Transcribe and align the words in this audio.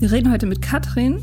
Wir 0.00 0.10
reden 0.12 0.32
heute 0.32 0.46
mit 0.46 0.62
Katrin. 0.62 1.20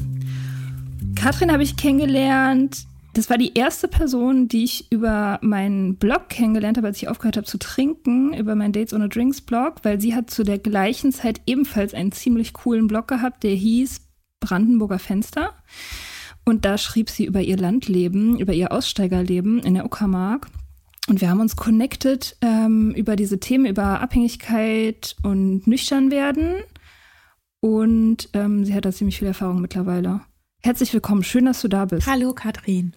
Katrin 1.15 1.51
habe 1.51 1.63
ich 1.63 1.75
kennengelernt. 1.75 2.85
Das 3.15 3.29
war 3.29 3.39
die 3.39 3.55
erste 3.55 3.87
Person, 3.87 4.47
die 4.47 4.63
ich 4.63 4.91
über 4.91 5.39
meinen 5.41 5.95
Blog 5.95 6.29
kennengelernt 6.29 6.77
habe, 6.77 6.85
als 6.85 6.97
ich 6.97 7.09
aufgehört 7.09 7.37
habe 7.37 7.47
zu 7.47 7.57
trinken, 7.57 8.33
über 8.33 8.53
meinen 8.53 8.73
Dates 8.73 8.93
ohne 8.93 9.09
Drinks 9.09 9.41
Blog, 9.41 9.77
weil 9.81 9.99
sie 9.99 10.13
hat 10.13 10.29
zu 10.29 10.43
der 10.43 10.59
gleichen 10.59 11.11
Zeit 11.11 11.41
ebenfalls 11.47 11.95
einen 11.95 12.11
ziemlich 12.11 12.53
coolen 12.53 12.87
Blog 12.87 13.07
gehabt, 13.07 13.43
der 13.43 13.55
hieß 13.55 14.01
Brandenburger 14.39 14.99
Fenster. 14.99 15.55
Und 16.47 16.63
da 16.63 16.77
schrieb 16.77 17.09
sie 17.09 17.25
über 17.25 17.41
ihr 17.41 17.57
Landleben, 17.57 18.39
über 18.39 18.53
ihr 18.53 18.71
Aussteigerleben 18.71 19.59
in 19.59 19.73
der 19.73 19.83
Uckermark. 19.83 20.47
Und 21.09 21.19
wir 21.19 21.29
haben 21.29 21.41
uns 21.41 21.57
connected 21.57 22.37
ähm, 22.39 22.91
über 22.91 23.17
diese 23.17 23.37
Themen, 23.37 23.65
über 23.65 23.99
Abhängigkeit 23.99 25.17
und 25.23 25.67
Nüchternwerden. 25.67 26.63
Und 27.59 28.29
ähm, 28.31 28.63
sie 28.63 28.73
hat 28.73 28.85
da 28.85 28.93
ziemlich 28.93 29.19
viel 29.19 29.27
Erfahrung 29.27 29.59
mittlerweile. 29.59 30.21
Herzlich 30.63 30.93
willkommen, 30.93 31.25
schön, 31.25 31.43
dass 31.43 31.59
du 31.59 31.67
da 31.67 31.83
bist. 31.83 32.07
Hallo 32.07 32.31
Katrin. 32.31 32.93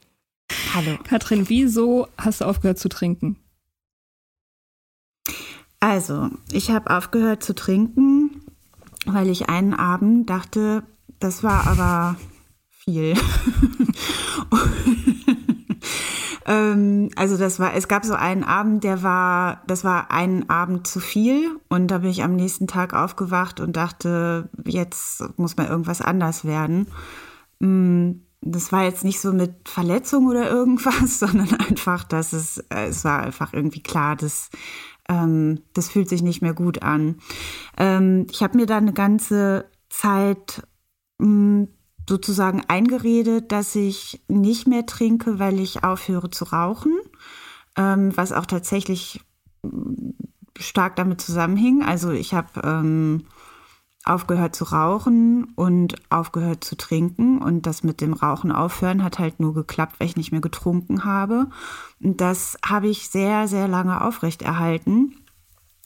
Hallo. 0.72 0.96
Katrin, 1.02 1.48
wieso 1.48 2.06
hast 2.16 2.42
du 2.42 2.44
aufgehört 2.44 2.78
zu 2.78 2.88
trinken? 2.88 3.36
Also, 5.80 6.30
ich 6.52 6.70
habe 6.70 6.96
aufgehört 6.96 7.42
zu 7.42 7.56
trinken, 7.56 8.42
weil 9.06 9.28
ich 9.28 9.48
einen 9.48 9.74
Abend 9.74 10.30
dachte, 10.30 10.84
das 11.18 11.42
war 11.42 11.66
aber 11.66 12.16
viel. 12.90 13.14
ähm, 16.46 17.10
also 17.16 17.36
das 17.36 17.60
war, 17.60 17.74
es 17.74 17.88
gab 17.88 18.04
so 18.04 18.14
einen 18.14 18.44
Abend, 18.44 18.84
der 18.84 19.02
war, 19.02 19.62
das 19.66 19.84
war 19.84 20.10
ein 20.10 20.48
Abend 20.50 20.86
zu 20.86 21.00
viel 21.00 21.58
und 21.68 21.88
da 21.88 21.98
bin 21.98 22.10
ich 22.10 22.22
am 22.22 22.34
nächsten 22.34 22.66
Tag 22.66 22.94
aufgewacht 22.94 23.60
und 23.60 23.76
dachte, 23.76 24.48
jetzt 24.64 25.22
muss 25.38 25.56
mal 25.56 25.68
irgendwas 25.68 26.00
anders 26.00 26.44
werden. 26.44 26.86
Mm, 27.60 28.22
Das 28.42 28.72
war 28.72 28.84
jetzt 28.84 29.04
nicht 29.04 29.20
so 29.20 29.32
mit 29.32 29.68
Verletzung 29.68 30.26
oder 30.26 30.48
irgendwas, 30.50 31.18
sondern 31.20 31.54
einfach, 31.54 32.04
dass 32.04 32.32
es, 32.32 32.58
es 32.70 33.04
war 33.04 33.22
einfach 33.22 33.52
irgendwie 33.52 33.82
klar, 33.82 34.16
dass 34.16 34.50
ähm, 35.08 35.60
das 35.74 35.88
fühlt 35.90 36.08
sich 36.08 36.22
nicht 36.22 36.40
mehr 36.42 36.54
gut 36.54 36.82
an. 36.82 37.16
Ähm, 37.76 38.26
ich 38.30 38.42
habe 38.42 38.56
mir 38.56 38.66
dann 38.66 38.84
eine 38.84 38.92
ganze 38.92 39.66
Zeit 39.88 40.62
mh, 41.18 41.66
sozusagen 42.10 42.62
eingeredet, 42.66 43.52
dass 43.52 43.74
ich 43.76 44.20
nicht 44.28 44.66
mehr 44.66 44.84
trinke, 44.84 45.38
weil 45.38 45.60
ich 45.60 45.84
aufhöre 45.84 46.28
zu 46.28 46.44
rauchen, 46.44 46.98
ähm, 47.76 48.14
was 48.16 48.32
auch 48.32 48.46
tatsächlich 48.46 49.20
mh, 49.62 50.12
stark 50.58 50.96
damit 50.96 51.20
zusammenhing. 51.20 51.82
Also 51.82 52.10
ich 52.10 52.34
habe 52.34 52.60
ähm, 52.64 53.22
aufgehört 54.04 54.56
zu 54.56 54.64
rauchen 54.64 55.52
und 55.54 55.94
aufgehört 56.10 56.64
zu 56.64 56.76
trinken. 56.76 57.38
Und 57.38 57.66
das 57.66 57.84
mit 57.84 58.00
dem 58.00 58.12
Rauchen 58.12 58.50
aufhören 58.50 59.04
hat 59.04 59.18
halt 59.18 59.38
nur 59.38 59.54
geklappt, 59.54 59.96
weil 59.98 60.08
ich 60.08 60.16
nicht 60.16 60.32
mehr 60.32 60.40
getrunken 60.40 61.04
habe. 61.04 61.46
Und 62.02 62.20
das 62.20 62.58
habe 62.66 62.88
ich 62.88 63.08
sehr, 63.08 63.46
sehr 63.46 63.68
lange 63.68 64.02
aufrechterhalten. 64.04 65.14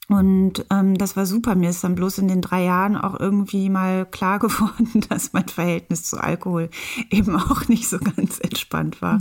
Und 0.07 0.65
ähm, 0.69 0.97
das 0.97 1.15
war 1.15 1.25
super. 1.25 1.55
Mir 1.55 1.71
ist 1.71 1.83
dann 1.83 1.95
bloß 1.95 2.19
in 2.19 2.27
den 2.27 2.41
drei 2.41 2.63
Jahren 2.63 2.95
auch 2.95 3.19
irgendwie 3.19 3.69
mal 3.69 4.05
klar 4.05 4.39
geworden, 4.39 5.01
dass 5.09 5.33
mein 5.33 5.47
Verhältnis 5.47 6.03
zu 6.03 6.17
Alkohol 6.17 6.69
eben 7.09 7.35
auch 7.35 7.67
nicht 7.67 7.87
so 7.89 7.97
ganz 7.99 8.39
entspannt 8.39 9.01
war. 9.01 9.19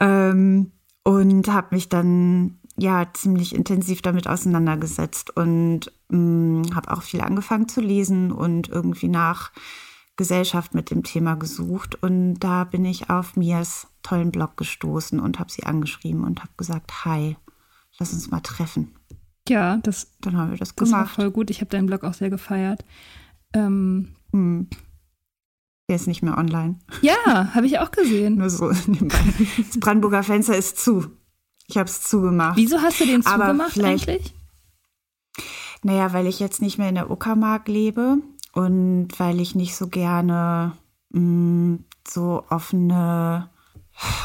Ähm, 0.00 0.72
und 1.04 1.48
habe 1.48 1.74
mich 1.74 1.88
dann 1.88 2.58
ja 2.76 3.06
ziemlich 3.12 3.54
intensiv 3.54 4.02
damit 4.02 4.28
auseinandergesetzt 4.28 5.36
und 5.36 5.92
habe 6.10 6.90
auch 6.90 7.02
viel 7.02 7.22
angefangen 7.22 7.68
zu 7.68 7.80
lesen 7.80 8.32
und 8.32 8.68
irgendwie 8.68 9.08
nach 9.08 9.50
Gesellschaft 10.16 10.74
mit 10.74 10.90
dem 10.90 11.02
Thema 11.02 11.36
gesucht. 11.36 12.02
Und 12.02 12.34
da 12.34 12.64
bin 12.64 12.84
ich 12.84 13.08
auf 13.08 13.36
Mias 13.36 13.88
tollen 14.02 14.30
Blog 14.30 14.56
gestoßen 14.56 15.20
und 15.20 15.38
habe 15.38 15.50
sie 15.50 15.64
angeschrieben 15.64 16.24
und 16.24 16.40
habe 16.40 16.52
gesagt, 16.56 17.04
hi, 17.04 17.36
lass 17.98 18.12
uns 18.12 18.30
mal 18.30 18.40
treffen. 18.40 18.94
Ja, 19.52 19.76
das, 19.78 20.08
Dann 20.20 20.36
haben 20.36 20.50
wir 20.52 20.58
das 20.58 20.74
das 20.74 20.90
war 20.90 21.00
gemacht. 21.00 21.14
voll 21.14 21.30
gut. 21.30 21.50
Ich 21.50 21.60
habe 21.60 21.70
deinen 21.70 21.86
Blog 21.86 22.04
auch 22.04 22.14
sehr 22.14 22.30
gefeiert. 22.30 22.84
Ähm, 23.52 24.14
Hm. 24.32 24.68
Der 25.88 25.96
ist 25.96 26.06
nicht 26.06 26.22
mehr 26.22 26.38
online. 26.38 26.76
ja, 27.02 27.52
habe 27.54 27.66
ich 27.66 27.78
auch 27.78 27.90
gesehen. 27.90 28.36
Nur 28.38 28.48
so 28.50 28.70
nebenbei. 28.86 29.18
Das 29.58 29.78
Brandenburger 29.78 30.22
Fenster 30.22 30.56
ist 30.56 30.78
zu. 30.78 31.10
Ich 31.66 31.76
habe 31.76 31.88
es 31.88 32.02
zugemacht. 32.02 32.56
Wieso 32.56 32.80
hast 32.80 33.00
du 33.00 33.04
den 33.04 33.26
Aber 33.26 33.44
zugemacht 33.46 33.78
eigentlich? 33.82 34.34
Naja, 35.82 36.12
weil 36.12 36.26
ich 36.26 36.38
jetzt 36.40 36.62
nicht 36.62 36.78
mehr 36.78 36.88
in 36.88 36.94
der 36.94 37.10
Uckermark 37.10 37.68
lebe 37.68 38.18
und 38.52 39.08
weil 39.18 39.40
ich 39.40 39.54
nicht 39.54 39.74
so 39.74 39.88
gerne 39.88 40.72
mh, 41.10 41.78
so 42.08 42.44
offene 42.48 43.50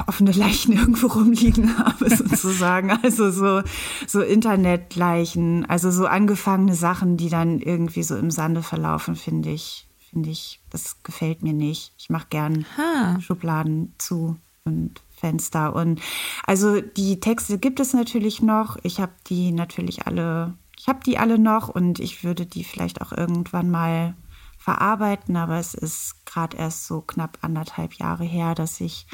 offene 0.08 0.32
Leichen 0.32 0.74
irgendwo 0.74 1.08
rumliegen 1.08 1.78
habe, 1.80 2.10
sozusagen. 2.16 2.92
Also 2.92 3.32
so, 3.32 3.62
so 4.08 4.22
Internetleichen, 4.22 5.66
also 5.66 5.92
so 5.92 6.06
angefangene 6.06 6.76
Sachen, 6.76 7.18
die 7.18 7.30
dann 7.30 7.60
irgendwie 7.60 8.04
so 8.04 8.16
im 8.16 8.32
Sande 8.32 8.64
verlaufen, 8.64 9.16
finde 9.16 9.50
ich, 9.50 9.88
finde 10.10 10.30
ich, 10.30 10.62
das 10.70 11.04
gefällt 11.04 11.44
mir 11.44 11.54
nicht. 11.54 11.94
Ich 11.98 12.10
mache 12.10 12.28
gern 12.30 12.66
ha. 12.78 13.20
Schubladen 13.20 13.94
zu 13.98 14.38
und 14.64 15.02
Fenster. 15.10 15.76
Und 15.76 16.02
also 16.46 16.82
die 16.82 17.20
Texte 17.20 17.58
gibt 17.58 17.80
es 17.80 17.94
natürlich 17.94 18.42
noch. 18.42 18.78
Ich 18.84 19.00
habe 19.00 19.14
die 19.28 19.52
natürlich 19.52 20.06
alle, 20.06 20.54
ich 20.78 20.88
habe 20.88 21.00
die 21.06 21.18
alle 21.18 21.40
noch 21.40 21.70
und 21.70 22.00
ich 22.00 22.24
würde 22.24 22.46
die 22.46 22.64
vielleicht 22.64 23.02
auch 23.02 23.12
irgendwann 23.12 23.72
mal 23.72 24.16
verarbeiten, 24.58 25.38
aber 25.38 25.58
es 25.58 25.74
ist 25.74 26.26
gerade 26.26 26.58
erst 26.58 26.88
so 26.88 27.02
knapp 27.02 27.38
anderthalb 27.42 27.94
Jahre 27.94 28.26
her, 28.26 28.54
dass 28.54 28.82
ich 28.82 29.08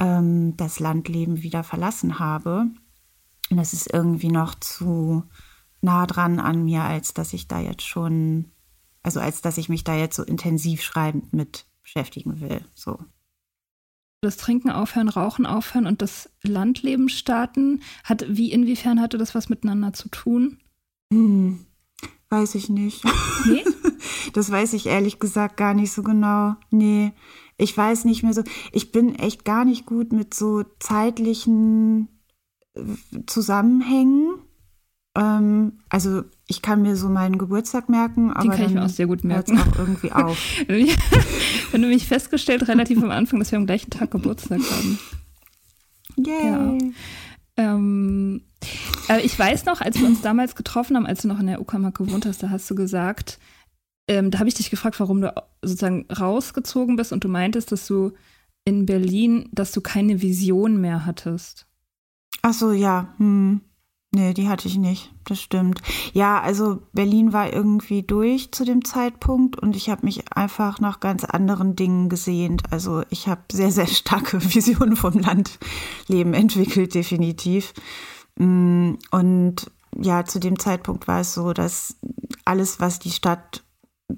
ähm, 0.00 0.56
das 0.56 0.80
Landleben 0.80 1.42
wieder 1.42 1.62
verlassen 1.62 2.18
habe. 2.18 2.66
Und 3.50 3.56
das 3.56 3.72
ist 3.72 3.92
irgendwie 3.92 4.30
noch 4.30 4.54
zu 4.56 5.24
nah 5.82 6.06
dran 6.06 6.40
an 6.40 6.64
mir, 6.64 6.82
als 6.82 7.14
dass 7.14 7.32
ich 7.32 7.46
da 7.46 7.60
jetzt 7.60 7.86
schon, 7.86 8.50
also 9.02 9.20
als 9.20 9.42
dass 9.42 9.58
ich 9.58 9.68
mich 9.68 9.84
da 9.84 9.94
jetzt 9.94 10.16
so 10.16 10.24
intensiv 10.24 10.82
schreibend 10.82 11.32
mit 11.32 11.66
beschäftigen 11.82 12.40
will. 12.40 12.64
So. 12.74 12.98
Das 14.22 14.36
Trinken 14.36 14.70
aufhören, 14.70 15.08
Rauchen 15.08 15.46
aufhören 15.46 15.86
und 15.86 16.02
das 16.02 16.30
Landleben 16.42 17.08
starten, 17.08 17.82
hat, 18.04 18.24
wie 18.28 18.52
inwiefern 18.52 19.00
hatte 19.00 19.16
das 19.16 19.34
was 19.34 19.48
miteinander 19.48 19.94
zu 19.94 20.10
tun? 20.10 20.58
Hm, 21.12 21.64
weiß 22.28 22.54
ich 22.54 22.68
nicht. 22.68 23.04
Nee? 23.46 23.64
Das 24.32 24.50
weiß 24.50 24.74
ich 24.74 24.86
ehrlich 24.86 25.18
gesagt 25.18 25.56
gar 25.56 25.74
nicht 25.74 25.92
so 25.92 26.02
genau. 26.02 26.54
Nee, 26.70 27.12
ich 27.60 27.76
weiß 27.76 28.04
nicht 28.04 28.22
mehr 28.22 28.32
so. 28.32 28.42
Ich 28.72 28.92
bin 28.92 29.14
echt 29.14 29.44
gar 29.44 29.64
nicht 29.64 29.86
gut 29.86 30.12
mit 30.12 30.34
so 30.34 30.64
zeitlichen 30.78 32.08
äh, 32.74 32.82
Zusammenhängen. 33.26 34.34
Ähm, 35.16 35.78
also 35.88 36.22
ich 36.46 36.62
kann 36.62 36.82
mir 36.82 36.96
so 36.96 37.08
meinen 37.08 37.38
Geburtstag 37.38 37.88
merken, 37.88 38.30
aber 38.32 38.42
Den 38.42 38.50
kann 38.52 38.66
ich 38.66 38.74
mir 38.74 38.84
auch 38.84 38.88
sehr 38.88 39.06
gut 39.06 39.24
merken. 39.24 39.58
auch 39.58 39.78
irgendwie 39.78 40.12
auf. 40.12 40.38
Wenn 40.66 41.82
du 41.82 41.88
mich 41.88 42.06
festgestellt 42.06 42.66
relativ 42.68 43.02
am 43.02 43.10
Anfang, 43.10 43.38
dass 43.38 43.52
wir 43.52 43.58
am 43.58 43.66
gleichen 43.66 43.90
Tag 43.90 44.10
Geburtstag 44.10 44.60
haben. 44.60 44.98
Yay. 46.16 46.46
Ja. 46.46 46.78
Ähm, 47.56 48.42
äh, 49.08 49.20
ich 49.20 49.38
weiß 49.38 49.66
noch, 49.66 49.80
als 49.80 49.98
wir 49.98 50.06
uns 50.06 50.22
damals 50.22 50.54
getroffen 50.54 50.96
haben, 50.96 51.06
als 51.06 51.22
du 51.22 51.28
noch 51.28 51.40
in 51.40 51.46
der 51.46 51.60
Uckermark 51.60 51.98
gewohnt 51.98 52.24
hast, 52.26 52.42
da 52.42 52.50
hast 52.50 52.70
du 52.70 52.74
gesagt, 52.74 53.38
ähm, 54.10 54.32
da 54.32 54.40
habe 54.40 54.48
ich 54.48 54.56
dich 54.56 54.70
gefragt, 54.70 54.98
warum 54.98 55.20
du 55.20 55.32
sozusagen 55.62 56.04
rausgezogen 56.10 56.96
bist 56.96 57.12
und 57.12 57.22
du 57.22 57.28
meintest, 57.28 57.70
dass 57.70 57.86
du 57.86 58.10
in 58.64 58.84
Berlin, 58.84 59.48
dass 59.52 59.70
du 59.70 59.80
keine 59.80 60.20
Vision 60.20 60.80
mehr 60.80 61.06
hattest. 61.06 61.68
Ach 62.42 62.52
so, 62.52 62.72
ja. 62.72 63.14
Hm. 63.18 63.60
Nee, 64.12 64.34
die 64.34 64.48
hatte 64.48 64.66
ich 64.66 64.76
nicht. 64.76 65.14
Das 65.26 65.40
stimmt. 65.40 65.80
Ja, 66.12 66.40
also 66.40 66.82
Berlin 66.92 67.32
war 67.32 67.52
irgendwie 67.52 68.02
durch 68.02 68.50
zu 68.50 68.64
dem 68.64 68.84
Zeitpunkt 68.84 69.56
und 69.56 69.76
ich 69.76 69.88
habe 69.88 70.04
mich 70.04 70.36
einfach 70.36 70.80
nach 70.80 70.98
ganz 70.98 71.24
anderen 71.24 71.76
Dingen 71.76 72.08
gesehnt. 72.08 72.64
Also 72.72 73.04
ich 73.10 73.28
habe 73.28 73.42
sehr, 73.52 73.70
sehr 73.70 73.86
starke 73.86 74.42
Visionen 74.54 74.96
vom 74.96 75.20
Landleben 75.20 76.34
entwickelt, 76.34 76.96
definitiv. 76.96 77.72
Mm, 78.36 78.94
und 79.12 79.70
ja, 79.96 80.24
zu 80.24 80.40
dem 80.40 80.58
Zeitpunkt 80.58 81.06
war 81.06 81.20
es 81.20 81.32
so, 81.32 81.52
dass 81.52 81.94
alles, 82.44 82.80
was 82.80 82.98
die 82.98 83.12
Stadt 83.12 83.62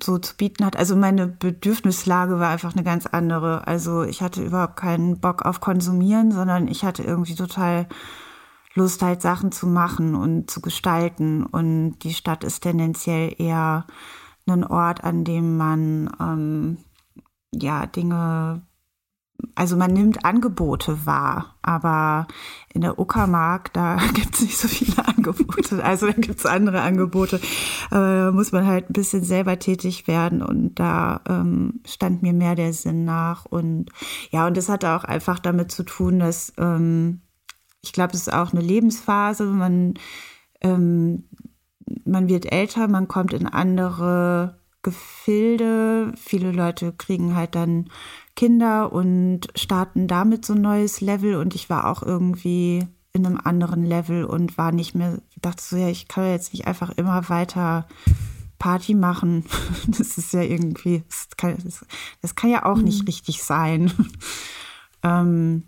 so 0.02 0.18
zu 0.18 0.36
bieten 0.36 0.64
hat. 0.64 0.76
Also 0.76 0.96
meine 0.96 1.26
Bedürfnislage 1.26 2.38
war 2.38 2.50
einfach 2.50 2.74
eine 2.74 2.84
ganz 2.84 3.06
andere. 3.06 3.66
Also 3.66 4.02
ich 4.02 4.22
hatte 4.22 4.42
überhaupt 4.42 4.76
keinen 4.76 5.20
Bock 5.20 5.44
auf 5.44 5.60
Konsumieren, 5.60 6.32
sondern 6.32 6.68
ich 6.68 6.84
hatte 6.84 7.02
irgendwie 7.02 7.34
total 7.34 7.86
Lust, 8.74 9.02
halt 9.02 9.22
Sachen 9.22 9.52
zu 9.52 9.66
machen 9.66 10.14
und 10.14 10.50
zu 10.50 10.60
gestalten. 10.60 11.44
Und 11.44 11.98
die 12.00 12.14
Stadt 12.14 12.44
ist 12.44 12.60
tendenziell 12.60 13.34
eher 13.38 13.86
ein 14.46 14.64
Ort, 14.64 15.04
an 15.04 15.24
dem 15.24 15.56
man 15.56 16.10
ähm, 16.20 16.78
ja 17.54 17.86
Dinge 17.86 18.62
also 19.54 19.76
man 19.76 19.92
nimmt 19.92 20.24
Angebote 20.24 21.06
wahr, 21.06 21.56
aber 21.62 22.26
in 22.72 22.80
der 22.80 22.98
Uckermark, 22.98 23.72
da 23.72 23.96
gibt 24.14 24.34
es 24.34 24.40
nicht 24.42 24.56
so 24.56 24.68
viele 24.68 25.06
Angebote. 25.06 25.84
Also 25.84 26.06
da 26.06 26.12
gibt 26.12 26.38
es 26.38 26.46
andere 26.46 26.80
Angebote. 26.80 27.40
Da 27.90 28.30
muss 28.32 28.52
man 28.52 28.66
halt 28.66 28.90
ein 28.90 28.94
bisschen 28.94 29.24
selber 29.24 29.58
tätig 29.58 30.06
werden 30.06 30.42
und 30.42 30.76
da 30.76 31.20
ähm, 31.28 31.80
stand 31.86 32.22
mir 32.22 32.32
mehr 32.32 32.54
der 32.54 32.72
Sinn 32.72 33.04
nach. 33.04 33.44
Und 33.44 33.90
ja, 34.30 34.46
und 34.46 34.56
das 34.56 34.68
hatte 34.68 34.90
auch 34.90 35.04
einfach 35.04 35.38
damit 35.38 35.70
zu 35.70 35.82
tun, 35.82 36.18
dass 36.18 36.52
ähm, 36.58 37.20
ich 37.82 37.92
glaube, 37.92 38.14
es 38.14 38.22
ist 38.22 38.32
auch 38.32 38.52
eine 38.52 38.62
Lebensphase. 38.62 39.44
Man, 39.44 39.94
ähm, 40.60 41.24
man 42.04 42.28
wird 42.28 42.50
älter, 42.50 42.88
man 42.88 43.08
kommt 43.08 43.32
in 43.32 43.46
andere 43.46 44.61
Gefilde. 44.82 46.12
Viele 46.16 46.52
Leute 46.52 46.92
kriegen 46.92 47.34
halt 47.34 47.54
dann 47.54 47.88
Kinder 48.34 48.92
und 48.92 49.48
starten 49.54 50.08
damit 50.08 50.44
so 50.44 50.54
ein 50.54 50.62
neues 50.62 51.00
Level. 51.00 51.36
Und 51.36 51.54
ich 51.54 51.70
war 51.70 51.88
auch 51.88 52.02
irgendwie 52.02 52.86
in 53.12 53.26
einem 53.26 53.38
anderen 53.42 53.84
Level 53.84 54.24
und 54.24 54.56
war 54.56 54.72
nicht 54.72 54.94
mehr, 54.94 55.20
dachte 55.40 55.62
so, 55.62 55.76
ja, 55.76 55.88
ich 55.88 56.08
kann 56.08 56.30
jetzt 56.30 56.52
nicht 56.52 56.66
einfach 56.66 56.90
immer 56.96 57.28
weiter 57.28 57.86
Party 58.58 58.94
machen. 58.94 59.44
Das 59.86 60.16
ist 60.18 60.32
ja 60.32 60.42
irgendwie, 60.42 61.02
das 61.08 61.28
kann, 61.36 61.56
das, 61.64 61.84
das 62.20 62.34
kann 62.34 62.50
ja 62.50 62.64
auch 62.64 62.76
mhm. 62.76 62.84
nicht 62.84 63.06
richtig 63.06 63.42
sein. 63.42 63.92
ähm, 65.02 65.64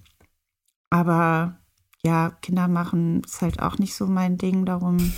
aber 0.90 1.58
ja, 2.04 2.30
Kinder 2.42 2.68
machen 2.68 3.22
ist 3.24 3.42
halt 3.42 3.60
auch 3.60 3.78
nicht 3.78 3.94
so 3.94 4.06
mein 4.06 4.36
Ding, 4.36 4.66
darum 4.66 5.12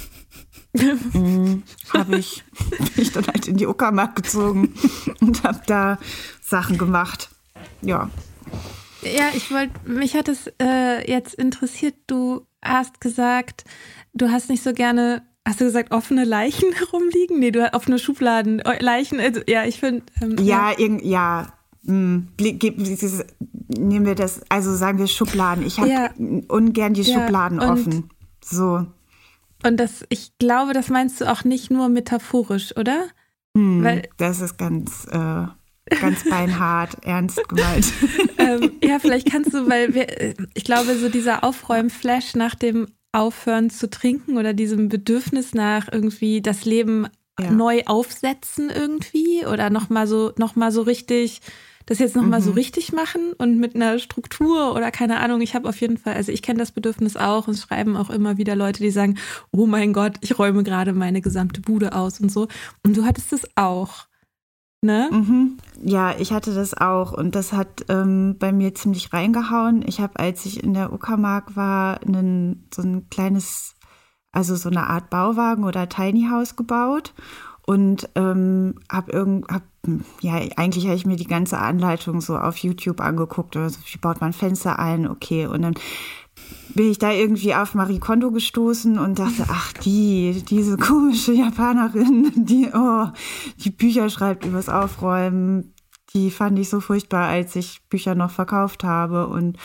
mhm, 1.12 1.62
habe 1.93 2.19
ich 2.19 2.44
mich 2.97 3.12
dann 3.12 3.27
halt 3.27 3.49
in 3.49 3.56
die 3.56 3.67
Uckermark 3.67 4.17
gezogen 4.17 4.75
und 5.21 5.43
habe 5.43 5.61
da 5.67 5.99
Sachen 6.41 6.79
gemacht 6.79 7.31
ja. 7.83 8.11
Ja, 9.03 9.29
ich 9.35 9.50
wollte, 9.50 9.73
mich 9.88 10.15
hat 10.15 10.29
es 10.29 10.53
äh, 10.61 11.09
jetzt 11.11 11.35
interessiert, 11.35 11.94
du 12.06 12.47
hast 12.62 13.00
gesagt, 13.00 13.65
du 14.15 14.31
hast 14.31 14.49
nicht 14.50 14.62
so 14.62 14.73
gerne, 14.73 15.23
hast 15.47 15.61
du 15.61 15.65
gesagt, 15.65 15.93
offene 15.93 16.25
Leichen 16.25 16.73
herumliegen? 16.77 17.39
Nee, 17.39 17.53
du 17.53 17.62
hast 17.62 17.75
offene 17.75 17.99
Schubladen, 17.99 18.62
Leichen, 18.81 19.21
also, 19.21 19.41
ja, 19.47 19.65
ich 19.65 19.79
finde. 19.79 20.05
Ähm, 20.21 20.37
ja, 20.41 20.73
ja, 20.79 21.53
Mh, 21.87 22.25
nehmen 23.69 24.06
wir 24.06 24.15
das, 24.15 24.43
also 24.49 24.75
sagen 24.75 24.99
wir 24.99 25.06
Schubladen. 25.06 25.65
Ich 25.67 25.79
habe 25.79 25.91
ja. 25.91 26.10
ungern 26.49 26.94
die 26.94 27.03
ja, 27.03 27.15
Schubladen 27.15 27.60
offen. 27.60 28.10
So. 28.44 28.87
Und 29.65 29.77
das, 29.79 30.05
ich 30.08 30.37
glaube, 30.39 30.72
das 30.72 30.89
meinst 30.89 31.20
du 31.20 31.31
auch 31.31 31.44
nicht 31.44 31.70
nur 31.70 31.89
metaphorisch, 31.89 32.77
oder? 32.77 33.06
Hm, 33.56 33.82
Weil, 33.82 34.08
das 34.19 34.41
ist 34.41 34.58
ganz. 34.58 35.06
Äh, 35.10 35.46
ganz 36.01 36.25
beinhart, 36.29 37.05
ernst 37.05 37.49
gemeint. 37.49 37.93
ähm, 38.39 38.72
ja, 38.82 38.99
vielleicht 38.99 39.31
kannst 39.31 39.55
du, 39.55 39.69
weil 39.69 39.94
wir, 39.94 40.34
ich 40.55 40.65
glaube, 40.65 40.96
so 40.96 41.08
dieser 41.08 41.44
Aufräumflash 41.44 42.34
nach 42.34 42.55
dem 42.55 42.89
Aufhören 43.13 43.70
zu 43.70 43.89
trinken 43.89 44.37
oder 44.37 44.53
diesem 44.53 44.89
Bedürfnis 44.89 45.55
nach 45.55 45.89
irgendwie 45.91 46.43
das 46.43 46.65
Leben 46.65 47.06
ja. 47.41 47.51
neu 47.51 47.82
aufsetzen 47.87 48.70
irgendwie 48.70 49.46
oder 49.46 49.70
nochmal 49.70 50.06
so, 50.06 50.32
noch 50.39 50.56
mal 50.56 50.72
so 50.72 50.82
richtig, 50.82 51.41
das 51.86 52.00
jetzt 52.00 52.16
nochmal 52.16 52.40
mhm. 52.40 52.44
so 52.44 52.50
richtig 52.50 52.93
machen 52.93 53.32
und 53.38 53.58
mit 53.58 53.76
einer 53.76 53.98
Struktur 54.00 54.74
oder 54.74 54.90
keine 54.90 55.20
Ahnung. 55.20 55.40
Ich 55.40 55.55
habe 55.55 55.69
auf 55.69 55.81
jeden 55.81 55.98
Fall, 55.98 56.14
also 56.14 56.32
ich 56.32 56.43
kenne 56.43 56.58
das 56.58 56.72
Bedürfnis 56.72 57.16
auch 57.16 57.46
und 57.46 57.55
es 57.55 57.62
schreiben 57.62 57.96
auch 57.96 58.10
immer 58.10 58.36
wieder 58.36 58.56
Leute, 58.56 58.82
die 58.82 58.90
sagen, 58.90 59.16
oh 59.52 59.66
mein 59.66 59.93
Gott, 59.93 60.14
ich 60.20 60.36
räume 60.38 60.64
gerade 60.64 60.93
meine 60.93 61.20
gesamte 61.20 61.60
Bude 61.60 61.94
aus 61.94 62.20
und 62.20 62.31
so. 62.31 62.48
Und 62.82 62.96
du 62.96 63.05
hattest 63.05 63.32
es 63.32 63.46
auch. 63.55 64.06
Ne? 64.82 65.08
Mhm. 65.10 65.58
Ja, 65.82 66.14
ich 66.19 66.32
hatte 66.32 66.55
das 66.55 66.74
auch 66.74 67.12
und 67.12 67.34
das 67.34 67.52
hat 67.52 67.86
ähm, 67.88 68.36
bei 68.38 68.52
mir 68.52 68.74
ziemlich 68.74 69.12
reingehauen. 69.12 69.82
Ich 69.86 70.00
habe, 70.00 70.19
als 70.19 70.44
ich 70.44 70.62
in 70.62 70.74
der 70.74 70.93
Uckermark 70.93 71.56
war, 71.56 72.02
einen, 72.02 72.69
so 72.74 72.82
ein 72.82 73.08
kleines, 73.08 73.74
also 74.32 74.55
so 74.55 74.69
eine 74.69 74.88
Art 74.88 75.08
Bauwagen 75.08 75.64
oder 75.64 75.88
Tiny 75.88 76.28
House 76.31 76.56
gebaut 76.56 77.14
und 77.67 78.08
ähm, 78.15 78.77
habe 78.91 79.13
irgend, 79.13 79.49
hab, 79.49 79.63
ja, 80.20 80.35
eigentlich 80.56 80.87
habe 80.87 80.96
ich 80.96 81.05
mir 81.05 81.17
die 81.17 81.27
ganze 81.27 81.58
Anleitung 81.58 82.20
so 82.20 82.39
auf 82.39 82.56
YouTube 82.58 83.01
angeguckt 83.01 83.56
oder 83.56 83.69
so, 83.69 83.79
wie 83.85 83.99
baut 83.99 84.20
man 84.20 84.32
Fenster 84.32 84.79
ein, 84.79 85.08
okay, 85.08 85.46
und 85.46 85.63
dann 85.63 85.75
bin 86.75 86.91
ich 86.91 86.99
da 86.99 87.11
irgendwie 87.11 87.55
auf 87.55 87.75
Marie 87.75 87.99
Kondo 87.99 88.31
gestoßen 88.31 88.99
und 88.99 89.19
dachte, 89.19 89.46
ach, 89.49 89.73
die, 89.75 90.44
diese 90.49 90.77
komische 90.77 91.32
Japanerin, 91.32 92.32
die, 92.37 92.70
oh, 92.73 93.06
die 93.58 93.70
Bücher 93.70 94.11
schreibt 94.11 94.44
übers 94.44 94.69
Aufräumen, 94.69 95.75
die 96.15 96.31
fand 96.31 96.58
ich 96.58 96.69
so 96.69 96.81
furchtbar, 96.81 97.29
als 97.29 97.56
ich 97.56 97.82
Bücher 97.89 98.15
noch 98.15 98.31
verkauft 98.31 98.85
habe. 98.85 99.27
Und 99.27 99.58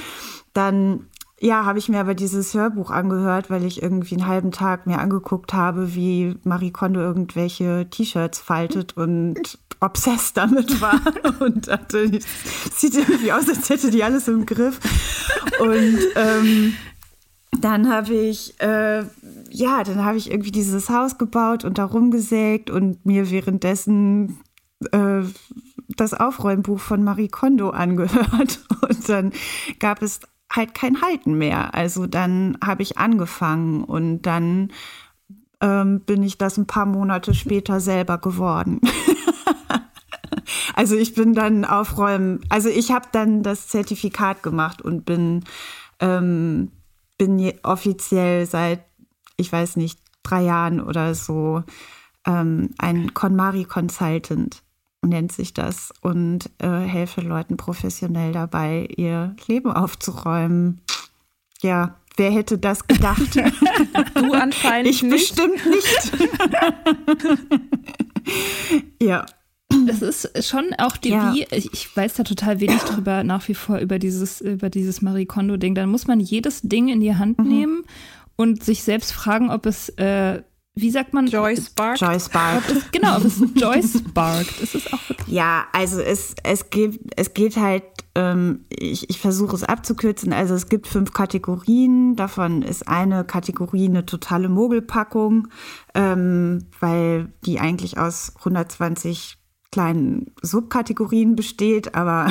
dann, 0.53 1.07
ja, 1.43 1.65
habe 1.65 1.79
ich 1.79 1.89
mir 1.89 1.99
aber 1.99 2.13
dieses 2.13 2.53
Hörbuch 2.53 2.91
angehört, 2.91 3.49
weil 3.49 3.65
ich 3.65 3.81
irgendwie 3.81 4.15
einen 4.15 4.27
halben 4.27 4.51
Tag 4.51 4.85
mir 4.85 4.99
angeguckt 4.99 5.55
habe, 5.55 5.95
wie 5.95 6.35
Marie 6.43 6.69
Kondo 6.69 6.99
irgendwelche 6.99 7.87
T-Shirts 7.89 8.39
faltet 8.39 8.95
und 8.97 9.57
obsessed 9.79 10.37
damit 10.37 10.79
war 10.79 11.01
und 11.39 11.67
dachte, 11.67 12.19
sieht 12.75 12.95
irgendwie 12.95 13.31
aus, 13.33 13.49
als 13.49 13.69
hätte 13.69 13.89
die 13.89 14.03
alles 14.03 14.27
im 14.27 14.45
Griff. 14.45 14.79
und 15.59 15.97
ähm, 16.15 16.73
dann 17.59 17.91
habe 17.91 18.13
ich, 18.13 18.59
äh, 18.61 19.03
ja, 19.49 19.83
dann 19.83 20.05
habe 20.05 20.17
ich 20.17 20.29
irgendwie 20.29 20.51
dieses 20.51 20.89
Haus 20.91 21.17
gebaut 21.17 21.65
und 21.65 21.79
da 21.79 21.85
rumgesägt 21.85 22.69
und 22.69 23.03
mir 23.03 23.31
währenddessen 23.31 24.39
äh, 24.91 25.23
das 25.97 26.13
Aufräumbuch 26.13 26.79
von 26.79 27.03
Marie 27.03 27.27
Kondo 27.27 27.69
angehört. 27.69 28.59
Und 28.81 29.09
dann 29.09 29.31
gab 29.79 30.01
es 30.01 30.21
halt 30.51 30.73
kein 30.73 31.01
Halten 31.01 31.37
mehr. 31.37 31.73
Also 31.73 32.07
dann 32.07 32.57
habe 32.63 32.83
ich 32.83 32.97
angefangen 32.97 33.83
und 33.83 34.23
dann 34.23 34.71
ähm, 35.61 36.01
bin 36.01 36.23
ich 36.23 36.37
das 36.37 36.57
ein 36.57 36.67
paar 36.67 36.85
Monate 36.85 37.33
später 37.33 37.79
selber 37.79 38.17
geworden. 38.17 38.81
also 40.75 40.95
ich 40.95 41.13
bin 41.13 41.33
dann 41.33 41.65
aufräumen, 41.65 42.41
also 42.49 42.69
ich 42.69 42.91
habe 42.91 43.07
dann 43.11 43.43
das 43.43 43.67
Zertifikat 43.67 44.43
gemacht 44.43 44.81
und 44.81 45.05
bin, 45.05 45.43
ähm, 45.99 46.71
bin 47.17 47.53
offiziell 47.63 48.45
seit, 48.45 48.83
ich 49.37 49.51
weiß 49.51 49.77
nicht, 49.77 49.99
drei 50.23 50.43
Jahren 50.43 50.81
oder 50.81 51.15
so 51.15 51.63
ähm, 52.25 52.71
ein 52.77 53.13
KonMari 53.13 53.65
Consultant 53.65 54.63
nennt 55.01 55.31
sich 55.31 55.53
das 55.53 55.91
und 56.01 56.49
äh, 56.59 56.67
helfe 56.67 57.21
Leuten 57.21 57.57
professionell 57.57 58.31
dabei, 58.31 58.87
ihr 58.95 59.35
Leben 59.47 59.71
aufzuräumen. 59.71 60.81
Ja, 61.61 61.95
wer 62.17 62.31
hätte 62.31 62.57
das 62.57 62.87
gedacht? 62.87 63.35
du 64.15 64.33
anscheinend 64.33 64.89
ich 64.89 65.03
nicht. 65.03 65.11
bestimmt 65.11 65.65
nicht. 65.65 66.11
ja. 69.01 69.25
Es 69.87 70.01
ist 70.01 70.45
schon 70.47 70.73
auch 70.77 70.97
die, 70.97 71.11
ja. 71.11 71.33
wie, 71.33 71.47
ich 71.49 71.95
weiß 71.95 72.15
da 72.15 72.23
total 72.23 72.59
wenig 72.59 72.81
drüber 72.81 73.23
nach 73.23 73.47
wie 73.47 73.53
vor 73.53 73.77
über 73.77 73.99
dieses, 73.99 74.41
über 74.41 74.69
dieses 74.69 75.01
Marie 75.01 75.25
Kondo-Ding. 75.25 75.75
Dann 75.75 75.89
muss 75.89 76.07
man 76.07 76.19
jedes 76.19 76.61
Ding 76.61 76.89
in 76.89 76.99
die 76.99 77.15
Hand 77.15 77.39
mhm. 77.39 77.47
nehmen 77.47 77.83
und 78.35 78.63
sich 78.63 78.83
selbst 78.83 79.13
fragen, 79.13 79.49
ob 79.49 79.65
es 79.65 79.87
äh, 79.97 80.41
wie 80.73 80.89
sagt 80.89 81.13
man? 81.13 81.27
Joy 81.27 81.57
Spark. 81.57 81.99
Joy 81.99 82.19
Spark. 82.19 82.63
Es, 82.69 82.91
genau, 82.91 83.17
ob 83.17 83.25
es 83.25 83.41
Joy 83.55 83.83
sparkt. 83.83 84.61
Ist 84.61 84.75
es 84.75 84.93
auch 84.93 84.99
Ja, 85.27 85.65
also 85.73 85.99
es, 85.99 86.33
es, 86.43 86.69
geht, 86.69 86.99
es 87.17 87.33
geht 87.33 87.57
halt, 87.57 87.83
ähm, 88.15 88.65
ich, 88.69 89.09
ich 89.09 89.19
versuche 89.19 89.55
es 89.55 89.63
abzukürzen. 89.63 90.31
Also 90.31 90.53
es 90.53 90.69
gibt 90.69 90.87
fünf 90.87 91.11
Kategorien. 91.11 92.15
Davon 92.15 92.61
ist 92.61 92.87
eine 92.87 93.25
Kategorie 93.25 93.85
eine 93.85 94.05
totale 94.05 94.47
Mogelpackung, 94.47 95.49
ähm, 95.93 96.67
weil 96.79 97.33
die 97.45 97.59
eigentlich 97.59 97.97
aus 97.97 98.33
120 98.37 99.40
kleinen 99.71 100.33
Subkategorien 100.41 101.35
besteht, 101.35 101.95
aber 101.95 102.29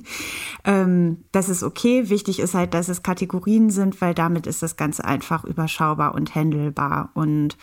ähm, 0.64 1.24
das 1.32 1.48
ist 1.48 1.62
okay. 1.62 2.10
Wichtig 2.10 2.40
ist 2.40 2.54
halt, 2.54 2.74
dass 2.74 2.88
es 2.88 3.02
Kategorien 3.02 3.70
sind, 3.70 4.00
weil 4.00 4.12
damit 4.12 4.46
ist 4.46 4.62
das 4.62 4.76
Ganze 4.76 5.04
einfach 5.04 5.44
überschaubar 5.44 6.14
und 6.14 6.34
handelbar. 6.34 7.10
Und 7.14 7.56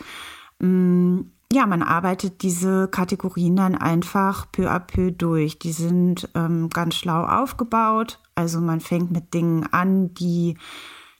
mh, 0.59 0.67
mm, 0.67 1.31
ja, 1.53 1.65
man 1.65 1.83
arbeitet 1.83 2.43
diese 2.43 2.87
Kategorien 2.87 3.57
dann 3.57 3.75
einfach 3.75 4.49
peu 4.53 4.71
à 4.71 4.79
peu 4.79 5.11
durch. 5.11 5.59
Die 5.59 5.73
sind 5.73 6.29
ähm, 6.33 6.69
ganz 6.69 6.95
schlau 6.95 7.25
aufgebaut. 7.25 8.19
Also 8.35 8.61
man 8.61 8.79
fängt 8.79 9.11
mit 9.11 9.33
Dingen 9.33 9.65
an, 9.69 10.13
die 10.13 10.57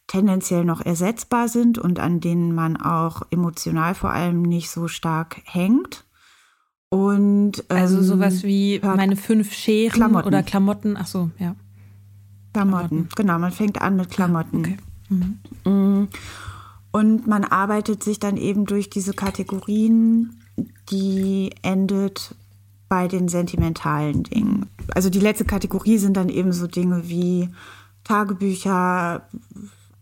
tendenziell 0.07 0.63
noch 0.63 0.85
ersetzbar 0.85 1.49
sind 1.49 1.77
und 1.77 1.99
an 1.99 2.21
denen 2.21 2.55
man 2.55 2.77
auch 2.77 3.23
emotional 3.29 3.93
vor 3.93 4.11
allem 4.11 4.41
nicht 4.41 4.69
so 4.69 4.87
stark 4.87 5.41
hängt. 5.43 6.05
Und 6.93 7.63
also 7.69 7.95
ähm, 7.95 7.99
also 7.99 8.01
sowas 8.03 8.43
wie 8.43 8.81
meine 8.83 9.15
fünf 9.15 9.53
Scheren 9.53 9.93
Klamotten. 9.93 10.27
oder 10.27 10.43
Klamotten. 10.43 10.97
Ach 10.97 11.07
so, 11.07 11.31
ja. 11.39 11.55
Klamotten. 12.53 12.87
Klamotten. 12.87 13.09
genau. 13.15 13.39
Man 13.39 13.51
fängt 13.53 13.81
an 13.81 13.95
mit 13.95 14.09
Klamotten. 14.09 14.59
Okay. 14.59 14.77
Mhm. 15.09 16.09
Und 16.91 17.27
man 17.27 17.45
arbeitet 17.45 18.03
sich 18.03 18.19
dann 18.19 18.35
eben 18.35 18.65
durch 18.65 18.89
diese 18.89 19.13
Kategorien, 19.13 20.41
die 20.89 21.51
endet 21.61 22.35
bei 22.89 23.07
den 23.07 23.29
sentimentalen 23.29 24.23
Dingen. 24.23 24.65
Also 24.93 25.09
die 25.09 25.21
letzte 25.21 25.45
Kategorie 25.45 25.97
sind 25.97 26.17
dann 26.17 26.27
eben 26.27 26.51
so 26.51 26.67
Dinge 26.67 27.07
wie 27.07 27.47
Tagebücher, 28.03 29.29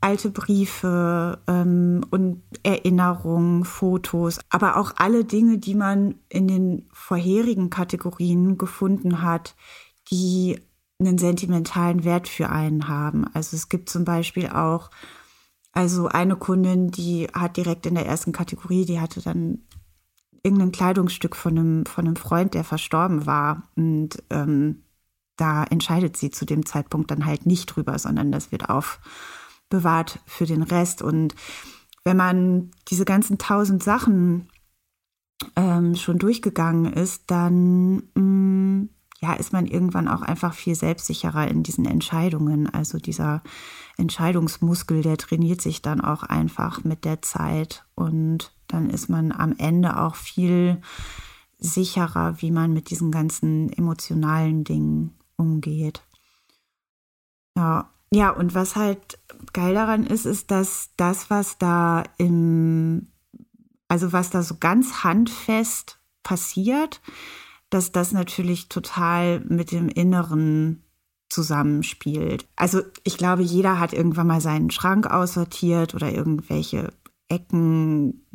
alte 0.02 0.30
Briefe 0.30 1.40
ähm, 1.48 2.06
und 2.10 2.42
Erinnerungen, 2.64 3.66
Fotos, 3.66 4.40
aber 4.50 4.78
auch 4.78 4.94
alle 4.98 5.26
Dinge, 5.26 5.58
die 5.58 5.76
man 5.76 6.16
in 6.30 6.48
den 6.48 6.88
vorherigen 6.94 7.70
Kategorien 7.70 8.58
gefunden 8.58 9.22
hat, 9.22 9.56
die 10.12 10.60
einen 11.00 11.18
sentimentalen 11.18 12.04
Wert 12.04 12.28
für 12.28 12.50
einen 12.50 12.88
haben. 12.88 13.26
Also 13.34 13.56
es 13.56 13.70
gibt 13.70 13.90
zum 13.90 14.06
Beispiel 14.06 14.50
auch, 14.50 14.90
also 15.72 16.08
eine 16.08 16.36
Kundin, 16.36 16.92
die 16.92 17.28
hat 17.34 17.58
direkt 17.58 17.86
in 17.86 17.96
der 17.96 18.06
ersten 18.06 18.32
Kategorie, 18.32 18.86
die 18.86 19.00
hatte 19.00 19.22
dann 19.22 19.60
irgendein 20.44 20.72
Kleidungsstück 20.72 21.36
von 21.36 21.58
einem, 21.58 21.86
von 21.86 22.06
einem 22.06 22.16
Freund, 22.16 22.54
der 22.54 22.64
verstorben 22.64 23.26
war. 23.26 23.64
Und 23.76 24.24
ähm, 24.30 24.84
da 25.38 25.64
entscheidet 25.64 26.18
sie 26.18 26.32
zu 26.32 26.46
dem 26.46 26.66
Zeitpunkt 26.66 27.12
dann 27.12 27.26
halt 27.26 27.46
nicht 27.46 27.68
drüber, 27.68 27.98
sondern 27.98 28.32
das 28.32 28.52
wird 28.52 28.70
auf 28.70 29.00
bewahrt 29.70 30.20
für 30.26 30.46
den 30.46 30.64
Rest. 30.64 31.02
Und 31.02 31.36
wenn 32.04 32.18
man 32.18 32.72
diese 32.90 33.06
ganzen 33.06 33.38
tausend 33.38 33.84
Sachen 33.84 34.50
ähm, 35.56 35.96
schon 35.96 36.18
durchgegangen 36.18 36.92
ist, 36.92 37.24
dann 37.28 38.04
mh, 38.16 38.22
mm, 38.22 38.90
ja, 39.22 39.34
ist 39.34 39.52
man 39.52 39.66
irgendwann 39.66 40.08
auch 40.08 40.22
einfach 40.22 40.54
viel 40.54 40.76
selbstsicherer 40.76 41.48
in 41.48 41.64
diesen 41.64 41.86
Entscheidungen. 41.86 42.70
Also 42.74 43.00
dieser 43.00 43.44
Entscheidungsmuskel, 43.98 45.02
der 45.02 45.18
trainiert 45.18 45.62
sich 45.62 45.82
dann 45.82 46.00
auch 46.00 46.24
einfach 46.24 46.84
mit 46.86 47.04
der 47.04 47.22
Zeit 47.22 47.86
und 47.96 48.54
dann 48.68 48.90
ist 48.90 49.10
man 49.10 49.32
am 49.34 49.56
Ende 49.58 50.00
auch 50.00 50.16
viel 50.16 50.82
sicherer, 51.58 52.42
wie 52.42 52.52
man 52.52 52.72
mit 52.72 52.90
diesen 52.90 53.12
ganzen 53.12 53.72
emotionalen 53.74 54.64
Dingen 54.64 55.18
umgeht. 55.36 56.02
Ja, 57.58 57.90
ja, 58.12 58.32
und 58.32 58.56
was 58.56 58.76
halt 58.76 59.20
geil 59.54 59.76
daran 59.76 60.06
ist, 60.06 60.26
ist, 60.26 60.52
dass 60.52 60.90
das, 60.98 61.30
was 61.30 61.58
da 61.58 62.04
im, 62.18 63.08
also 63.88 64.12
was 64.12 64.30
da 64.30 64.42
so 64.42 64.56
ganz 64.60 65.04
handfest 65.04 66.00
passiert, 66.24 67.02
dass 67.70 67.92
das 67.92 68.12
natürlich 68.12 68.68
total 68.68 69.42
mit 69.42 69.72
dem 69.72 69.90
Inneren 69.90 70.84
zusammenspielt. 71.30 72.48
Also 72.56 72.82
ich 73.04 73.18
glaube, 73.18 73.44
jeder 73.44 73.80
hat 73.80 73.94
irgendwann 73.94 74.28
mal 74.28 74.42
seinen 74.42 74.72
Schrank 74.72 75.06
aussortiert 75.06 75.94
oder 75.94 76.12
irgendwelche 76.12 76.92
Ecken 77.28 78.26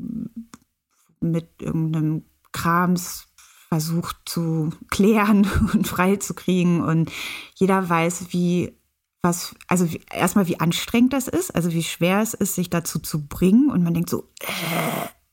mit 1.21 1.49
irgendeinem 1.61 2.25
Krams 2.53 3.27
versucht 3.69 4.17
zu 4.25 4.71
klären 4.91 5.49
und 5.73 5.89
freizukriegen. 5.89 6.81
Und 6.81 7.11
jeder 7.57 7.89
weiß, 7.89 8.27
wie 8.31 8.79
was, 9.25 9.55
also 9.67 9.91
wie, 9.91 10.01
erstmal 10.11 10.47
wie 10.47 10.61
anstrengend 10.61 11.13
das 11.13 11.27
ist, 11.27 11.55
also 11.55 11.73
wie 11.73 11.83
schwer 11.83 12.21
es 12.21 12.35
ist, 12.35 12.55
sich 12.55 12.71
dazu 12.71 12.99
zu 12.99 13.27
bringen. 13.27 13.71
Und 13.71 13.83
man 13.83 13.95
denkt 13.95 14.11
so, 14.11 14.29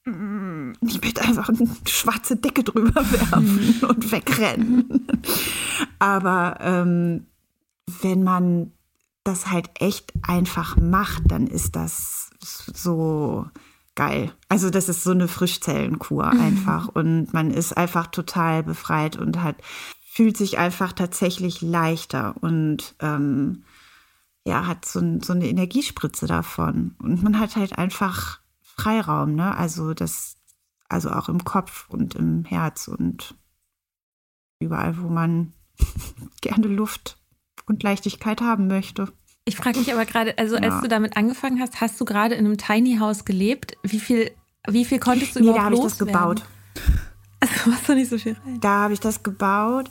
äh, 0.05 0.10
mm, 0.10 0.74
ich 0.88 1.01
möchte 1.01 1.21
einfach 1.21 1.50
eine 1.50 1.69
schwarze 1.86 2.38
Decke 2.38 2.63
drüber 2.63 2.95
werfen 3.12 3.83
und 3.88 4.12
wegrennen. 4.12 5.07
Aber 6.00 6.57
ähm, 6.62 7.27
wenn 8.01 8.24
man 8.24 8.71
das 9.24 9.51
halt 9.51 9.69
echt 9.79 10.13
einfach 10.24 10.77
macht, 10.77 11.24
dann 11.27 11.45
ist 11.45 11.75
das 11.75 12.31
so 12.39 13.45
geil. 13.93 14.31
Also 14.50 14.71
das 14.71 14.89
ist 14.89 15.03
so 15.03 15.12
eine 15.12 15.27
Frischzellenkur 15.27 16.27
einfach. 16.27 16.88
Und 16.88 17.33
man 17.33 17.51
ist 17.51 17.77
einfach 17.77 18.07
total 18.07 18.63
befreit 18.63 19.17
und 19.17 19.43
hat 19.43 19.57
fühlt 20.13 20.36
sich 20.36 20.57
einfach 20.57 20.91
tatsächlich 20.91 21.62
leichter. 21.62 22.36
Und 22.41 22.95
ähm, 23.00 23.63
ja, 24.45 24.65
hat 24.65 24.86
so, 24.86 25.00
so 25.21 25.33
eine 25.33 25.48
Energiespritze 25.48 26.27
davon. 26.27 26.95
Und 27.00 27.24
man 27.24 27.39
hat 27.39 27.55
halt 27.55 27.77
einfach 27.77 28.39
Freiraum, 28.62 29.36
ne? 29.36 29.55
Also 29.55 29.93
das, 29.93 30.36
also 30.89 31.12
auch 31.12 31.29
im 31.29 31.43
Kopf 31.43 31.88
und 31.89 32.15
im 32.15 32.45
Herz 32.45 32.88
und 32.88 33.36
überall, 34.60 34.98
wo 35.00 35.10
man 35.10 35.53
gerne 36.41 36.67
Luft 36.67 37.17
und 37.65 37.83
Leichtigkeit 37.83 38.41
haben 38.41 38.67
möchte. 38.67 39.12
Ich 39.45 39.55
frage 39.55 39.79
mich 39.79 39.91
aber 39.91 40.05
gerade, 40.05 40.38
also 40.38 40.55
als 40.55 40.65
ja. 40.65 40.81
du 40.81 40.88
damit 40.88 41.17
angefangen 41.17 41.60
hast, 41.60 41.81
hast 41.81 42.00
du 42.00 42.05
gerade 42.05 42.36
in 42.36 42.45
einem 42.45 42.57
Tiny 42.57 42.98
House 42.98 43.25
gelebt? 43.25 43.75
Wie 43.83 44.00
viel, 44.00 44.31
wie 44.67 44.86
viel 44.86 45.00
konntest 45.00 45.36
du 45.36 45.39
nee, 45.39 45.45
überhaupt 45.45 45.60
da 45.60 45.65
habe 45.65 45.75
ich 45.75 45.81
das 45.81 45.98
gebaut. 45.98 46.45
Also 47.43 47.71
machst 47.71 47.89
du 47.89 47.95
nicht 47.95 48.07
so 48.07 48.19
viel 48.19 48.38
rein. 48.45 48.60
Da 48.60 48.83
habe 48.83 48.93
ich 48.93 49.00
das 49.00 49.24
gebaut. 49.24 49.89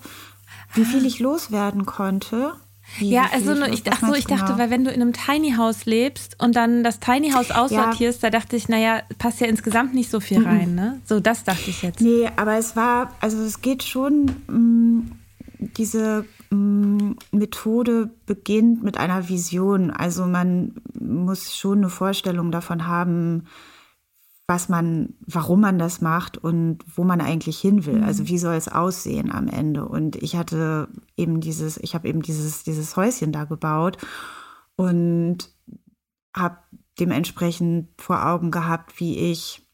Wie 0.73 0.85
viel 0.85 1.05
ich 1.05 1.19
loswerden 1.19 1.85
konnte, 1.85 2.55
wie, 2.99 3.11
ja, 3.11 3.27
also 3.33 3.55
nur, 3.55 3.69
ich, 3.69 3.83
ach 3.91 4.01
so, 4.01 4.15
ich 4.15 4.27
dachte, 4.27 4.47
genau? 4.47 4.59
weil 4.59 4.71
wenn 4.71 4.85
du 4.85 4.91
in 4.91 5.01
einem 5.01 5.13
Tiny 5.13 5.53
House 5.57 5.87
lebst 5.87 6.37
und 6.43 6.57
dann 6.57 6.83
das 6.83 7.01
Tiny 7.01 7.31
House 7.31 7.51
aussortierst, 7.51 8.23
ja. 8.23 8.31
da 8.31 8.39
dachte 8.39 8.57
ich, 8.57 8.69
naja, 8.69 9.03
passt 9.19 9.41
ja 9.41 9.47
insgesamt 9.47 9.95
nicht 9.95 10.11
so 10.11 10.21
viel 10.21 10.45
rein, 10.45 10.75
ne? 10.75 11.01
So, 11.05 11.21
das 11.21 11.45
dachte 11.45 11.71
ich 11.71 11.83
jetzt. 11.83 12.01
Nee, 12.01 12.29
aber 12.37 12.57
es 12.57 12.77
war, 12.77 13.13
also 13.21 13.39
es 13.43 13.61
geht 13.61 13.83
schon, 13.83 14.27
mh, 14.49 14.59
mm, 14.59 15.11
diese 15.77 16.25
mm, 16.51 17.13
Methode 17.33 18.11
beginnt 18.27 18.83
mit 18.83 18.99
einer 18.99 19.29
Vision. 19.29 19.91
Also 19.91 20.27
man 20.27 20.75
muss 20.99 21.57
schon 21.57 21.79
eine 21.79 21.91
Vorstellung 21.91 22.51
davon 22.51 22.87
haben, 22.87 23.47
was 24.51 24.69
man, 24.69 25.15
warum 25.21 25.61
man 25.61 25.79
das 25.79 26.01
macht 26.01 26.37
und 26.37 26.79
wo 26.97 27.05
man 27.05 27.21
eigentlich 27.21 27.61
hin 27.61 27.87
will. 27.87 27.99
Mhm. 27.99 28.03
Also 28.03 28.27
wie 28.27 28.37
soll 28.37 28.57
es 28.57 28.67
aussehen 28.67 29.31
am 29.31 29.47
Ende? 29.47 29.85
Und 29.87 30.17
ich 30.17 30.35
hatte 30.35 30.89
eben 31.17 31.41
dieses, 31.41 31.77
ich 31.77 31.95
habe 31.95 32.09
eben 32.09 32.21
dieses, 32.21 32.65
dieses 32.65 32.97
Häuschen 32.97 33.31
da 33.31 33.45
gebaut 33.45 33.97
und 34.75 35.39
habe 36.35 36.59
dementsprechend 36.99 37.91
vor 37.97 38.27
Augen 38.27 38.51
gehabt, 38.51 38.99
wie 38.99 39.19
ich 39.31 39.65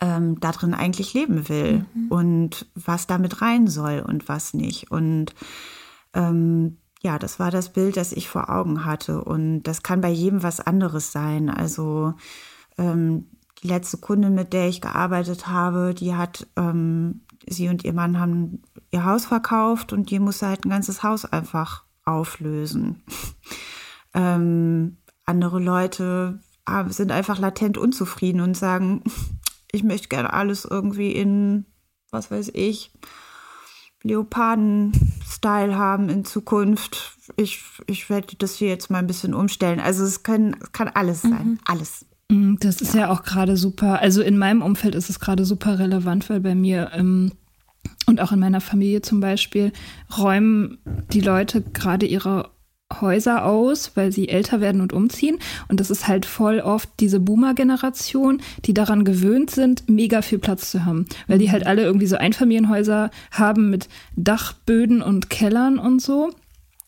ähm, 0.00 0.40
darin 0.40 0.72
eigentlich 0.72 1.12
leben 1.12 1.50
will 1.50 1.84
mhm. 1.92 2.08
und 2.08 2.66
was 2.74 3.06
damit 3.06 3.42
rein 3.42 3.66
soll 3.66 4.00
und 4.00 4.30
was 4.30 4.54
nicht. 4.54 4.90
Und 4.90 5.34
ähm, 6.14 6.78
ja, 7.02 7.18
das 7.18 7.38
war 7.38 7.50
das 7.50 7.74
Bild, 7.74 7.98
das 7.98 8.12
ich 8.12 8.30
vor 8.30 8.48
Augen 8.48 8.86
hatte. 8.86 9.22
Und 9.22 9.64
das 9.64 9.82
kann 9.82 10.00
bei 10.00 10.08
jedem 10.08 10.42
was 10.42 10.58
anderes 10.58 11.12
sein. 11.12 11.50
Also 11.50 12.14
ähm, 12.78 13.26
die 13.62 13.68
letzte 13.68 13.98
Kundin, 13.98 14.34
mit 14.34 14.52
der 14.52 14.68
ich 14.68 14.80
gearbeitet 14.80 15.48
habe, 15.48 15.94
die 15.94 16.14
hat, 16.14 16.46
ähm, 16.56 17.22
sie 17.48 17.68
und 17.68 17.84
ihr 17.84 17.92
Mann 17.92 18.20
haben 18.20 18.62
ihr 18.90 19.04
Haus 19.04 19.26
verkauft 19.26 19.92
und 19.92 20.10
die 20.10 20.18
musste 20.18 20.46
halt 20.46 20.64
ein 20.64 20.70
ganzes 20.70 21.02
Haus 21.02 21.24
einfach 21.24 21.84
auflösen. 22.04 23.02
ähm, 24.14 24.98
andere 25.24 25.60
Leute 25.60 26.40
ah, 26.64 26.88
sind 26.88 27.12
einfach 27.12 27.38
latent 27.38 27.78
unzufrieden 27.78 28.40
und 28.40 28.56
sagen, 28.56 29.02
ich 29.72 29.82
möchte 29.82 30.08
gerne 30.08 30.32
alles 30.32 30.64
irgendwie 30.64 31.12
in, 31.12 31.66
was 32.10 32.30
weiß 32.30 32.50
ich, 32.54 32.92
Leoparden-Style 34.02 35.76
haben 35.76 36.08
in 36.08 36.24
Zukunft. 36.24 37.16
Ich, 37.36 37.62
ich 37.86 38.08
werde 38.08 38.36
das 38.36 38.54
hier 38.54 38.68
jetzt 38.68 38.90
mal 38.90 38.98
ein 38.98 39.06
bisschen 39.06 39.34
umstellen. 39.34 39.80
Also 39.80 40.04
es 40.04 40.22
können, 40.22 40.56
kann 40.72 40.88
alles 40.88 41.22
sein, 41.22 41.46
mhm. 41.46 41.58
alles. 41.64 42.06
Mm, 42.30 42.56
das 42.60 42.80
ist 42.80 42.94
ja. 42.94 43.00
ja 43.00 43.10
auch 43.10 43.22
gerade 43.22 43.56
super. 43.56 44.00
Also 44.00 44.22
in 44.22 44.38
meinem 44.38 44.62
Umfeld 44.62 44.94
ist 44.94 45.10
es 45.10 45.20
gerade 45.20 45.44
super 45.44 45.78
relevant, 45.78 46.28
weil 46.30 46.40
bei 46.40 46.54
mir 46.54 46.90
ähm, 46.94 47.32
und 48.06 48.20
auch 48.20 48.32
in 48.32 48.38
meiner 48.38 48.60
Familie 48.60 49.02
zum 49.02 49.20
Beispiel 49.20 49.72
räumen 50.16 50.78
die 51.12 51.20
Leute 51.20 51.62
gerade 51.62 52.06
ihre 52.06 52.50
Häuser 53.00 53.44
aus, 53.44 53.92
weil 53.96 54.12
sie 54.12 54.28
älter 54.28 54.60
werden 54.60 54.80
und 54.80 54.94
umziehen. 54.94 55.38
Und 55.68 55.78
das 55.78 55.90
ist 55.90 56.08
halt 56.08 56.24
voll 56.24 56.60
oft 56.60 56.88
diese 57.00 57.20
Boomer-Generation, 57.20 58.40
die 58.64 58.72
daran 58.72 59.04
gewöhnt 59.04 59.50
sind, 59.50 59.88
mega 59.90 60.22
viel 60.22 60.38
Platz 60.38 60.70
zu 60.70 60.86
haben. 60.86 61.04
Weil 61.26 61.38
die 61.38 61.50
halt 61.50 61.66
alle 61.66 61.82
irgendwie 61.82 62.06
so 62.06 62.16
Einfamilienhäuser 62.16 63.10
haben 63.30 63.68
mit 63.68 63.88
Dachböden 64.16 65.02
und 65.02 65.28
Kellern 65.28 65.78
und 65.78 66.00
so. 66.00 66.30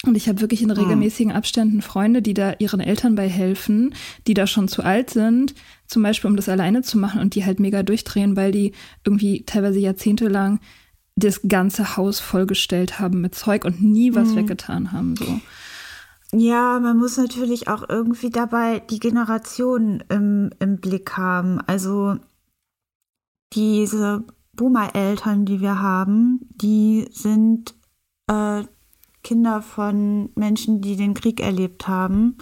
Und 0.06 0.16
ich 0.16 0.28
habe 0.28 0.40
wirklich 0.40 0.62
in 0.62 0.70
regelmäßigen 0.70 1.30
Abständen 1.30 1.82
Freunde, 1.82 2.22
die 2.22 2.32
da 2.32 2.54
ihren 2.58 2.80
Eltern 2.80 3.16
bei 3.16 3.28
helfen, 3.28 3.94
die 4.26 4.32
da 4.32 4.46
schon 4.46 4.66
zu 4.66 4.82
alt 4.82 5.10
sind, 5.10 5.54
zum 5.86 6.02
Beispiel 6.02 6.30
um 6.30 6.36
das 6.36 6.48
alleine 6.48 6.80
zu 6.80 6.96
machen 6.96 7.20
und 7.20 7.34
die 7.34 7.44
halt 7.44 7.60
mega 7.60 7.82
durchdrehen, 7.82 8.34
weil 8.34 8.50
die 8.50 8.72
irgendwie 9.04 9.44
teilweise 9.44 9.78
jahrzehntelang 9.78 10.60
das 11.16 11.42
ganze 11.46 11.98
Haus 11.98 12.18
vollgestellt 12.18 12.98
haben 12.98 13.20
mit 13.20 13.34
Zeug 13.34 13.66
und 13.66 13.82
nie 13.82 14.14
was 14.14 14.30
mhm. 14.30 14.36
weggetan 14.36 14.92
haben. 14.92 15.16
So. 15.16 15.40
Ja, 16.32 16.78
man 16.80 16.96
muss 16.96 17.18
natürlich 17.18 17.68
auch 17.68 17.86
irgendwie 17.88 18.30
dabei 18.30 18.78
die 18.78 19.00
Generation 19.00 20.02
im, 20.08 20.50
im 20.60 20.78
Blick 20.78 21.16
haben. 21.18 21.60
Also 21.66 22.16
diese 23.52 24.24
Boomer-Eltern, 24.54 25.44
die 25.44 25.60
wir 25.60 25.80
haben, 25.80 26.48
die 26.54 27.08
sind 27.10 27.74
äh, 28.28 28.62
Kinder 29.22 29.62
von 29.62 30.30
Menschen, 30.34 30.80
die 30.80 30.96
den 30.96 31.14
Krieg 31.14 31.40
erlebt 31.40 31.88
haben. 31.88 32.36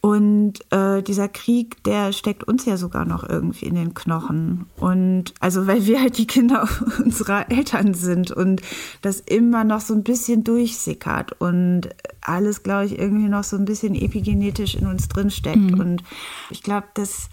Und 0.00 0.60
äh, 0.70 1.02
dieser 1.02 1.28
Krieg, 1.28 1.82
der 1.82 2.12
steckt 2.12 2.44
uns 2.44 2.64
ja 2.64 2.76
sogar 2.76 3.04
noch 3.04 3.28
irgendwie 3.28 3.66
in 3.66 3.74
den 3.74 3.94
Knochen. 3.94 4.66
Und 4.76 5.34
also 5.40 5.66
weil 5.66 5.86
wir 5.86 6.00
halt 6.00 6.18
die 6.18 6.26
Kinder 6.26 6.68
unserer 7.04 7.50
Eltern 7.50 7.94
sind 7.94 8.30
und 8.30 8.62
das 9.02 9.20
immer 9.20 9.64
noch 9.64 9.80
so 9.80 9.94
ein 9.94 10.04
bisschen 10.04 10.44
durchsickert 10.44 11.40
und 11.40 11.88
alles, 12.20 12.62
glaube 12.62 12.86
ich, 12.86 12.98
irgendwie 12.98 13.28
noch 13.28 13.42
so 13.42 13.56
ein 13.56 13.64
bisschen 13.64 13.96
epigenetisch 13.96 14.76
in 14.76 14.86
uns 14.86 15.08
drin 15.08 15.30
steckt. 15.30 15.72
Mhm. 15.72 15.80
Und 15.80 16.02
ich 16.50 16.62
glaube, 16.62 16.86
dass 16.94 17.28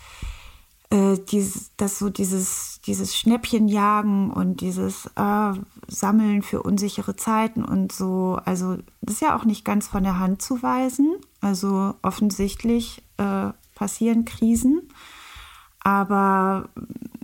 äh, 0.90 1.18
dieses, 1.30 1.72
dass 1.78 2.00
so 2.00 2.10
dieses, 2.10 2.75
dieses 2.88 3.16
Schnäppchenjagen 3.16 4.32
und 4.32 4.62
dieses 4.62 5.08
äh, 5.16 5.54
Sammeln 5.88 6.42
für 6.42 6.62
unsichere 6.62 7.16
Zeiten 7.16 7.64
und 7.64 7.92
so, 7.92 8.40
also 8.46 8.78
das 9.02 9.16
ist 9.16 9.22
ja 9.22 9.36
auch 9.36 9.46
nicht 9.46 9.66
ganz 9.66 9.88
von 9.88 10.04
der 10.04 10.20
Hand 10.20 10.42
zu 10.42 10.62
weisen. 10.62 11.16
Also 11.42 11.96
offensichtlich 12.02 13.04
äh, 13.18 13.50
passieren 13.76 14.26
Krisen, 14.26 14.90
aber 15.80 16.70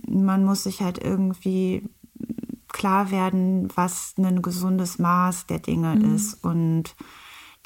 man 0.06 0.44
muss 0.44 0.64
sich 0.64 0.82
halt 0.82 1.02
irgendwie 1.02 1.88
klar 2.68 3.10
werden, 3.10 3.68
was 3.74 4.14
ein 4.18 4.42
gesundes 4.42 4.98
Maß 4.98 5.46
der 5.46 5.58
Dinge 5.58 5.94
mhm. 5.94 6.14
ist 6.14 6.42
und 6.44 6.94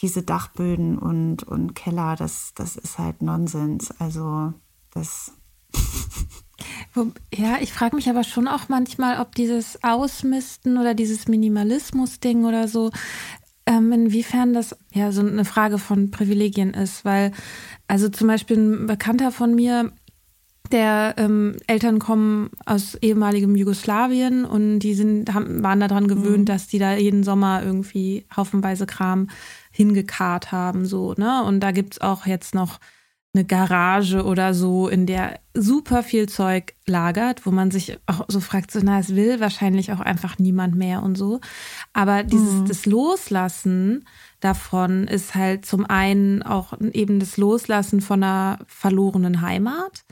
diese 0.01 0.23
Dachböden 0.23 0.99
und, 0.99 1.45
und 1.45 1.75
Keller, 1.75 2.17
das, 2.17 2.53
das 2.55 2.77
ist 2.77 2.99
halt 2.99 3.23
Nonsens. 3.23 3.91
Also 3.99 4.53
das 4.91 5.33
ja, 7.35 7.59
ich 7.61 7.73
frage 7.73 7.97
mich 7.97 8.09
aber 8.09 8.25
schon 8.25 8.49
auch 8.49 8.69
manchmal, 8.69 9.21
ob 9.21 9.35
dieses 9.35 9.83
Ausmisten 9.83 10.79
oder 10.79 10.95
dieses 10.95 11.29
Minimalismus-Ding 11.29 12.45
oder 12.45 12.69
so, 12.69 12.91
ähm, 13.67 13.93
inwiefern 13.93 14.55
das 14.55 14.77
ja 14.93 15.13
so 15.13 15.21
eine 15.21 15.45
Frage 15.45 15.79
von 15.79 16.11
Privilegien 16.11 16.75
ist, 16.75 17.05
weil 17.05 17.33
also 17.89 18.09
zum 18.09 18.29
Beispiel 18.29 18.57
ein 18.57 18.87
Bekannter 18.87 19.33
von 19.33 19.55
mir, 19.55 19.93
der 20.73 21.15
ähm, 21.17 21.57
Eltern 21.67 21.99
kommen 21.99 22.51
aus 22.65 22.97
ehemaligem 22.97 23.55
Jugoslawien 23.55 24.45
und 24.45 24.81
die 24.81 24.95
sind, 24.95 25.33
haben, 25.33 25.63
waren 25.63 25.81
daran 25.81 26.09
gewöhnt, 26.09 26.41
mhm. 26.41 26.45
dass 26.47 26.67
die 26.67 26.79
da 26.79 26.97
jeden 26.97 27.23
Sommer 27.23 27.63
irgendwie 27.63 28.27
haufenweise 28.37 28.87
Kram 28.87 29.29
hingekarrt 29.71 30.53
haben, 30.53 30.87
so, 30.87 31.15
ne? 31.17 31.45
Und 31.45 31.61
da 31.61 31.71
gibt 31.71 31.95
es 31.95 32.01
auch 32.01 32.27
jetzt 32.27 32.55
noch 32.55 32.81
eine 33.37 33.45
Garage 33.45 34.25
oder 34.25 34.55
so, 34.55 34.89
in 34.89 35.07
der 35.07 35.39
super 35.55 36.03
viel 36.03 36.29
Zeug 36.29 36.75
lagert, 36.87 37.47
wo 37.47 37.51
man 37.51 37.71
sich 37.71 37.99
auch 38.07 38.25
so 38.29 38.41
fragt, 38.41 38.71
so, 38.71 38.81
na, 38.83 38.99
es 38.99 39.15
will 39.15 39.41
wahrscheinlich 39.41 39.93
auch 39.93 40.01
einfach 40.01 40.39
niemand 40.39 40.75
mehr 40.75 41.03
und 41.03 41.17
so. 41.17 41.41
Aber 41.93 42.23
dieses 42.23 42.55
mhm. 42.55 42.67
das 42.67 42.87
Loslassen 42.87 44.07
davon 44.41 45.07
ist 45.07 45.35
halt 45.35 45.67
zum 45.67 45.85
einen 45.85 46.43
auch 46.43 46.73
eben 46.93 47.21
das 47.21 47.37
Loslassen 47.37 48.01
von 48.01 48.23
einer 48.23 48.59
verlorenen 48.67 49.43
Heimat. 49.43 50.05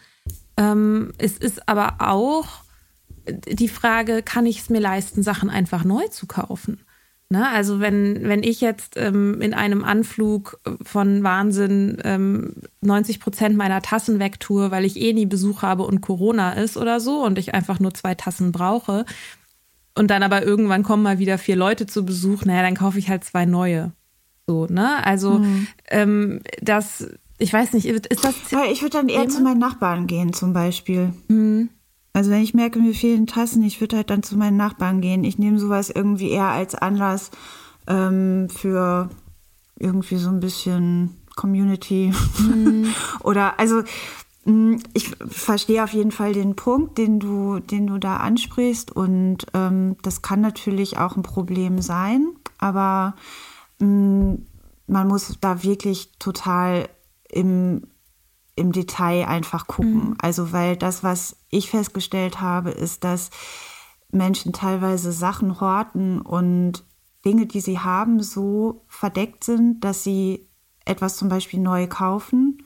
Ähm, 0.57 1.13
es 1.19 1.39
ist 1.39 1.69
aber 1.69 1.97
auch 1.99 2.65
die 3.27 3.69
Frage, 3.69 4.23
kann 4.23 4.47
ich 4.47 4.61
es 4.61 4.71
mir 4.71 4.81
leisten, 4.81 5.23
Sachen 5.23 5.51
einfach 5.51 5.85
neu 5.85 6.07
zu 6.09 6.27
kaufen? 6.27 6.81
Ne? 7.35 7.49
Also 7.49 7.81
wenn, 7.81 8.29
wenn 8.29 8.45
ich 8.45 8.61
jetzt 8.61 8.97
ähm, 8.97 9.41
in 9.41 9.55
einem 9.55 9.83
Anflug 9.83 10.61
von 10.85 11.25
Wahnsinn 11.25 11.99
ähm, 12.05 12.55
90 12.81 13.19
Prozent 13.19 13.57
meiner 13.57 13.83
Tassen 13.83 14.21
wegtue, 14.21 14.71
weil 14.71 14.85
ich 14.85 15.01
eh 15.01 15.13
nie 15.13 15.27
Besuch 15.27 15.63
habe 15.63 15.83
und 15.83 16.01
Corona 16.01 16.53
ist 16.53 16.77
oder 16.77 17.01
so 17.01 17.25
und 17.25 17.37
ich 17.37 17.53
einfach 17.53 17.81
nur 17.81 17.93
zwei 17.93 18.15
Tassen 18.15 18.53
brauche 18.53 19.05
und 19.97 20.13
dann 20.13 20.23
aber 20.23 20.45
irgendwann 20.45 20.85
kommen 20.85 21.03
mal 21.03 21.19
wieder 21.19 21.37
vier 21.37 21.57
Leute 21.57 21.87
zu 21.87 22.05
Besuch, 22.05 22.45
naja, 22.45 22.63
dann 22.63 22.77
kaufe 22.77 23.01
ich 23.01 23.09
halt 23.09 23.25
zwei 23.25 23.47
neue. 23.47 23.91
So, 24.47 24.67
ne? 24.67 25.05
Also 25.05 25.41
mhm. 25.41 25.67
ähm, 25.89 26.41
das, 26.63 27.09
ich 27.39 27.53
weiß 27.53 27.73
nicht, 27.73 27.87
ist 27.87 28.25
das. 28.25 28.35
Ich 28.71 28.83
würde 28.83 28.99
dann 28.99 29.09
eher 29.09 29.23
Thema? 29.23 29.31
zu 29.35 29.43
meinen 29.43 29.59
Nachbarn 29.59 30.07
gehen, 30.07 30.33
zum 30.33 30.53
Beispiel. 30.53 31.13
Mhm. 31.27 31.69
Also 32.15 32.31
wenn 32.31 32.43
ich 32.43 32.55
merke, 32.55 32.79
mir 32.79 32.95
fehlen 32.95 33.27
Tassen, 33.27 33.65
ich 33.65 33.81
würde 33.81 33.97
halt 33.97 34.09
dann 34.09 34.23
zu 34.23 34.39
meinen 34.39 34.57
Nachbarn 34.57 35.01
gehen. 35.01 35.25
Ich 35.25 35.37
nehme 35.37 35.59
sowas 35.59 35.91
irgendwie 35.91 36.31
eher 36.31 36.47
als 36.47 36.77
Anlass 36.77 37.33
ähm, 37.89 38.49
für 38.49 39.11
irgendwie 39.79 40.17
so 40.17 40.31
ein 40.31 40.39
bisschen 40.39 41.17
Community. 41.35 42.13
Mhm. 42.39 42.95
Oder 43.21 43.59
also 43.59 43.83
mm, 44.45 44.77
ich 44.95 45.11
verstehe 45.27 45.83
auf 45.83 45.93
jeden 45.93 46.13
Fall 46.13 46.33
den 46.33 46.55
Punkt, 46.55 46.99
den 46.99 47.19
du, 47.19 47.59
den 47.59 47.89
du 47.89 47.99
da 47.99 48.19
ansprichst. 48.19 48.93
Und 48.93 49.47
ähm, 49.53 49.97
das 50.03 50.23
kann 50.23 50.41
natürlich 50.41 50.99
auch 50.99 51.17
ein 51.17 51.25
Problem 51.25 51.83
sein, 51.83 52.29
aber 52.59 53.17
mh, 53.81 53.89
mm, 53.89 54.47
man 54.87 55.09
muss 55.09 55.37
da 55.41 55.65
wirklich 55.65 56.13
total 56.19 56.89
im 57.29 57.83
im 58.57 58.73
Detail 58.73 59.27
einfach 59.27 59.67
gucken. 59.67 60.11
Mhm. 60.11 60.17
Also, 60.21 60.53
weil 60.53 60.77
das, 60.77 61.03
was 61.03 61.37
ich 61.51 61.71
festgestellt 61.71 62.41
habe, 62.41 62.71
ist, 62.71 63.05
dass 63.05 63.31
Menschen 64.11 64.53
teilweise 64.53 65.13
Sachen 65.13 65.61
horten 65.61 66.21
und 66.21 66.85
Dinge, 67.25 67.47
die 67.47 67.61
sie 67.61 67.79
haben, 67.79 68.23
so 68.23 68.85
verdeckt 68.89 69.45
sind, 69.45 69.83
dass 69.83 70.05
sie 70.05 70.49
etwas 70.85 71.17
zum 71.17 71.29
Beispiel 71.29 71.61
neu 71.61 71.87
kaufen, 71.87 72.63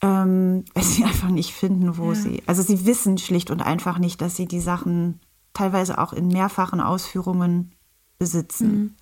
ähm, 0.00 0.64
weil 0.74 0.82
sie 0.82 1.04
einfach 1.04 1.28
nicht 1.28 1.52
finden, 1.52 1.96
wo 1.96 2.12
ja. 2.12 2.14
sie. 2.14 2.42
Also 2.46 2.62
sie 2.62 2.86
wissen 2.86 3.18
schlicht 3.18 3.50
und 3.50 3.62
einfach 3.62 3.98
nicht, 3.98 4.20
dass 4.20 4.36
sie 4.36 4.46
die 4.46 4.60
Sachen 4.60 5.20
teilweise 5.52 5.98
auch 5.98 6.12
in 6.12 6.28
mehrfachen 6.28 6.80
Ausführungen 6.80 7.72
besitzen. 8.18 8.70
Mhm. 8.70 8.94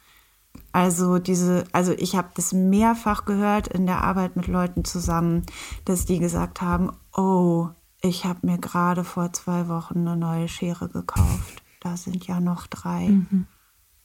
Also 0.72 1.18
diese, 1.18 1.64
also 1.72 1.92
ich 1.92 2.16
habe 2.16 2.28
das 2.34 2.52
mehrfach 2.52 3.24
gehört 3.24 3.68
in 3.68 3.86
der 3.86 4.02
Arbeit 4.02 4.36
mit 4.36 4.46
Leuten 4.46 4.84
zusammen, 4.84 5.44
dass 5.84 6.04
die 6.04 6.18
gesagt 6.18 6.60
haben, 6.60 6.92
oh, 7.14 7.68
ich 8.02 8.24
habe 8.24 8.46
mir 8.46 8.58
gerade 8.58 9.04
vor 9.04 9.32
zwei 9.32 9.68
Wochen 9.68 9.98
eine 9.98 10.16
neue 10.16 10.48
Schere 10.48 10.88
gekauft. 10.88 11.62
Da 11.80 11.96
sind 11.96 12.26
ja 12.26 12.40
noch 12.40 12.66
drei. 12.66 13.08
Mhm. 13.08 13.46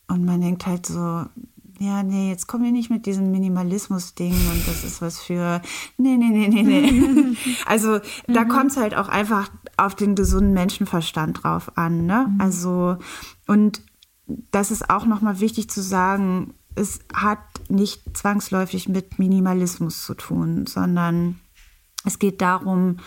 Und 0.08 0.25
man 0.25 0.41
denkt 0.41 0.65
halt 0.65 0.86
so, 0.86 1.25
ja, 1.80 2.04
nee, 2.04 2.30
jetzt 2.30 2.47
kommen 2.47 2.63
wir 2.63 2.71
nicht 2.71 2.89
mit 2.89 3.06
diesem 3.06 3.32
Minimalismus-Ding 3.32 4.34
und 4.34 4.67
das 4.67 4.84
ist 4.84 5.01
was 5.01 5.19
für, 5.19 5.62
nee, 5.97 6.15
nee, 6.15 6.30
nee, 6.30 6.47
nee, 6.47 6.63
nee. 6.63 7.36
also 7.65 7.99
da 8.28 8.45
mhm. 8.45 8.49
kommt 8.49 8.71
es 8.71 8.78
halt 8.78 8.95
auch 8.95 9.10
einfach 9.10 9.49
auf 9.78 9.95
den 9.95 10.15
gesunden 10.15 10.54
Menschenverstand 10.54 11.43
drauf 11.43 11.78
an, 11.78 12.06
ne? 12.06 12.28
Mhm. 12.30 12.41
Also, 12.41 12.97
und 13.47 13.82
das 14.27 14.71
ist 14.71 14.89
auch 14.89 15.05
nochmal 15.05 15.39
wichtig 15.39 15.69
zu 15.69 15.81
sagen, 15.81 16.53
es 16.75 16.99
hat 17.13 17.39
nicht 17.69 18.17
zwangsläufig 18.17 18.89
mit 18.89 19.19
Minimalismus 19.19 20.05
zu 20.05 20.13
tun, 20.13 20.65
sondern 20.67 21.39
es 22.03 22.19
geht 22.19 22.41
darum, 22.41 22.97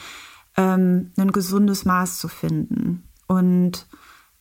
ähm, 0.57 1.13
ein 1.17 1.33
gesundes 1.33 1.85
Maß 1.85 2.19
zu 2.19 2.29
finden. 2.29 3.09
Und 3.27 3.87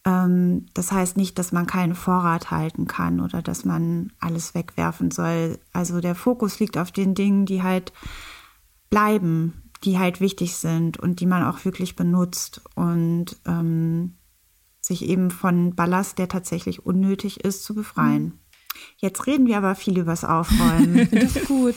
ähm, 0.06 0.68
das 0.74 0.92
heißt 0.92 1.18
nicht, 1.18 1.38
dass 1.38 1.52
man 1.52 1.68
keinen 1.68 1.94
Vorrat 1.94 2.52
halten 2.52 2.88
kann 2.88 3.20
oder 3.20 3.42
dass 3.42 3.66
man 3.66 4.14
alles 4.20 4.56
wegwerfen 4.56 5.12
soll. 5.12 5.60
Also 5.74 6.00
der 6.00 6.16
Fokus 6.16 6.60
liegt 6.60 6.78
auf 6.78 6.92
den 6.92 7.14
Dingen, 7.14 7.46
die 7.46 7.62
halt 7.62 7.92
bleiben, 8.90 9.70
die 9.84 10.00
halt 10.00 10.22
wichtig 10.22 10.56
sind 10.56 10.98
und 10.98 11.20
die 11.20 11.26
man 11.26 11.44
auch 11.44 11.66
wirklich 11.66 11.96
benutzt 11.96 12.62
und 12.76 13.38
ähm, 13.46 14.17
sich 14.88 15.08
eben 15.08 15.32
von 15.32 15.76
Ballast, 15.76 16.18
der 16.18 16.28
tatsächlich 16.28 16.86
unnötig 16.86 17.44
ist, 17.44 17.64
zu 17.64 17.76
befreien. 17.76 18.24
Mhm. 18.24 18.40
Jetzt 18.98 19.28
reden 19.28 19.48
wir 19.48 19.58
aber 19.58 19.76
viel 19.76 19.98
übers 19.98 20.24
Aufräumen. 20.24 21.08
das 21.12 21.36
ist 21.36 21.48
gut. 21.48 21.76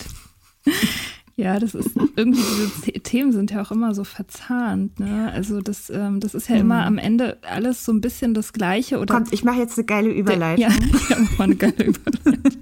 Ja, 1.37 1.59
das 1.59 1.75
ist 1.75 1.97
irgendwie 2.17 2.43
diese 2.43 3.01
Themen 3.01 3.33
sind 3.33 3.51
ja 3.51 3.63
auch 3.63 3.71
immer 3.71 3.95
so 3.95 4.05
verzahnt. 4.05 5.01
Ne? 5.01 5.33
Also 5.33 5.63
das, 5.63 5.89
ähm, 5.89 6.21
das 6.21 6.35
ist 6.35 6.51
ja 6.51 6.57
immer 6.57 6.83
mhm. 6.83 6.87
am 6.87 6.99
Ende 6.99 7.39
alles 7.43 7.85
so 7.87 7.93
ein 7.93 8.03
bisschen 8.03 8.35
das 8.35 8.53
Gleiche. 8.53 8.99
Oder 8.99 9.15
Kommt, 9.15 9.33
ich 9.33 9.43
mache 9.43 9.59
jetzt 9.59 9.79
eine 9.79 9.87
geile 9.87 10.11
Überleitung. 10.11 10.61
Ja, 10.61 10.69
ich 10.69 11.11
habe 11.11 11.23
mal 11.39 11.45
eine 11.45 11.57
geile 11.57 11.85
Überleitung. 11.87 12.53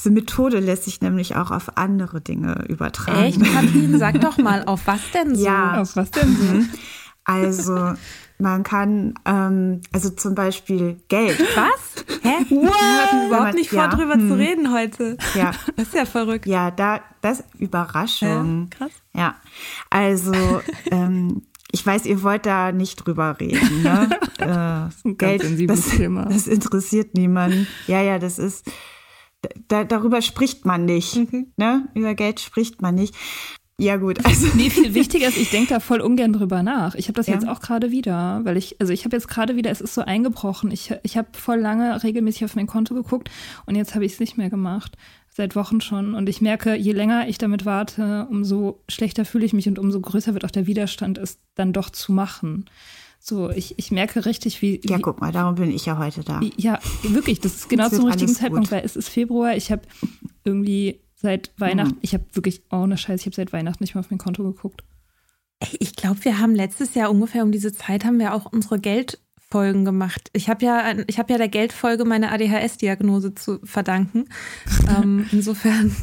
Diese 0.00 0.10
Methode 0.12 0.60
lässt 0.60 0.84
sich 0.84 1.02
nämlich 1.02 1.36
auch 1.36 1.50
auf 1.50 1.76
andere 1.76 2.22
Dinge 2.22 2.64
übertragen. 2.68 3.20
Echt? 3.22 3.42
Kathrin, 3.42 3.98
sag 3.98 4.18
doch 4.22 4.38
mal, 4.38 4.64
auf 4.64 4.86
was 4.86 5.00
denn 5.12 5.36
so? 5.36 5.44
Ja, 5.44 5.82
auf 5.82 5.94
was 5.94 6.10
denn 6.10 6.36
so? 6.36 6.54
Mhm. 6.54 6.68
Also 7.24 7.92
man 8.38 8.62
kann, 8.62 9.12
ähm, 9.26 9.82
also 9.92 10.08
zum 10.08 10.34
Beispiel 10.34 11.02
Geld. 11.08 11.38
Was? 11.54 12.04
Hä? 12.22 12.46
Wir 12.48 12.70
hatten 12.70 13.26
überhaupt 13.26 13.54
nicht 13.54 13.68
vor, 13.68 13.80
ja. 13.80 13.88
drüber 13.88 14.14
hm. 14.14 14.28
zu 14.28 14.38
reden 14.38 14.72
heute. 14.72 15.18
Ja. 15.34 15.52
Das 15.76 15.88
ist 15.88 15.94
ja 15.94 16.06
verrückt. 16.06 16.46
Ja, 16.46 16.70
da, 16.70 17.02
das 17.20 17.44
Überraschung. 17.58 18.70
Ja, 18.72 18.78
krass. 18.78 18.92
Ja, 19.12 19.34
also 19.90 20.62
ähm, 20.90 21.42
ich 21.72 21.84
weiß, 21.84 22.06
ihr 22.06 22.22
wollt 22.22 22.46
da 22.46 22.72
nicht 22.72 22.96
drüber 22.96 23.36
reden. 23.38 23.82
Ne? 23.82 24.08
äh, 24.38 24.46
das 24.46 24.96
ist 24.96 25.04
ein 25.04 25.18
Geld, 25.18 25.70
das, 25.70 25.88
Thema. 25.90 26.24
das 26.24 26.46
interessiert 26.46 27.14
niemanden. 27.14 27.66
Ja, 27.86 28.00
ja, 28.00 28.18
das 28.18 28.38
ist, 28.38 28.64
da, 29.68 29.84
darüber 29.84 30.22
spricht 30.22 30.64
man 30.64 30.84
nicht. 30.84 31.16
Mhm. 31.16 31.52
Ne? 31.56 31.88
Über 31.94 32.14
Geld 32.14 32.40
spricht 32.40 32.82
man 32.82 32.94
nicht. 32.94 33.14
Ja, 33.80 33.96
gut. 33.96 34.24
Also. 34.26 34.46
Nee, 34.54 34.68
viel 34.68 34.92
wichtiger 34.92 35.28
ist, 35.28 35.38
ich 35.38 35.50
denke 35.50 35.70
da 35.70 35.80
voll 35.80 36.02
ungern 36.02 36.34
drüber 36.34 36.62
nach. 36.62 36.94
Ich 36.94 37.08
habe 37.08 37.14
das 37.16 37.28
ja. 37.28 37.34
jetzt 37.34 37.48
auch 37.48 37.60
gerade 37.60 37.90
wieder, 37.90 38.40
weil 38.44 38.58
ich, 38.58 38.78
also 38.78 38.92
ich 38.92 39.06
habe 39.06 39.16
jetzt 39.16 39.28
gerade 39.28 39.56
wieder, 39.56 39.70
es 39.70 39.80
ist 39.80 39.94
so 39.94 40.02
eingebrochen. 40.02 40.70
Ich, 40.70 40.94
ich 41.02 41.16
habe 41.16 41.28
voll 41.32 41.58
lange 41.58 42.02
regelmäßig 42.02 42.44
auf 42.44 42.56
mein 42.56 42.66
Konto 42.66 42.94
geguckt 42.94 43.30
und 43.64 43.76
jetzt 43.76 43.94
habe 43.94 44.04
ich 44.04 44.12
es 44.12 44.20
nicht 44.20 44.36
mehr 44.36 44.50
gemacht. 44.50 44.96
Seit 45.32 45.56
Wochen 45.56 45.80
schon. 45.80 46.14
Und 46.14 46.28
ich 46.28 46.42
merke, 46.42 46.74
je 46.74 46.92
länger 46.92 47.28
ich 47.28 47.38
damit 47.38 47.64
warte, 47.64 48.26
umso 48.30 48.82
schlechter 48.88 49.24
fühle 49.24 49.46
ich 49.46 49.54
mich 49.54 49.66
und 49.68 49.78
umso 49.78 50.00
größer 50.00 50.34
wird 50.34 50.44
auch 50.44 50.50
der 50.50 50.66
Widerstand, 50.66 51.16
es 51.16 51.38
dann 51.54 51.72
doch 51.72 51.88
zu 51.88 52.12
machen. 52.12 52.66
So, 53.22 53.50
ich, 53.50 53.78
ich 53.78 53.90
merke 53.90 54.24
richtig, 54.24 54.62
wie. 54.62 54.80
Ja, 54.84 54.98
guck 54.98 55.20
mal, 55.20 55.30
darum 55.30 55.54
bin 55.54 55.70
ich 55.70 55.86
ja 55.86 55.98
heute 55.98 56.22
da. 56.22 56.40
Wie, 56.40 56.52
ja, 56.56 56.80
wirklich, 57.02 57.38
das 57.40 57.54
ist 57.54 57.68
genau 57.68 57.88
zum 57.88 58.06
richtigen 58.06 58.34
Zeitpunkt, 58.34 58.68
gut. 58.68 58.72
weil 58.72 58.84
es 58.84 58.96
ist 58.96 59.08
Februar. 59.08 59.54
Ich 59.54 59.70
habe 59.70 59.82
irgendwie 60.44 61.00
Seit 61.20 61.52
Weihnachten, 61.58 61.96
mhm. 61.96 62.00
ich 62.00 62.14
habe 62.14 62.24
wirklich, 62.32 62.62
oh 62.70 62.86
ne 62.86 62.96
Scheiße, 62.96 63.20
ich 63.20 63.26
habe 63.26 63.36
seit 63.36 63.52
Weihnachten 63.52 63.82
nicht 63.82 63.94
mehr 63.94 64.00
auf 64.00 64.10
mein 64.10 64.18
Konto 64.18 64.42
geguckt. 64.42 64.84
Ich 65.78 65.94
glaube, 65.94 66.24
wir 66.24 66.38
haben 66.38 66.54
letztes 66.54 66.94
Jahr 66.94 67.10
ungefähr 67.10 67.42
um 67.42 67.52
diese 67.52 67.74
Zeit 67.74 68.06
haben 68.06 68.18
wir 68.18 68.32
auch 68.32 68.50
unsere 68.50 68.78
Geldfolgen 68.78 69.84
gemacht. 69.84 70.30
Ich 70.32 70.48
habe 70.48 70.64
ja, 70.64 70.94
ich 71.08 71.18
habe 71.18 71.30
ja 71.30 71.36
der 71.36 71.48
Geldfolge 71.48 72.06
meine 72.06 72.32
ADHS-Diagnose 72.32 73.34
zu 73.34 73.60
verdanken. 73.64 74.30
ähm, 74.88 75.26
insofern, 75.30 75.94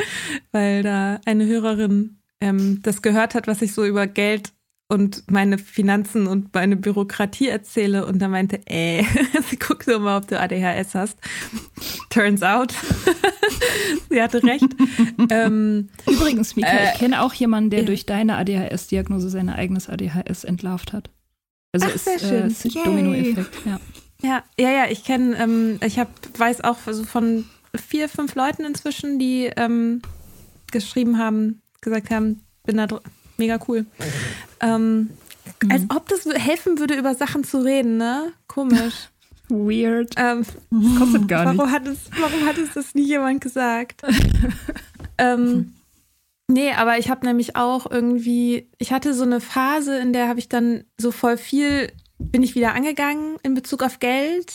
weil 0.50 0.82
da 0.82 1.20
eine 1.26 1.46
Hörerin 1.46 2.18
ähm, 2.40 2.80
das 2.82 3.02
gehört 3.02 3.36
hat, 3.36 3.46
was 3.46 3.62
ich 3.62 3.72
so 3.72 3.84
über 3.84 4.08
Geld 4.08 4.52
und 4.88 5.28
meine 5.30 5.58
Finanzen 5.58 6.26
und 6.26 6.54
meine 6.54 6.76
Bürokratie 6.76 7.48
erzähle 7.48 8.06
und 8.06 8.20
da 8.20 8.28
meinte, 8.28 8.60
äh, 8.66 9.02
sie 9.50 9.56
guckt 9.56 9.84
so 9.84 9.98
mal, 9.98 10.18
ob 10.18 10.28
du 10.28 10.38
ADHS 10.38 10.94
hast. 10.94 11.18
Turns 12.10 12.42
out, 12.42 12.72
sie 14.10 14.22
hatte 14.22 14.42
recht. 14.44 14.68
ähm, 15.30 15.88
Übrigens, 16.06 16.54
Mika, 16.54 16.68
äh, 16.68 16.92
ich 16.92 16.98
kenne 16.98 17.22
auch 17.22 17.34
jemanden, 17.34 17.70
der 17.70 17.80
ja. 17.80 17.86
durch 17.86 18.06
deine 18.06 18.36
ADHS-Diagnose 18.36 19.28
sein 19.28 19.48
eigenes 19.48 19.88
ADHS 19.88 20.44
entlarvt 20.44 20.92
hat. 20.92 21.10
Also 21.72 21.88
Ach, 21.90 21.94
ist. 21.94 22.06
Äh, 22.06 22.48
Dominoeffekt, 22.84 23.66
ja. 23.66 23.80
Ja, 24.22 24.44
ja, 24.58 24.70
ja, 24.70 24.84
ich 24.88 25.04
kenne, 25.04 25.36
ähm, 25.36 25.78
ich 25.84 25.98
hab, 25.98 26.08
weiß 26.38 26.62
auch 26.62 26.78
also 26.86 27.04
von 27.04 27.44
vier, 27.74 28.08
fünf 28.08 28.34
Leuten 28.34 28.64
inzwischen, 28.64 29.18
die 29.18 29.50
ähm, 29.56 30.00
geschrieben 30.72 31.18
haben, 31.18 31.60
gesagt 31.80 32.10
haben, 32.10 32.42
bin 32.64 32.78
da 32.78 32.86
mega 33.38 33.58
cool. 33.68 33.86
Ähm, 34.60 35.10
mhm. 35.62 35.70
Als 35.70 35.84
ob 35.88 36.08
das 36.08 36.24
helfen 36.26 36.78
würde, 36.78 36.94
über 36.94 37.14
Sachen 37.14 37.44
zu 37.44 37.58
reden, 37.58 37.96
ne? 37.96 38.32
Komisch. 38.46 39.08
Weird. 39.48 40.14
Ähm, 40.16 40.44
kostet 40.98 41.28
gar 41.28 41.44
warum 41.44 41.70
Hat 41.70 41.86
es, 41.86 41.98
warum 42.18 42.46
hat 42.46 42.58
es 42.58 42.74
das 42.74 42.94
nie 42.94 43.06
jemand 43.06 43.40
gesagt? 43.40 44.02
ähm, 45.18 45.74
nee, 46.48 46.72
aber 46.72 46.98
ich 46.98 47.10
habe 47.10 47.24
nämlich 47.24 47.54
auch 47.54 47.88
irgendwie, 47.88 48.68
ich 48.78 48.92
hatte 48.92 49.14
so 49.14 49.22
eine 49.22 49.40
Phase, 49.40 49.98
in 49.98 50.12
der 50.12 50.28
habe 50.28 50.40
ich 50.40 50.48
dann 50.48 50.84
so 50.98 51.12
voll 51.12 51.36
viel, 51.36 51.92
bin 52.18 52.42
ich 52.42 52.56
wieder 52.56 52.74
angegangen 52.74 53.36
in 53.44 53.54
Bezug 53.54 53.84
auf 53.84 54.00
Geld 54.00 54.52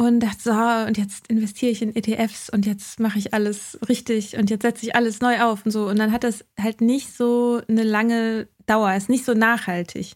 und 0.00 0.20
dachte 0.20 0.40
so, 0.40 0.52
und 0.88 0.96
jetzt 0.96 1.26
investiere 1.26 1.72
ich 1.72 1.82
in 1.82 1.94
ETFs 1.94 2.48
und 2.48 2.64
jetzt 2.64 3.00
mache 3.00 3.18
ich 3.18 3.34
alles 3.34 3.78
richtig 3.86 4.38
und 4.38 4.48
jetzt 4.48 4.62
setze 4.62 4.86
ich 4.86 4.96
alles 4.96 5.20
neu 5.20 5.42
auf 5.42 5.66
und 5.66 5.72
so. 5.72 5.86
Und 5.88 5.98
dann 5.98 6.10
hat 6.10 6.24
das 6.24 6.42
halt 6.58 6.80
nicht 6.80 7.14
so 7.14 7.60
eine 7.68 7.82
lange 7.82 8.48
Dauer, 8.64 8.94
ist 8.94 9.10
nicht 9.10 9.26
so 9.26 9.34
nachhaltig. 9.34 10.14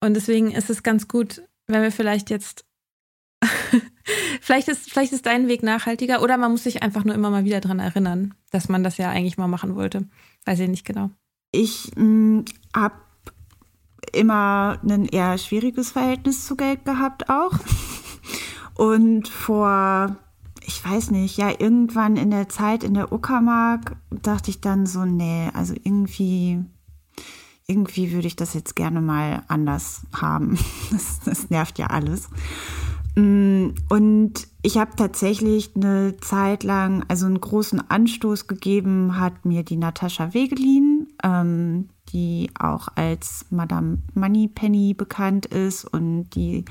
Und 0.00 0.14
deswegen 0.14 0.50
ist 0.50 0.70
es 0.70 0.82
ganz 0.82 1.06
gut, 1.06 1.40
wenn 1.68 1.82
wir 1.82 1.92
vielleicht 1.92 2.30
jetzt, 2.30 2.64
vielleicht 4.40 4.66
ist, 4.66 4.90
vielleicht 4.90 5.12
ist 5.12 5.26
dein 5.26 5.46
Weg 5.46 5.62
nachhaltiger 5.62 6.20
oder 6.20 6.36
man 6.36 6.50
muss 6.50 6.64
sich 6.64 6.82
einfach 6.82 7.04
nur 7.04 7.14
immer 7.14 7.30
mal 7.30 7.44
wieder 7.44 7.60
daran 7.60 7.78
erinnern, 7.78 8.34
dass 8.50 8.68
man 8.68 8.82
das 8.82 8.96
ja 8.96 9.10
eigentlich 9.10 9.38
mal 9.38 9.46
machen 9.46 9.76
wollte. 9.76 10.08
Weiß 10.46 10.58
ich 10.58 10.68
nicht 10.68 10.84
genau. 10.84 11.10
Ich 11.52 11.92
mm, 11.94 12.40
habe 12.74 12.96
immer 14.12 14.80
ein 14.82 15.06
eher 15.06 15.38
schwieriges 15.38 15.92
Verhältnis 15.92 16.44
zu 16.44 16.56
Geld 16.56 16.84
gehabt 16.84 17.28
auch. 17.28 17.52
Und 18.74 19.28
vor, 19.28 20.16
ich 20.64 20.84
weiß 20.84 21.10
nicht, 21.10 21.36
ja, 21.36 21.50
irgendwann 21.50 22.16
in 22.16 22.30
der 22.30 22.48
Zeit 22.48 22.84
in 22.84 22.94
der 22.94 23.12
Uckermark 23.12 23.96
dachte 24.10 24.50
ich 24.50 24.60
dann 24.60 24.86
so, 24.86 25.04
nee, 25.04 25.50
also 25.54 25.74
irgendwie, 25.74 26.60
irgendwie 27.66 28.12
würde 28.12 28.26
ich 28.26 28.36
das 28.36 28.54
jetzt 28.54 28.76
gerne 28.76 29.00
mal 29.00 29.42
anders 29.48 30.02
haben. 30.12 30.58
Das, 30.90 31.20
das 31.24 31.50
nervt 31.50 31.78
ja 31.78 31.86
alles. 31.86 32.28
Mm, 33.14 33.68
und 33.90 34.48
ich 34.62 34.78
habe 34.78 34.96
tatsächlich 34.96 35.76
eine 35.76 36.16
Zeit 36.20 36.62
lang, 36.62 37.04
also 37.08 37.26
einen 37.26 37.40
großen 37.40 37.90
Anstoß 37.90 38.46
gegeben, 38.46 39.18
hat 39.18 39.44
mir 39.44 39.64
die 39.64 39.76
Natascha 39.76 40.32
Wegelin, 40.32 41.08
ähm, 41.22 41.88
die 42.08 42.50
auch 42.58 42.88
als 42.94 43.46
Madame 43.50 43.98
Moneypenny 44.14 44.94
bekannt 44.94 45.46
ist 45.46 45.84
und 45.84 46.30
die 46.30 46.64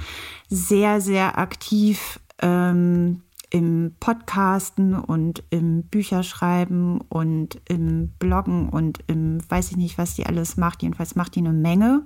sehr, 0.50 1.02
sehr 1.02 1.38
aktiv 1.38 2.20
ähm, 2.40 3.22
im 3.50 3.96
Podcasten 4.00 4.96
und 4.96 5.44
im 5.50 5.84
Bücherschreiben 5.84 7.02
und 7.02 7.60
im 7.68 8.10
Bloggen 8.18 8.70
und 8.70 9.00
im 9.08 9.40
weiß 9.50 9.72
ich 9.72 9.78
nicht, 9.78 9.98
was 9.98 10.16
die 10.16 10.26
alles 10.26 10.58
macht. 10.58 10.84
Jedenfalls 10.84 11.16
macht 11.16 11.36
die 11.36 11.40
eine 11.40 11.54
Menge. 11.54 12.04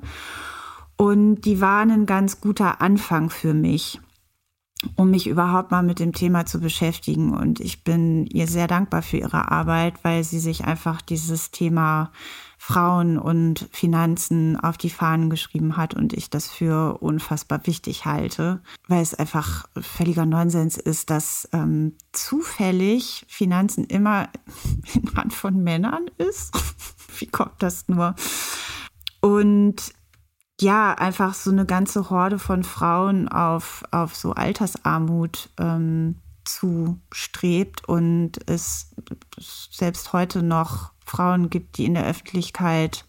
Und 0.97 1.41
die 1.41 1.61
waren 1.61 1.91
ein 1.91 2.05
ganz 2.05 2.41
guter 2.41 2.81
Anfang 2.81 3.29
für 3.29 3.53
mich. 3.53 3.99
Um 4.95 5.11
mich 5.11 5.27
überhaupt 5.27 5.71
mal 5.71 5.83
mit 5.83 5.99
dem 5.99 6.13
Thema 6.13 6.45
zu 6.45 6.59
beschäftigen. 6.59 7.33
Und 7.33 7.59
ich 7.59 7.83
bin 7.83 8.25
ihr 8.27 8.47
sehr 8.47 8.67
dankbar 8.67 9.01
für 9.01 9.17
ihre 9.17 9.51
Arbeit, 9.51 9.95
weil 10.03 10.23
sie 10.23 10.39
sich 10.39 10.65
einfach 10.65 11.01
dieses 11.01 11.51
Thema 11.51 12.11
Frauen 12.57 13.19
und 13.19 13.67
Finanzen 13.71 14.59
auf 14.59 14.77
die 14.77 14.89
Fahnen 14.89 15.29
geschrieben 15.29 15.77
hat 15.77 15.93
und 15.93 16.13
ich 16.13 16.31
das 16.31 16.47
für 16.47 16.97
unfassbar 16.99 17.67
wichtig 17.67 18.05
halte, 18.05 18.59
weil 18.87 19.03
es 19.03 19.13
einfach 19.13 19.67
völliger 19.79 20.25
Nonsens 20.25 20.77
ist, 20.77 21.11
dass 21.11 21.47
ähm, 21.53 21.93
zufällig 22.11 23.23
Finanzen 23.27 23.83
immer 23.83 24.29
in 24.93 25.15
Hand 25.15 25.33
von 25.33 25.63
Männern 25.63 26.09
ist. 26.17 26.53
Wie 27.19 27.27
kommt 27.27 27.61
das 27.61 27.87
nur? 27.87 28.15
Und 29.21 29.93
ja, 30.61 30.93
einfach 30.93 31.33
so 31.33 31.51
eine 31.51 31.65
ganze 31.65 32.09
Horde 32.09 32.39
von 32.39 32.63
Frauen 32.63 33.27
auf, 33.27 33.83
auf 33.91 34.15
so 34.15 34.33
Altersarmut 34.33 35.49
ähm, 35.59 36.15
zustrebt 36.45 37.87
und 37.87 38.33
es 38.49 38.93
selbst 39.71 40.13
heute 40.13 40.43
noch 40.43 40.91
Frauen 41.05 41.49
gibt, 41.49 41.77
die 41.77 41.85
in 41.85 41.95
der 41.95 42.05
Öffentlichkeit 42.05 43.05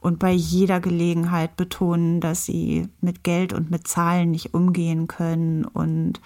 und 0.00 0.18
bei 0.18 0.32
jeder 0.32 0.80
Gelegenheit 0.80 1.56
betonen, 1.56 2.20
dass 2.20 2.44
sie 2.44 2.88
mit 3.00 3.24
Geld 3.24 3.52
und 3.52 3.70
mit 3.70 3.86
Zahlen 3.86 4.30
nicht 4.30 4.54
umgehen 4.54 5.06
können 5.08 5.64
und 5.64 6.20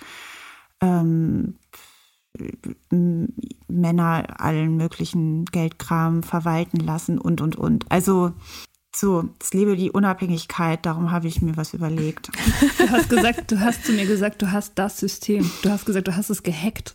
ähm, 0.81 1.57
Männer 3.69 4.41
allen 4.41 4.77
möglichen 4.77 5.45
Geldkram 5.47 6.23
verwalten 6.23 6.79
lassen 6.79 7.19
und, 7.19 7.41
und, 7.41 7.57
und. 7.57 7.91
Also 7.91 8.33
so, 8.95 9.29
es 9.41 9.55
lebe 9.55 9.77
die 9.77 9.91
Unabhängigkeit, 9.91 10.85
darum 10.85 11.11
habe 11.11 11.27
ich 11.27 11.41
mir 11.41 11.57
was 11.57 11.75
überlegt. 11.75 12.31
Du 12.79 12.91
hast 12.91 13.09
gesagt, 13.09 13.51
du 13.51 13.61
hast 13.61 13.85
zu 13.85 13.93
mir 13.93 14.07
gesagt, 14.07 14.43
du 14.43 14.53
hast 14.53 14.75
das 14.75 14.99
System. 14.99 15.51
Du 15.63 15.71
hast 15.71 15.87
gesagt, 15.87 16.09
du 16.09 16.17
hast 16.17 16.31
es 16.31 16.43
gehackt. 16.43 16.95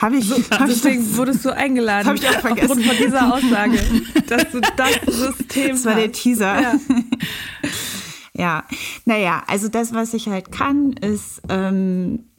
Habe 0.00 0.16
ich, 0.16 0.28
so, 0.28 0.36
hab 0.50 0.66
deswegen 0.66 1.02
ich 1.02 1.16
wurdest 1.16 1.44
du 1.44 1.54
eingeladen. 1.54 2.06
Habe 2.06 2.16
ich 2.16 2.26
auch 2.26 2.40
vergessen. 2.40 2.70
Aufgrund 2.70 2.86
von 2.86 2.96
dieser 2.96 3.34
Aussage, 3.34 3.78
dass 4.28 4.50
du 4.50 4.60
das 4.76 4.94
System 5.06 5.70
Das 5.72 5.84
war 5.84 5.94
der 5.94 6.12
Teaser. 6.12 6.60
Ja. 6.60 6.74
ja, 8.32 8.64
naja, 9.04 9.42
also 9.46 9.68
das, 9.68 9.92
was 9.92 10.14
ich 10.14 10.28
halt 10.28 10.52
kann, 10.52 10.94
ist 10.94 11.42
ähm, 11.50 12.29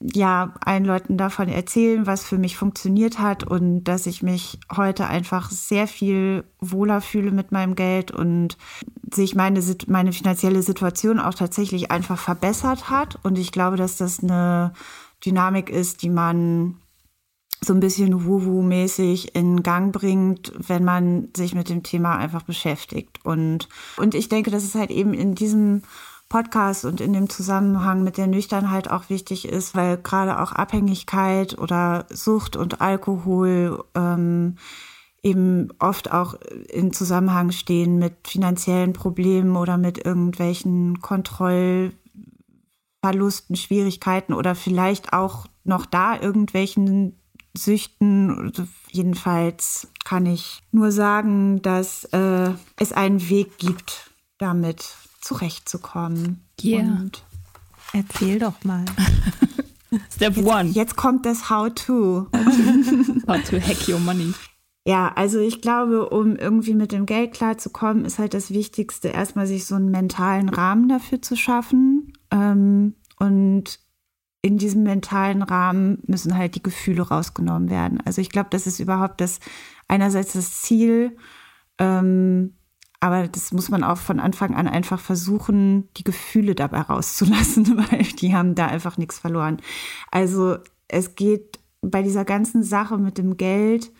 ja, 0.00 0.54
allen 0.64 0.84
Leuten 0.84 1.18
davon 1.18 1.48
erzählen, 1.48 2.06
was 2.06 2.24
für 2.24 2.38
mich 2.38 2.56
funktioniert 2.56 3.18
hat 3.18 3.44
und 3.44 3.84
dass 3.84 4.06
ich 4.06 4.22
mich 4.22 4.58
heute 4.74 5.06
einfach 5.06 5.50
sehr 5.50 5.86
viel 5.86 6.44
wohler 6.58 7.00
fühle 7.00 7.30
mit 7.30 7.52
meinem 7.52 7.74
Geld 7.74 8.10
und 8.10 8.56
sich 9.12 9.34
meine, 9.34 9.62
meine 9.88 10.12
finanzielle 10.12 10.62
Situation 10.62 11.20
auch 11.20 11.34
tatsächlich 11.34 11.90
einfach 11.90 12.18
verbessert 12.18 12.88
hat. 12.88 13.18
Und 13.22 13.38
ich 13.38 13.52
glaube, 13.52 13.76
dass 13.76 13.96
das 13.96 14.22
eine 14.22 14.72
Dynamik 15.24 15.68
ist, 15.68 16.02
die 16.02 16.10
man 16.10 16.76
so 17.62 17.74
ein 17.74 17.80
bisschen 17.80 18.24
Wuhu-mäßig 18.24 19.34
in 19.34 19.62
Gang 19.62 19.92
bringt, 19.92 20.52
wenn 20.56 20.82
man 20.82 21.28
sich 21.36 21.54
mit 21.54 21.68
dem 21.68 21.82
Thema 21.82 22.16
einfach 22.16 22.42
beschäftigt. 22.42 23.18
Und, 23.22 23.68
und 23.98 24.14
ich 24.14 24.30
denke, 24.30 24.50
dass 24.50 24.64
es 24.64 24.74
halt 24.74 24.90
eben 24.90 25.12
in 25.12 25.34
diesem 25.34 25.82
Podcast 26.30 26.86
und 26.86 27.02
in 27.02 27.12
dem 27.12 27.28
Zusammenhang 27.28 28.04
mit 28.04 28.16
der 28.16 28.28
Nüchternheit 28.28 28.88
auch 28.88 29.10
wichtig 29.10 29.46
ist, 29.46 29.74
weil 29.74 29.98
gerade 29.98 30.40
auch 30.40 30.52
Abhängigkeit 30.52 31.58
oder 31.58 32.06
Sucht 32.08 32.56
und 32.56 32.80
Alkohol 32.80 33.84
ähm, 33.94 34.56
eben 35.22 35.68
oft 35.80 36.12
auch 36.12 36.34
in 36.68 36.92
Zusammenhang 36.92 37.50
stehen 37.50 37.98
mit 37.98 38.28
finanziellen 38.28 38.92
Problemen 38.92 39.56
oder 39.56 39.76
mit 39.76 40.06
irgendwelchen 40.06 41.00
Kontrollverlusten, 41.00 43.56
Schwierigkeiten 43.56 44.32
oder 44.32 44.54
vielleicht 44.54 45.12
auch 45.12 45.46
noch 45.64 45.84
da 45.84 46.18
irgendwelchen 46.18 47.20
Süchten. 47.54 48.52
Jedenfalls 48.92 49.88
kann 50.04 50.26
ich 50.26 50.62
nur 50.70 50.92
sagen, 50.92 51.60
dass 51.60 52.04
äh, 52.04 52.52
es 52.76 52.92
einen 52.92 53.28
Weg 53.28 53.58
gibt, 53.58 54.12
damit 54.38 54.94
zurechtzukommen. 55.20 56.44
Yeah. 56.62 56.80
Und 56.80 57.22
erzähl 57.92 58.38
doch 58.38 58.64
mal. 58.64 58.84
Step 60.12 60.36
jetzt, 60.36 60.46
one. 60.46 60.70
Jetzt 60.70 60.96
kommt 60.96 61.26
das 61.26 61.50
How-to. 61.50 62.28
How 63.26 63.42
to 63.42 63.60
hack 63.60 63.88
your 63.88 63.98
money. 63.98 64.32
Ja, 64.86 65.12
also 65.14 65.40
ich 65.40 65.60
glaube, 65.60 66.08
um 66.08 66.36
irgendwie 66.36 66.74
mit 66.74 66.92
dem 66.92 67.06
Geld 67.06 67.32
klarzukommen, 67.32 68.04
ist 68.04 68.18
halt 68.18 68.34
das 68.34 68.50
Wichtigste, 68.50 69.08
erstmal 69.08 69.46
sich 69.46 69.66
so 69.66 69.74
einen 69.74 69.90
mentalen 69.90 70.48
Rahmen 70.48 70.88
dafür 70.88 71.20
zu 71.20 71.36
schaffen. 71.36 72.12
Ähm, 72.30 72.94
und 73.18 73.80
in 74.42 74.56
diesem 74.56 74.82
mentalen 74.82 75.42
Rahmen 75.42 75.98
müssen 76.06 76.36
halt 76.36 76.54
die 76.54 76.62
Gefühle 76.62 77.02
rausgenommen 77.02 77.68
werden. 77.68 78.00
Also 78.04 78.20
ich 78.20 78.30
glaube, 78.30 78.48
das 78.50 78.66
ist 78.66 78.80
überhaupt 78.80 79.20
das 79.20 79.38
einerseits 79.86 80.32
das 80.32 80.62
Ziel, 80.62 81.16
ähm, 81.78 82.54
aber 83.00 83.28
das 83.28 83.52
muss 83.52 83.70
man 83.70 83.82
auch 83.82 83.96
von 83.96 84.20
Anfang 84.20 84.54
an 84.54 84.68
einfach 84.68 85.00
versuchen, 85.00 85.88
die 85.96 86.04
Gefühle 86.04 86.54
dabei 86.54 86.82
rauszulassen, 86.82 87.78
weil 87.90 88.02
die 88.04 88.34
haben 88.34 88.54
da 88.54 88.66
einfach 88.66 88.98
nichts 88.98 89.18
verloren. 89.18 89.58
Also 90.10 90.58
es 90.88 91.14
geht 91.14 91.58
bei 91.80 92.02
dieser 92.02 92.26
ganzen 92.26 92.62
Sache 92.62 92.98
mit 92.98 93.16
dem 93.16 93.38
Geld 93.38 93.90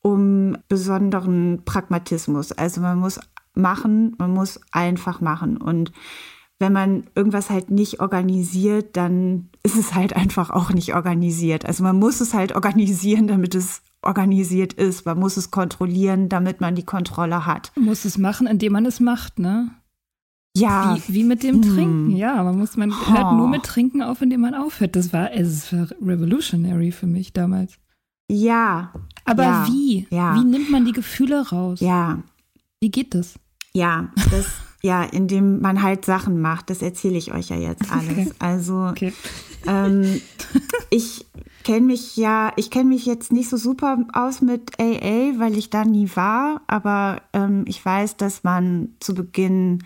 um 0.00 0.56
besonderen 0.68 1.62
Pragmatismus. 1.64 2.52
Also 2.52 2.80
man 2.80 2.98
muss 2.98 3.20
machen, 3.54 4.14
man 4.18 4.32
muss 4.32 4.60
einfach 4.72 5.20
machen. 5.20 5.58
Und 5.58 5.92
wenn 6.58 6.72
man 6.72 7.04
irgendwas 7.14 7.50
halt 7.50 7.70
nicht 7.70 8.00
organisiert, 8.00 8.96
dann 8.96 9.50
ist 9.62 9.76
es 9.76 9.94
halt 9.94 10.16
einfach 10.16 10.50
auch 10.50 10.70
nicht 10.70 10.94
organisiert. 10.94 11.66
Also 11.66 11.84
man 11.84 11.98
muss 11.98 12.20
es 12.20 12.32
halt 12.32 12.54
organisieren, 12.54 13.26
damit 13.28 13.54
es 13.54 13.82
organisiert 14.02 14.72
ist. 14.72 15.06
Man 15.06 15.18
muss 15.18 15.36
es 15.36 15.50
kontrollieren, 15.50 16.28
damit 16.28 16.60
man 16.60 16.74
die 16.74 16.84
Kontrolle 16.84 17.46
hat. 17.46 17.72
Man 17.76 17.86
muss 17.86 18.04
es 18.04 18.18
machen, 18.18 18.46
indem 18.46 18.72
man 18.72 18.86
es 18.86 19.00
macht, 19.00 19.38
ne? 19.38 19.70
Ja. 20.56 20.96
Wie, 21.06 21.14
wie 21.14 21.24
mit 21.24 21.42
dem 21.42 21.62
hm. 21.62 21.74
Trinken, 21.74 22.16
ja. 22.16 22.42
Man 22.42 22.58
muss, 22.58 22.76
man 22.76 22.92
oh. 22.92 23.10
hört 23.12 23.32
nur 23.34 23.48
mit 23.48 23.62
Trinken 23.64 24.02
auf, 24.02 24.22
indem 24.22 24.40
man 24.40 24.54
aufhört. 24.54 24.96
Das 24.96 25.12
war, 25.12 25.32
es 25.32 25.72
war 25.72 25.88
revolutionary 26.04 26.92
für 26.92 27.06
mich 27.06 27.32
damals. 27.32 27.78
Ja. 28.30 28.92
Aber 29.24 29.42
ja. 29.42 29.66
wie? 29.68 30.06
Ja. 30.10 30.34
Wie 30.34 30.44
nimmt 30.44 30.70
man 30.70 30.84
die 30.84 30.92
Gefühle 30.92 31.48
raus? 31.48 31.80
Ja. 31.80 32.22
Wie 32.80 32.90
geht 32.90 33.14
das? 33.14 33.38
Ja, 33.74 34.10
das, 34.30 34.46
ja, 34.82 35.02
indem 35.02 35.60
man 35.60 35.82
halt 35.82 36.04
Sachen 36.04 36.40
macht. 36.40 36.70
Das 36.70 36.82
erzähle 36.82 37.18
ich 37.18 37.32
euch 37.32 37.48
ja 37.48 37.56
jetzt 37.56 37.90
alles. 37.90 38.10
Okay. 38.10 38.32
Also, 38.38 38.86
okay. 38.86 39.12
Ähm, 39.66 40.20
ich 40.90 41.26
kenne 41.64 41.86
mich 41.86 42.16
ja, 42.16 42.52
ich 42.56 42.70
kenne 42.70 42.88
mich 42.88 43.04
jetzt 43.04 43.32
nicht 43.32 43.48
so 43.48 43.56
super 43.56 43.98
aus 44.12 44.40
mit 44.40 44.80
AA, 44.80 45.38
weil 45.38 45.56
ich 45.56 45.70
da 45.70 45.84
nie 45.84 46.08
war, 46.14 46.62
aber 46.66 47.20
ähm, 47.32 47.64
ich 47.66 47.84
weiß, 47.84 48.16
dass 48.16 48.44
man 48.44 48.94
zu 49.00 49.14
Beginn 49.14 49.84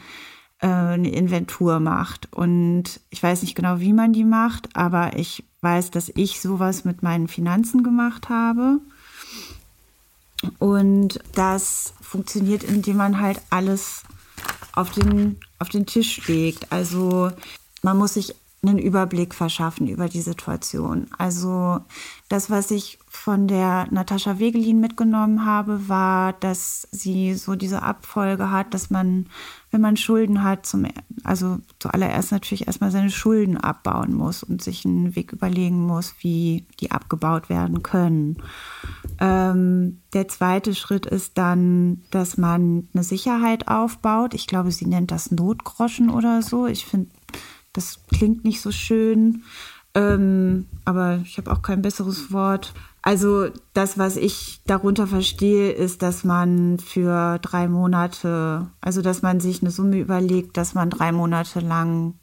äh, 0.61 0.69
eine 0.69 1.11
Inventur 1.11 1.81
macht 1.81 2.29
und 2.33 3.01
ich 3.11 3.23
weiß 3.23 3.43
nicht 3.43 3.55
genau, 3.55 3.81
wie 3.81 3.93
man 3.93 4.13
die 4.13 4.25
macht, 4.25 4.69
aber 4.77 5.17
ich 5.17 5.45
weiß, 5.63 5.91
dass 5.91 6.13
ich 6.15 6.41
sowas 6.41 6.85
mit 6.85 7.03
meinen 7.03 7.29
Finanzen 7.29 7.83
gemacht 7.83 8.29
habe. 8.29 8.79
Und 10.59 11.21
das 11.35 11.95
funktioniert, 12.01 12.65
indem 12.65 12.97
man 12.97 13.21
halt 13.21 13.41
alles 13.51 14.03
auf 14.75 14.91
den, 14.91 15.39
auf 15.59 15.69
den 15.69 15.87
Tisch 15.87 16.27
legt. 16.29 16.73
Also 16.73 17.31
man 17.83 17.99
muss 17.99 18.15
sich 18.15 18.35
einen 18.65 18.79
Überblick 18.79 19.35
verschaffen 19.35 19.89
über 19.89 20.09
die 20.09 20.21
Situation. 20.21 21.09
Also 21.19 21.81
das, 22.29 22.49
was 22.49 22.71
ich 22.71 23.01
von 23.09 23.49
der 23.49 23.89
Natascha 23.91 24.39
Wegelin 24.39 24.81
mitgenommen 24.81 25.45
habe, 25.45 25.89
war, 25.89 26.33
dass 26.35 26.87
sie 26.93 27.35
so 27.35 27.57
diese 27.57 27.83
Abfolge 27.83 28.53
hat, 28.53 28.73
dass 28.73 28.89
man, 28.89 29.27
wenn 29.73 29.81
man 29.81 29.97
Schulden 29.97 30.45
hat, 30.45 30.65
zum, 30.65 30.87
also 31.25 31.59
zuallererst 31.81 32.31
natürlich 32.31 32.69
erstmal 32.69 32.93
seine 32.93 33.11
Schulden 33.11 33.57
abbauen 33.57 34.15
muss 34.15 34.45
und 34.45 34.63
sich 34.63 34.85
einen 34.85 35.17
Weg 35.17 35.33
überlegen 35.33 35.85
muss, 35.85 36.15
wie 36.21 36.65
die 36.79 36.93
abgebaut 36.93 37.49
werden 37.49 37.83
können. 37.83 38.37
Ähm, 39.21 40.03
der 40.13 40.29
zweite 40.29 40.75
Schritt 40.75 41.07
ist 41.07 41.39
dann, 41.39 42.03
dass 42.11 42.37
man 42.37 42.89
eine 42.93 43.05
Sicherheit 43.05 43.69
aufbaut. 43.69 44.35
Ich 44.35 44.47
glaube, 44.47 44.71
sie 44.71 44.87
nennt 44.87 45.11
das 45.11 45.31
Notgroschen 45.31 46.11
oder 46.11 46.43
so. 46.43 46.67
Ich 46.67 46.87
finde 46.87 47.11
das 47.73 48.01
klingt 48.13 48.45
nicht 48.45 48.61
so 48.61 48.71
schön, 48.71 49.45
ähm, 49.95 50.67
aber 50.85 51.21
ich 51.25 51.39
habe 51.39 51.51
auch 51.51 51.63
kein 51.63 51.83
besseres 51.83 52.33
Wort. 52.33 52.75
Also 53.01 53.49
das, 53.73 53.99
was 53.99 54.17
ich 54.17 54.61
darunter 54.67 55.07
verstehe, 55.07 55.73
ist, 55.73 56.03
dass 56.03 56.23
man 56.23 56.79
für 56.79 57.39
drei 57.41 57.67
Monate, 57.67 58.71
also 58.81 59.03
dass 59.03 59.23
man 59.23 59.41
sich 59.41 59.61
eine 59.61 59.71
Summe 59.71 59.99
überlegt, 59.99 60.57
dass 60.57 60.75
man 60.75 60.91
drei 60.91 61.11
Monate 61.13 61.61
lang 61.61 62.15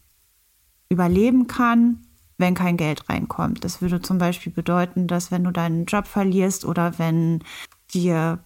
überleben 0.90 1.48
kann, 1.48 2.06
wenn 2.40 2.56
kein 2.56 2.78
Geld 2.78 3.10
reinkommt. 3.10 3.64
Das 3.64 3.82
würde 3.82 4.02
zum 4.02 4.18
Beispiel 4.18 4.52
bedeuten, 4.52 5.08
dass 5.08 5.32
wenn 5.32 5.44
du 5.44 5.52
deinen 5.52 5.86
Job 5.86 6.08
verlierst 6.08 6.66
oder 6.66 6.98
wenn 6.98 7.44
dir 7.94 8.40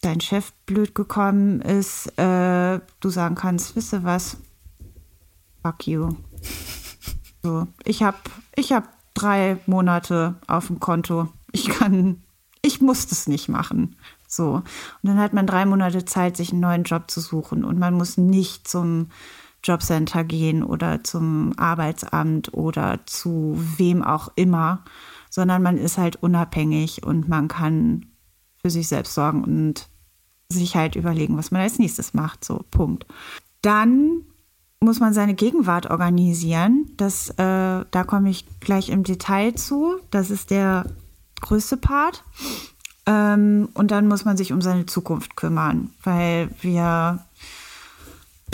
dein 0.00 0.20
Chef 0.20 0.52
blöd 0.66 0.94
gekommen 0.94 1.60
ist, 1.60 2.06
äh, 2.18 2.80
du 3.00 3.10
sagen 3.10 3.34
kannst, 3.34 3.76
wisse 3.76 4.04
was, 4.04 4.38
fuck 5.62 5.86
you. 5.86 6.10
So, 7.42 7.66
ich 7.84 8.02
habe 8.02 8.16
ich 8.56 8.72
hab 8.72 8.88
drei 9.12 9.58
Monate 9.66 10.36
auf 10.46 10.68
dem 10.68 10.80
Konto. 10.80 11.28
Ich 11.52 11.68
kann, 11.68 12.22
ich 12.62 12.80
muss 12.80 13.06
das 13.06 13.26
nicht 13.26 13.50
machen. 13.50 13.96
So. 14.26 14.54
Und 14.54 14.64
dann 15.02 15.18
hat 15.18 15.34
man 15.34 15.46
drei 15.46 15.66
Monate 15.66 16.06
Zeit, 16.06 16.38
sich 16.38 16.52
einen 16.52 16.60
neuen 16.60 16.84
Job 16.84 17.10
zu 17.10 17.20
suchen. 17.20 17.62
Und 17.62 17.78
man 17.78 17.92
muss 17.92 18.16
nicht 18.16 18.66
zum 18.66 19.10
Jobcenter 19.64 20.24
gehen 20.24 20.62
oder 20.62 21.02
zum 21.02 21.52
Arbeitsamt 21.56 22.54
oder 22.54 23.00
zu 23.06 23.58
wem 23.76 24.02
auch 24.04 24.30
immer, 24.36 24.84
sondern 25.30 25.62
man 25.62 25.78
ist 25.78 25.98
halt 25.98 26.16
unabhängig 26.16 27.02
und 27.02 27.28
man 27.28 27.48
kann 27.48 28.06
für 28.62 28.70
sich 28.70 28.88
selbst 28.88 29.14
sorgen 29.14 29.42
und 29.42 29.88
sich 30.48 30.76
halt 30.76 30.96
überlegen, 30.96 31.36
was 31.36 31.50
man 31.50 31.62
als 31.62 31.78
nächstes 31.78 32.14
macht. 32.14 32.44
So, 32.44 32.64
Punkt. 32.70 33.06
Dann 33.62 34.22
muss 34.80 35.00
man 35.00 35.12
seine 35.12 35.34
Gegenwart 35.34 35.90
organisieren. 35.90 36.90
Das, 36.96 37.30
äh, 37.30 37.34
da 37.90 38.04
komme 38.06 38.30
ich 38.30 38.46
gleich 38.60 38.90
im 38.90 39.02
Detail 39.02 39.54
zu. 39.54 39.96
Das 40.10 40.30
ist 40.30 40.50
der 40.50 40.86
größte 41.40 41.76
Part. 41.76 42.22
Ähm, 43.06 43.68
und 43.74 43.90
dann 43.90 44.08
muss 44.08 44.24
man 44.24 44.36
sich 44.36 44.52
um 44.52 44.62
seine 44.62 44.86
Zukunft 44.86 45.36
kümmern, 45.36 45.90
weil 46.02 46.48
wir, 46.60 47.24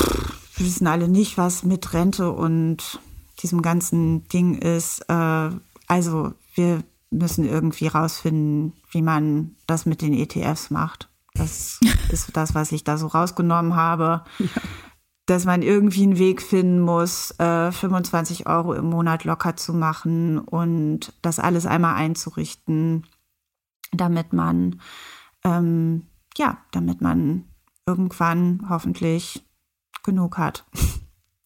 pff, 0.01 0.40
wir 0.61 0.67
wissen 0.67 0.87
alle 0.87 1.09
nicht, 1.09 1.39
was 1.39 1.65
mit 1.65 1.93
Rente 1.95 2.31
und 2.31 3.01
diesem 3.43 3.63
ganzen 3.63 4.29
Ding 4.29 4.59
ist. 4.59 5.01
Äh, 5.09 5.51
also 5.87 6.35
wir 6.55 6.85
müssen 7.11 7.45
irgendwie 7.45 7.87
rausfinden, 7.87 8.75
wie 8.91 9.03
man 9.03 9.57
das 9.67 9.87
mit 9.87 10.03
den 10.03 10.13
ETFs 10.13 10.71
macht. 10.71 11.09
Das 11.35 11.81
ist 12.11 12.37
das, 12.37 12.55
was 12.55 12.73
ich 12.73 12.85
da 12.85 12.99
so 12.99 13.07
rausgenommen 13.07 13.75
habe. 13.75 14.23
Ja. 14.39 14.47
Dass 15.27 15.45
man 15.45 15.63
irgendwie 15.63 16.03
einen 16.03 16.19
Weg 16.19 16.43
finden 16.43 16.81
muss, 16.81 17.31
äh, 17.39 17.73
25 17.73 18.47
Euro 18.47 18.75
im 18.75 18.87
Monat 18.87 19.25
locker 19.25 19.57
zu 19.57 19.73
machen 19.73 20.39
und 20.39 21.13
das 21.23 21.39
alles 21.39 21.67
einmal 21.67 21.95
einzurichten 21.95 23.05
damit 23.93 24.33
man, 24.33 24.81
ähm, 25.45 26.07
ja, 26.37 26.59
damit 26.71 27.01
man 27.01 27.45
irgendwann 27.87 28.67
hoffentlich 28.69 29.45
genug 30.11 30.39
hat. 30.39 30.65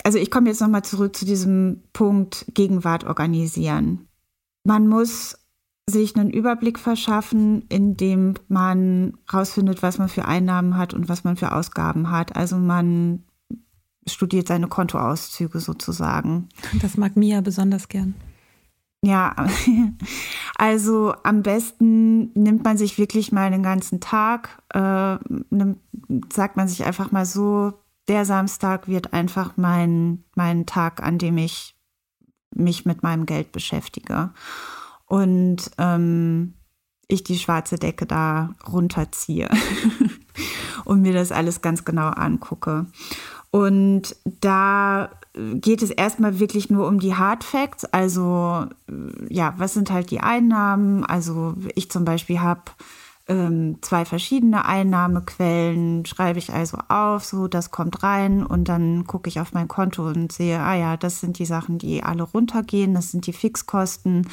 Also 0.06 0.18
ich 0.18 0.30
komme 0.30 0.50
jetzt 0.50 0.60
nochmal 0.60 0.84
zurück 0.84 1.16
zu 1.16 1.24
diesem 1.24 1.82
Punkt 1.92 2.44
Gegenwart 2.52 3.04
organisieren. 3.04 4.06
Man 4.64 4.86
muss 4.86 5.38
sich 5.88 6.16
einen 6.16 6.30
Überblick 6.30 6.78
verschaffen, 6.78 7.64
indem 7.68 8.34
man 8.48 9.16
rausfindet, 9.32 9.82
was 9.82 9.98
man 9.98 10.08
für 10.08 10.26
Einnahmen 10.26 10.76
hat 10.76 10.94
und 10.94 11.08
was 11.08 11.24
man 11.24 11.36
für 11.36 11.52
Ausgaben 11.52 12.10
hat. 12.10 12.36
Also 12.36 12.56
man 12.56 13.24
studiert 14.06 14.48
seine 14.48 14.68
Kontoauszüge 14.68 15.60
sozusagen. 15.60 16.48
Das 16.82 16.96
mag 16.96 17.16
Mia 17.16 17.40
besonders 17.40 17.88
gern. 17.88 18.14
Ja, 19.04 19.34
also 20.56 21.14
am 21.22 21.42
besten 21.42 22.32
nimmt 22.32 22.64
man 22.64 22.78
sich 22.78 22.98
wirklich 22.98 23.32
mal 23.32 23.50
den 23.50 23.62
ganzen 23.62 24.00
Tag, 24.00 24.62
äh, 24.72 25.16
nimmt, 25.50 25.78
sagt 26.32 26.56
man 26.56 26.68
sich 26.68 26.84
einfach 26.84 27.12
mal 27.12 27.26
so, 27.26 27.74
der 28.08 28.24
Samstag 28.24 28.88
wird 28.88 29.12
einfach 29.12 29.56
mein, 29.56 30.24
mein 30.34 30.66
Tag, 30.66 31.02
an 31.02 31.18
dem 31.18 31.38
ich 31.38 31.74
mich 32.54 32.84
mit 32.84 33.02
meinem 33.02 33.26
Geld 33.26 33.52
beschäftige. 33.52 34.30
Und 35.06 35.70
ähm, 35.78 36.54
ich 37.08 37.24
die 37.24 37.38
schwarze 37.38 37.76
Decke 37.76 38.06
da 38.06 38.54
runterziehe 38.66 39.48
und 40.84 41.02
mir 41.02 41.12
das 41.12 41.32
alles 41.32 41.62
ganz 41.62 41.84
genau 41.84 42.08
angucke. 42.08 42.86
Und 43.50 44.16
da 44.24 45.10
geht 45.34 45.82
es 45.82 45.90
erstmal 45.90 46.38
wirklich 46.40 46.70
nur 46.70 46.86
um 46.88 46.98
die 46.98 47.14
Hard 47.14 47.44
Facts. 47.44 47.84
Also 47.84 48.66
ja, 49.28 49.54
was 49.58 49.74
sind 49.74 49.90
halt 49.90 50.10
die 50.10 50.20
Einnahmen? 50.20 51.04
Also 51.04 51.54
ich 51.74 51.90
zum 51.90 52.04
Beispiel 52.04 52.40
habe 52.40 52.62
ähm, 53.26 53.78
zwei 53.80 54.04
verschiedene 54.04 54.64
Einnahmequellen, 54.64 56.04
schreibe 56.04 56.38
ich 56.38 56.52
also 56.52 56.78
auf, 56.88 57.24
so 57.24 57.48
das 57.48 57.70
kommt 57.70 58.02
rein 58.02 58.44
und 58.44 58.68
dann 58.68 59.06
gucke 59.06 59.28
ich 59.28 59.40
auf 59.40 59.52
mein 59.52 59.68
Konto 59.68 60.06
und 60.06 60.32
sehe, 60.32 60.60
ah 60.60 60.74
ja, 60.74 60.96
das 60.96 61.20
sind 61.20 61.38
die 61.38 61.46
Sachen, 61.46 61.78
die 61.78 62.02
alle 62.02 62.22
runtergehen, 62.22 62.94
das 62.94 63.10
sind 63.10 63.26
die 63.26 63.32
Fixkosten, 63.32 64.28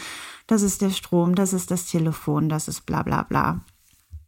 das 0.47 0.61
ist 0.61 0.81
der 0.81 0.89
Strom, 0.89 1.35
das 1.35 1.53
ist 1.53 1.71
das 1.71 1.85
Telefon, 1.85 2.49
das 2.49 2.67
ist 2.67 2.85
bla 2.85 3.03
bla 3.03 3.23
bla. 3.23 3.61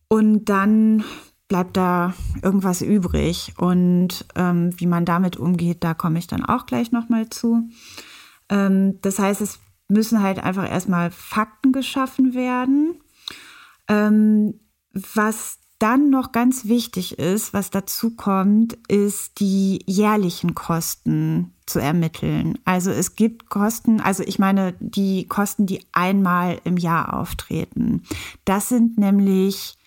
Und 0.08 0.45
dann 0.45 1.04
bleibt 1.47 1.78
da 1.78 2.13
irgendwas 2.41 2.82
übrig. 2.82 3.54
Und 3.58 4.26
ähm, 4.36 4.71
wie 4.80 4.88
man 4.88 5.06
damit 5.06 5.38
umgeht, 5.38 5.84
da 5.84 5.93
komme 5.93 6.19
ich 6.19 6.28
dann 6.28 6.43
auch 6.43 6.65
gleich 6.65 6.91
nochmal 6.91 7.30
zu. 7.30 7.69
Ähm, 8.49 8.99
das 9.02 9.19
heißt, 9.19 9.41
es 9.41 9.60
müssen 9.88 10.23
halt 10.23 10.39
einfach 10.43 10.69
erstmal 10.69 11.12
Fakten 11.12 11.71
geschaffen 11.71 12.34
werden. 12.34 12.95
Ähm, 13.88 14.60
was 14.93 15.60
dann 15.84 16.10
noch 16.10 16.32
ganz 16.32 16.65
wichtig 16.65 17.19
ist, 17.19 17.54
was 17.54 17.69
dazu 17.69 18.15
kommt, 18.15 18.78
ist 18.88 19.41
die 19.41 19.82
jährlichen 19.86 20.56
Kosten 20.56 21.54
zu 21.65 21.80
ermitteln. 21.80 22.58
Also 22.63 22.89
es 22.89 23.15
gibt 23.15 23.50
Kosten, 23.50 24.00
also 24.00 24.24
ich 24.24 24.39
meine 24.39 24.76
die 24.80 25.28
Kosten, 25.28 25.65
die 25.65 25.86
einmal 25.91 26.62
im 26.63 26.78
Jahr 26.78 27.13
auftreten. 27.13 28.04
Das 28.46 28.69
sind 28.69 28.98
nämlich 28.98 29.78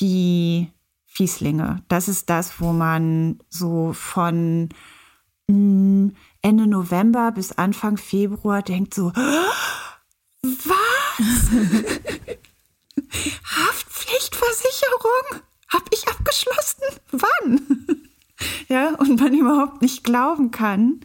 die 0.00 0.70
Fieslinge. 1.04 1.82
Das 1.88 2.08
ist 2.08 2.30
das, 2.30 2.58
wo 2.60 2.72
man 2.72 3.38
so 3.50 3.92
von 3.92 4.70
hm, 5.50 6.14
Ende 6.40 6.66
November 6.66 7.30
bis 7.32 7.52
Anfang 7.52 7.98
Februar 7.98 8.62
denkt 8.62 8.94
so, 8.94 9.12
was? 10.42 10.76
Haftpflichtversicherung? 13.44 15.42
Hab 15.68 15.88
ich 15.92 16.06
abgeschlossen? 16.08 16.82
Wann? 17.12 18.08
ja, 18.68 18.94
und 18.96 19.20
man 19.20 19.34
überhaupt 19.34 19.82
nicht 19.82 20.04
glauben 20.04 20.50
kann, 20.50 21.00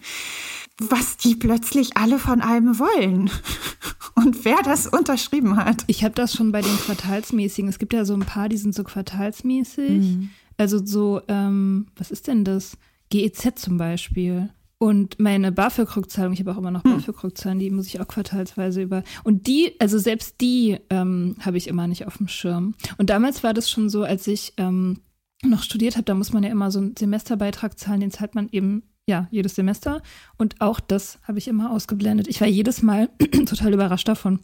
was 0.78 1.18
die 1.18 1.36
plötzlich 1.36 1.98
alle 1.98 2.20
von 2.20 2.42
einem 2.42 2.80
wollen 2.80 3.30
und 4.16 4.46
wer 4.46 4.62
das 4.64 4.88
unterschrieben 4.88 5.58
hat. 5.58 5.84
Ich 5.88 6.04
habe 6.04 6.16
das 6.16 6.34
schon 6.34 6.52
bei 6.52 6.62
den 6.62 6.78
Quartalsmäßigen. 6.78 7.70
Es 7.70 7.80
gibt 7.80 7.94
ja 7.94 8.06
so 8.06 8.14
ein 8.14 8.26
paar, 8.26 8.50
die 8.50 8.58
sind 8.58 8.76
so 8.76 8.84
quartalsmäßig. 8.84 9.90
Mhm. 9.90 10.30
Also 10.58 10.84
so, 10.86 11.22
ähm, 11.28 11.88
was 11.96 12.12
ist 12.12 12.28
denn 12.28 12.44
das? 12.44 12.78
GEZ 13.10 13.54
zum 13.56 13.78
Beispiel. 13.78 14.50
Und 14.82 15.20
meine 15.20 15.52
BAföG-Rückzahlung, 15.52 16.34
ich 16.34 16.40
habe 16.40 16.54
auch 16.54 16.58
immer 16.58 16.72
noch 16.72 16.84
hm. 16.84 16.94
BAföG-Rückzahlen, 16.94 17.60
die 17.60 17.70
muss 17.70 17.86
ich 17.86 18.02
auch 18.02 18.08
quartalsweise 18.08 18.82
über. 18.82 19.04
Und 19.24 19.46
die, 19.46 19.76
also 19.78 20.00
selbst 20.00 20.42
die 20.42 20.80
ähm, 20.90 21.36
habe 21.40 21.58
ich 21.58 21.68
immer 21.68 21.86
nicht 21.86 22.08
auf 22.08 22.18
dem 22.18 22.28
Schirm. 22.28 22.74
Und 22.98 23.12
damals 23.12 23.44
war 23.44 23.54
das 23.54 23.70
schon 23.70 23.92
so, 23.92 24.02
als 24.02 24.26
ich 24.26 24.54
ähm, 24.58 25.02
noch 25.44 25.62
studiert 25.62 25.98
habe, 25.98 26.06
da 26.06 26.16
muss 26.16 26.34
man 26.34 26.42
ja 26.42 26.50
immer 26.50 26.72
so 26.72 26.80
einen 26.80 26.96
Semesterbeitrag 26.98 27.78
zahlen, 27.78 28.00
den 28.00 28.10
zahlt 28.10 28.34
man 28.34 28.50
eben 28.52 28.82
ja, 29.06 29.28
jedes 29.30 29.54
Semester. 29.54 30.02
Und 30.40 30.60
auch 30.62 30.80
das 30.80 31.20
habe 31.28 31.38
ich 31.38 31.48
immer 31.48 31.70
ausgeblendet. 31.70 32.28
Ich 32.28 32.42
war 32.42 32.48
jedes 32.48 32.82
Mal 32.82 33.10
total 33.46 33.76
überrascht 33.76 34.08
davon, 34.08 34.40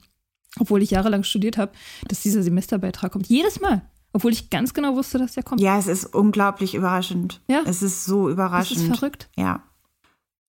obwohl 0.60 0.84
ich 0.84 0.91
jahrelang 0.91 1.23
studiert 1.23 1.58
habe, 1.58 1.71
dass 2.10 2.21
dieser 2.21 2.43
Semesterbeitrag 2.43 3.12
kommt. 3.12 3.26
Jedes 3.26 3.60
Mal. 3.60 3.89
Obwohl 4.13 4.34
ich 4.34 4.52
ganz 4.52 4.76
genau 4.76 4.95
wusste, 4.95 5.17
dass 5.17 5.34
der 5.34 5.41
kommt. 5.41 5.62
Ja, 5.62 5.80
es 5.80 5.88
ist 5.88 6.13
unglaublich 6.13 6.76
überraschend. 6.76 7.41
Ja. 7.47 7.63
Es 7.65 7.82
ist 7.82 8.06
so 8.06 8.30
überraschend. 8.30 8.78
Das 8.78 8.84
ist 8.84 9.00
verrückt. 9.00 9.30
Ja. 9.36 9.63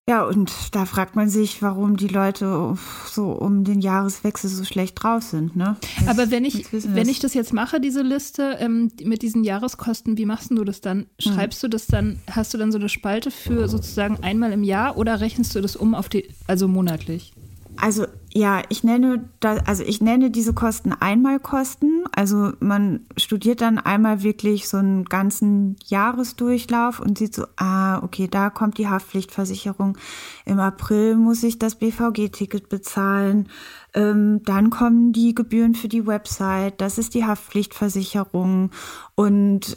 Ja, 0.09 0.23
und 0.23 0.51
da 0.71 0.87
fragt 0.87 1.15
man 1.15 1.29
sich, 1.29 1.61
warum 1.61 1.95
die 1.95 2.07
Leute 2.07 2.75
so 3.11 3.31
um 3.31 3.63
den 3.63 3.79
Jahreswechsel 3.79 4.49
so 4.49 4.63
schlecht 4.63 5.03
drauf 5.03 5.21
sind. 5.21 5.55
Ne? 5.55 5.77
Das, 5.99 6.07
Aber 6.07 6.31
wenn 6.31 6.45
ich, 6.45 6.65
wenn 6.71 7.07
ich 7.07 7.19
das 7.19 7.35
jetzt 7.35 7.53
mache, 7.53 7.79
diese 7.79 8.01
Liste 8.01 8.57
ähm, 8.59 8.91
mit 9.03 9.21
diesen 9.21 9.43
Jahreskosten, 9.43 10.17
wie 10.17 10.25
machst 10.25 10.49
du 10.49 10.63
das 10.63 10.81
dann? 10.81 11.05
Hm. 11.21 11.33
Schreibst 11.33 11.61
hm. 11.61 11.69
du 11.69 11.77
das 11.77 11.85
dann, 11.85 12.17
hast 12.27 12.51
du 12.55 12.57
dann 12.57 12.71
so 12.71 12.79
eine 12.79 12.89
Spalte 12.89 13.29
für 13.29 13.67
sozusagen 13.67 14.17
einmal 14.23 14.51
im 14.51 14.63
Jahr 14.63 14.97
oder 14.97 15.21
rechnest 15.21 15.53
du 15.53 15.61
das 15.61 15.75
um 15.75 15.93
auf 15.93 16.09
die, 16.09 16.27
also 16.47 16.67
monatlich? 16.67 17.35
Also 17.81 18.05
ja, 18.31 18.61
ich 18.69 18.83
nenne 18.83 19.27
da, 19.39 19.55
also 19.65 19.83
ich 19.83 20.01
nenne 20.01 20.29
diese 20.29 20.53
Kosten 20.53 20.93
Einmalkosten. 20.93 22.03
Also 22.15 22.51
man 22.59 23.05
studiert 23.17 23.61
dann 23.61 23.79
einmal 23.79 24.21
wirklich 24.21 24.67
so 24.67 24.77
einen 24.77 25.05
ganzen 25.05 25.77
Jahresdurchlauf 25.85 26.99
und 26.99 27.17
sieht 27.17 27.33
so, 27.33 27.45
ah, 27.57 28.03
okay, 28.03 28.27
da 28.27 28.49
kommt 28.49 28.77
die 28.77 28.87
Haftpflichtversicherung. 28.87 29.97
Im 30.45 30.59
April 30.59 31.15
muss 31.15 31.41
ich 31.41 31.57
das 31.57 31.75
BVG-Ticket 31.75 32.69
bezahlen. 32.69 33.49
Ähm, 33.95 34.43
dann 34.43 34.69
kommen 34.69 35.11
die 35.11 35.33
Gebühren 35.33 35.73
für 35.73 35.87
die 35.87 36.05
Website. 36.05 36.81
Das 36.81 36.97
ist 36.97 37.15
die 37.15 37.25
Haftpflichtversicherung 37.25 38.69
und 39.15 39.75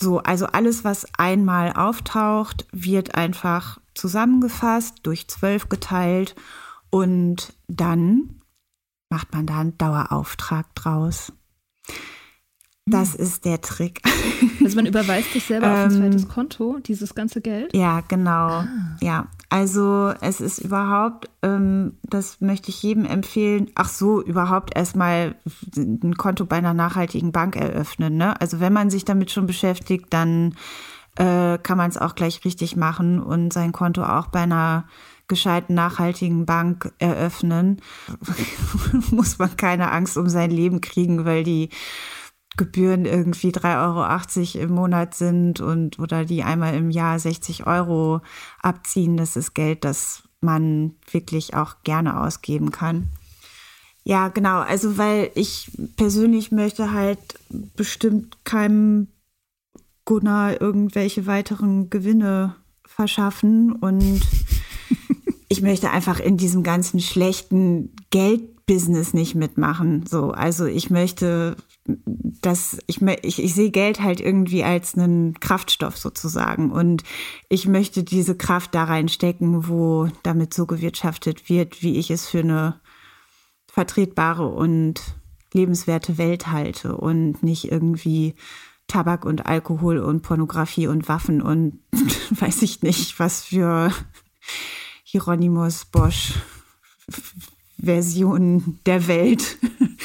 so, 0.00 0.20
also 0.20 0.46
alles, 0.46 0.82
was 0.82 1.06
einmal 1.18 1.74
auftaucht, 1.74 2.66
wird 2.72 3.16
einfach 3.16 3.78
zusammengefasst, 3.94 5.00
durch 5.02 5.28
zwölf 5.28 5.68
geteilt 5.68 6.34
und 6.90 7.52
dann 7.68 8.40
macht 9.10 9.32
man 9.32 9.46
da 9.46 9.60
einen 9.60 9.78
Dauerauftrag 9.78 10.74
draus. 10.74 11.32
Das 12.86 13.14
hm. 13.14 13.20
ist 13.20 13.44
der 13.44 13.60
Trick. 13.60 14.00
Also 14.62 14.76
man 14.76 14.86
überweist 14.86 15.32
sich 15.32 15.44
selber 15.44 15.72
auf 15.72 15.78
ein 15.78 15.90
ähm, 15.90 15.98
zweites 15.98 16.28
Konto, 16.28 16.78
dieses 16.80 17.14
ganze 17.14 17.40
Geld? 17.40 17.74
Ja, 17.74 18.02
genau. 18.06 18.48
Ah. 18.48 18.96
Ja. 19.00 19.28
Also 19.48 20.12
es 20.20 20.40
ist 20.40 20.58
überhaupt, 20.58 21.30
ähm, 21.42 21.98
das 22.02 22.40
möchte 22.40 22.68
ich 22.68 22.82
jedem 22.82 23.04
empfehlen, 23.04 23.70
ach 23.74 23.88
so, 23.88 24.22
überhaupt 24.22 24.76
erstmal 24.76 25.34
ein 25.76 26.14
Konto 26.16 26.44
bei 26.44 26.56
einer 26.56 26.74
nachhaltigen 26.74 27.32
Bank 27.32 27.56
eröffnen. 27.56 28.16
Ne? 28.16 28.38
Also 28.40 28.60
wenn 28.60 28.72
man 28.72 28.90
sich 28.90 29.04
damit 29.04 29.30
schon 29.30 29.46
beschäftigt, 29.46 30.06
dann 30.10 30.54
äh, 31.16 31.58
kann 31.58 31.78
man 31.78 31.90
es 31.90 31.98
auch 31.98 32.14
gleich 32.14 32.44
richtig 32.44 32.76
machen 32.76 33.20
und 33.20 33.52
sein 33.52 33.72
Konto 33.72 34.04
auch 34.04 34.28
bei 34.28 34.40
einer 34.40 34.84
gescheiten, 35.30 35.74
nachhaltigen 35.74 36.44
Bank 36.44 36.92
eröffnen. 36.98 37.80
Muss 39.10 39.38
man 39.38 39.56
keine 39.56 39.90
Angst 39.90 40.18
um 40.18 40.28
sein 40.28 40.50
Leben 40.50 40.82
kriegen, 40.82 41.24
weil 41.24 41.44
die 41.44 41.70
Gebühren 42.58 43.06
irgendwie 43.06 43.52
3,80 43.52 44.56
Euro 44.56 44.64
im 44.64 44.74
Monat 44.74 45.14
sind 45.14 45.60
und 45.60 45.98
oder 45.98 46.26
die 46.26 46.42
einmal 46.42 46.74
im 46.74 46.90
Jahr 46.90 47.18
60 47.18 47.66
Euro 47.66 48.20
abziehen. 48.60 49.16
Das 49.16 49.36
ist 49.36 49.54
Geld, 49.54 49.84
das 49.84 50.24
man 50.42 50.96
wirklich 51.10 51.54
auch 51.54 51.76
gerne 51.84 52.20
ausgeben 52.20 52.70
kann. 52.70 53.08
Ja, 54.02 54.28
genau. 54.28 54.60
Also, 54.60 54.98
weil 54.98 55.30
ich 55.34 55.70
persönlich 55.96 56.52
möchte 56.52 56.92
halt 56.92 57.38
bestimmt 57.76 58.44
keinem 58.44 59.08
Gunnar 60.04 60.60
irgendwelche 60.60 61.26
weiteren 61.26 61.90
Gewinne 61.90 62.56
verschaffen 62.84 63.72
und 63.72 64.20
ich 65.50 65.60
möchte 65.60 65.90
einfach 65.90 66.20
in 66.20 66.38
diesem 66.38 66.62
ganzen 66.62 67.00
schlechten 67.00 67.94
Geldbusiness 68.10 69.12
nicht 69.12 69.34
mitmachen. 69.34 70.06
So, 70.06 70.30
also 70.30 70.64
ich 70.64 70.88
möchte 70.88 71.56
dass 71.86 72.78
ich, 72.86 73.02
ich, 73.22 73.42
ich 73.42 73.54
sehe 73.54 73.70
Geld 73.70 74.00
halt 74.00 74.20
irgendwie 74.20 74.64
als 74.64 74.96
einen 74.96 75.34
Kraftstoff 75.40 75.96
sozusagen. 75.96 76.70
Und 76.70 77.02
ich 77.48 77.66
möchte 77.66 78.02
diese 78.02 78.36
Kraft 78.36 78.74
da 78.74 78.84
reinstecken, 78.84 79.68
wo 79.68 80.08
damit 80.22 80.54
so 80.54 80.66
gewirtschaftet 80.66 81.48
wird, 81.48 81.82
wie 81.82 81.98
ich 81.98 82.10
es 82.10 82.28
für 82.28 82.40
eine 82.40 82.80
vertretbare 83.70 84.46
und 84.46 85.00
lebenswerte 85.52 86.18
Welt 86.18 86.48
halte 86.48 86.96
und 86.96 87.42
nicht 87.42 87.70
irgendwie 87.70 88.34
Tabak 88.86 89.24
und 89.24 89.46
Alkohol 89.46 89.98
und 89.98 90.22
Pornografie 90.22 90.86
und 90.86 91.08
Waffen 91.08 91.42
und 91.42 91.80
weiß 92.30 92.62
ich 92.62 92.82
nicht, 92.82 93.18
was 93.18 93.44
für 93.44 93.92
Hieronymus 95.10 95.86
Bosch 95.86 96.34
Version 97.82 98.78
der 98.86 99.08
Welt 99.08 99.58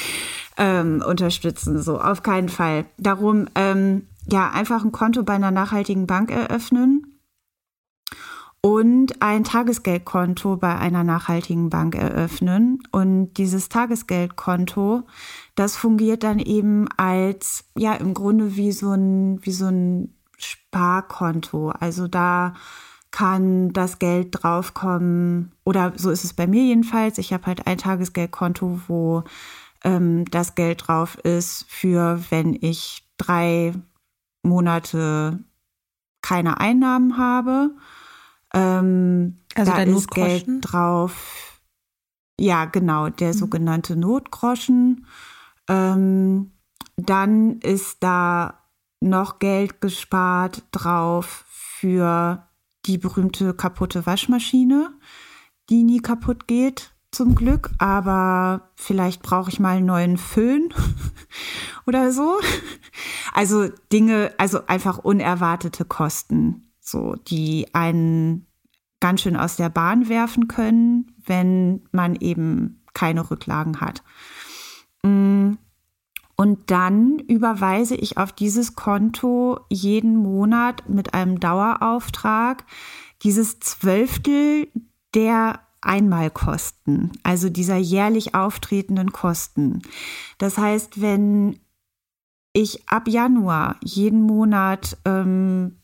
ähm, 0.56 1.00
unterstützen. 1.06 1.80
So, 1.80 2.00
auf 2.00 2.24
keinen 2.24 2.48
Fall. 2.48 2.86
Darum, 2.98 3.46
ähm, 3.54 4.08
ja, 4.28 4.50
einfach 4.50 4.84
ein 4.84 4.90
Konto 4.90 5.22
bei 5.22 5.34
einer 5.34 5.52
nachhaltigen 5.52 6.08
Bank 6.08 6.32
eröffnen 6.32 7.20
und 8.60 9.22
ein 9.22 9.44
Tagesgeldkonto 9.44 10.56
bei 10.56 10.76
einer 10.76 11.04
nachhaltigen 11.04 11.70
Bank 11.70 11.94
eröffnen. 11.94 12.82
Und 12.90 13.34
dieses 13.34 13.68
Tagesgeldkonto, 13.68 15.04
das 15.54 15.76
fungiert 15.76 16.24
dann 16.24 16.40
eben 16.40 16.88
als, 16.96 17.64
ja, 17.76 17.94
im 17.94 18.12
Grunde 18.12 18.56
wie 18.56 18.72
so 18.72 18.90
ein, 18.90 19.38
wie 19.46 19.52
so 19.52 19.66
ein 19.66 20.16
Sparkonto. 20.36 21.70
Also 21.70 22.08
da 22.08 22.54
kann 23.10 23.72
das 23.72 23.98
Geld 23.98 24.28
draufkommen, 24.32 25.52
oder 25.64 25.92
so 25.96 26.10
ist 26.10 26.24
es 26.24 26.34
bei 26.34 26.46
mir 26.46 26.62
jedenfalls. 26.64 27.18
Ich 27.18 27.32
habe 27.32 27.46
halt 27.46 27.66
ein 27.66 27.78
Tagesgeldkonto, 27.78 28.80
wo 28.88 29.24
ähm, 29.84 30.24
das 30.30 30.54
Geld 30.54 30.86
drauf 30.86 31.16
ist 31.18 31.64
für, 31.68 32.20
wenn 32.30 32.56
ich 32.60 33.04
drei 33.16 33.72
Monate 34.42 35.40
keine 36.22 36.60
Einnahmen 36.60 37.18
habe. 37.18 37.70
Ähm, 38.52 39.38
also 39.54 39.72
da 39.72 39.82
ist 39.82 40.10
Geld 40.10 40.46
drauf. 40.60 41.60
Ja, 42.38 42.66
genau, 42.66 43.08
der 43.08 43.28
mhm. 43.28 43.38
sogenannte 43.38 43.96
Notgroschen. 43.96 45.06
Ähm, 45.68 46.52
dann 46.96 47.60
ist 47.60 48.02
da 48.02 48.62
noch 49.00 49.38
Geld 49.38 49.80
gespart 49.80 50.64
drauf 50.72 51.44
für 51.48 52.45
die 52.86 52.98
berühmte 52.98 53.54
kaputte 53.54 54.06
Waschmaschine, 54.06 54.92
die 55.70 55.82
nie 55.82 56.00
kaputt 56.00 56.46
geht 56.46 56.92
zum 57.10 57.34
Glück, 57.34 57.70
aber 57.78 58.70
vielleicht 58.76 59.22
brauche 59.22 59.50
ich 59.50 59.58
mal 59.58 59.76
einen 59.76 59.86
neuen 59.86 60.16
Föhn 60.18 60.68
oder 61.86 62.12
so. 62.12 62.38
Also 63.32 63.68
Dinge, 63.92 64.32
also 64.38 64.66
einfach 64.66 64.98
unerwartete 64.98 65.84
Kosten, 65.84 66.72
so 66.80 67.14
die 67.14 67.68
einen 67.72 68.46
ganz 69.00 69.22
schön 69.22 69.36
aus 69.36 69.56
der 69.56 69.68
Bahn 69.68 70.08
werfen 70.08 70.48
können, 70.48 71.12
wenn 71.24 71.86
man 71.92 72.16
eben 72.16 72.82
keine 72.94 73.30
Rücklagen 73.30 73.80
hat. 73.80 74.02
Mm. 75.02 75.54
Und 76.36 76.70
dann 76.70 77.18
überweise 77.18 77.96
ich 77.96 78.18
auf 78.18 78.32
dieses 78.32 78.76
Konto 78.76 79.58
jeden 79.70 80.16
Monat 80.16 80.88
mit 80.88 81.14
einem 81.14 81.40
Dauerauftrag 81.40 82.64
dieses 83.22 83.58
Zwölftel 83.60 84.68
der 85.14 85.60
Einmalkosten, 85.80 87.12
also 87.22 87.48
dieser 87.48 87.76
jährlich 87.76 88.34
auftretenden 88.34 89.12
Kosten. 89.12 89.82
Das 90.38 90.58
heißt, 90.58 91.00
wenn 91.00 91.58
ich 92.52 92.88
ab 92.88 93.08
Januar 93.08 93.76
jeden 93.82 94.22
Monat, 94.22 94.98
ähm, 95.04 95.76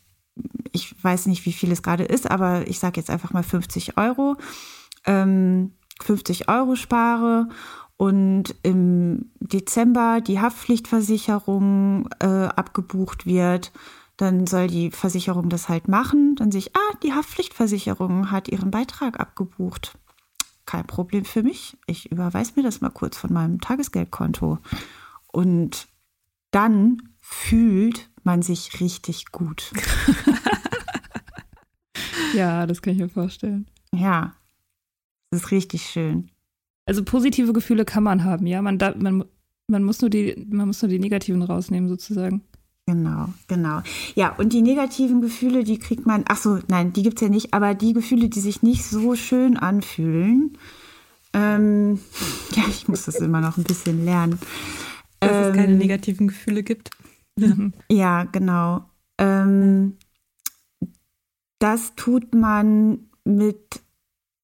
ich 0.73 1.03
weiß 1.03 1.27
nicht, 1.27 1.47
wie 1.47 1.53
viel 1.53 1.71
es 1.71 1.83
gerade 1.83 2.05
ist, 2.05 2.31
aber 2.31 2.67
ich 2.67 2.79
sage 2.79 3.01
jetzt 3.01 3.11
einfach 3.11 3.33
mal 3.33 3.43
50 3.43 3.97
Euro, 3.97 4.37
ähm, 5.07 5.73
50 6.03 6.49
Euro 6.49 6.75
spare 6.75 7.49
und 7.97 8.55
im 8.63 9.31
Dezember 9.41 10.21
die 10.21 10.41
Haftpflichtversicherung 10.41 12.09
äh, 12.21 12.27
abgebucht 12.27 13.27
wird, 13.27 13.73
dann 14.17 14.47
soll 14.47 14.69
die 14.69 14.91
Versicherung 14.91 15.49
das 15.49 15.69
halt 15.69 15.89
machen. 15.89 16.37
Dann 16.37 16.53
sehe 16.53 16.61
ich, 16.61 16.77
ah, 16.77 16.97
die 17.03 17.13
Haftpflichtversicherung 17.13 18.31
hat 18.31 18.49
ihren 18.49 18.71
Beitrag 18.71 19.19
abgebucht. 19.21 19.99
Kein 20.67 20.87
Problem 20.87 21.25
für 21.25 21.43
mich. 21.43 21.77
Ich 21.87 22.11
überweise 22.11 22.53
mir 22.57 22.63
das 22.63 22.81
mal 22.81 22.91
kurz 22.91 23.17
von 23.17 23.33
meinem 23.33 23.61
Tagesgeldkonto. 23.61 24.59
Und 25.33 25.89
dann 26.51 27.03
fühlt 27.21 28.11
man 28.23 28.43
sich 28.43 28.81
richtig 28.81 29.33
gut. 29.33 29.73
ja, 32.35 32.67
das 32.67 32.83
kann 32.83 32.93
ich 32.95 33.01
mir 33.01 33.09
vorstellen. 33.09 33.67
Ja, 33.93 34.35
das 35.31 35.43
ist 35.43 35.51
richtig 35.51 35.85
schön. 35.85 36.31
Also 36.85 37.05
positive 37.05 37.53
Gefühle 37.53 37.85
kann 37.85 38.03
man 38.03 38.25
haben, 38.25 38.47
ja. 38.47 38.61
Man, 38.63 38.79
da, 38.79 38.95
man, 38.97 39.25
man, 39.69 39.85
muss, 39.85 40.01
nur 40.01 40.11
die, 40.11 40.47
man 40.51 40.67
muss 40.67 40.83
nur 40.83 40.89
die 40.89 40.99
negativen 40.99 41.43
rausnehmen, 41.43 41.89
sozusagen. 41.89 42.43
Genau, 42.87 43.29
genau. 43.47 43.83
Ja, 44.17 44.35
und 44.37 44.53
die 44.53 44.63
negativen 44.63 45.21
Gefühle, 45.21 45.63
die 45.63 45.79
kriegt 45.79 46.05
man, 46.05 46.25
ach 46.29 46.37
so, 46.37 46.59
nein, 46.69 46.93
die 46.93 47.05
gibt 47.05 47.19
es 47.19 47.23
ja 47.23 47.29
nicht, 47.29 47.55
aber 47.55 47.75
die 47.75 47.93
Gefühle, 47.93 48.29
die 48.29 48.41
sich 48.41 48.63
nicht 48.63 48.85
so 48.85 49.15
schön 49.15 49.57
anfühlen, 49.57 50.59
ähm, 51.33 52.01
ja, 52.55 52.65
ich 52.69 52.89
muss 52.89 53.05
das 53.05 53.17
immer 53.17 53.41
noch 53.41 53.57
ein 53.57 53.65
bisschen 53.65 54.05
lernen. 54.05 54.39
Dass 55.21 55.31
ähm, 55.31 55.51
es 55.51 55.57
keine 55.57 55.73
ähm, 55.73 55.79
negativen 55.79 56.29
Gefühle 56.29 56.63
gibt. 56.63 56.91
ja, 57.89 58.25
genau. 58.25 58.85
Ähm, 59.19 59.97
das 61.59 61.95
tut 61.95 62.35
man 62.35 63.09
mit 63.25 63.81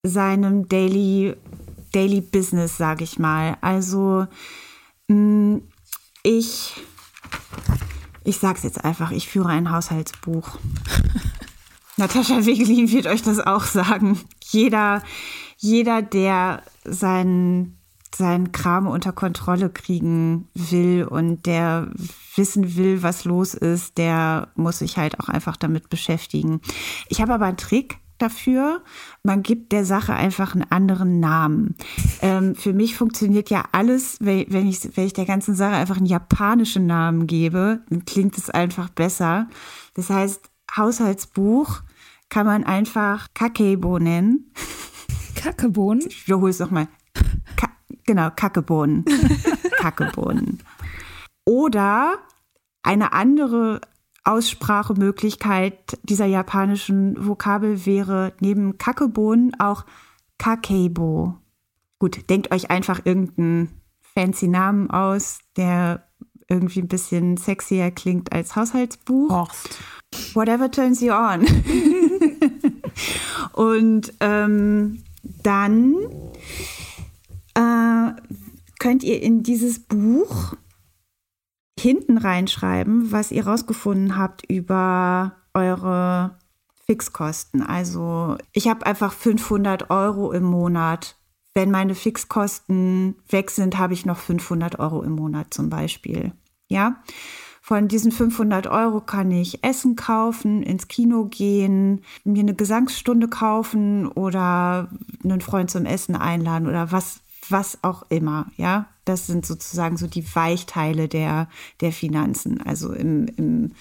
seinem 0.04 0.68
Daily, 0.68 1.34
Daily 1.92 2.20
Business, 2.20 2.76
sage 2.76 3.04
ich 3.04 3.18
mal. 3.18 3.56
Also 3.60 4.26
mm, 5.08 5.58
ich 6.22 6.74
ich 8.28 8.36
sag's 8.36 8.62
jetzt 8.62 8.84
einfach, 8.84 9.10
ich 9.10 9.26
führe 9.26 9.48
ein 9.48 9.70
Haushaltsbuch. 9.70 10.58
Natascha 11.96 12.44
Wegelin 12.44 12.90
wird 12.92 13.06
euch 13.06 13.22
das 13.22 13.40
auch 13.40 13.64
sagen. 13.64 14.20
Jeder, 14.44 15.02
jeder, 15.56 16.02
der 16.02 16.62
seinen, 16.84 17.78
seinen 18.14 18.52
Kram 18.52 18.86
unter 18.86 19.12
Kontrolle 19.12 19.70
kriegen 19.70 20.48
will 20.54 21.04
und 21.04 21.46
der 21.46 21.90
wissen 22.36 22.76
will, 22.76 23.02
was 23.02 23.24
los 23.24 23.54
ist, 23.54 23.96
der 23.96 24.48
muss 24.56 24.80
sich 24.80 24.98
halt 24.98 25.18
auch 25.20 25.28
einfach 25.28 25.56
damit 25.56 25.88
beschäftigen. 25.88 26.60
Ich 27.08 27.22
habe 27.22 27.32
aber 27.32 27.46
einen 27.46 27.56
Trick 27.56 27.98
dafür. 28.18 28.82
Man 29.22 29.42
gibt 29.42 29.72
der 29.72 29.84
Sache 29.84 30.14
einfach 30.14 30.54
einen 30.54 30.70
anderen 30.70 31.20
Namen. 31.20 31.76
Ähm, 32.20 32.54
für 32.54 32.72
mich 32.72 32.96
funktioniert 32.96 33.50
ja 33.50 33.64
alles, 33.72 34.18
wenn 34.20 34.68
ich, 34.68 34.96
wenn 34.96 35.06
ich 35.06 35.12
der 35.12 35.26
ganzen 35.26 35.54
Sache 35.54 35.76
einfach 35.76 35.96
einen 35.96 36.06
japanischen 36.06 36.86
Namen 36.86 37.26
gebe, 37.26 37.80
dann 37.88 38.04
klingt 38.04 38.36
es 38.36 38.50
einfach 38.50 38.88
besser. 38.88 39.48
Das 39.94 40.10
heißt, 40.10 40.50
Haushaltsbuch 40.76 41.80
kann 42.28 42.46
man 42.46 42.64
einfach 42.64 43.28
Kakebo 43.34 43.98
nennen. 43.98 44.52
Kackebohnen? 45.34 46.06
Ich 46.08 46.26
wiederhole 46.26 46.50
es 46.50 46.58
nochmal. 46.58 46.88
Ka 47.56 47.68
genau, 48.04 48.30
Kackebohnen. 48.34 49.04
Kackebohnen. 49.78 50.60
Oder 51.44 52.18
eine 52.82 53.12
andere 53.12 53.80
Aussprachemöglichkeit 54.28 55.98
dieser 56.02 56.26
japanischen 56.26 57.26
Vokabel 57.26 57.86
wäre 57.86 58.34
neben 58.40 58.76
Kakebohnen 58.76 59.58
auch 59.58 59.86
Kakeibo. 60.36 61.38
Gut, 61.98 62.28
denkt 62.28 62.52
euch 62.52 62.70
einfach 62.70 63.00
irgendeinen 63.04 63.70
fancy 64.14 64.46
Namen 64.46 64.90
aus, 64.90 65.38
der 65.56 66.04
irgendwie 66.46 66.80
ein 66.80 66.88
bisschen 66.88 67.38
sexier 67.38 67.90
klingt 67.90 68.32
als 68.32 68.54
Haushaltsbuch. 68.54 69.30
Horst. 69.30 69.78
Whatever 70.34 70.70
turns 70.70 71.00
you 71.00 71.12
on. 71.12 71.46
Und 73.52 74.12
ähm, 74.20 75.02
dann 75.42 75.94
äh, 77.54 78.12
könnt 78.78 79.02
ihr 79.04 79.22
in 79.22 79.42
dieses 79.42 79.78
Buch 79.78 80.54
hinten 81.78 82.18
reinschreiben, 82.18 83.12
was 83.12 83.30
ihr 83.30 83.46
rausgefunden 83.46 84.16
habt 84.16 84.44
über 84.50 85.32
eure 85.54 86.36
Fixkosten. 86.86 87.62
Also 87.62 88.36
ich 88.52 88.68
habe 88.68 88.86
einfach 88.86 89.12
500 89.12 89.90
Euro 89.90 90.32
im 90.32 90.44
Monat. 90.44 91.16
Wenn 91.54 91.70
meine 91.70 91.94
Fixkosten 91.94 93.16
weg 93.28 93.50
sind, 93.50 93.78
habe 93.78 93.94
ich 93.94 94.06
noch 94.06 94.18
500 94.18 94.78
Euro 94.78 95.02
im 95.02 95.12
Monat 95.12 95.52
zum 95.52 95.70
Beispiel. 95.70 96.32
Ja, 96.68 97.02
von 97.68 97.86
diesen 97.86 98.12
500 98.12 98.66
Euro 98.66 99.02
kann 99.02 99.30
ich 99.30 99.62
Essen 99.62 99.94
kaufen, 99.94 100.62
ins 100.62 100.88
Kino 100.88 101.26
gehen, 101.26 102.02
mir 102.24 102.40
eine 102.40 102.54
Gesangsstunde 102.54 103.28
kaufen 103.28 104.06
oder 104.06 104.88
einen 105.22 105.42
Freund 105.42 105.70
zum 105.70 105.84
Essen 105.84 106.16
einladen 106.16 106.66
oder 106.66 106.92
was, 106.92 107.20
was 107.50 107.78
auch 107.82 108.04
immer. 108.08 108.46
Ja, 108.56 108.86
das 109.08 109.26
sind 109.26 109.46
sozusagen 109.46 109.96
so 109.96 110.06
die 110.06 110.34
Weichteile 110.34 111.08
der, 111.08 111.48
der 111.80 111.92
Finanzen. 111.92 112.60
Also 112.60 112.92
im, 112.92 113.26
im 113.36 113.72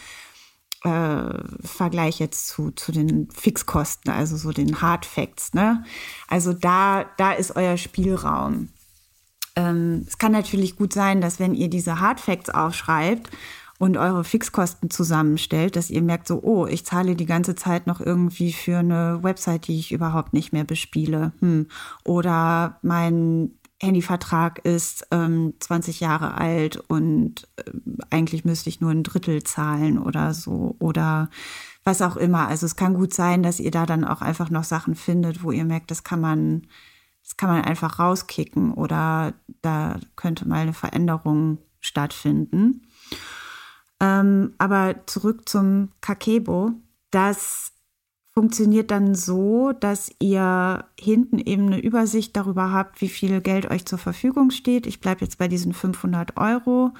äh, 0.83 1.43
Vergleich 1.63 2.19
jetzt 2.19 2.47
zu, 2.47 2.71
zu 2.71 2.91
den 2.91 3.29
Fixkosten, 3.31 4.11
also 4.11 4.37
so 4.37 4.51
den 4.51 4.81
Hard 4.81 5.05
Facts. 5.05 5.53
Ne? 5.53 5.83
Also 6.27 6.53
da, 6.53 7.05
da 7.17 7.33
ist 7.33 7.55
euer 7.55 7.77
Spielraum. 7.77 8.69
Ähm, 9.55 10.05
es 10.07 10.17
kann 10.17 10.31
natürlich 10.31 10.75
gut 10.75 10.93
sein, 10.93 11.19
dass 11.19 11.39
wenn 11.39 11.55
ihr 11.55 11.69
diese 11.69 11.99
Hard 11.99 12.19
Facts 12.19 12.49
aufschreibt 12.49 13.29
und 13.79 13.97
eure 13.97 14.23
Fixkosten 14.23 14.89
zusammenstellt, 14.89 15.75
dass 15.75 15.89
ihr 15.89 16.01
merkt 16.01 16.27
so, 16.27 16.41
oh, 16.41 16.65
ich 16.65 16.85
zahle 16.85 17.15
die 17.15 17.25
ganze 17.25 17.55
Zeit 17.55 17.85
noch 17.85 17.99
irgendwie 17.99 18.53
für 18.53 18.77
eine 18.77 19.19
Website, 19.23 19.67
die 19.67 19.79
ich 19.79 19.91
überhaupt 19.91 20.33
nicht 20.33 20.53
mehr 20.53 20.63
bespiele. 20.63 21.33
Hm. 21.39 21.67
Oder 22.03 22.79
mein 22.81 23.51
Handyvertrag 23.81 24.59
ist 24.59 25.07
ähm, 25.11 25.53
20 25.59 25.99
Jahre 25.99 26.35
alt 26.35 26.77
und 26.77 27.47
äh, 27.57 27.71
eigentlich 28.09 28.43
müsste 28.43 28.69
ich 28.69 28.81
nur 28.81 28.91
ein 28.91 29.03
Drittel 29.03 29.43
zahlen 29.43 29.99
oder 29.99 30.33
so 30.33 30.75
oder 30.79 31.29
was 31.83 32.01
auch 32.01 32.17
immer. 32.17 32.47
Also 32.47 32.65
es 32.65 32.75
kann 32.75 32.95
gut 32.95 33.13
sein, 33.13 33.43
dass 33.43 33.59
ihr 33.59 33.71
da 33.71 33.85
dann 33.85 34.03
auch 34.03 34.21
einfach 34.21 34.49
noch 34.49 34.63
Sachen 34.63 34.95
findet, 34.95 35.43
wo 35.43 35.51
ihr 35.51 35.63
merkt, 35.63 35.91
das 35.91 36.03
kann 36.03 36.19
man, 36.19 36.67
das 37.23 37.37
kann 37.37 37.49
man 37.49 37.63
einfach 37.63 37.99
rauskicken 37.99 38.73
oder 38.73 39.33
da 39.61 39.99
könnte 40.15 40.47
mal 40.47 40.61
eine 40.61 40.73
Veränderung 40.73 41.59
stattfinden. 41.79 42.87
Ähm, 43.99 44.53
aber 44.57 45.05
zurück 45.05 45.47
zum 45.47 45.91
Kakebo. 46.01 46.71
Das 47.11 47.73
funktioniert 48.37 48.91
dann 48.91 49.15
so, 49.15 49.71
dass 49.71 50.11
ihr 50.19 50.85
hinten 50.99 51.39
eben 51.39 51.65
eine 51.65 51.81
Übersicht 51.81 52.37
darüber 52.37 52.71
habt, 52.71 53.01
wie 53.01 53.09
viel 53.09 53.41
Geld 53.41 53.71
euch 53.71 53.87
zur 53.87 53.97
Verfügung 53.97 54.51
steht. 54.51 54.85
Ich 54.85 54.99
bleibe 54.99 55.21
jetzt 55.21 55.39
bei 55.39 55.47
diesen 55.47 55.73
500 55.73 56.37
Euro. 56.37 56.91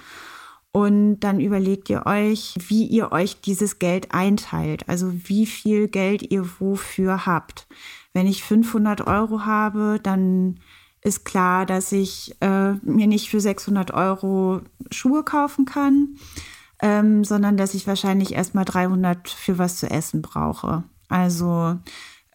Und 0.72 1.20
dann 1.20 1.40
überlegt 1.40 1.92
ihr 1.92 2.08
euch, 2.08 2.56
wie 2.70 2.88
ihr 2.88 3.12
euch 3.12 3.40
dieses 3.40 3.78
Geld 3.78 4.16
einteilt, 4.16 4.90
also 4.90 5.14
wie 5.14 5.46
viel 5.46 5.90
Geld 5.90 6.24
ihr 6.24 6.44
wofür 6.60 7.28
habt. 7.28 7.68
Wenn 8.14 8.26
ich 8.26 8.44
500 8.44 9.06
Euro 9.06 9.46
habe, 9.46 10.00
dann 10.02 10.60
ist 11.04 11.24
klar, 11.24 11.68
dass 11.68 11.92
ich 11.92 12.36
äh, 12.42 12.72
mir 12.82 13.06
nicht 13.06 13.30
für 13.30 13.42
600 13.42 13.92
Euro 13.92 14.62
Schuhe 14.90 15.22
kaufen 15.22 15.66
kann, 15.66 16.16
ähm, 16.82 17.24
sondern 17.24 17.58
dass 17.58 17.76
ich 17.76 17.86
wahrscheinlich 17.86 18.34
erstmal 18.34 18.66
300 18.66 19.30
für 19.30 19.60
was 19.60 19.78
zu 19.78 19.88
essen 19.88 20.24
brauche. 20.24 20.84
Also 21.10 21.78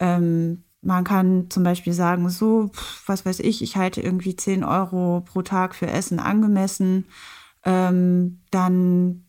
ähm, 0.01 0.64
man 0.83 1.05
kann 1.05 1.49
zum 1.49 1.62
Beispiel 1.62 1.93
sagen, 1.93 2.29
so, 2.29 2.70
was 3.07 3.25
weiß 3.25 3.41
ich, 3.41 3.62
ich 3.62 3.77
halte 3.77 4.01
irgendwie 4.01 4.35
10 4.35 4.64
Euro 4.64 5.20
pro 5.20 5.43
Tag 5.43 5.75
für 5.75 5.87
Essen 5.87 6.18
angemessen. 6.18 7.07
Ähm, 7.64 8.41
dann, 8.51 9.27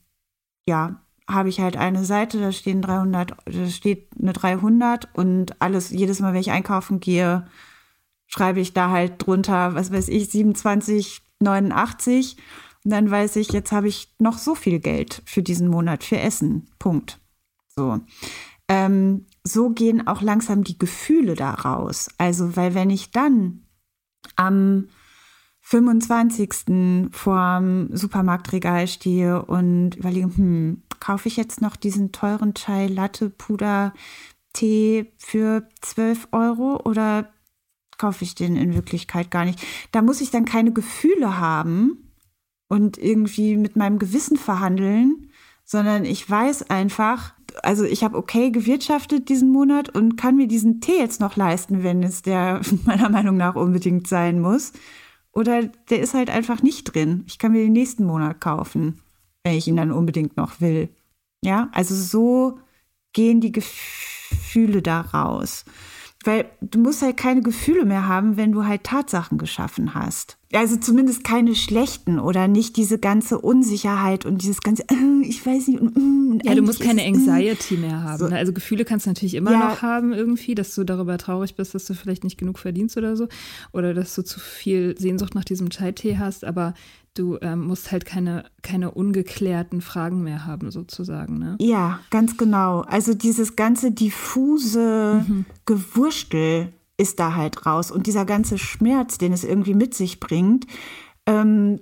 ja, 0.68 1.00
habe 1.28 1.50
ich 1.50 1.60
halt 1.60 1.78
eine 1.78 2.04
Seite, 2.04 2.39
da 2.39 2.52
stehen 2.52 2.82
300, 2.82 3.36
da 3.46 3.70
steht 3.70 4.10
eine 4.20 4.34
300 4.34 5.10
und 5.14 5.62
alles, 5.62 5.91
jedes 5.91 6.20
Mal, 6.20 6.34
wenn 6.34 6.41
ich 6.41 6.52
einkaufen 6.52 7.00
gehe, 7.00 7.46
schreibe 8.26 8.60
ich 8.60 8.74
da 8.74 8.89
halt 8.89 9.26
drunter, 9.26 9.76
was 9.76 9.91
weiß 9.91 10.10
ich, 10.10 10.30
27,89. 10.30 12.38
Und 12.84 12.91
dann 12.91 13.10
weiß 13.10 13.38
ich, 13.38 13.52
jetzt 13.52 13.72
habe 13.72 13.88
ich 13.88 14.14
noch 14.20 14.39
so 14.39 14.56
viel 14.56 14.80
Geld 14.80 15.22
für 15.26 15.44
diesen 15.44 15.70
Monat 15.70 16.04
für 16.04 16.20
Essen. 16.20 16.68
Punkt. 16.80 17.20
So. 17.76 18.02
Ähm, 18.68 19.26
so 19.44 19.70
gehen 19.72 20.08
auch 20.08 20.22
langsam 20.22 20.64
die 20.64 20.78
Gefühle 20.78 21.36
daraus. 21.36 22.10
Also, 22.18 22.56
weil 22.56 22.76
wenn 22.76 22.89
ich 22.89 23.12
dann 23.12 23.64
am 24.36 24.88
25. 25.62 27.10
vorm 27.12 27.89
Supermarktregal 27.96 28.88
stehe 28.88 29.46
und 29.46 29.96
überlege, 29.96 30.36
hm, 30.36 30.84
kaufe 31.00 31.28
ich 31.28 31.38
jetzt 31.38 31.62
noch 31.62 31.76
diesen 31.76 32.12
teuren 32.12 32.54
Chai 32.54 32.88
Latte 32.88 33.30
Puder 33.30 33.94
Tee 34.54 35.12
für 35.18 35.68
12 35.82 36.30
Euro 36.32 36.82
oder 36.86 37.30
kaufe 37.98 38.24
ich 38.24 38.36
den 38.36 38.56
in 38.56 38.76
Wirklichkeit 38.76 39.32
gar 39.32 39.46
nicht? 39.46 39.60
Da 39.91 40.02
muss 40.02 40.22
ich 40.22 40.32
dann 40.32 40.46
keine 40.46 40.72
Gefühle 40.72 41.39
haben 41.39 42.12
und 42.68 42.98
irgendwie 42.98 43.58
mit 43.58 43.76
meinem 43.76 44.00
Gewissen 44.00 44.38
verhandeln, 44.38 45.32
sondern 45.64 46.06
ich 46.06 46.30
weiß 46.30 46.70
einfach, 46.70 47.34
also 47.62 47.84
ich 47.84 48.04
habe 48.04 48.18
okay 48.18 48.51
gewirtschaftet 48.51 49.30
diesen 49.30 49.49
Monat 49.49 49.89
und 49.89 50.16
kann 50.16 50.36
mir 50.36 50.47
diesen 50.47 50.82
Tee 50.82 50.97
jetzt 50.97 51.20
noch 51.20 51.36
leisten, 51.36 51.84
wenn 51.84 52.04
es 52.04 52.22
der 52.22 52.62
meiner 52.86 53.10
Meinung 53.10 53.38
nach 53.38 53.56
unbedingt 53.56 54.08
sein 54.08 54.39
muss. 54.39 54.74
Oder 55.32 55.64
der 55.89 55.99
ist 55.99 56.14
halt 56.14 56.30
einfach 56.30 56.62
nicht 56.62 56.93
drin. 56.93 57.24
Ich 57.28 57.39
kann 57.39 57.51
mir 57.51 57.64
den 57.64 57.74
nächsten 57.74 58.06
Monat 58.06 58.39
kaufen, 58.39 59.01
wenn 59.43 59.56
ich 59.56 59.68
ihn 59.68 59.78
dann 59.78 59.91
unbedingt 59.91 60.38
noch 60.38 60.62
will. 60.62 60.89
Ja, 61.43 61.70
also 61.74 61.95
so 61.95 62.60
gehen 63.14 63.41
die 63.41 63.51
Gefühle 63.51 64.82
da 64.82 65.01
raus. 65.01 65.66
Weil 66.24 66.45
du 66.62 66.80
musst 66.80 67.01
halt 67.01 67.18
keine 67.18 67.41
Gefühle 67.41 67.86
mehr 67.86 68.08
haben, 68.08 68.38
wenn 68.38 68.51
du 68.51 68.66
halt 68.66 68.84
Tatsachen 68.84 69.38
geschaffen 69.38 69.93
hast. 69.93 70.38
Also 70.54 70.78
zumindest 70.78 71.24
keine 71.24 71.56
schlechten 71.56 72.20
oder 72.20 72.47
nicht 72.47 72.78
diese 72.78 72.99
ganze 72.99 73.39
Unsicherheit 73.39 74.26
und 74.26 74.41
dieses 74.41 74.62
ganze, 74.62 74.84
äh, 74.84 75.22
ich 75.24 75.45
weiß 75.45 75.68
nicht. 75.68 75.82
Äh, 75.82 76.47
ja, 76.47 76.56
du 76.56 76.62
musst 76.62 76.80
keine 76.80 77.01
ist, 77.01 77.28
äh, 77.28 77.32
Anxiety 77.32 77.78
mehr 77.78 78.04
haben. 78.04 78.20
So. 78.20 78.28
Ne? 78.28 78.38
Also 78.38 78.54
Gefühle 78.54 78.86
kannst 78.86 79.06
du 79.06 79.10
natürlich 79.10 79.34
immer 79.34 79.51
ja. 79.51 79.70
noch 79.70 79.82
haben 79.82 80.14
irgendwie, 80.14 80.56
dass 80.56 80.76
du 80.76 80.84
darüber 80.84 81.18
traurig 81.18 81.56
bist, 81.56 81.74
dass 81.74 81.86
du 81.86 81.93
vielleicht 81.93 82.24
nicht 82.24 82.38
genug 82.38 82.60
verdienst 82.60 82.97
oder 82.97 83.16
so. 83.18 83.28
Oder 83.72 83.93
dass 83.93 84.14
du 84.16 84.24
zu 84.24 84.39
viel 84.39 84.97
Sehnsucht 84.97 85.36
nach 85.36 85.45
diesem 85.45 85.70
Chai-Tee 85.70 86.18
hast. 86.18 86.45
Aber 86.45 86.74
du 87.16 87.38
ähm, 87.41 87.68
musst 87.68 87.91
halt 87.91 88.06
keine, 88.06 88.45
keine 88.62 88.91
ungeklärten 88.91 89.82
Fragen 89.82 90.24
mehr 90.24 90.45
haben, 90.45 90.72
sozusagen. 90.72 91.39
Ne? 91.39 91.58
Ja, 91.60 91.99
ganz 92.10 92.38
genau. 92.38 92.82
Also 92.82 93.14
dieses 93.14 93.56
ganze 93.56 93.91
diffuse 93.91 95.26
mhm. 95.28 95.45
Gewurstel 95.66 96.74
ist 96.98 97.20
da 97.20 97.36
halt 97.36 97.66
raus. 97.66 97.91
Und 97.91 98.08
dieser 98.08 98.26
ganze 98.26 98.58
Schmerz, 98.58 99.18
den 99.18 99.34
es 99.34 99.44
irgendwie 99.44 99.74
mit 99.74 99.94
sich 99.94 100.20
bringt, 100.20 100.68
ähm, 101.26 101.80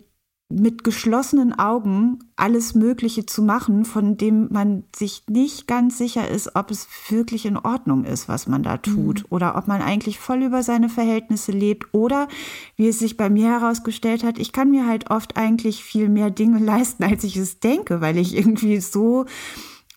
mit 0.51 0.83
geschlossenen 0.83 1.57
Augen 1.57 2.19
alles 2.35 2.75
Mögliche 2.75 3.25
zu 3.25 3.41
machen, 3.41 3.85
von 3.85 4.17
dem 4.17 4.49
man 4.51 4.83
sich 4.95 5.23
nicht 5.29 5.67
ganz 5.67 5.97
sicher 5.97 6.27
ist, 6.27 6.55
ob 6.55 6.71
es 6.71 6.87
wirklich 7.09 7.45
in 7.45 7.57
Ordnung 7.57 8.03
ist, 8.03 8.27
was 8.27 8.47
man 8.47 8.63
da 8.63 8.77
tut, 8.77 9.19
mhm. 9.19 9.25
oder 9.29 9.55
ob 9.55 9.67
man 9.67 9.81
eigentlich 9.81 10.19
voll 10.19 10.43
über 10.43 10.61
seine 10.63 10.89
Verhältnisse 10.89 11.51
lebt, 11.51 11.93
oder 11.93 12.27
wie 12.75 12.87
es 12.87 12.99
sich 12.99 13.17
bei 13.17 13.29
mir 13.29 13.49
herausgestellt 13.49 14.23
hat, 14.23 14.37
ich 14.37 14.51
kann 14.51 14.71
mir 14.71 14.85
halt 14.85 15.09
oft 15.09 15.37
eigentlich 15.37 15.83
viel 15.83 16.09
mehr 16.09 16.29
Dinge 16.29 16.59
leisten, 16.63 17.03
als 17.03 17.23
ich 17.23 17.37
es 17.37 17.59
denke, 17.59 18.01
weil 18.01 18.17
ich 18.17 18.35
irgendwie 18.35 18.79
so 18.81 19.25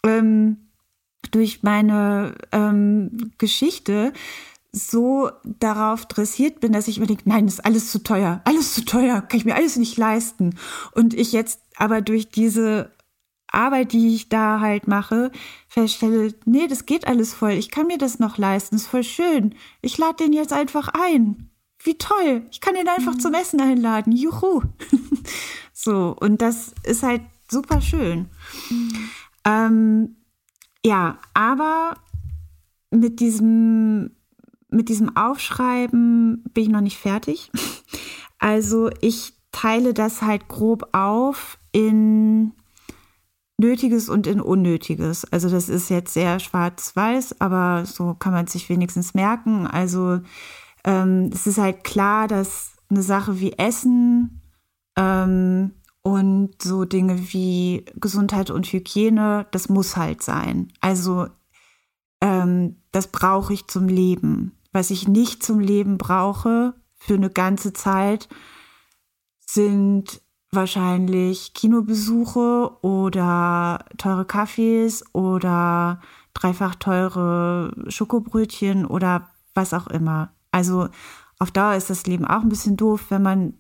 ähm, 0.05 0.59
durch 1.31 1.63
meine 1.63 2.35
ähm, 2.53 3.33
Geschichte 3.39 4.13
so 4.75 5.31
darauf 5.45 6.07
dressiert 6.07 6.61
bin, 6.61 6.73
dass 6.73 6.89
ich 6.89 6.99
mir 6.99 7.07
denke, 7.07 7.23
nein, 7.27 7.47
das 7.47 7.55
ist 7.55 7.65
alles 7.65 7.93
zu 7.93 8.03
teuer, 8.03 8.41
alles 8.45 8.75
zu 8.75 8.85
teuer, 8.85 9.23
kann 9.23 9.39
ich 9.39 9.45
mir 9.45 9.55
alles 9.55 9.77
nicht 9.77 9.97
leisten. 9.97 10.57
Und 10.93 11.15
ich 11.15 11.33
jetzt 11.33 11.61
aber 11.77 12.03
durch 12.03 12.29
diese 12.29 12.91
Arbeit, 13.47 13.93
die 13.93 14.15
ich 14.17 14.29
da 14.29 14.59
halt 14.59 14.89
mache, 14.89 15.31
feststelle, 15.69 16.35
nee, 16.45 16.67
das 16.67 16.87
geht 16.87 17.07
alles 17.07 17.35
voll, 17.35 17.53
ich 17.53 17.71
kann 17.71 17.87
mir 17.87 17.99
das 17.99 18.19
noch 18.19 18.37
leisten, 18.37 18.75
ist 18.75 18.89
voll 18.89 19.05
schön. 19.05 19.55
Ich 19.81 19.97
lade 19.97 20.25
den 20.25 20.33
jetzt 20.33 20.53
einfach 20.53 20.89
ein. 20.89 21.51
Wie 21.79 21.97
toll, 21.97 22.43
ich 22.51 22.61
kann 22.61 22.75
ihn 22.75 22.89
einfach 22.89 23.15
mhm. 23.15 23.21
zum 23.21 23.35
Essen 23.35 23.61
einladen, 23.61 24.13
juhu. 24.13 24.63
so, 25.73 26.17
und 26.19 26.43
das 26.43 26.75
ist 26.83 27.03
halt 27.05 27.23
super 27.49 27.81
schön. 27.81 28.29
Mhm. 28.71 29.11
Ähm, 29.45 30.17
ja, 30.85 31.19
aber 31.33 31.97
mit 32.91 33.21
diesem, 33.21 34.11
mit 34.75 34.89
diesem 34.89 35.17
Aufschreiben 35.17 36.45
bin 36.53 36.65
ich 36.65 36.69
noch 36.71 36.81
nicht 36.81 36.99
fertig. 36.99 37.51
Also 38.41 38.91
ich 39.01 39.33
teile 39.53 39.95
das 39.95 40.21
halt 40.21 40.49
grob 40.49 40.89
auf 40.93 41.59
in 41.73 42.53
Nötiges 43.57 44.11
und 44.11 44.27
in 44.27 44.41
Unnötiges. 44.41 45.25
Also 45.33 45.49
das 45.49 45.71
ist 45.71 45.89
jetzt 45.89 46.13
sehr 46.13 46.41
schwarz-weiß, 46.41 47.41
aber 47.41 47.87
so 47.87 48.13
kann 48.13 48.35
man 48.35 48.47
sich 48.47 48.69
wenigstens 48.69 49.15
merken. 49.15 49.67
Also 49.67 50.21
ähm, 50.85 51.31
es 51.33 51.47
ist 51.47 51.57
halt 51.59 51.85
klar, 51.85 52.29
dass 52.29 52.73
eine 52.91 53.03
Sache 53.03 53.41
wie 53.41 53.53
Essen 53.53 54.43
ähm, 54.97 55.71
und 56.03 56.61
so 56.61 56.85
Dinge 56.85 57.33
wie 57.33 57.87
Gesundheit 57.95 58.51
und 58.51 58.67
Hygiene, 58.67 59.47
das 59.53 59.69
muss 59.69 59.97
halt 59.97 60.23
sein. 60.23 60.73
Also 60.81 61.29
ähm, 62.21 62.77
das 62.93 63.07
brauche 63.09 63.53
ich 63.53 63.69
zum 63.69 63.89
Leben. 63.89 64.53
Was 64.75 64.91
ich 64.91 65.07
nicht 65.07 65.45
zum 65.45 65.61
Leben 65.61 65.99
brauche 65.99 66.75
für 66.99 67.15
eine 67.15 67.31
ganze 67.31 67.73
Zeit, 67.73 68.29
sind 69.47 70.21
wahrscheinlich 70.51 71.55
Kinobesuche 71.55 72.77
oder 72.83 73.85
teure 73.99 74.25
Kaffees 74.25 75.05
oder 75.15 76.01
dreifach 76.33 76.75
teure 76.75 77.73
Schokobrötchen 77.87 78.85
oder 78.85 79.31
was 79.55 79.73
auch 79.73 79.87
immer. 79.87 80.33
Also 80.51 80.89
auf 81.39 81.53
Dauer 81.53 81.75
ist 81.75 81.89
das 81.89 82.07
Leben 82.07 82.25
auch 82.25 82.43
ein 82.43 82.49
bisschen 82.49 82.77
doof, 82.77 83.07
wenn 83.11 83.23
man 83.23 83.55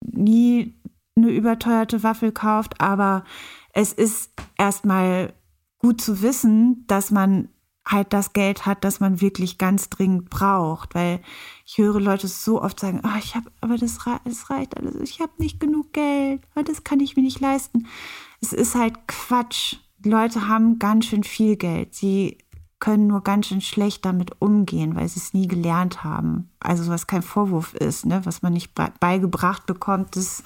nie 0.00 0.80
eine 1.16 1.30
überteuerte 1.30 2.04
Waffel 2.04 2.30
kauft, 2.30 2.80
aber 2.80 3.24
es 3.72 3.92
ist 3.92 4.30
erstmal 4.56 5.32
gut 5.78 6.00
zu 6.00 6.22
wissen, 6.22 6.84
dass 6.86 7.10
man 7.10 7.48
halt 7.86 8.12
das 8.12 8.32
Geld 8.32 8.66
hat, 8.66 8.82
das 8.84 9.00
man 9.00 9.20
wirklich 9.20 9.58
ganz 9.58 9.88
dringend 9.88 10.28
braucht, 10.28 10.94
weil 10.94 11.20
ich 11.64 11.78
höre 11.78 12.00
Leute 12.00 12.26
so 12.26 12.60
oft 12.60 12.80
sagen, 12.80 13.00
oh, 13.04 13.18
ich 13.18 13.36
habe, 13.36 13.50
aber 13.60 13.78
das, 13.78 13.98
das 14.24 14.50
reicht 14.50 14.76
alles, 14.76 14.96
ich 14.96 15.20
habe 15.20 15.32
nicht 15.38 15.60
genug 15.60 15.92
Geld, 15.92 16.42
das 16.64 16.84
kann 16.84 17.00
ich 17.00 17.16
mir 17.16 17.22
nicht 17.22 17.40
leisten. 17.40 17.86
Es 18.40 18.52
ist 18.52 18.74
halt 18.74 19.06
Quatsch. 19.06 19.76
Leute 20.04 20.48
haben 20.48 20.78
ganz 20.78 21.06
schön 21.06 21.24
viel 21.24 21.56
Geld. 21.56 21.94
Sie 21.94 22.38
können 22.78 23.06
nur 23.06 23.22
ganz 23.22 23.46
schön 23.46 23.60
schlecht 23.60 24.04
damit 24.04 24.40
umgehen, 24.40 24.94
weil 24.94 25.08
sie 25.08 25.20
es 25.20 25.32
nie 25.32 25.48
gelernt 25.48 26.04
haben. 26.04 26.50
Also 26.60 26.90
was 26.90 27.06
kein 27.06 27.22
Vorwurf 27.22 27.74
ist, 27.74 28.04
ne? 28.04 28.20
was 28.24 28.42
man 28.42 28.52
nicht 28.52 28.72
beigebracht 29.00 29.64
bekommt, 29.66 30.16
das 30.16 30.42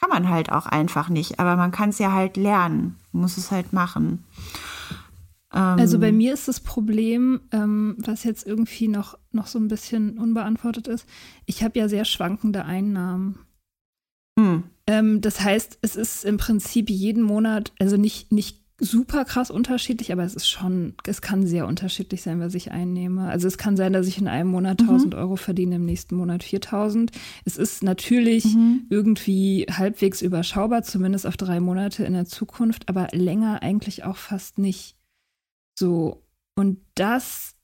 kann 0.00 0.08
man 0.08 0.28
halt 0.28 0.50
auch 0.50 0.66
einfach 0.66 1.08
nicht. 1.08 1.38
Aber 1.38 1.56
man 1.56 1.70
kann 1.70 1.90
es 1.90 1.98
ja 1.98 2.12
halt 2.12 2.36
lernen, 2.36 2.98
muss 3.12 3.36
es 3.36 3.50
halt 3.50 3.72
machen. 3.72 4.24
Also 5.52 5.98
bei 5.98 6.08
ähm, 6.08 6.16
mir 6.16 6.32
ist 6.32 6.48
das 6.48 6.60
Problem, 6.60 7.40
ähm, 7.52 7.96
was 7.98 8.24
jetzt 8.24 8.46
irgendwie 8.46 8.88
noch, 8.88 9.18
noch 9.32 9.46
so 9.46 9.58
ein 9.58 9.68
bisschen 9.68 10.18
unbeantwortet 10.18 10.88
ist, 10.88 11.06
ich 11.46 11.62
habe 11.62 11.78
ja 11.78 11.88
sehr 11.88 12.04
schwankende 12.04 12.64
Einnahmen. 12.64 13.38
Hm. 14.38 14.64
Ähm, 14.86 15.20
das 15.20 15.40
heißt, 15.40 15.78
es 15.82 15.96
ist 15.96 16.24
im 16.24 16.38
Prinzip 16.38 16.88
jeden 16.88 17.22
Monat, 17.22 17.72
also 17.78 17.96
nicht, 17.96 18.32
nicht 18.32 18.62
super 18.78 19.24
krass 19.24 19.50
unterschiedlich, 19.50 20.10
aber 20.10 20.24
es 20.24 20.34
ist 20.34 20.48
schon, 20.48 20.94
es 21.06 21.20
kann 21.20 21.46
sehr 21.46 21.66
unterschiedlich 21.66 22.22
sein, 22.22 22.40
was 22.40 22.54
ich 22.54 22.72
einnehme. 22.72 23.28
Also 23.28 23.46
es 23.46 23.58
kann 23.58 23.76
sein, 23.76 23.92
dass 23.92 24.08
ich 24.08 24.18
in 24.18 24.26
einem 24.26 24.50
Monat 24.50 24.80
1000 24.80 25.14
mhm. 25.14 25.20
Euro 25.20 25.36
verdiene, 25.36 25.76
im 25.76 25.84
nächsten 25.84 26.16
Monat 26.16 26.42
4000. 26.42 27.12
Es 27.44 27.58
ist 27.58 27.84
natürlich 27.84 28.44
mhm. 28.44 28.86
irgendwie 28.90 29.66
halbwegs 29.70 30.20
überschaubar, 30.20 30.82
zumindest 30.82 31.26
auf 31.26 31.36
drei 31.36 31.60
Monate 31.60 32.04
in 32.04 32.14
der 32.14 32.26
Zukunft, 32.26 32.88
aber 32.88 33.08
länger 33.12 33.62
eigentlich 33.62 34.04
auch 34.04 34.16
fast 34.16 34.58
nicht. 34.58 34.96
So. 35.78 36.22
Und 36.54 36.80
das 36.94 37.56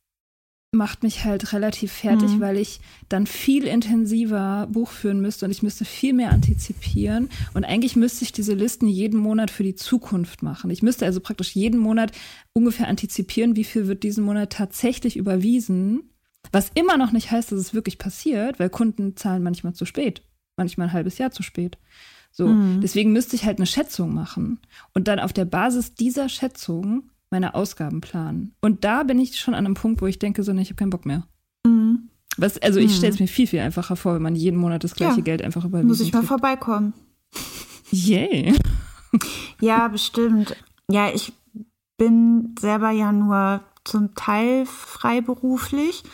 macht 0.73 1.03
mich 1.03 1.25
halt 1.25 1.55
relativ 1.55 1.93
fertig, 1.93 2.31
mhm. 2.33 2.41
weil 2.41 2.59
ich 2.59 2.81
dann 3.09 3.27
viel 3.27 3.67
intensiver 3.67 4.69
Buch 4.71 4.91
führen 4.91 5.21
müsste 5.21 5.47
und 5.47 5.51
ich 5.51 5.63
müsste 5.63 5.87
viel 5.87 6.13
mehr 6.13 6.31
antizipieren. 6.31 7.31
Und 7.55 7.65
eigentlich 7.65 7.97
müsste 7.97 8.25
ich 8.25 8.33
diese 8.33 8.53
Listen 8.53 8.87
jeden 8.87 9.19
Monat 9.19 9.51
für 9.51 9.63
die 9.63 9.77
Zukunft 9.77 10.43
machen. 10.43 10.71
Ich 10.71 10.83
müsste 10.83 11.07
also 11.07 11.21
praktisch 11.21 11.55
jeden 11.55 11.81
Monat 11.81 12.13
ungefähr 12.53 12.87
antizipieren, 12.87 13.57
wie 13.57 13.65
viel 13.65 13.87
wird 13.87 14.03
diesen 14.03 14.25
Monat 14.25 14.53
tatsächlich 14.53 15.17
überwiesen. 15.17 16.11
Was 16.53 16.71
immer 16.75 16.99
noch 16.99 17.13
nicht 17.13 17.31
heißt, 17.31 17.51
dass 17.51 17.59
es 17.59 17.75
wirklich 17.75 17.99
passiert, 17.99 18.59
weil 18.59 18.71
Kunden 18.71 19.17
zahlen 19.17 19.43
manchmal 19.43 19.73
zu 19.73 19.87
spät, 19.87 20.23
manchmal 20.57 20.89
ein 20.89 20.93
halbes 20.93 21.17
Jahr 21.17 21.31
zu 21.31 21.43
spät. 21.43 21.79
So, 22.31 22.47
mhm. 22.47 22.83
deswegen 22.83 23.13
müsste 23.13 23.37
ich 23.37 23.47
halt 23.47 23.59
eine 23.59 23.67
Schätzung 23.67 24.13
machen 24.13 24.61
und 24.93 25.09
dann 25.09 25.19
auf 25.19 25.33
der 25.33 25.47
Basis 25.47 25.95
dieser 25.95 26.29
Schätzung 26.29 27.11
meine 27.31 27.55
Ausgaben 27.55 28.01
planen. 28.01 28.55
Und 28.61 28.85
da 28.85 29.03
bin 29.03 29.19
ich 29.19 29.39
schon 29.39 29.55
an 29.55 29.67
einem 29.67 29.75
Punkt, 29.75 30.01
wo 30.01 30.07
ich 30.07 30.19
denke, 30.19 30.43
so, 30.43 30.53
ne, 30.53 30.63
ich 30.63 30.69
habe 30.69 30.77
keinen 30.77 30.91
Bock 30.91 31.07
mehr. 31.07 31.27
Mhm. 31.65 32.09
Was, 32.37 32.59
also 32.59 32.79
ich 32.79 32.93
mhm. 32.93 32.97
stelle 32.97 33.13
es 33.13 33.21
mir 33.21 33.27
viel, 33.27 33.47
viel 33.47 33.61
einfacher 33.61 33.97
vor, 33.97 34.15
wenn 34.15 34.23
man 34.23 34.37
jeden 34.37 34.59
Monat 34.59 34.85
das 34.85 34.95
gleiche 34.95 35.19
ja. 35.19 35.23
Geld 35.23 35.43
einfach 35.43 35.65
überwiesen 35.65 35.89
Muss 35.89 36.01
ich 36.01 36.13
mal 36.13 36.23
vorbeikommen. 36.23 36.95
Yay. 37.91 38.55
ja, 39.61 39.89
bestimmt. 39.89 40.57
Ja, 40.91 41.11
ich 41.13 41.33
bin 41.97 42.55
selber 42.59 42.91
ja 42.91 43.13
nur 43.13 43.63
zum 43.85 44.15
Teil 44.15 44.67
freiberuflich. 44.67 46.05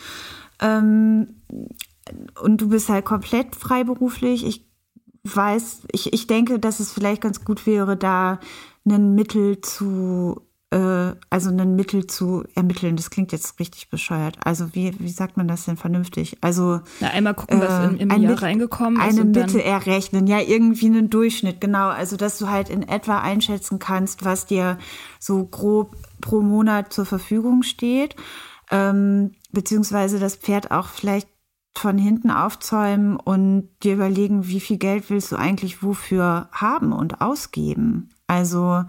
Ähm, 0.59 1.41
und 2.41 2.61
du 2.61 2.69
bist 2.69 2.89
halt 2.89 3.05
komplett 3.05 3.55
freiberuflich. 3.55 4.45
Ich 4.45 4.65
weiß, 5.23 5.83
ich, 5.91 6.13
ich 6.13 6.27
denke, 6.27 6.59
dass 6.59 6.79
es 6.79 6.91
vielleicht 6.91 7.21
ganz 7.21 7.43
gut 7.43 7.65
wäre, 7.65 7.97
da 7.97 8.39
ein 8.87 9.15
Mittel 9.15 9.61
zu 9.61 10.41
also 10.77 11.49
ein 11.49 11.75
Mittel 11.75 12.07
zu 12.07 12.43
ermitteln. 12.55 12.95
Das 12.95 13.09
klingt 13.09 13.31
jetzt 13.31 13.59
richtig 13.59 13.89
bescheuert. 13.89 14.37
Also 14.43 14.73
wie, 14.73 14.93
wie 14.99 15.09
sagt 15.09 15.37
man 15.37 15.47
das 15.47 15.65
denn 15.65 15.77
vernünftig? 15.77 16.37
Also 16.41 16.81
Na, 16.99 17.09
einmal 17.09 17.33
gucken, 17.33 17.61
was 17.61 17.69
äh, 17.69 17.95
im, 17.95 18.09
im 18.09 18.21
Jahr 18.23 18.41
reingekommen 18.41 18.99
ist. 18.99 19.07
Eine 19.07 19.23
Mitte 19.23 19.63
errechnen, 19.63 20.27
ja, 20.27 20.39
irgendwie 20.39 20.87
einen 20.87 21.09
Durchschnitt, 21.09 21.61
genau. 21.61 21.87
Also 21.87 22.17
dass 22.17 22.37
du 22.39 22.49
halt 22.49 22.69
in 22.69 22.83
etwa 22.83 23.21
einschätzen 23.21 23.79
kannst, 23.79 24.25
was 24.25 24.45
dir 24.47 24.77
so 25.19 25.45
grob 25.45 25.95
pro 26.19 26.41
Monat 26.41 26.91
zur 26.91 27.05
Verfügung 27.05 27.63
steht. 27.63 28.15
Ähm, 28.71 29.31
beziehungsweise 29.51 30.19
das 30.19 30.35
Pferd 30.35 30.71
auch 30.71 30.87
vielleicht 30.87 31.29
von 31.77 31.97
hinten 31.97 32.31
aufzäumen 32.31 33.17
und 33.17 33.69
dir 33.83 33.93
überlegen, 33.93 34.47
wie 34.47 34.59
viel 34.59 34.77
Geld 34.77 35.09
willst 35.09 35.31
du 35.31 35.35
eigentlich 35.35 35.83
wofür 35.83 36.49
haben 36.51 36.91
und 36.91 37.21
ausgeben. 37.21 38.09
Also 38.27 38.83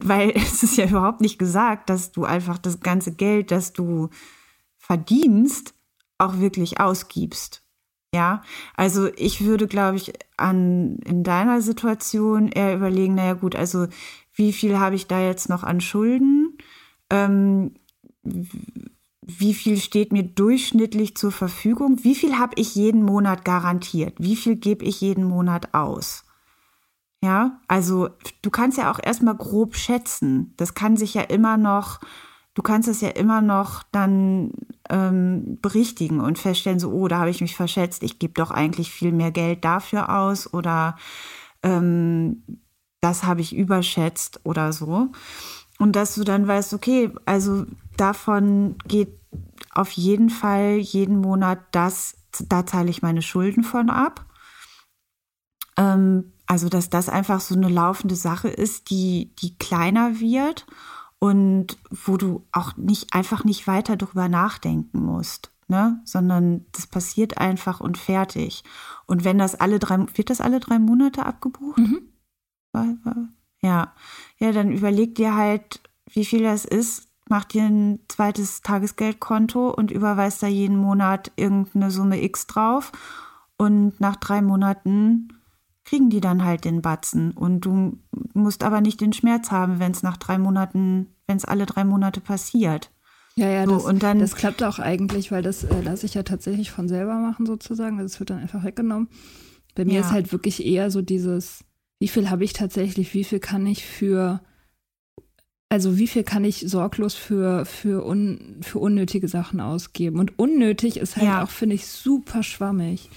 weil 0.00 0.30
es 0.34 0.62
ist 0.62 0.76
ja 0.76 0.86
überhaupt 0.86 1.20
nicht 1.20 1.38
gesagt, 1.38 1.90
dass 1.90 2.12
du 2.12 2.24
einfach 2.24 2.58
das 2.58 2.80
ganze 2.80 3.12
Geld, 3.12 3.50
das 3.50 3.72
du 3.72 4.10
verdienst, 4.76 5.74
auch 6.18 6.38
wirklich 6.38 6.80
ausgibst. 6.80 7.62
Ja, 8.14 8.42
also 8.76 9.08
ich 9.16 9.44
würde, 9.44 9.66
glaube 9.66 9.96
ich, 9.96 10.12
an 10.36 10.98
in 11.04 11.24
deiner 11.24 11.60
Situation 11.60 12.46
eher 12.46 12.76
überlegen, 12.76 13.16
naja 13.16 13.32
gut, 13.32 13.56
also 13.56 13.88
wie 14.34 14.52
viel 14.52 14.78
habe 14.78 14.94
ich 14.94 15.08
da 15.08 15.20
jetzt 15.20 15.48
noch 15.48 15.64
an 15.64 15.80
Schulden? 15.80 16.56
Ähm, 17.10 17.74
wie 18.22 19.54
viel 19.54 19.78
steht 19.78 20.12
mir 20.12 20.22
durchschnittlich 20.22 21.16
zur 21.16 21.32
Verfügung? 21.32 22.04
Wie 22.04 22.14
viel 22.14 22.38
habe 22.38 22.52
ich 22.56 22.74
jeden 22.74 23.02
Monat 23.02 23.44
garantiert? 23.44 24.14
Wie 24.18 24.36
viel 24.36 24.56
gebe 24.56 24.84
ich 24.84 25.00
jeden 25.00 25.24
Monat 25.24 25.74
aus? 25.74 26.24
Ja, 27.24 27.58
also 27.68 28.10
du 28.42 28.50
kannst 28.50 28.76
ja 28.76 28.92
auch 28.92 28.98
erstmal 29.02 29.34
grob 29.34 29.76
schätzen. 29.76 30.52
Das 30.58 30.74
kann 30.74 30.98
sich 30.98 31.14
ja 31.14 31.22
immer 31.22 31.56
noch, 31.56 32.00
du 32.52 32.60
kannst 32.60 32.86
es 32.86 33.00
ja 33.00 33.08
immer 33.08 33.40
noch 33.40 33.82
dann 33.92 34.52
ähm, 34.90 35.56
berichtigen 35.62 36.20
und 36.20 36.38
feststellen, 36.38 36.78
so, 36.78 36.92
oh, 36.92 37.08
da 37.08 37.20
habe 37.20 37.30
ich 37.30 37.40
mich 37.40 37.56
verschätzt, 37.56 38.02
ich 38.02 38.18
gebe 38.18 38.34
doch 38.34 38.50
eigentlich 38.50 38.90
viel 38.90 39.10
mehr 39.10 39.30
Geld 39.30 39.64
dafür 39.64 40.14
aus 40.14 40.52
oder 40.52 40.98
ähm, 41.62 42.42
das 43.00 43.24
habe 43.24 43.40
ich 43.40 43.56
überschätzt 43.56 44.40
oder 44.44 44.74
so. 44.74 45.08
Und 45.78 45.96
dass 45.96 46.16
du 46.16 46.24
dann 46.24 46.46
weißt, 46.46 46.74
okay, 46.74 47.10
also 47.24 47.64
davon 47.96 48.76
geht 48.86 49.18
auf 49.70 49.92
jeden 49.92 50.28
Fall 50.28 50.76
jeden 50.76 51.22
Monat 51.22 51.60
das, 51.70 52.18
da 52.50 52.66
zahle 52.66 52.90
ich 52.90 53.00
meine 53.00 53.22
Schulden 53.22 53.64
von 53.64 53.88
ab. 53.88 54.26
Ähm, 55.78 56.33
also, 56.46 56.68
dass 56.68 56.90
das 56.90 57.08
einfach 57.08 57.40
so 57.40 57.54
eine 57.54 57.68
laufende 57.68 58.16
Sache 58.16 58.48
ist, 58.48 58.90
die, 58.90 59.34
die 59.38 59.56
kleiner 59.56 60.20
wird 60.20 60.66
und 61.18 61.78
wo 61.90 62.16
du 62.16 62.46
auch 62.52 62.76
nicht 62.76 63.14
einfach 63.14 63.44
nicht 63.44 63.66
weiter 63.66 63.96
darüber 63.96 64.28
nachdenken 64.28 65.00
musst, 65.00 65.52
ne? 65.68 66.00
Sondern 66.04 66.66
das 66.72 66.86
passiert 66.86 67.38
einfach 67.38 67.80
und 67.80 67.96
fertig. 67.96 68.62
Und 69.06 69.24
wenn 69.24 69.38
das 69.38 69.54
alle 69.54 69.78
drei, 69.78 69.98
wird 70.14 70.28
das 70.28 70.40
alle 70.40 70.60
drei 70.60 70.78
Monate 70.78 71.24
abgebucht? 71.24 71.78
Mhm. 71.78 72.08
Ja. 73.62 73.94
Ja, 74.38 74.52
dann 74.52 74.70
überleg 74.70 75.14
dir 75.14 75.34
halt, 75.34 75.80
wie 76.12 76.26
viel 76.26 76.42
das 76.42 76.66
ist, 76.66 77.08
mach 77.28 77.44
dir 77.44 77.64
ein 77.64 78.00
zweites 78.08 78.60
Tagesgeldkonto 78.60 79.70
und 79.70 79.90
überweist 79.90 80.42
da 80.42 80.46
jeden 80.46 80.76
Monat 80.76 81.32
irgendeine 81.36 81.90
Summe 81.90 82.22
X 82.22 82.46
drauf. 82.46 82.92
Und 83.56 83.98
nach 84.00 84.16
drei 84.16 84.42
Monaten 84.42 85.28
kriegen 85.84 86.10
die 86.10 86.20
dann 86.20 86.44
halt 86.44 86.64
den 86.64 86.82
Batzen. 86.82 87.32
Und 87.32 87.60
du 87.60 87.98
musst 88.32 88.62
aber 88.62 88.80
nicht 88.80 89.00
den 89.00 89.12
Schmerz 89.12 89.50
haben, 89.50 89.78
wenn 89.78 89.92
es 89.92 90.02
nach 90.02 90.16
drei 90.16 90.38
Monaten, 90.38 91.14
wenn 91.26 91.36
es 91.36 91.44
alle 91.44 91.66
drei 91.66 91.84
Monate 91.84 92.20
passiert. 92.20 92.90
Ja, 93.36 93.48
ja, 93.48 93.64
so, 93.64 93.72
das, 93.72 93.84
und 93.84 94.02
dann, 94.02 94.20
das 94.20 94.36
klappt 94.36 94.62
auch 94.62 94.78
eigentlich, 94.78 95.32
weil 95.32 95.42
das 95.42 95.64
äh, 95.64 95.80
lasse 95.80 96.06
ich 96.06 96.14
ja 96.14 96.22
tatsächlich 96.22 96.70
von 96.70 96.88
selber 96.88 97.16
machen 97.16 97.46
sozusagen. 97.46 97.98
Es 97.98 98.20
wird 98.20 98.30
dann 98.30 98.38
einfach 98.38 98.64
weggenommen. 98.64 99.08
Bei 99.74 99.84
mir 99.84 99.94
ja. 99.94 100.00
ist 100.00 100.12
halt 100.12 100.30
wirklich 100.30 100.64
eher 100.64 100.90
so 100.90 101.02
dieses, 101.02 101.64
wie 101.98 102.08
viel 102.08 102.30
habe 102.30 102.44
ich 102.44 102.52
tatsächlich, 102.52 103.12
wie 103.12 103.24
viel 103.24 103.40
kann 103.40 103.66
ich 103.66 103.84
für, 103.84 104.40
also 105.68 105.98
wie 105.98 106.06
viel 106.06 106.22
kann 106.22 106.44
ich 106.44 106.64
sorglos 106.68 107.14
für, 107.14 107.64
für, 107.64 108.06
un, 108.06 108.60
für 108.62 108.78
unnötige 108.78 109.26
Sachen 109.26 109.60
ausgeben. 109.60 110.20
Und 110.20 110.38
unnötig 110.38 110.96
ist 110.96 111.16
halt 111.16 111.26
ja. 111.26 111.42
auch, 111.42 111.50
finde 111.50 111.74
ich, 111.74 111.86
super 111.86 112.44
schwammig. 112.44 113.10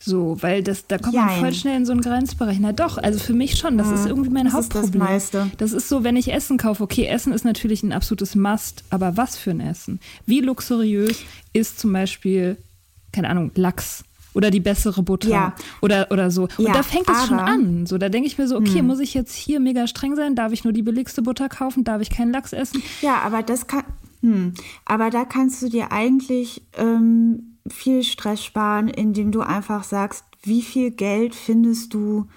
So, 0.00 0.40
weil 0.40 0.62
das, 0.62 0.86
da 0.86 0.98
kommt 0.98 1.14
Jein. 1.14 1.26
man 1.26 1.40
voll 1.40 1.54
schnell 1.54 1.76
in 1.76 1.86
so 1.86 1.92
einen 1.92 2.00
Grenzbereich. 2.00 2.58
Na 2.60 2.72
doch, 2.72 2.98
also 2.98 3.18
für 3.18 3.32
mich 3.32 3.58
schon. 3.58 3.78
Das 3.78 3.88
mhm. 3.88 3.94
ist 3.94 4.06
irgendwie 4.06 4.30
mein 4.30 4.44
das 4.44 4.54
Hauptproblem. 4.54 5.02
Ist 5.02 5.34
das, 5.34 5.42
meiste. 5.44 5.56
das 5.58 5.72
ist 5.72 5.88
so, 5.88 6.04
wenn 6.04 6.16
ich 6.16 6.32
Essen 6.32 6.58
kaufe, 6.58 6.82
okay, 6.82 7.06
Essen 7.06 7.32
ist 7.32 7.44
natürlich 7.44 7.82
ein 7.82 7.92
absolutes 7.92 8.34
Must, 8.34 8.84
aber 8.90 9.16
was 9.16 9.36
für 9.36 9.50
ein 9.50 9.60
Essen? 9.60 10.00
Wie 10.26 10.40
luxuriös 10.40 11.22
ist 11.52 11.78
zum 11.78 11.92
Beispiel, 11.92 12.56
keine 13.12 13.30
Ahnung, 13.30 13.50
Lachs? 13.54 14.04
Oder 14.34 14.50
die 14.50 14.60
bessere 14.60 15.02
Butter 15.02 15.30
ja. 15.30 15.54
oder, 15.80 16.08
oder 16.10 16.30
so. 16.30 16.42
Und 16.58 16.66
ja, 16.66 16.74
da 16.74 16.82
fängt 16.82 17.08
es 17.08 17.26
schon 17.26 17.38
an. 17.38 17.86
So, 17.86 17.96
da 17.96 18.10
denke 18.10 18.26
ich 18.26 18.36
mir 18.36 18.46
so, 18.46 18.58
okay, 18.58 18.80
hm. 18.80 18.86
muss 18.86 19.00
ich 19.00 19.14
jetzt 19.14 19.34
hier 19.34 19.60
mega 19.60 19.86
streng 19.86 20.14
sein? 20.14 20.34
Darf 20.34 20.52
ich 20.52 20.62
nur 20.62 20.74
die 20.74 20.82
billigste 20.82 21.22
Butter 21.22 21.48
kaufen? 21.48 21.84
Darf 21.84 22.02
ich 22.02 22.10
keinen 22.10 22.32
Lachs 22.32 22.52
essen? 22.52 22.82
Ja, 23.00 23.20
aber 23.20 23.42
das 23.42 23.66
kann. 23.66 23.84
Hm. 24.20 24.52
Aber 24.84 25.08
da 25.08 25.24
kannst 25.24 25.62
du 25.62 25.70
dir 25.70 25.90
eigentlich 25.90 26.60
ähm, 26.76 27.55
viel 27.70 28.02
Stress 28.02 28.44
sparen, 28.44 28.88
indem 28.88 29.32
du 29.32 29.40
einfach 29.40 29.84
sagst, 29.84 30.24
wie 30.42 30.62
viel 30.62 30.90
Geld 30.90 31.34
findest 31.34 31.94
du 31.94 32.28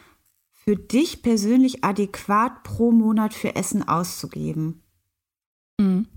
für 0.51 0.75
dich 0.75 1.21
persönlich 1.21 1.83
adäquat 1.83 2.63
pro 2.63 2.91
Monat 2.91 3.33
für 3.33 3.55
Essen 3.55 3.87
auszugeben. 3.87 4.83
Mhm. 5.79 6.07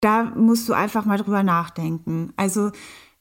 Da 0.00 0.24
musst 0.24 0.68
du 0.68 0.72
einfach 0.72 1.04
mal 1.04 1.18
drüber 1.18 1.42
nachdenken. 1.42 2.32
Also, 2.36 2.72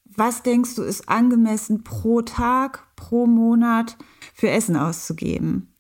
was 0.06 0.44
denkst 0.44 0.76
du, 0.76 0.82
ist 0.82 1.08
angemessen 1.08 1.84
pro 1.84 2.22
Tag, 2.22 2.88
pro 2.96 3.28
Monat 3.28 3.98
für 4.34 4.50
Essen 4.50 4.76
auszugeben? 4.76 5.74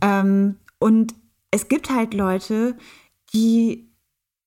Ähm, 0.00 0.56
und 0.78 1.14
es 1.50 1.68
gibt 1.68 1.90
halt 1.90 2.14
Leute, 2.14 2.76
die 3.32 3.88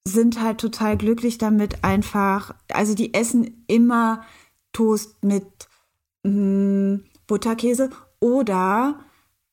sind 0.03 0.41
halt 0.41 0.59
total 0.59 0.97
glücklich 0.97 1.37
damit, 1.37 1.83
einfach, 1.83 2.55
also 2.71 2.95
die 2.95 3.13
essen 3.13 3.63
immer 3.67 4.23
Toast 4.73 5.23
mit 5.23 5.45
mh, 6.23 6.31
mm, 6.31 7.03
Butterkäse 7.27 7.89
oder 8.19 8.99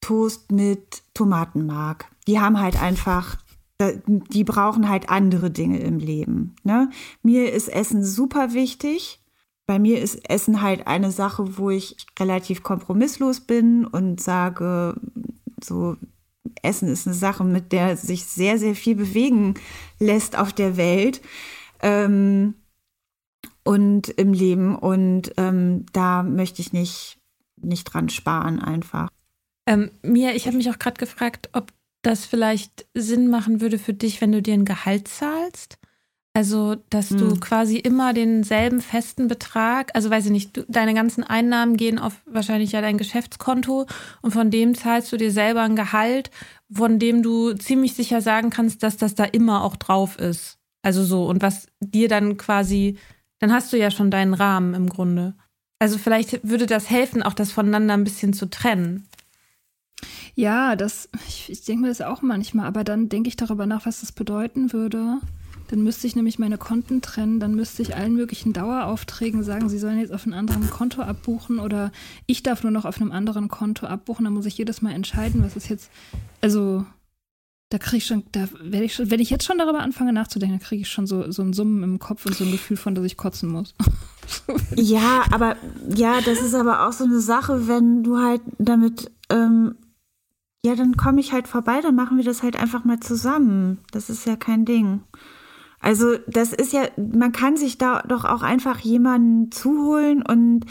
Toast 0.00 0.52
mit 0.52 1.02
Tomatenmark. 1.14 2.10
Die 2.26 2.38
haben 2.40 2.60
halt 2.60 2.80
einfach, 2.80 3.36
die 3.78 4.44
brauchen 4.44 4.88
halt 4.88 5.08
andere 5.08 5.50
Dinge 5.50 5.80
im 5.80 5.98
Leben. 5.98 6.56
Ne? 6.62 6.90
Mir 7.22 7.52
ist 7.52 7.68
Essen 7.68 8.04
super 8.04 8.52
wichtig. 8.52 9.20
Bei 9.66 9.78
mir 9.78 10.00
ist 10.00 10.28
Essen 10.28 10.62
halt 10.62 10.86
eine 10.86 11.10
Sache, 11.10 11.58
wo 11.58 11.70
ich 11.70 11.96
relativ 12.18 12.62
kompromisslos 12.62 13.40
bin 13.40 13.86
und 13.86 14.20
sage, 14.20 14.98
so 15.62 15.96
Essen 16.62 16.88
ist 16.88 17.06
eine 17.06 17.14
Sache, 17.14 17.44
mit 17.44 17.72
der 17.72 17.96
sich 17.96 18.24
sehr, 18.24 18.58
sehr 18.58 18.74
viel 18.74 18.94
bewegen 18.94 19.54
lässt 19.98 20.38
auf 20.38 20.52
der 20.52 20.76
Welt. 20.76 21.20
Ähm, 21.82 22.54
und 23.68 24.08
im 24.08 24.32
Leben. 24.32 24.76
Und 24.76 25.32
ähm, 25.36 25.84
da 25.92 26.22
möchte 26.22 26.62
ich 26.62 26.72
nicht, 26.72 27.18
nicht 27.60 27.84
dran 27.84 28.08
sparen 28.08 28.62
einfach. 28.62 29.10
Ähm, 29.66 29.90
Mia, 30.00 30.30
ich 30.30 30.46
habe 30.46 30.56
mich 30.56 30.70
auch 30.70 30.78
gerade 30.78 30.96
gefragt, 30.96 31.50
ob 31.52 31.70
das 32.00 32.24
vielleicht 32.24 32.86
Sinn 32.94 33.28
machen 33.28 33.60
würde 33.60 33.78
für 33.78 33.92
dich, 33.92 34.22
wenn 34.22 34.32
du 34.32 34.40
dir 34.40 34.54
ein 34.54 34.64
Gehalt 34.64 35.06
zahlst. 35.08 35.76
Also, 36.32 36.76
dass 36.88 37.08
du 37.08 37.34
quasi 37.40 37.76
immer 37.76 38.14
denselben 38.14 38.80
festen 38.80 39.28
Betrag, 39.28 39.90
also 39.94 40.08
weiß 40.08 40.26
ich 40.26 40.30
nicht, 40.30 40.56
du, 40.56 40.64
deine 40.68 40.94
ganzen 40.94 41.24
Einnahmen 41.24 41.76
gehen 41.76 41.98
auf 41.98 42.22
wahrscheinlich 42.26 42.72
ja 42.72 42.80
dein 42.80 42.96
Geschäftskonto 42.96 43.86
und 44.22 44.30
von 44.30 44.50
dem 44.50 44.76
zahlst 44.76 45.12
du 45.12 45.16
dir 45.16 45.32
selber 45.32 45.62
ein 45.62 45.74
Gehalt, 45.74 46.30
von 46.72 46.98
dem 47.00 47.22
du 47.22 47.54
ziemlich 47.54 47.94
sicher 47.94 48.20
sagen 48.22 48.50
kannst, 48.50 48.82
dass 48.82 48.96
das 48.96 49.14
da 49.14 49.24
immer 49.24 49.64
auch 49.64 49.76
drauf 49.76 50.16
ist. 50.18 50.58
Also 50.82 51.04
so, 51.04 51.26
und 51.26 51.42
was 51.42 51.66
dir 51.80 52.08
dann 52.08 52.36
quasi 52.36 52.96
dann 53.38 53.52
hast 53.52 53.72
du 53.72 53.78
ja 53.78 53.90
schon 53.90 54.10
deinen 54.10 54.34
Rahmen 54.34 54.74
im 54.74 54.88
Grunde. 54.88 55.34
Also 55.78 55.98
vielleicht 55.98 56.48
würde 56.48 56.66
das 56.66 56.90
helfen, 56.90 57.22
auch 57.22 57.34
das 57.34 57.52
voneinander 57.52 57.94
ein 57.94 58.04
bisschen 58.04 58.32
zu 58.32 58.50
trennen. 58.50 59.06
Ja, 60.34 60.76
das, 60.76 61.08
ich, 61.26 61.50
ich 61.50 61.64
denke 61.64 61.82
mir 61.82 61.88
das 61.88 62.00
auch 62.00 62.22
manchmal, 62.22 62.66
aber 62.66 62.84
dann 62.84 63.08
denke 63.08 63.28
ich 63.28 63.36
darüber 63.36 63.66
nach, 63.66 63.86
was 63.86 64.00
das 64.00 64.12
bedeuten 64.12 64.72
würde. 64.72 65.18
Dann 65.68 65.82
müsste 65.82 66.06
ich 66.06 66.16
nämlich 66.16 66.38
meine 66.38 66.56
Konten 66.58 67.02
trennen, 67.02 67.40
dann 67.40 67.54
müsste 67.54 67.82
ich 67.82 67.94
allen 67.94 68.14
möglichen 68.14 68.52
Daueraufträgen 68.52 69.42
sagen, 69.42 69.68
sie 69.68 69.78
sollen 69.78 69.98
jetzt 69.98 70.12
auf 70.12 70.24
einem 70.24 70.34
anderen 70.34 70.70
Konto 70.70 71.02
abbuchen 71.02 71.58
oder 71.58 71.92
ich 72.26 72.42
darf 72.42 72.62
nur 72.62 72.72
noch 72.72 72.86
auf 72.86 73.00
einem 73.00 73.12
anderen 73.12 73.48
Konto 73.48 73.86
abbuchen. 73.86 74.24
Dann 74.24 74.32
muss 74.32 74.46
ich 74.46 74.56
jedes 74.56 74.80
Mal 74.80 74.92
entscheiden, 74.92 75.42
was 75.44 75.56
ist 75.56 75.68
jetzt, 75.68 75.90
also 76.40 76.86
da 77.70 77.78
kriege 77.78 77.98
ich 77.98 78.06
schon, 78.06 78.24
da 78.32 78.48
werde 78.60 78.84
ich 78.84 78.94
schon, 78.94 79.10
wenn 79.10 79.20
ich 79.20 79.28
jetzt 79.28 79.44
schon 79.44 79.58
darüber 79.58 79.80
anfange 79.80 80.12
nachzudenken, 80.12 80.58
dann 80.58 80.66
kriege 80.66 80.82
ich 80.82 80.88
schon 80.88 81.06
so, 81.06 81.30
so 81.30 81.42
ein 81.42 81.52
Summen 81.52 81.82
im 81.82 81.98
Kopf 81.98 82.24
und 82.24 82.34
so 82.34 82.44
ein 82.44 82.50
Gefühl 82.50 82.78
von, 82.78 82.94
dass 82.94 83.04
ich 83.04 83.16
kotzen 83.16 83.50
muss. 83.50 83.74
ja, 84.74 85.24
aber 85.30 85.56
ja, 85.94 86.20
das 86.22 86.40
ist 86.40 86.54
aber 86.54 86.86
auch 86.86 86.92
so 86.92 87.04
eine 87.04 87.20
Sache, 87.20 87.68
wenn 87.68 88.02
du 88.02 88.18
halt 88.18 88.40
damit, 88.58 89.10
ähm, 89.30 89.74
ja, 90.64 90.74
dann 90.74 90.96
komme 90.96 91.20
ich 91.20 91.32
halt 91.32 91.46
vorbei, 91.46 91.80
dann 91.82 91.94
machen 91.94 92.16
wir 92.16 92.24
das 92.24 92.42
halt 92.42 92.56
einfach 92.56 92.84
mal 92.84 93.00
zusammen. 93.00 93.78
Das 93.92 94.08
ist 94.08 94.26
ja 94.26 94.36
kein 94.36 94.64
Ding. 94.64 95.02
Also, 95.80 96.16
das 96.26 96.52
ist 96.52 96.72
ja, 96.72 96.88
man 96.96 97.32
kann 97.32 97.56
sich 97.56 97.78
da 97.78 98.02
doch 98.02 98.24
auch 98.24 98.42
einfach 98.42 98.80
jemanden 98.80 99.52
zuholen 99.52 100.22
und 100.22 100.64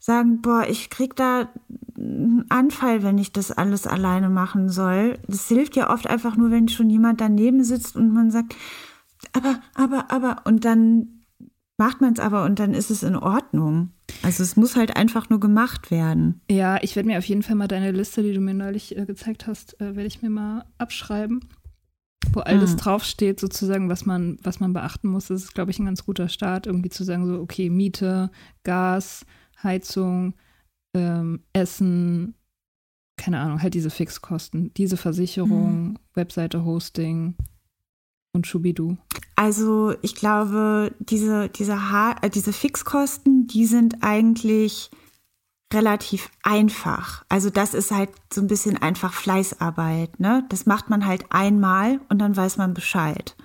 sagen, 0.00 0.40
boah, 0.40 0.66
ich 0.68 0.90
krieg 0.90 1.14
da 1.14 1.48
einen 1.96 2.46
Anfall, 2.48 3.02
wenn 3.02 3.18
ich 3.18 3.32
das 3.32 3.52
alles 3.52 3.86
alleine 3.86 4.30
machen 4.30 4.70
soll. 4.70 5.18
Das 5.28 5.46
hilft 5.46 5.76
ja 5.76 5.90
oft 5.90 6.08
einfach 6.08 6.36
nur, 6.36 6.50
wenn 6.50 6.68
schon 6.68 6.90
jemand 6.90 7.20
daneben 7.20 7.62
sitzt 7.62 7.94
und 7.94 8.12
man 8.12 8.30
sagt, 8.30 8.56
aber, 9.34 9.60
aber, 9.74 10.10
aber, 10.10 10.42
und 10.46 10.64
dann 10.64 11.20
macht 11.76 12.00
man 12.00 12.14
es 12.14 12.18
aber 12.18 12.44
und 12.44 12.58
dann 12.58 12.74
ist 12.74 12.90
es 12.90 13.02
in 13.02 13.16
Ordnung. 13.16 13.90
Also 14.22 14.42
es 14.42 14.56
muss 14.56 14.76
halt 14.76 14.96
einfach 14.96 15.30
nur 15.30 15.40
gemacht 15.40 15.90
werden. 15.90 16.40
Ja, 16.50 16.78
ich 16.82 16.96
werde 16.96 17.06
mir 17.08 17.18
auf 17.18 17.24
jeden 17.24 17.42
Fall 17.42 17.56
mal 17.56 17.68
deine 17.68 17.92
Liste, 17.92 18.22
die 18.22 18.32
du 18.32 18.40
mir 18.40 18.54
neulich 18.54 18.96
äh, 18.96 19.06
gezeigt 19.06 19.46
hast, 19.46 19.80
äh, 19.80 19.96
werde 19.96 20.06
ich 20.06 20.20
mir 20.22 20.30
mal 20.30 20.64
abschreiben, 20.78 21.40
wo 22.32 22.40
alles 22.40 22.72
hm. 22.72 22.76
draufsteht, 22.78 23.40
sozusagen, 23.40 23.88
was 23.88 24.04
man, 24.04 24.38
was 24.42 24.60
man 24.60 24.72
beachten 24.72 25.08
muss. 25.08 25.28
Das 25.28 25.42
ist, 25.42 25.54
glaube 25.54 25.70
ich, 25.70 25.78
ein 25.78 25.86
ganz 25.86 26.04
guter 26.04 26.28
Start, 26.28 26.66
irgendwie 26.66 26.90
zu 26.90 27.04
sagen, 27.04 27.26
so, 27.26 27.40
okay, 27.40 27.70
Miete, 27.70 28.30
Gas, 28.62 29.24
Heizung, 29.62 30.34
ähm, 30.94 31.42
Essen, 31.52 32.34
keine 33.16 33.38
Ahnung, 33.38 33.62
halt 33.62 33.74
diese 33.74 33.90
Fixkosten, 33.90 34.72
diese 34.74 34.96
Versicherung, 34.96 35.88
mhm. 35.88 35.98
Webseite 36.14 36.64
Hosting 36.64 37.34
und 38.32 38.46
Schubidu. 38.46 38.96
Also 39.36 39.94
ich 40.02 40.14
glaube, 40.14 40.94
diese, 40.98 41.48
diese, 41.48 41.90
ha 41.90 42.16
äh, 42.22 42.30
diese 42.30 42.52
Fixkosten, 42.52 43.46
die 43.46 43.66
sind 43.66 44.02
eigentlich 44.02 44.90
relativ 45.72 46.30
einfach. 46.42 47.24
Also 47.28 47.48
das 47.50 47.74
ist 47.74 47.90
halt 47.90 48.10
so 48.32 48.40
ein 48.40 48.48
bisschen 48.48 48.76
einfach 48.76 49.12
Fleißarbeit. 49.12 50.18
Ne? 50.18 50.44
Das 50.48 50.66
macht 50.66 50.90
man 50.90 51.06
halt 51.06 51.26
einmal 51.30 52.00
und 52.08 52.18
dann 52.18 52.36
weiß 52.36 52.56
man 52.56 52.74
Bescheid. 52.74 53.36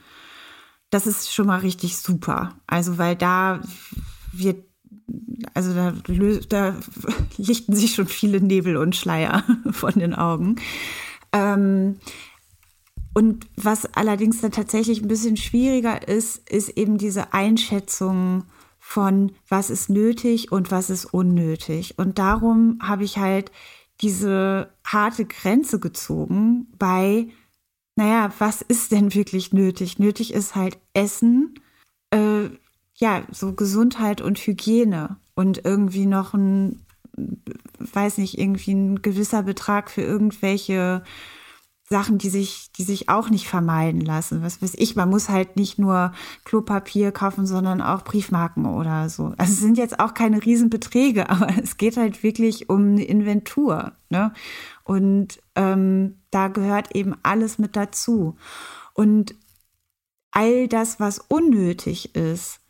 Das 0.90 1.08
ist 1.08 1.34
schon 1.34 1.48
mal 1.48 1.60
richtig 1.60 1.98
super. 1.98 2.56
Also 2.68 2.98
weil 2.98 3.16
da 3.16 3.62
wird 4.32 4.64
also 5.54 5.74
da, 5.74 5.94
da 6.50 6.76
lichten 7.38 7.76
sich 7.76 7.96
schon 7.96 8.08
viele 8.08 8.42
Nebel 8.42 8.78
und 8.78 8.96
Schleier 8.96 9.44
von 9.72 9.94
den 9.94 10.14
Augen. 10.14 10.58
Ähm, 11.32 11.98
und 13.14 13.48
was 13.56 13.86
allerdings 13.94 14.42
dann 14.42 14.52
tatsächlich 14.52 15.02
ein 15.02 15.08
bisschen 15.08 15.38
schwieriger 15.38 16.08
ist, 16.08 16.50
ist 16.50 16.70
eben 16.70 16.98
diese 16.98 17.34
Einschätzung 17.34 18.44
von, 18.78 19.32
was 19.48 19.70
ist 19.70 19.90
nötig 19.90 20.52
und 20.52 20.70
was 20.70 20.90
ist 20.90 21.06
unnötig. 21.06 21.98
Und 21.98 22.20
darum 22.20 22.80
habe 22.82 23.04
ich 23.04 23.18
halt 23.18 23.52
diese 24.02 24.70
harte 24.84 25.26
Grenze 25.26 25.80
gezogen 25.80 26.68
bei, 26.78 27.30
naja, 27.96 28.32
was 28.38 28.62
ist 28.62 28.92
denn 28.92 29.14
wirklich 29.14 29.54
nötig? 29.54 29.98
Nötig 29.98 30.34
ist 30.34 30.56
halt 30.56 30.78
Essen, 30.94 31.56
äh, 32.12 32.50
ja, 32.96 33.24
so 33.32 33.54
Gesundheit 33.54 34.22
und 34.22 34.38
Hygiene 34.38 35.18
und 35.36 35.66
irgendwie 35.66 36.06
noch 36.06 36.34
ein, 36.34 36.82
weiß 37.80 38.18
nicht, 38.18 38.38
irgendwie 38.40 38.74
ein 38.74 39.02
gewisser 39.02 39.44
Betrag 39.44 39.92
für 39.92 40.02
irgendwelche 40.02 41.04
Sachen, 41.88 42.18
die 42.18 42.30
sich, 42.30 42.72
die 42.72 42.84
sich 42.84 43.10
auch 43.10 43.30
nicht 43.30 43.48
vermeiden 43.48 44.02
lassen. 44.02 44.42
Was 44.42 44.62
weiß 44.62 44.74
ich, 44.78 44.96
man 44.96 45.10
muss 45.10 45.30
halt 45.30 45.56
nicht 45.56 45.78
nur 45.78 46.14
Klopapier 46.44 47.12
kaufen, 47.12 47.46
sondern 47.46 47.82
auch 47.82 48.04
Briefmarken 48.04 48.66
oder 48.66 49.08
so. 49.10 49.34
Also 49.38 49.54
es 49.54 49.60
sind 49.60 49.78
jetzt 49.78 50.00
auch 50.00 50.16
keine 50.16 50.44
Riesenbeträge, 50.44 51.30
aber 51.30 51.50
es 51.62 51.78
geht 51.78 51.98
halt 51.98 52.24
wirklich 52.24 52.70
um 52.70 52.94
eine 52.94 53.04
Inventur. 53.04 53.92
Ne? 54.10 54.34
Und 54.84 55.40
ähm, 55.56 56.16
da 56.32 56.48
gehört 56.48 56.96
eben 56.96 57.14
alles 57.22 57.60
mit 57.60 57.76
dazu. 57.76 58.36
Und 58.94 59.36
all 60.32 60.68
das, 60.68 61.00
was 61.00 61.20
unnötig 61.20 62.16
ist, 62.16 62.62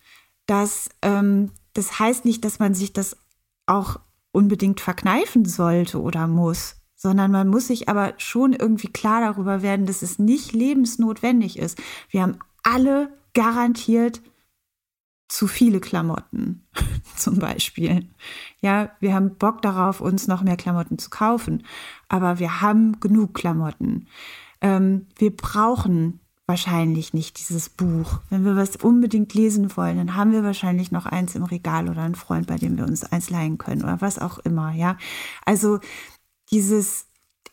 das, 0.45 0.89
ähm, 1.01 1.51
das 1.73 1.99
heißt 1.99 2.25
nicht, 2.25 2.45
dass 2.45 2.59
man 2.59 2.73
sich 2.73 2.93
das 2.93 3.17
auch 3.65 3.99
unbedingt 4.31 4.81
verkneifen 4.81 5.45
sollte 5.45 6.01
oder 6.01 6.27
muss 6.27 6.75
sondern 7.05 7.29
man 7.29 7.49
muss 7.49 7.67
sich 7.67 7.87
aber 7.87 8.13
schon 8.17 8.53
irgendwie 8.53 8.87
klar 8.87 9.21
darüber 9.21 9.61
werden, 9.61 9.85
dass 9.85 10.01
es 10.01 10.17
nicht 10.17 10.53
lebensnotwendig 10.53 11.59
ist. 11.59 11.79
Wir 12.09 12.23
haben 12.23 12.39
alle 12.63 13.13
garantiert 13.35 14.21
zu 15.27 15.47
viele 15.47 15.79
Klamotten, 15.79 16.65
zum 17.15 17.37
Beispiel. 17.37 18.09
Ja, 18.59 18.89
wir 18.99 19.13
haben 19.13 19.35
Bock 19.35 19.61
darauf, 19.61 20.01
uns 20.01 20.27
noch 20.27 20.41
mehr 20.41 20.57
Klamotten 20.57 20.97
zu 20.97 21.11
kaufen, 21.11 21.63
aber 22.09 22.39
wir 22.39 22.61
haben 22.61 22.99
genug 22.99 23.35
Klamotten. 23.35 24.07
Ähm, 24.61 25.05
wir 25.17 25.35
brauchen 25.35 26.19
wahrscheinlich 26.47 27.13
nicht 27.13 27.39
dieses 27.39 27.69
Buch. 27.69 28.19
Wenn 28.29 28.45
wir 28.45 28.55
was 28.55 28.75
unbedingt 28.75 29.33
lesen 29.33 29.75
wollen, 29.75 29.97
dann 29.97 30.15
haben 30.15 30.31
wir 30.31 30.43
wahrscheinlich 30.43 30.91
noch 30.91 31.05
eins 31.05 31.35
im 31.35 31.43
Regal 31.43 31.89
oder 31.89 32.03
einen 32.03 32.15
Freund, 32.15 32.47
bei 32.47 32.57
dem 32.57 32.77
wir 32.77 32.85
uns 32.85 33.03
eins 33.03 33.29
leihen 33.29 33.57
können 33.57 33.83
oder 33.83 34.01
was 34.01 34.19
auch 34.19 34.39
immer. 34.39 34.71
Ja, 34.71 34.97
also 35.45 35.79
dieses 36.51 37.07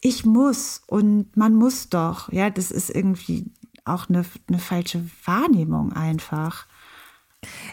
ich 0.04 0.24
muss 0.24 0.82
und 0.86 1.36
man 1.36 1.54
muss 1.54 1.88
doch, 1.88 2.30
ja, 2.32 2.50
das 2.50 2.70
ist 2.72 2.90
irgendwie 2.90 3.52
auch 3.84 4.08
eine, 4.08 4.24
eine 4.48 4.58
falsche 4.58 5.08
Wahrnehmung 5.24 5.92
einfach. 5.92 6.66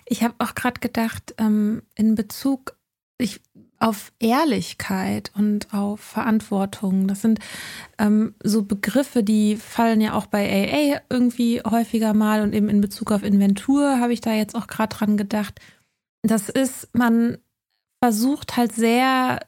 Ich 0.06 0.24
habe 0.24 0.36
auch 0.38 0.54
gerade 0.56 0.80
gedacht, 0.80 1.34
ähm, 1.40 1.82
in 1.96 2.16
Bezug 2.16 2.76
ich, 3.22 3.42
auf 3.80 4.12
Ehrlichkeit 4.20 5.32
und 5.36 5.74
auf 5.74 6.02
Verantwortung, 6.02 7.08
das 7.08 7.22
sind 7.22 7.40
ähm, 7.98 8.36
so 8.44 8.64
Begriffe, 8.64 9.24
die 9.24 9.56
fallen 9.56 10.02
ja 10.02 10.14
auch 10.14 10.26
bei 10.26 10.50
AA 10.50 11.02
irgendwie 11.10 11.62
häufiger 11.62 12.14
mal 12.14 12.42
und 12.42 12.54
eben 12.54 12.70
in 12.70 12.82
Bezug 12.82 13.12
auf 13.12 13.24
Inventur 13.24 14.00
habe 14.00 14.14
ich 14.14 14.22
da 14.22 14.34
jetzt 14.34 14.56
auch 14.56 14.68
gerade 14.68 14.96
dran 14.96 15.16
gedacht. 15.16 15.60
Das 16.24 16.50
ist, 16.50 16.90
man 16.94 17.38
versucht 18.04 18.58
halt 18.58 18.74
sehr 18.74 19.40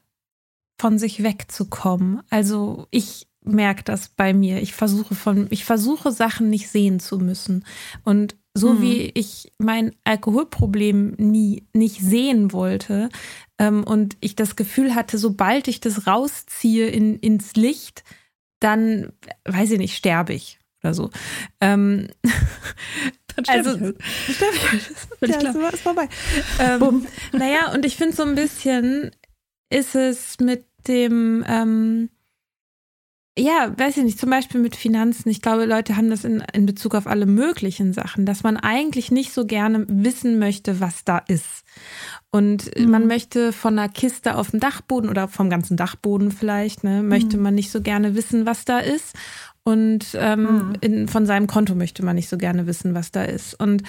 von 0.79 0.97
sich 0.97 1.23
wegzukommen. 1.23 2.23
Also 2.29 2.87
ich 2.89 3.27
merke 3.43 3.83
das 3.83 4.09
bei 4.09 4.33
mir. 4.33 4.61
Ich 4.61 4.73
versuche 4.73 5.15
von, 5.15 5.47
ich 5.49 5.65
versuche 5.65 6.11
Sachen 6.11 6.49
nicht 6.49 6.69
sehen 6.69 6.99
zu 6.99 7.17
müssen. 7.17 7.65
Und 8.03 8.35
so 8.53 8.73
mhm. 8.73 8.81
wie 8.81 9.11
ich 9.13 9.51
mein 9.57 9.95
Alkoholproblem 10.03 11.15
nie 11.17 11.65
nicht 11.73 12.01
sehen 12.01 12.51
wollte 12.51 13.09
ähm, 13.57 13.83
und 13.83 14.17
ich 14.19 14.35
das 14.35 14.55
Gefühl 14.55 14.93
hatte, 14.93 15.17
sobald 15.17 15.67
ich 15.67 15.79
das 15.79 16.05
rausziehe 16.05 16.87
in, 16.87 17.17
ins 17.19 17.55
Licht, 17.55 18.03
dann, 18.59 19.13
weiß 19.45 19.71
ich 19.71 19.79
nicht, 19.79 19.95
sterbe 19.95 20.33
ich 20.33 20.59
oder 20.83 20.93
so. 20.93 21.09
Ähm, 21.61 22.07
dann 23.35 23.45
also, 23.47 23.75
ich 23.75 23.81
halt. 23.81 23.97
sterbe 24.29 24.55
ich 24.55 24.71
halt. 24.71 24.97
Ja, 25.27 25.37
klar. 25.37 25.73
ist 25.73 25.81
vorbei. 25.81 26.09
Ähm, 26.59 27.05
naja, 27.31 27.71
und 27.73 27.85
ich 27.85 27.95
finde 27.95 28.15
so 28.15 28.23
ein 28.23 28.35
bisschen 28.35 29.11
ist 29.69 29.95
es 29.95 30.39
mit 30.39 30.65
dem, 30.87 31.45
ähm, 31.47 32.09
ja, 33.37 33.73
weiß 33.77 33.97
ich 33.97 34.03
nicht, 34.03 34.19
zum 34.19 34.29
Beispiel 34.29 34.59
mit 34.59 34.75
Finanzen. 34.75 35.29
Ich 35.29 35.41
glaube, 35.41 35.65
Leute 35.65 35.95
haben 35.95 36.09
das 36.09 36.25
in, 36.25 36.43
in 36.53 36.65
Bezug 36.65 36.95
auf 36.95 37.07
alle 37.07 37.25
möglichen 37.25 37.93
Sachen, 37.93 38.25
dass 38.25 38.43
man 38.43 38.57
eigentlich 38.57 39.09
nicht 39.09 39.31
so 39.31 39.45
gerne 39.45 39.85
wissen 39.87 40.37
möchte, 40.37 40.81
was 40.81 41.05
da 41.05 41.17
ist. 41.17 41.63
Und 42.29 42.77
mhm. 42.77 42.91
man 42.91 43.07
möchte 43.07 43.53
von 43.53 43.79
einer 43.79 43.87
Kiste 43.87 44.35
auf 44.35 44.51
dem 44.51 44.59
Dachboden 44.59 45.09
oder 45.09 45.29
vom 45.29 45.49
ganzen 45.49 45.77
Dachboden 45.77 46.31
vielleicht, 46.31 46.83
ne, 46.83 47.03
möchte 47.03 47.37
mhm. 47.37 47.43
man 47.43 47.55
nicht 47.55 47.71
so 47.71 47.81
gerne 47.81 48.15
wissen, 48.15 48.45
was 48.45 48.65
da 48.65 48.79
ist. 48.79 49.15
Und 49.63 50.07
ähm, 50.15 50.41
mhm. 50.41 50.73
in, 50.81 51.07
von 51.07 51.25
seinem 51.25 51.47
Konto 51.47 51.73
möchte 51.73 52.03
man 52.03 52.15
nicht 52.15 52.29
so 52.29 52.37
gerne 52.37 52.67
wissen, 52.67 52.95
was 52.95 53.11
da 53.11 53.23
ist. 53.23 53.57
Und 53.57 53.83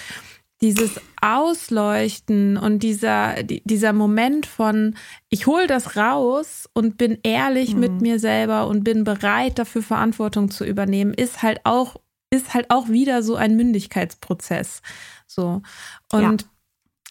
dieses 0.63 1.01
Ausleuchten 1.21 2.57
und 2.57 2.85
dieser, 2.85 3.43
dieser 3.43 3.93
Moment 3.93 4.47
von, 4.47 4.97
ich 5.29 5.49
hole 5.49 5.67
das 5.67 5.97
raus 5.97 6.69
und 6.73 6.97
bin 6.97 7.19
ehrlich 7.25 7.75
mhm. 7.75 7.81
mit 7.81 8.01
mir 8.01 8.21
selber 8.21 8.69
und 8.69 8.85
bin 8.85 9.03
bereit, 9.03 9.59
dafür 9.59 9.83
Verantwortung 9.83 10.51
zu 10.51 10.65
übernehmen, 10.65 11.15
ist 11.15 11.43
halt 11.43 11.61
auch, 11.65 11.97
ist 12.31 12.55
halt 12.55 12.71
auch 12.71 12.89
wieder 12.89 13.25
so 13.25 13.35
ein 13.35 13.57
Mündigkeitsprozess. 13.57 14.83
So. 15.27 15.63
Und 16.13 16.43
ja. 16.43 16.49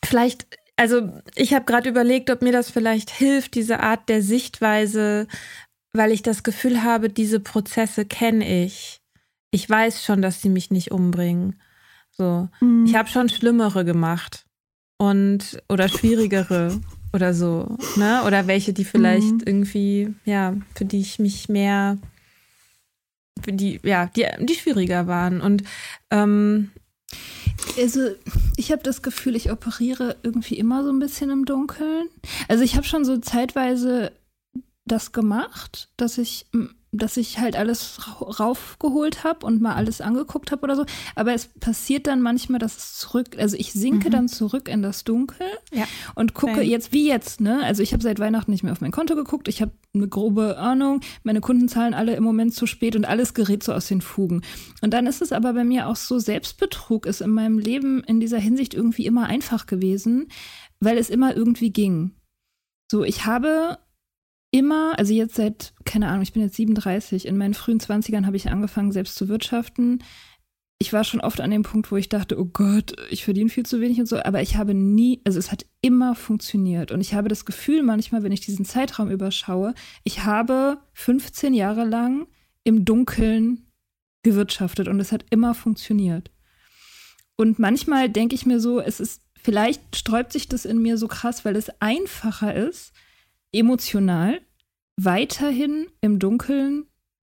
vielleicht, 0.06 0.48
also 0.78 1.12
ich 1.36 1.54
habe 1.54 1.66
gerade 1.66 1.90
überlegt, 1.90 2.30
ob 2.30 2.42
mir 2.42 2.54
das 2.54 2.72
vielleicht 2.72 3.10
hilft, 3.10 3.56
diese 3.56 3.82
Art 3.82 4.08
der 4.08 4.22
Sichtweise, 4.22 5.28
weil 5.92 6.14
ich 6.14 6.24
das 6.24 6.44
Gefühl 6.44 6.84
habe, 6.84 7.10
diese 7.10 7.42
Prozesse 7.42 8.06
kenne 8.06 8.64
ich. 8.64 9.02
Ich 9.52 9.70
weiß 9.70 10.06
schon, 10.06 10.22
dass 10.22 10.42
sie 10.42 10.48
mich 10.48 10.72
nicht 10.72 10.92
umbringen. 10.92 11.60
So, 12.22 12.50
mhm. 12.60 12.86
ich 12.86 12.94
habe 12.94 13.10
schon 13.10 13.30
schlimmere 13.30 13.84
gemacht 13.84 14.46
und 15.00 15.60
oder 15.70 15.90
schwierigere 15.90 16.80
oder 17.14 17.34
so, 17.34 17.80
ne? 17.96 18.22
Oder 18.28 18.46
welche, 18.46 18.74
die 18.74 18.86
vielleicht 18.86 19.32
mhm. 19.32 19.44
irgendwie, 19.44 20.14
ja, 20.24 20.56
für 20.76 20.86
die 20.86 21.00
ich 21.00 21.18
mich 21.18 21.50
mehr, 21.50 21.98
für 23.42 23.54
die, 23.54 23.80
ja, 23.82 24.06
die, 24.06 24.28
die 24.40 24.54
schwieriger 24.54 25.08
waren. 25.08 25.42
Und 25.42 25.64
ähm, 26.12 26.70
also 27.76 28.02
ich 28.56 28.72
habe 28.72 28.84
das 28.84 29.02
Gefühl, 29.02 29.36
ich 29.36 29.52
operiere 29.52 30.16
irgendwie 30.22 30.60
immer 30.60 30.84
so 30.84 30.92
ein 30.92 31.00
bisschen 31.00 31.32
im 31.32 31.46
Dunkeln. 31.46 32.08
Also 32.48 32.64
ich 32.64 32.76
habe 32.76 32.86
schon 32.86 33.04
so 33.04 33.18
zeitweise 33.18 34.12
das 34.86 35.12
gemacht, 35.12 35.90
dass 35.98 36.20
ich 36.20 36.46
dass 36.92 37.16
ich 37.16 37.40
halt 37.40 37.56
alles 37.56 38.00
raufgeholt 38.22 39.24
habe 39.24 39.46
und 39.46 39.62
mal 39.62 39.76
alles 39.76 40.02
angeguckt 40.02 40.52
habe 40.52 40.64
oder 40.64 40.76
so. 40.76 40.86
Aber 41.16 41.34
es 41.34 41.48
passiert 41.48 42.06
dann 42.06 42.22
manchmal, 42.22 42.60
dass 42.60 42.78
es 42.78 42.98
zurück, 42.98 43.38
also 43.38 43.56
ich 43.58 43.72
sinke 43.72 44.10
mhm. 44.10 44.12
dann 44.12 44.28
zurück 44.28 44.68
in 44.68 44.82
das 44.82 45.06
Dunkel 45.06 45.48
ja. 45.72 45.86
und 46.16 46.34
gucke 46.34 46.58
Nein. 46.58 46.70
jetzt 46.70 46.92
wie 46.92 47.08
jetzt, 47.08 47.40
ne? 47.40 47.64
Also 47.64 47.82
ich 47.82 47.94
habe 47.94 48.04
seit 48.04 48.20
Weihnachten 48.20 48.52
nicht 48.52 48.64
mehr 48.64 48.74
auf 48.74 48.82
mein 48.82 48.92
Konto 48.92 49.16
geguckt. 49.16 49.48
Ich 49.48 49.62
habe 49.62 49.72
eine 49.94 50.08
grobe 50.08 50.58
Ahnung. 50.58 51.00
Meine 51.24 51.40
Kunden 51.40 51.70
zahlen 51.70 51.94
alle 51.94 52.16
im 52.16 52.24
Moment 52.24 52.54
zu 52.54 52.68
spät 52.68 52.96
und 52.98 53.06
alles 53.06 53.34
gerät 53.34 53.64
so 53.64 53.72
aus 53.72 53.88
den 53.88 54.02
Fugen. 54.02 54.42
Und 54.82 54.94
dann 54.94 55.08
ist 55.08 55.22
es 55.22 55.32
aber 55.32 55.54
bei 55.54 55.64
mir 55.64 55.88
auch 55.88 55.96
so, 55.96 56.20
Selbstbetrug 56.20 57.06
ist 57.06 57.22
in 57.22 57.30
meinem 57.30 57.58
Leben 57.58 58.04
in 58.04 58.20
dieser 58.20 58.40
Hinsicht 58.40 58.74
irgendwie 58.74 59.06
immer 59.06 59.28
einfach 59.28 59.66
gewesen, 59.66 60.28
weil 60.82 60.98
es 60.98 61.10
immer 61.10 61.36
irgendwie 61.36 61.72
ging. 61.72 62.12
So, 62.92 63.06
ich 63.06 63.26
habe 63.26 63.78
immer, 64.52 65.00
also 65.00 65.14
jetzt 65.14 65.36
seit, 65.36 65.74
keine 65.86 66.08
Ahnung, 66.08 66.22
ich 66.22 66.34
bin 66.34 66.44
jetzt 66.44 66.58
37, 66.58 67.26
in 67.26 67.38
meinen 67.38 67.54
frühen 67.54 67.80
20ern 67.80 68.26
habe 68.26 68.36
ich 68.36 68.50
angefangen, 68.50 68.92
selbst 68.92 69.16
zu 69.16 69.30
wirtschaften. 69.30 70.04
Ich 70.78 70.94
war 70.94 71.04
schon 71.04 71.22
oft 71.22 71.40
an 71.42 71.52
dem 71.52 71.64
Punkt, 71.64 71.92
wo 71.92 71.96
ich 71.96 72.10
dachte, 72.10 72.40
oh 72.40 72.46
Gott, 72.46 72.96
ich 73.10 73.24
verdiene 73.24 73.50
viel 73.50 73.66
zu 73.66 73.80
wenig 73.80 74.00
und 74.00 74.08
so, 74.08 74.22
aber 74.22 74.42
ich 74.42 74.58
habe 74.58 74.74
nie, 74.74 75.22
also 75.24 75.40
es 75.40 75.52
hat 75.52 75.66
immer 75.82 76.16
funktioniert. 76.16 76.92
Und 76.92 77.02
ich 77.02 77.14
habe 77.14 77.30
das 77.30 77.46
Gefühl 77.46 77.84
manchmal, 77.84 78.24
wenn 78.24 78.32
ich 78.32 78.42
diesen 78.42 78.66
Zeitraum 78.66 79.10
überschaue, 79.10 79.74
ich 80.04 80.26
habe 80.26 80.80
15 80.94 81.54
Jahre 81.54 81.86
lang 81.86 82.28
im 82.64 82.84
Dunkeln 82.84 83.68
gewirtschaftet 84.24 84.88
und 84.88 85.00
es 85.00 85.12
hat 85.12 85.26
immer 85.30 85.54
funktioniert. 85.54 86.32
Und 87.38 87.58
manchmal 87.58 88.10
denke 88.10 88.36
ich 88.36 88.46
mir 88.46 88.60
so, 88.60 88.80
es 88.80 89.00
ist, 89.00 89.22
vielleicht 89.42 89.96
sträubt 89.96 90.34
sich 90.34 90.50
das 90.50 90.66
in 90.66 90.82
mir 90.82 90.98
so 90.98 91.08
krass, 91.08 91.46
weil 91.46 91.56
es 91.56 91.70
einfacher 91.80 92.54
ist, 92.54 92.94
emotional 93.52 94.42
weiterhin 94.98 95.88
im 96.02 96.20
Dunkeln 96.20 96.86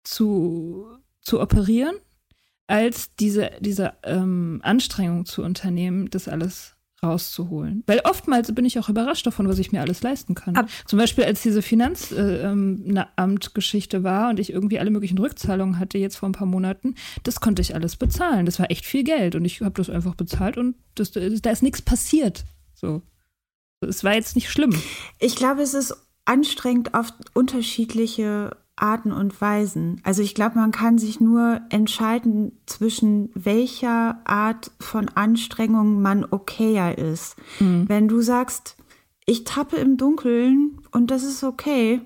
zu, 0.03 0.87
zu 1.21 1.41
operieren, 1.41 1.95
als 2.67 3.15
diese, 3.15 3.51
diese 3.59 3.93
ähm, 4.03 4.59
Anstrengung 4.63 5.25
zu 5.25 5.43
unternehmen, 5.43 6.09
das 6.09 6.27
alles 6.27 6.75
rauszuholen. 7.03 7.83
Weil 7.85 7.99
oftmals 8.03 8.53
bin 8.53 8.65
ich 8.65 8.79
auch 8.79 8.89
überrascht 8.89 9.27
davon, 9.27 9.47
was 9.47 9.59
ich 9.59 9.71
mir 9.71 9.81
alles 9.81 10.01
leisten 10.01 10.33
kann. 10.35 10.55
Ab 10.55 10.69
Zum 10.85 10.97
Beispiel, 10.97 11.25
als 11.25 11.41
diese 11.41 11.61
Finanzamt-Geschichte 11.61 13.97
äh, 13.97 13.99
ähm, 13.99 14.03
war 14.03 14.29
und 14.29 14.39
ich 14.39 14.51
irgendwie 14.51 14.79
alle 14.79 14.91
möglichen 14.91 15.17
Rückzahlungen 15.17 15.79
hatte 15.79 15.97
jetzt 15.97 16.17
vor 16.17 16.29
ein 16.29 16.33
paar 16.33 16.47
Monaten, 16.47 16.95
das 17.23 17.39
konnte 17.39 17.61
ich 17.61 17.75
alles 17.75 17.95
bezahlen. 17.95 18.45
Das 18.45 18.59
war 18.59 18.69
echt 18.71 18.85
viel 18.85 19.03
Geld 19.03 19.35
und 19.35 19.45
ich 19.45 19.61
habe 19.61 19.75
das 19.75 19.89
einfach 19.89 20.15
bezahlt 20.15 20.57
und 20.57 20.75
das, 20.95 21.11
da 21.11 21.21
ist 21.21 21.63
nichts 21.63 21.81
passiert. 21.81 22.43
So. 22.73 23.01
Es 23.81 24.03
war 24.03 24.15
jetzt 24.15 24.35
nicht 24.35 24.49
schlimm. 24.49 24.73
Ich 25.19 25.35
glaube, 25.35 25.61
es 25.61 25.75
ist 25.75 25.93
anstrengend 26.25 26.93
auf 26.93 27.13
unterschiedliche 27.33 28.57
Arten 28.75 29.11
und 29.11 29.39
Weisen. 29.39 30.01
Also 30.03 30.21
ich 30.21 30.35
glaube, 30.35 30.59
man 30.59 30.71
kann 30.71 30.97
sich 30.97 31.21
nur 31.21 31.61
entscheiden, 31.69 32.51
zwischen 32.65 33.29
welcher 33.33 34.19
Art 34.25 34.71
von 34.79 35.07
Anstrengung 35.09 36.01
man 36.01 36.25
okayer 36.29 36.97
ist. 36.97 37.37
Mhm. 37.59 37.87
Wenn 37.87 38.07
du 38.07 38.21
sagst, 38.21 38.75
ich 39.25 39.43
tappe 39.43 39.77
im 39.77 39.97
Dunkeln 39.97 40.81
und 40.91 41.09
das 41.09 41.23
ist 41.23 41.43
okay, 41.43 42.01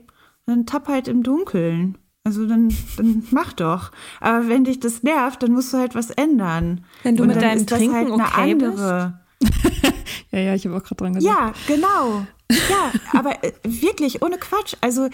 dann 0.45 0.65
tapp 0.65 0.87
halt 0.87 1.07
im 1.07 1.23
Dunkeln. 1.23 1.97
Also 2.23 2.45
dann, 2.45 2.73
dann 2.97 3.23
mach 3.31 3.53
doch. 3.53 3.91
Aber 4.19 4.47
wenn 4.47 4.63
dich 4.63 4.79
das 4.79 5.01
nervt, 5.03 5.41
dann 5.41 5.51
musst 5.51 5.73
du 5.73 5.77
halt 5.77 5.95
was 5.95 6.11
ändern. 6.11 6.85
Wenn 7.03 7.15
du 7.15 7.23
Und 7.23 7.29
mit 7.29 7.41
deinem 7.41 7.65
Trinken 7.65 7.95
halt 7.95 8.11
eine 8.11 8.23
okay 8.23 8.51
andere. 8.51 9.19
ja, 10.31 10.39
ja, 10.39 10.55
ich 10.55 10.65
habe 10.65 10.77
auch 10.77 10.83
gerade 10.83 10.95
dran 10.95 11.13
gedacht. 11.13 11.25
Ja, 11.25 11.53
genau. 11.67 12.25
Ja, 12.51 12.91
aber 13.13 13.43
äh, 13.43 13.51
wirklich 13.63 14.21
ohne 14.21 14.37
Quatsch. 14.37 14.75
Also 14.81 15.09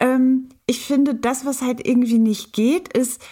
ähm, 0.00 0.48
ich 0.66 0.80
finde, 0.80 1.14
das, 1.14 1.44
was 1.44 1.62
halt 1.62 1.86
irgendwie 1.86 2.18
nicht 2.18 2.52
geht, 2.52 2.96
ist 2.96 3.22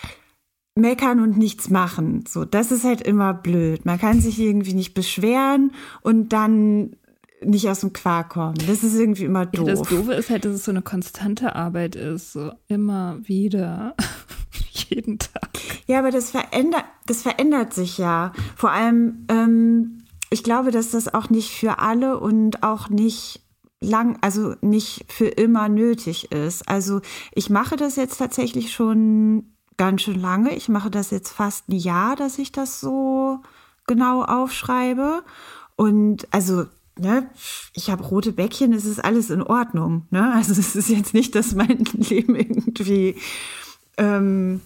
meckern 0.74 1.20
und 1.20 1.36
nichts 1.36 1.70
machen. 1.70 2.24
So, 2.28 2.44
das 2.44 2.70
ist 2.70 2.84
halt 2.84 3.02
immer 3.02 3.34
blöd. 3.34 3.84
Man 3.84 3.98
kann 3.98 4.20
sich 4.20 4.38
irgendwie 4.38 4.74
nicht 4.74 4.94
beschweren 4.94 5.72
und 6.02 6.32
dann 6.32 6.96
nicht 7.42 7.68
aus 7.68 7.80
dem 7.80 7.92
Quark 7.92 8.30
kommen. 8.30 8.58
Das 8.66 8.82
ist 8.82 8.98
irgendwie 8.98 9.24
immer 9.24 9.46
doof. 9.46 9.66
Ja, 9.66 9.74
das 9.74 9.88
Doofe 9.88 10.12
ist 10.14 10.30
halt, 10.30 10.44
dass 10.44 10.54
es 10.54 10.64
so 10.64 10.70
eine 10.70 10.82
konstante 10.82 11.54
Arbeit 11.54 11.96
ist. 11.96 12.32
So 12.32 12.52
immer 12.68 13.18
wieder. 13.22 13.94
Jeden 14.72 15.18
Tag. 15.18 15.50
Ja, 15.86 16.00
aber 16.00 16.10
das 16.10 16.30
verändert, 16.30 16.84
das 17.06 17.22
verändert 17.22 17.74
sich 17.74 17.98
ja. 17.98 18.32
Vor 18.56 18.70
allem, 18.70 19.26
ähm, 19.28 20.04
ich 20.30 20.42
glaube, 20.42 20.70
dass 20.70 20.90
das 20.90 21.12
auch 21.12 21.30
nicht 21.30 21.50
für 21.50 21.78
alle 21.78 22.18
und 22.18 22.62
auch 22.62 22.88
nicht 22.88 23.40
lang, 23.80 24.18
also 24.20 24.54
nicht 24.60 25.04
für 25.08 25.28
immer 25.28 25.68
nötig 25.68 26.32
ist. 26.32 26.68
Also 26.68 27.00
ich 27.32 27.50
mache 27.50 27.76
das 27.76 27.96
jetzt 27.96 28.18
tatsächlich 28.18 28.72
schon 28.72 29.44
ganz 29.76 30.02
schön 30.02 30.20
lange. 30.20 30.54
Ich 30.54 30.68
mache 30.68 30.90
das 30.90 31.10
jetzt 31.10 31.30
fast 31.30 31.68
ein 31.68 31.76
Jahr, 31.76 32.16
dass 32.16 32.38
ich 32.38 32.52
das 32.52 32.80
so 32.80 33.40
genau 33.86 34.24
aufschreibe. 34.24 35.22
Und 35.76 36.26
also 36.32 36.66
ne, 36.98 37.30
ich 37.72 37.90
habe 37.90 38.04
rote 38.04 38.32
Bäckchen, 38.32 38.72
es 38.72 38.84
ist 38.84 39.02
alles 39.02 39.30
in 39.30 39.42
Ordnung. 39.42 40.06
Ne? 40.10 40.32
Also 40.34 40.52
es 40.52 40.76
ist 40.76 40.88
jetzt 40.88 41.14
nicht, 41.14 41.34
dass 41.34 41.54
mein 41.54 41.78
Leben 41.92 42.34
irgendwie 42.34 43.16
ähm, 43.96 44.60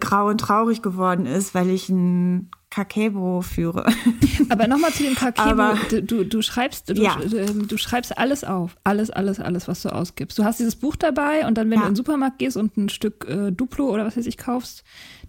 grau 0.00 0.28
und 0.28 0.38
traurig 0.38 0.82
geworden 0.82 1.26
ist, 1.26 1.54
weil 1.54 1.70
ich 1.70 1.88
ein 1.88 2.50
Kakebo 2.70 3.42
führe. 3.42 3.86
Aber 4.48 4.66
nochmal 4.66 4.92
zu 4.92 5.02
dem 5.02 5.14
Kakebo. 5.14 5.78
Du, 5.88 6.02
du, 6.02 6.24
du, 6.24 6.42
schreibst, 6.42 6.88
du, 6.88 6.94
ja. 6.94 7.18
Ähm, 7.22 7.68
du, 7.68 7.76
schreibst 7.76 8.16
alles 8.18 8.44
auf. 8.44 8.76
Alles, 8.84 9.10
alles, 9.10 9.40
alles, 9.40 9.68
was 9.68 9.82
du 9.82 9.90
ausgibst. 9.90 10.38
Du 10.38 10.44
hast 10.44 10.58
dieses 10.58 10.76
Buch 10.76 10.96
dabei 10.96 11.46
und 11.46 11.56
dann, 11.56 11.70
wenn 11.70 11.78
ja. 11.78 11.82
du 11.82 11.88
in 11.88 11.92
den 11.92 11.96
Supermarkt 11.96 12.38
gehst 12.38 12.56
und 12.56 12.76
ein 12.76 12.88
Stück 12.88 13.26
äh, 13.28 13.50
Duplo 13.52 13.90
oder 13.90 14.04
was 14.04 14.16
weiß 14.16 14.26
ich 14.26 14.36
kaufst, 14.36 14.84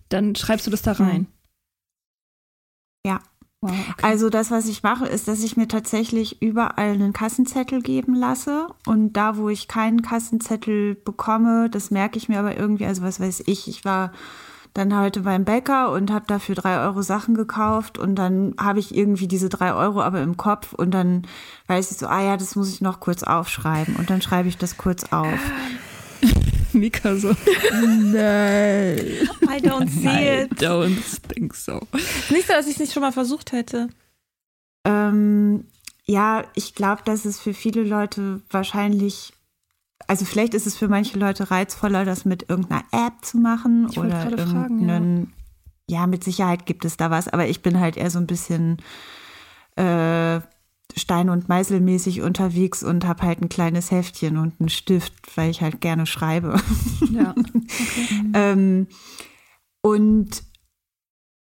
dann 0.09 0.35
schreibst 0.35 0.65
du 0.65 0.71
das 0.71 0.81
da 0.81 0.93
rein. 0.93 1.21
Mhm. 1.21 1.27
Okay. 3.67 4.01
Also 4.01 4.29
das, 4.29 4.51
was 4.51 4.67
ich 4.67 4.83
mache, 4.83 5.05
ist, 5.05 5.27
dass 5.27 5.43
ich 5.43 5.57
mir 5.57 5.67
tatsächlich 5.67 6.41
überall 6.41 6.91
einen 6.91 7.13
Kassenzettel 7.13 7.81
geben 7.81 8.15
lasse. 8.15 8.67
Und 8.85 9.13
da, 9.13 9.37
wo 9.37 9.49
ich 9.49 9.67
keinen 9.67 10.01
Kassenzettel 10.01 10.95
bekomme, 10.95 11.69
das 11.69 11.91
merke 11.91 12.17
ich 12.17 12.29
mir 12.29 12.39
aber 12.39 12.57
irgendwie, 12.57 12.85
also 12.85 13.01
was 13.01 13.19
weiß 13.19 13.43
ich, 13.45 13.67
ich 13.67 13.85
war 13.85 14.11
dann 14.77 14.95
heute 14.95 15.21
beim 15.21 15.43
Bäcker 15.43 15.91
und 15.91 16.11
habe 16.11 16.25
dafür 16.27 16.53
drei 16.53 16.79
Euro 16.81 17.01
Sachen 17.01 17.33
gekauft 17.33 17.97
und 17.97 18.15
dann 18.15 18.53
habe 18.59 18.79
ich 18.79 18.95
irgendwie 18.95 19.27
diese 19.27 19.49
drei 19.49 19.73
Euro 19.73 20.01
aber 20.01 20.21
im 20.21 20.37
Kopf 20.37 20.73
und 20.73 20.91
dann 20.91 21.23
weiß 21.65 21.91
ich 21.91 21.97
so, 21.97 22.05
ah 22.05 22.21
ja, 22.21 22.37
das 22.37 22.55
muss 22.55 22.71
ich 22.71 22.79
noch 22.79 22.99
kurz 22.99 23.23
aufschreiben 23.23 23.95
und 23.95 24.11
dann 24.11 24.21
schreibe 24.21 24.49
ich 24.49 24.57
das 24.57 24.77
kurz 24.77 25.05
auf. 25.11 25.39
Mika 26.77 27.15
so, 27.15 27.29
nein. 27.71 28.97
I 29.49 29.59
don't 29.59 29.89
see 29.89 30.07
it. 30.07 30.51
I 30.51 30.65
don't 30.65 31.19
think 31.33 31.53
so. 31.53 31.81
Nicht 32.29 32.47
so, 32.47 32.53
dass 32.53 32.67
ich 32.67 32.73
es 32.73 32.79
nicht 32.79 32.93
schon 32.93 33.01
mal 33.01 33.11
versucht 33.11 33.51
hätte. 33.51 33.89
Ähm, 34.85 35.65
ja, 36.05 36.45
ich 36.55 36.73
glaube, 36.75 37.01
dass 37.03 37.25
es 37.25 37.39
für 37.39 37.53
viele 37.53 37.83
Leute 37.83 38.41
wahrscheinlich, 38.49 39.33
also 40.07 40.23
vielleicht 40.23 40.53
ist 40.53 40.65
es 40.65 40.77
für 40.77 40.87
manche 40.87 41.19
Leute 41.19 41.51
reizvoller, 41.51 42.05
das 42.05 42.23
mit 42.23 42.49
irgendeiner 42.49 42.85
App 42.91 43.25
zu 43.25 43.37
machen 43.37 43.87
ich 43.91 43.99
oder 43.99 44.29
irgendeinen, 44.29 44.47
fragen, 44.51 45.33
ja. 45.89 45.99
ja. 45.99 46.07
mit 46.07 46.23
Sicherheit 46.23 46.65
gibt 46.65 46.85
es 46.85 46.95
da 46.95 47.11
was, 47.11 47.27
aber 47.27 47.47
ich 47.47 47.61
bin 47.61 47.79
halt 47.79 47.97
eher 47.97 48.09
so 48.09 48.19
ein 48.19 48.27
bisschen 48.27 48.77
äh, 49.75 50.39
Stein- 50.95 51.29
und 51.29 51.49
Meißelmäßig 51.49 52.21
unterwegs 52.21 52.83
und 52.83 53.05
habe 53.05 53.23
halt 53.23 53.41
ein 53.41 53.49
kleines 53.49 53.91
Heftchen 53.91 54.37
und 54.37 54.59
einen 54.59 54.69
Stift, 54.69 55.13
weil 55.35 55.49
ich 55.49 55.61
halt 55.61 55.81
gerne 55.81 56.05
schreibe. 56.05 56.59
Ja. 57.11 57.35
Okay. 57.37 57.61
ähm, 58.33 58.87
und 59.81 60.43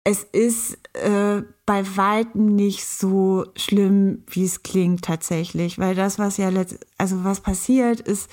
es 0.04 0.22
ist 0.24 0.78
äh, 0.94 1.42
bei 1.66 1.96
weitem 1.96 2.46
nicht 2.46 2.86
so 2.86 3.46
schlimm, 3.56 4.24
wie 4.28 4.44
es 4.44 4.62
klingt 4.62 5.04
tatsächlich, 5.04 5.78
weil 5.78 5.94
das, 5.94 6.18
was 6.18 6.36
ja 6.36 6.48
letzt, 6.48 6.78
also 6.96 7.22
was 7.22 7.40
passiert, 7.40 8.00
ist, 8.00 8.30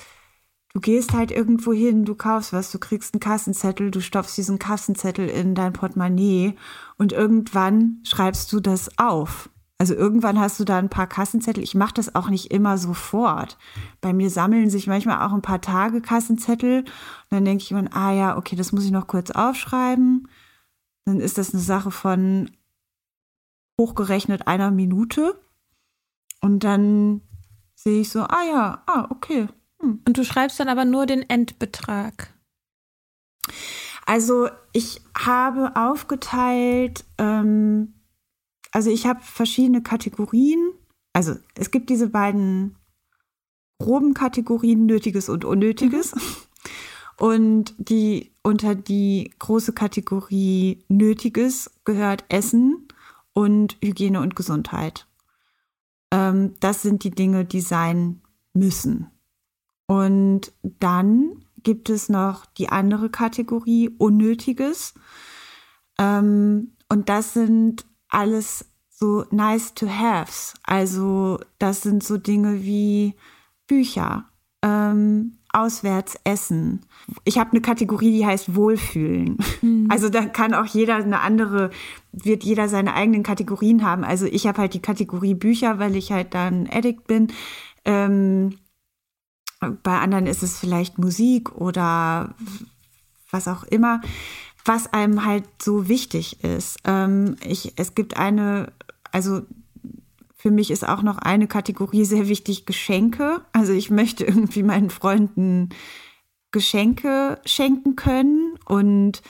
du 0.72 0.80
gehst 0.80 1.12
halt 1.12 1.30
irgendwo 1.30 1.72
hin, 1.72 2.04
du 2.04 2.14
kaufst 2.14 2.52
was, 2.52 2.72
du 2.72 2.78
kriegst 2.78 3.14
einen 3.14 3.20
Kassenzettel, 3.20 3.90
du 3.90 4.00
stopfst 4.00 4.36
diesen 4.36 4.58
Kassenzettel 4.58 5.28
in 5.28 5.54
dein 5.54 5.72
Portemonnaie 5.72 6.54
und 6.96 7.12
irgendwann 7.12 8.00
schreibst 8.02 8.52
du 8.52 8.60
das 8.60 8.98
auf. 8.98 9.50
Also 9.80 9.94
irgendwann 9.94 10.40
hast 10.40 10.58
du 10.58 10.64
da 10.64 10.76
ein 10.78 10.90
paar 10.90 11.06
Kassenzettel. 11.06 11.62
Ich 11.62 11.76
mache 11.76 11.94
das 11.94 12.16
auch 12.16 12.28
nicht 12.28 12.50
immer 12.50 12.78
sofort. 12.78 13.56
Bei 14.00 14.12
mir 14.12 14.28
sammeln 14.28 14.70
sich 14.70 14.88
manchmal 14.88 15.24
auch 15.24 15.32
ein 15.32 15.42
paar 15.42 15.60
Tage 15.60 16.00
Kassenzettel. 16.00 16.80
Und 16.80 16.88
dann 17.30 17.44
denke 17.44 17.62
ich 17.62 17.70
mir, 17.70 17.88
ah 17.94 18.12
ja, 18.12 18.36
okay, 18.36 18.56
das 18.56 18.72
muss 18.72 18.84
ich 18.84 18.90
noch 18.90 19.06
kurz 19.06 19.30
aufschreiben. 19.30 20.28
Dann 21.04 21.20
ist 21.20 21.38
das 21.38 21.54
eine 21.54 21.62
Sache 21.62 21.92
von 21.92 22.50
hochgerechnet 23.80 24.48
einer 24.48 24.72
Minute. 24.72 25.40
Und 26.40 26.64
dann 26.64 27.20
sehe 27.76 28.00
ich 28.00 28.10
so, 28.10 28.22
ah 28.22 28.44
ja, 28.50 28.82
ah, 28.86 29.06
okay. 29.10 29.46
Hm. 29.80 30.02
Und 30.06 30.18
du 30.18 30.24
schreibst 30.24 30.58
dann 30.58 30.68
aber 30.68 30.84
nur 30.84 31.06
den 31.06 31.22
Endbetrag. 31.22 32.34
Also 34.06 34.48
ich 34.72 35.02
habe 35.16 35.76
aufgeteilt, 35.76 37.04
ähm, 37.18 37.94
also 38.72 38.90
ich 38.90 39.06
habe 39.06 39.20
verschiedene 39.22 39.82
Kategorien. 39.82 40.72
Also 41.12 41.36
es 41.54 41.70
gibt 41.70 41.90
diese 41.90 42.08
beiden 42.08 42.76
groben 43.78 44.14
Kategorien 44.14 44.86
Nötiges 44.86 45.28
und 45.28 45.44
Unnötiges. 45.44 46.14
Mhm. 46.14 46.20
Und 47.18 47.74
die 47.78 48.32
unter 48.42 48.74
die 48.74 49.32
große 49.38 49.72
Kategorie 49.72 50.84
Nötiges 50.88 51.70
gehört 51.84 52.24
Essen 52.28 52.86
und 53.32 53.76
Hygiene 53.82 54.20
und 54.20 54.36
Gesundheit. 54.36 55.06
Ähm, 56.12 56.54
das 56.60 56.82
sind 56.82 57.02
die 57.04 57.10
Dinge, 57.10 57.44
die 57.44 57.60
sein 57.60 58.22
müssen. 58.54 59.08
Und 59.86 60.52
dann 60.62 61.44
gibt 61.62 61.90
es 61.90 62.08
noch 62.08 62.46
die 62.46 62.68
andere 62.68 63.10
Kategorie 63.10 63.90
Unnötiges. 63.98 64.94
Ähm, 65.98 66.76
und 66.88 67.08
das 67.08 67.34
sind 67.34 67.84
alles 68.08 68.64
so 68.90 69.24
nice 69.30 69.74
to 69.74 69.88
haves. 69.88 70.54
Also 70.64 71.38
das 71.58 71.82
sind 71.82 72.02
so 72.02 72.16
Dinge 72.16 72.64
wie 72.64 73.14
Bücher, 73.66 74.24
ähm, 74.62 75.38
auswärts 75.52 76.18
essen. 76.24 76.84
Ich 77.24 77.38
habe 77.38 77.52
eine 77.52 77.60
Kategorie, 77.60 78.12
die 78.12 78.26
heißt 78.26 78.54
Wohlfühlen. 78.54 79.38
Mhm. 79.62 79.88
Also 79.90 80.08
da 80.08 80.26
kann 80.26 80.52
auch 80.52 80.66
jeder 80.66 80.96
eine 80.96 81.20
andere, 81.20 81.70
wird 82.12 82.44
jeder 82.44 82.68
seine 82.68 82.94
eigenen 82.94 83.22
Kategorien 83.22 83.84
haben. 83.84 84.04
Also 84.04 84.26
ich 84.26 84.46
habe 84.46 84.58
halt 84.58 84.74
die 84.74 84.82
Kategorie 84.82 85.34
Bücher, 85.34 85.78
weil 85.78 85.96
ich 85.96 86.12
halt 86.12 86.34
dann 86.34 86.68
Addict 86.70 87.06
bin. 87.06 87.28
Ähm, 87.84 88.58
bei 89.82 89.98
anderen 89.98 90.26
ist 90.26 90.42
es 90.42 90.58
vielleicht 90.58 90.98
Musik 90.98 91.52
oder 91.52 92.34
was 93.30 93.48
auch 93.48 93.64
immer 93.64 94.00
was 94.64 94.92
einem 94.92 95.24
halt 95.24 95.44
so 95.60 95.88
wichtig 95.88 96.42
ist. 96.44 96.78
Ähm, 96.84 97.36
ich, 97.44 97.72
es 97.76 97.94
gibt 97.94 98.16
eine, 98.16 98.72
also 99.12 99.42
für 100.36 100.50
mich 100.50 100.70
ist 100.70 100.86
auch 100.86 101.02
noch 101.02 101.18
eine 101.18 101.48
Kategorie 101.48 102.04
sehr 102.04 102.28
wichtig, 102.28 102.64
Geschenke. 102.64 103.42
Also 103.52 103.72
ich 103.72 103.90
möchte 103.90 104.24
irgendwie 104.24 104.62
meinen 104.62 104.90
Freunden 104.90 105.70
Geschenke 106.52 107.40
schenken 107.44 107.96
können. 107.96 108.54
Und 108.64 109.22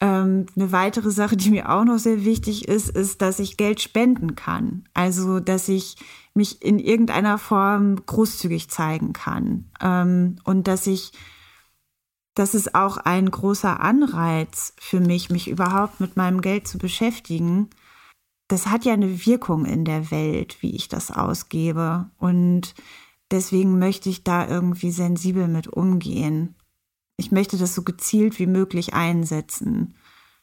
ähm, 0.00 0.46
eine 0.54 0.70
weitere 0.70 1.10
Sache, 1.10 1.36
die 1.36 1.50
mir 1.50 1.70
auch 1.72 1.84
noch 1.84 1.98
sehr 1.98 2.24
wichtig 2.24 2.68
ist, 2.68 2.90
ist, 2.90 3.22
dass 3.22 3.38
ich 3.38 3.56
Geld 3.56 3.80
spenden 3.80 4.34
kann. 4.34 4.84
Also 4.92 5.40
dass 5.40 5.68
ich 5.68 5.96
mich 6.34 6.62
in 6.62 6.78
irgendeiner 6.78 7.38
Form 7.38 8.04
großzügig 8.04 8.68
zeigen 8.68 9.12
kann. 9.12 9.70
Ähm, 9.80 10.36
und 10.44 10.68
dass 10.68 10.86
ich 10.86 11.12
das 12.34 12.54
ist 12.54 12.74
auch 12.74 12.96
ein 12.96 13.30
großer 13.30 13.80
Anreiz 13.80 14.74
für 14.78 15.00
mich, 15.00 15.30
mich 15.30 15.48
überhaupt 15.48 16.00
mit 16.00 16.16
meinem 16.16 16.40
Geld 16.40 16.66
zu 16.66 16.78
beschäftigen. 16.78 17.70
Das 18.48 18.66
hat 18.66 18.84
ja 18.84 18.92
eine 18.92 19.24
Wirkung 19.24 19.64
in 19.64 19.84
der 19.84 20.10
Welt, 20.10 20.56
wie 20.60 20.74
ich 20.74 20.88
das 20.88 21.12
ausgebe. 21.12 22.10
Und 22.18 22.74
deswegen 23.30 23.78
möchte 23.78 24.08
ich 24.08 24.24
da 24.24 24.48
irgendwie 24.48 24.90
sensibel 24.90 25.46
mit 25.46 25.68
umgehen. 25.68 26.56
Ich 27.16 27.30
möchte 27.30 27.56
das 27.56 27.74
so 27.74 27.82
gezielt 27.82 28.38
wie 28.40 28.46
möglich 28.46 28.94
einsetzen. 28.94 29.94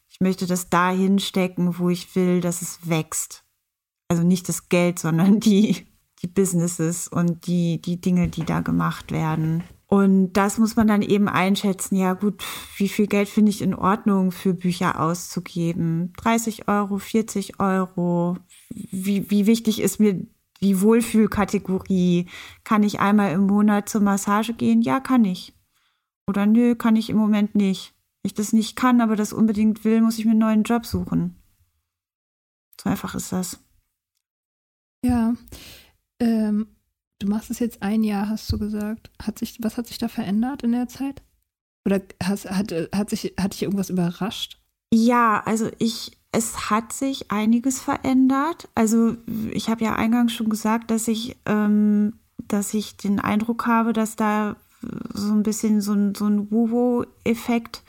Ich 0.08 0.20
möchte 0.20 0.46
das 0.46 0.70
dahin 0.70 1.18
stecken, 1.18 1.78
wo 1.78 1.90
ich 1.90 2.16
will, 2.16 2.40
dass 2.40 2.62
es 2.62 2.88
wächst. 2.88 3.44
Also 4.08 4.22
nicht 4.22 4.48
das 4.48 4.70
Geld, 4.70 4.98
sondern 4.98 5.40
die, 5.40 5.86
die 6.22 6.26
Businesses 6.26 7.08
und 7.08 7.46
die, 7.46 7.82
die 7.82 8.00
Dinge, 8.00 8.28
die 8.28 8.44
da 8.44 8.60
gemacht 8.60 9.12
werden. 9.12 9.62
Und 9.92 10.32
das 10.32 10.56
muss 10.56 10.74
man 10.74 10.86
dann 10.86 11.02
eben 11.02 11.28
einschätzen. 11.28 11.96
Ja 11.96 12.14
gut, 12.14 12.42
wie 12.78 12.88
viel 12.88 13.06
Geld 13.06 13.28
finde 13.28 13.50
ich 13.50 13.60
in 13.60 13.74
Ordnung 13.74 14.32
für 14.32 14.54
Bücher 14.54 14.98
auszugeben? 14.98 16.14
30 16.16 16.66
Euro, 16.66 16.96
40 16.96 17.60
Euro? 17.60 18.38
Wie, 18.70 19.30
wie 19.30 19.44
wichtig 19.46 19.82
ist 19.82 20.00
mir 20.00 20.26
die 20.62 20.80
Wohlfühlkategorie? 20.80 22.26
Kann 22.64 22.84
ich 22.84 23.00
einmal 23.00 23.32
im 23.32 23.46
Monat 23.46 23.90
zur 23.90 24.00
Massage 24.00 24.54
gehen? 24.54 24.80
Ja, 24.80 24.98
kann 24.98 25.26
ich. 25.26 25.52
Oder 26.26 26.46
nö, 26.46 26.74
kann 26.74 26.96
ich 26.96 27.10
im 27.10 27.18
Moment 27.18 27.54
nicht. 27.54 27.92
Wenn 28.22 28.30
ich 28.30 28.34
das 28.34 28.54
nicht 28.54 28.76
kann, 28.76 29.02
aber 29.02 29.14
das 29.14 29.34
unbedingt 29.34 29.84
will, 29.84 30.00
muss 30.00 30.18
ich 30.18 30.24
mir 30.24 30.30
einen 30.30 30.40
neuen 30.40 30.62
Job 30.62 30.86
suchen. 30.86 31.36
So 32.82 32.88
einfach 32.88 33.14
ist 33.14 33.30
das. 33.30 33.62
Ja. 35.04 35.34
Ähm, 36.18 36.71
du 37.22 37.28
machst 37.28 37.50
es 37.50 37.58
jetzt 37.58 37.82
ein 37.82 38.02
Jahr, 38.02 38.28
hast 38.28 38.50
du 38.52 38.58
gesagt. 38.58 39.10
Hat 39.22 39.38
sich, 39.38 39.58
was 39.62 39.76
hat 39.76 39.86
sich 39.86 39.98
da 39.98 40.08
verändert 40.08 40.62
in 40.62 40.72
der 40.72 40.88
Zeit? 40.88 41.22
Oder 41.86 42.00
hast, 42.22 42.50
hat, 42.50 42.72
hat, 42.94 43.10
sich, 43.10 43.34
hat 43.40 43.54
dich 43.54 43.62
irgendwas 43.62 43.90
überrascht? 43.90 44.60
Ja, 44.92 45.42
also 45.46 45.70
ich, 45.78 46.18
es 46.32 46.70
hat 46.70 46.92
sich 46.92 47.30
einiges 47.30 47.80
verändert. 47.80 48.68
Also 48.74 49.16
ich 49.50 49.68
habe 49.68 49.84
ja 49.84 49.94
eingangs 49.94 50.32
schon 50.32 50.48
gesagt, 50.48 50.90
dass 50.90 51.08
ich, 51.08 51.36
ähm, 51.46 52.14
dass 52.48 52.74
ich 52.74 52.96
den 52.96 53.20
Eindruck 53.20 53.66
habe, 53.66 53.92
dass 53.92 54.16
da 54.16 54.56
so 55.14 55.32
ein 55.32 55.42
bisschen 55.42 55.80
so 55.80 55.92
ein, 55.92 56.14
so 56.14 56.26
ein 56.26 56.50
Wuhu-Effekt 56.50 57.82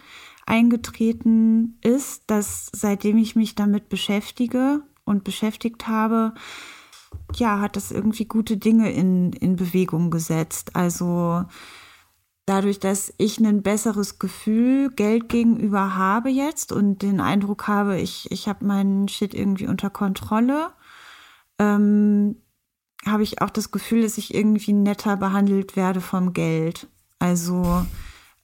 eingetreten 0.45 1.77
ist, 1.81 2.23
dass 2.27 2.69
seitdem 2.71 3.17
ich 3.17 3.35
mich 3.35 3.55
damit 3.55 3.89
beschäftige 3.89 4.83
und 5.05 5.23
beschäftigt 5.23 5.87
habe, 5.87 6.33
ja, 7.35 7.59
hat 7.59 7.75
das 7.75 7.91
irgendwie 7.91 8.25
gute 8.25 8.57
Dinge 8.57 8.91
in, 8.91 9.33
in 9.33 9.55
Bewegung 9.55 10.11
gesetzt. 10.11 10.75
Also 10.75 11.45
dadurch, 12.45 12.79
dass 12.79 13.13
ich 13.17 13.39
ein 13.39 13.63
besseres 13.63 14.19
Gefühl 14.19 14.89
Geld 14.91 15.29
gegenüber 15.29 15.95
habe 15.95 16.29
jetzt 16.29 16.71
und 16.71 17.01
den 17.01 17.19
Eindruck 17.21 17.67
habe, 17.67 17.99
ich, 17.99 18.31
ich 18.31 18.47
habe 18.47 18.65
meinen 18.65 19.07
Shit 19.07 19.33
irgendwie 19.33 19.67
unter 19.67 19.89
Kontrolle, 19.89 20.71
ähm, 21.59 22.35
habe 23.05 23.23
ich 23.23 23.41
auch 23.41 23.49
das 23.49 23.71
Gefühl, 23.71 24.03
dass 24.03 24.17
ich 24.17 24.33
irgendwie 24.33 24.73
netter 24.73 25.17
behandelt 25.17 25.75
werde 25.75 26.01
vom 26.01 26.33
Geld. 26.33 26.87
Also 27.19 27.85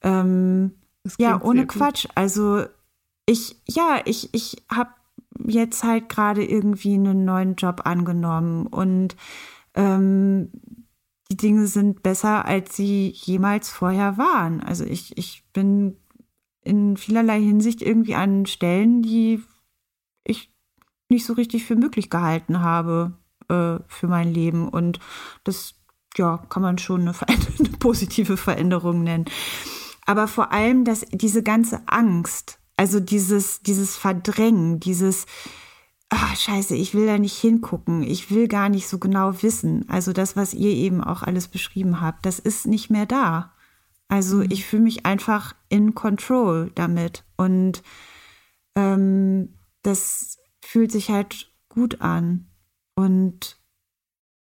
ähm, 0.01 0.73
ja, 1.17 1.41
ohne 1.41 1.65
Quatsch. 1.67 2.07
Also 2.15 2.65
ich, 3.25 3.57
ja, 3.65 4.01
ich, 4.05 4.29
ich 4.33 4.63
habe 4.69 4.91
jetzt 5.45 5.83
halt 5.83 6.09
gerade 6.09 6.43
irgendwie 6.43 6.93
einen 6.93 7.25
neuen 7.25 7.55
Job 7.55 7.81
angenommen 7.85 8.67
und 8.67 9.15
ähm, 9.75 10.51
die 11.31 11.37
Dinge 11.37 11.67
sind 11.67 12.01
besser, 12.01 12.45
als 12.45 12.75
sie 12.75 13.09
jemals 13.09 13.69
vorher 13.69 14.17
waren. 14.17 14.61
Also 14.61 14.83
ich, 14.83 15.17
ich 15.17 15.43
bin 15.53 15.97
in 16.63 16.97
vielerlei 16.97 17.39
Hinsicht 17.39 17.81
irgendwie 17.81 18.15
an 18.15 18.45
Stellen, 18.45 19.01
die 19.01 19.43
ich 20.23 20.51
nicht 21.09 21.25
so 21.25 21.33
richtig 21.33 21.65
für 21.65 21.75
möglich 21.75 22.09
gehalten 22.09 22.61
habe 22.61 23.13
äh, 23.47 23.79
für 23.87 24.07
mein 24.07 24.33
Leben. 24.33 24.67
Und 24.67 24.99
das, 25.43 25.75
ja, 26.17 26.37
kann 26.49 26.61
man 26.61 26.77
schon 26.77 27.01
eine, 27.01 27.13
eine 27.59 27.77
positive 27.79 28.37
Veränderung 28.37 29.03
nennen. 29.03 29.25
Aber 30.05 30.27
vor 30.27 30.51
allem, 30.51 30.85
dass 30.85 31.01
diese 31.11 31.43
ganze 31.43 31.81
Angst, 31.87 32.59
also 32.79 33.01
dieses, 33.01 33.61
dieses 33.61 33.97
Verdrängen, 33.97 34.79
dieses, 34.79 35.25
ah, 36.07 36.33
scheiße, 36.33 36.77
ich 36.77 36.93
will 36.93 37.07
da 37.07 37.17
nicht 37.17 37.35
hingucken, 37.35 38.03
ich 38.03 38.31
will 38.31 38.47
gar 38.47 38.69
nicht 38.69 38.87
so 38.87 38.99
genau 38.99 39.43
wissen. 39.43 39.83
Also 39.89 40.13
das, 40.13 40.37
was 40.37 40.53
ihr 40.53 40.69
eben 40.69 41.03
auch 41.03 41.21
alles 41.21 41.49
beschrieben 41.49 41.99
habt, 41.99 42.25
das 42.25 42.39
ist 42.39 42.67
nicht 42.67 42.89
mehr 42.89 43.05
da. 43.05 43.51
Also 44.07 44.37
mhm. 44.37 44.47
ich 44.49 44.65
fühle 44.65 44.83
mich 44.83 45.05
einfach 45.05 45.57
in 45.67 45.93
Control 45.93 46.71
damit. 46.73 47.25
Und 47.35 47.83
ähm, 48.75 49.59
das 49.81 50.37
fühlt 50.63 50.93
sich 50.93 51.09
halt 51.09 51.51
gut 51.67 51.99
an. 51.99 52.47
Und 52.95 53.59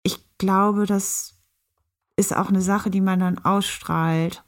ich 0.04 0.38
glaube, 0.38 0.86
das 0.86 1.34
ist 2.16 2.36
auch 2.36 2.50
eine 2.50 2.62
Sache, 2.62 2.92
die 2.92 3.02
man 3.02 3.22
dann 3.22 3.40
ausstrahlt 3.40 4.44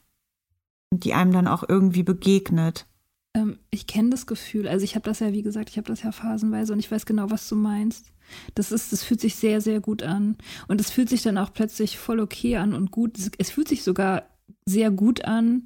und 0.92 1.04
die 1.04 1.16
einem 1.16 1.32
dann 1.32 1.48
auch 1.48 1.64
irgendwie 1.68 2.04
begegnet. 2.04 2.86
Ähm, 3.34 3.60
ich 3.70 3.88
kenne 3.88 4.10
das 4.10 4.28
Gefühl. 4.28 4.68
Also 4.68 4.84
ich 4.84 4.96
habe 4.96 5.06
das 5.06 5.20
ja, 5.20 5.32
wie 5.34 5.44
gesagt, 5.44 5.70
ich 5.70 5.78
habe 5.78 5.88
das 5.88 6.04
ja 6.04 6.12
phasenweise 6.12 6.74
und 6.74 6.80
ich 6.80 6.92
weiß 6.92 7.06
genau, 7.06 7.30
was 7.30 7.48
du 7.48 7.56
meinst. 7.56 8.12
Das 8.56 8.72
ist, 8.72 8.92
das 8.92 9.04
fühlt 9.04 9.22
sich 9.22 9.36
sehr, 9.36 9.62
sehr 9.62 9.80
gut 9.80 10.04
an. 10.04 10.38
Und 10.68 10.82
es 10.82 10.92
fühlt 10.92 11.10
sich 11.10 11.22
dann 11.22 11.38
auch 11.38 11.54
plötzlich 11.54 11.98
voll 11.98 12.20
okay 12.20 12.58
an 12.58 12.74
und 12.74 12.92
gut. 12.92 13.18
Es, 13.18 13.32
es 13.38 13.52
fühlt 13.52 13.68
sich 13.68 13.84
sogar 13.84 14.24
sehr 14.66 14.92
gut 14.92 15.26
an, 15.26 15.66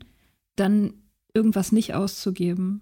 dann 0.55 0.93
irgendwas 1.34 1.72
nicht 1.72 1.93
auszugeben. 1.93 2.82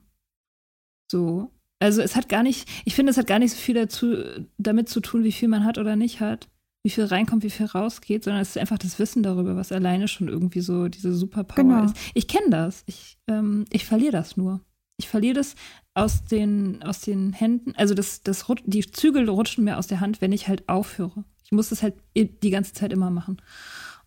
So. 1.12 1.52
Also 1.80 2.02
es 2.02 2.16
hat 2.16 2.30
gar 2.30 2.44
nicht, 2.44 2.70
ich 2.86 2.96
finde, 2.96 3.12
es 3.12 3.18
hat 3.18 3.28
gar 3.28 3.40
nicht 3.40 3.52
so 3.52 3.58
viel 3.58 3.76
dazu, 3.76 4.16
damit 4.58 4.88
zu 4.88 5.02
tun, 5.02 5.24
wie 5.24 5.34
viel 5.34 5.50
man 5.50 5.66
hat 5.66 5.78
oder 5.78 5.98
nicht 5.98 6.22
hat, 6.22 6.48
wie 6.84 6.90
viel 6.90 7.04
reinkommt, 7.04 7.44
wie 7.44 7.50
viel 7.50 7.66
rausgeht, 7.66 8.24
sondern 8.24 8.42
es 8.42 8.50
ist 8.50 8.58
einfach 8.58 8.78
das 8.78 9.00
Wissen 9.00 9.22
darüber, 9.22 9.56
was 9.56 9.72
alleine 9.72 10.08
schon 10.08 10.30
irgendwie 10.30 10.62
so 10.62 10.88
diese 10.88 11.14
Superpower 11.14 11.64
genau. 11.64 11.86
ist. 11.86 11.96
Ich 12.14 12.28
kenne 12.28 12.50
das. 12.50 12.84
Ich, 12.86 13.18
ähm, 13.28 13.66
ich 13.70 13.86
verliere 13.86 14.14
das 14.14 14.38
nur. 14.38 14.62
Ich 14.98 15.08
verliere 15.08 15.36
das 15.36 15.56
aus 15.94 16.26
den, 16.26 16.84
aus 16.84 17.02
den 17.02 17.34
Händen. 17.34 17.74
Also 17.76 17.94
das, 17.94 18.22
das, 18.22 18.46
die 18.66 18.82
Zügel 18.82 19.30
rutschen 19.30 19.64
mir 19.64 19.78
aus 19.78 19.88
der 19.88 20.00
Hand, 20.00 20.22
wenn 20.22 20.32
ich 20.32 20.48
halt 20.48 20.68
aufhöre. 20.70 21.24
Ich 21.44 21.52
muss 21.52 21.70
das 21.70 21.84
halt 21.84 21.96
die 22.16 22.50
ganze 22.50 22.74
Zeit 22.74 22.94
immer 22.94 23.10
machen. 23.10 23.42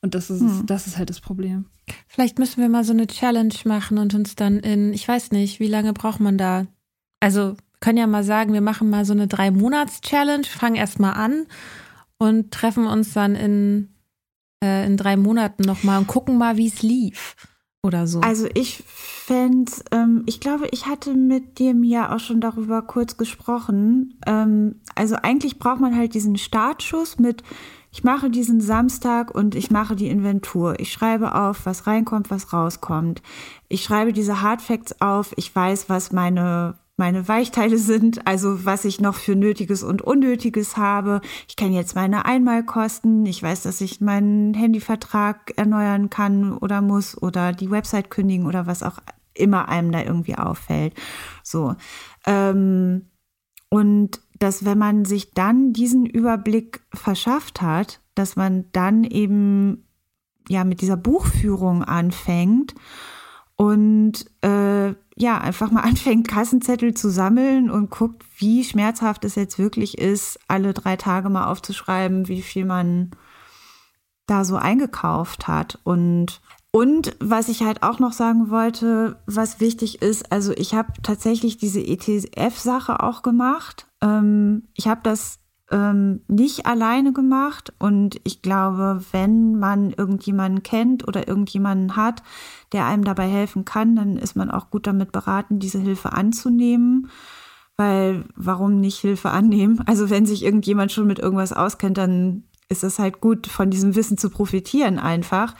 Und 0.00 0.14
das 0.14 0.30
ist, 0.30 0.40
hm. 0.40 0.66
das 0.66 0.86
ist 0.86 0.98
halt 0.98 1.10
das 1.10 1.20
Problem. 1.20 1.66
Vielleicht 2.06 2.38
müssen 2.38 2.60
wir 2.60 2.68
mal 2.68 2.84
so 2.84 2.92
eine 2.92 3.06
Challenge 3.06 3.54
machen 3.64 3.98
und 3.98 4.14
uns 4.14 4.34
dann 4.36 4.58
in, 4.60 4.92
ich 4.92 5.06
weiß 5.06 5.32
nicht, 5.32 5.60
wie 5.60 5.68
lange 5.68 5.92
braucht 5.92 6.20
man 6.20 6.38
da? 6.38 6.66
Also 7.20 7.56
können 7.80 7.98
ja 7.98 8.06
mal 8.06 8.24
sagen, 8.24 8.52
wir 8.52 8.60
machen 8.60 8.90
mal 8.90 9.04
so 9.04 9.12
eine 9.12 9.26
Drei-Monats-Challenge, 9.26 10.44
fangen 10.44 10.76
erst 10.76 10.98
mal 10.98 11.12
an 11.12 11.46
und 12.18 12.52
treffen 12.52 12.86
uns 12.86 13.12
dann 13.12 13.34
in, 13.34 13.94
äh, 14.62 14.86
in 14.86 14.96
drei 14.96 15.16
Monaten 15.16 15.62
nochmal 15.62 15.98
und 15.98 16.06
gucken 16.06 16.38
mal, 16.38 16.56
wie 16.56 16.68
es 16.68 16.82
lief 16.82 17.36
oder 17.86 18.06
so. 18.06 18.20
Also 18.20 18.46
ich 18.54 18.84
fände, 18.86 19.72
ähm, 19.92 20.22
ich 20.26 20.40
glaube, 20.40 20.68
ich 20.70 20.86
hatte 20.86 21.14
mit 21.14 21.58
dem 21.58 21.82
ja 21.82 22.14
auch 22.14 22.20
schon 22.20 22.40
darüber 22.40 22.82
kurz 22.82 23.16
gesprochen. 23.16 24.18
Ähm, 24.26 24.76
also 24.94 25.16
eigentlich 25.16 25.58
braucht 25.58 25.80
man 25.80 25.96
halt 25.96 26.14
diesen 26.14 26.36
Startschuss 26.36 27.18
mit, 27.18 27.42
ich 27.96 28.04
mache 28.04 28.28
diesen 28.28 28.60
Samstag 28.60 29.34
und 29.34 29.54
ich 29.54 29.70
mache 29.70 29.96
die 29.96 30.08
Inventur. 30.08 30.78
Ich 30.80 30.92
schreibe 30.92 31.34
auf, 31.34 31.64
was 31.64 31.86
reinkommt, 31.86 32.30
was 32.30 32.52
rauskommt. 32.52 33.22
Ich 33.68 33.84
schreibe 33.84 34.12
diese 34.12 34.42
Hardfacts 34.42 35.00
auf. 35.00 35.32
Ich 35.36 35.56
weiß, 35.56 35.88
was 35.88 36.12
meine 36.12 36.74
meine 36.96 37.28
Weichteile 37.28 37.76
sind, 37.76 38.26
also 38.26 38.64
was 38.64 38.84
ich 38.84 39.00
noch 39.00 39.16
für 39.16 39.36
Nötiges 39.36 39.82
und 39.82 40.00
Unnötiges 40.00 40.76
habe. 40.76 41.20
Ich 41.46 41.56
kenne 41.56 41.74
jetzt 41.74 41.94
meine 41.94 42.24
Einmalkosten. 42.24 43.26
Ich 43.26 43.42
weiß, 43.42 43.62
dass 43.62 43.82
ich 43.82 44.00
meinen 44.00 44.54
Handyvertrag 44.54 45.52
erneuern 45.56 46.08
kann 46.08 46.56
oder 46.56 46.80
muss 46.80 47.20
oder 47.20 47.52
die 47.52 47.70
Website 47.70 48.10
kündigen 48.10 48.46
oder 48.46 48.66
was 48.66 48.82
auch 48.82 48.98
immer 49.34 49.68
einem 49.68 49.92
da 49.92 50.02
irgendwie 50.02 50.36
auffällt. 50.36 50.94
So. 51.42 51.74
Ähm, 52.26 53.10
und 53.68 54.20
dass 54.38 54.64
wenn 54.64 54.78
man 54.78 55.04
sich 55.04 55.32
dann 55.32 55.72
diesen 55.72 56.06
Überblick 56.06 56.80
verschafft 56.94 57.60
hat, 57.60 58.00
dass 58.14 58.36
man 58.36 58.66
dann 58.72 59.04
eben 59.04 59.86
ja 60.48 60.64
mit 60.64 60.80
dieser 60.80 60.96
Buchführung 60.96 61.82
anfängt 61.82 62.74
und 63.56 64.26
äh, 64.42 64.48
ja, 65.16 65.38
einfach 65.38 65.70
mal 65.70 65.80
anfängt, 65.82 66.28
Kassenzettel 66.28 66.94
zu 66.94 67.10
sammeln 67.10 67.70
und 67.70 67.90
guckt, 67.90 68.24
wie 68.38 68.62
schmerzhaft 68.62 69.24
es 69.24 69.34
jetzt 69.34 69.58
wirklich 69.58 69.98
ist, 69.98 70.38
alle 70.46 70.74
drei 70.74 70.96
Tage 70.96 71.28
mal 71.28 71.46
aufzuschreiben, 71.46 72.28
wie 72.28 72.42
viel 72.42 72.64
man 72.64 73.10
da 74.26 74.44
so 74.44 74.56
eingekauft 74.56 75.48
hat. 75.48 75.78
Und, 75.84 76.40
und 76.70 77.16
was 77.20 77.48
ich 77.48 77.62
halt 77.62 77.82
auch 77.82 77.98
noch 77.98 78.12
sagen 78.12 78.50
wollte, 78.50 79.20
was 79.26 79.60
wichtig 79.60 80.02
ist, 80.02 80.30
also 80.32 80.52
ich 80.52 80.74
habe 80.74 80.92
tatsächlich 81.02 81.56
diese 81.56 81.80
ETF-Sache 81.80 83.02
auch 83.02 83.22
gemacht. 83.22 83.86
Ähm, 84.02 84.68
ich 84.74 84.88
habe 84.88 85.00
das 85.02 85.38
ähm, 85.70 86.20
nicht 86.28 86.66
alleine 86.66 87.12
gemacht. 87.12 87.72
Und 87.78 88.20
ich 88.24 88.42
glaube, 88.42 89.02
wenn 89.12 89.58
man 89.58 89.90
irgendjemanden 89.90 90.62
kennt 90.62 91.06
oder 91.06 91.26
irgendjemanden 91.26 91.96
hat, 91.96 92.22
der 92.72 92.86
einem 92.86 93.04
dabei 93.04 93.28
helfen 93.28 93.64
kann, 93.64 93.96
dann 93.96 94.16
ist 94.16 94.36
man 94.36 94.50
auch 94.50 94.70
gut 94.70 94.86
damit 94.86 95.12
beraten, 95.12 95.58
diese 95.58 95.78
Hilfe 95.78 96.12
anzunehmen. 96.12 97.10
Weil 97.76 98.24
warum 98.36 98.80
nicht 98.80 98.98
Hilfe 98.98 99.30
annehmen? 99.30 99.82
Also 99.86 100.10
wenn 100.10 100.26
sich 100.26 100.44
irgendjemand 100.44 100.92
schon 100.92 101.06
mit 101.06 101.18
irgendwas 101.18 101.52
auskennt, 101.52 101.98
dann 101.98 102.44
ist 102.68 102.84
es 102.84 102.98
halt 102.98 103.20
gut, 103.20 103.46
von 103.46 103.70
diesem 103.70 103.94
Wissen 103.94 104.18
zu 104.18 104.30
profitieren 104.30 104.98
einfach. 104.98 105.54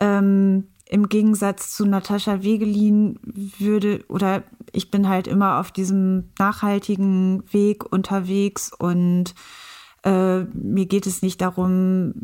Ähm, 0.00 0.68
im 0.90 1.08
Gegensatz 1.08 1.72
zu 1.72 1.86
Natascha 1.86 2.42
Wegelin 2.42 3.20
würde, 3.22 4.04
oder 4.08 4.42
ich 4.72 4.90
bin 4.90 5.08
halt 5.08 5.28
immer 5.28 5.60
auf 5.60 5.70
diesem 5.70 6.30
nachhaltigen 6.36 7.44
Weg 7.52 7.90
unterwegs 7.92 8.72
und 8.76 9.34
äh, 10.02 10.40
mir 10.40 10.86
geht 10.86 11.06
es 11.06 11.22
nicht 11.22 11.40
darum, 11.42 12.14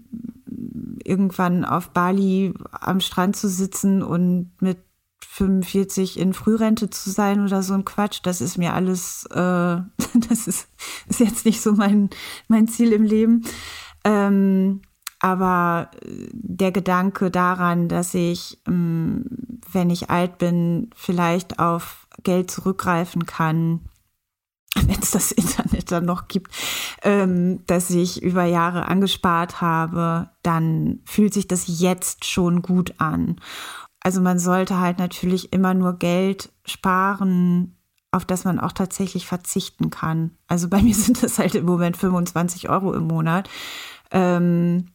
irgendwann 1.05 1.65
auf 1.65 1.91
Bali 1.91 2.55
am 2.73 2.99
Strand 2.99 3.37
zu 3.37 3.49
sitzen 3.49 4.03
und 4.03 4.51
mit 4.61 4.79
45 5.23 6.19
in 6.19 6.35
Frührente 6.35 6.91
zu 6.91 7.11
sein 7.11 7.45
oder 7.45 7.63
so 7.63 7.75
ein 7.75 7.85
Quatsch, 7.85 8.19
das 8.25 8.41
ist 8.41 8.59
mir 8.59 8.73
alles, 8.73 9.27
äh, 9.27 9.37
das 10.29 10.49
ist, 10.49 10.69
ist 11.09 11.21
jetzt 11.21 11.45
nicht 11.45 11.61
so 11.61 11.73
mein, 11.75 12.11
mein 12.49 12.67
Ziel 12.67 12.93
im 12.93 13.05
Leben. 13.05 13.45
Ähm, 14.03 14.81
aber 15.27 15.91
der 16.05 16.71
Gedanke 16.71 17.33
daran, 17.33 17.89
dass 17.89 18.15
ich, 18.15 18.61
ähm, 18.69 19.25
wenn 19.73 19.91
ich 19.91 20.09
alt 20.09 20.39
bin, 20.39 20.91
vielleicht 20.95 21.59
auf 21.59 22.07
Geld 22.23 22.49
zurückgreifen 22.49 23.27
kann, 23.27 23.81
wenn 24.77 25.01
es 25.01 25.11
das 25.11 25.33
Internet 25.33 25.91
dann 25.91 26.05
noch 26.05 26.29
gibt, 26.29 26.53
ähm, 27.03 27.67
dass 27.67 27.91
ich 27.91 28.23
über 28.23 28.45
Jahre 28.45 28.87
angespart 28.87 29.61
habe, 29.61 30.31
dann 30.45 31.01
fühlt 31.07 31.35
sich 31.35 31.49
das 31.49 31.65
jetzt 31.67 32.25
schon 32.25 32.63
gut 32.63 32.95
an. 32.99 33.41
Also 33.99 34.21
man 34.21 34.39
sollte 34.39 34.79
halt 34.79 35.01
natürlich 35.01 35.53
immer 35.53 35.75
nur 35.75 35.95
Geld 35.95 36.53
sparen, 36.65 37.77
auf 38.13 38.25
das 38.25 38.45
man 38.45 38.61
auch 38.61 38.71
tatsächlich 38.71 39.27
verzichten 39.27 39.91
kann. 39.91 40.37
Also 40.47 40.69
bei 40.69 40.81
mir 40.83 40.95
sind 40.95 41.21
das 41.21 41.41
halt 41.41 41.57
im 41.57 41.65
Moment 41.65 41.97
25 41.97 42.69
Euro 42.69 42.95
im 42.95 43.09
Monat. 43.09 43.51
Ähm, 44.13 44.87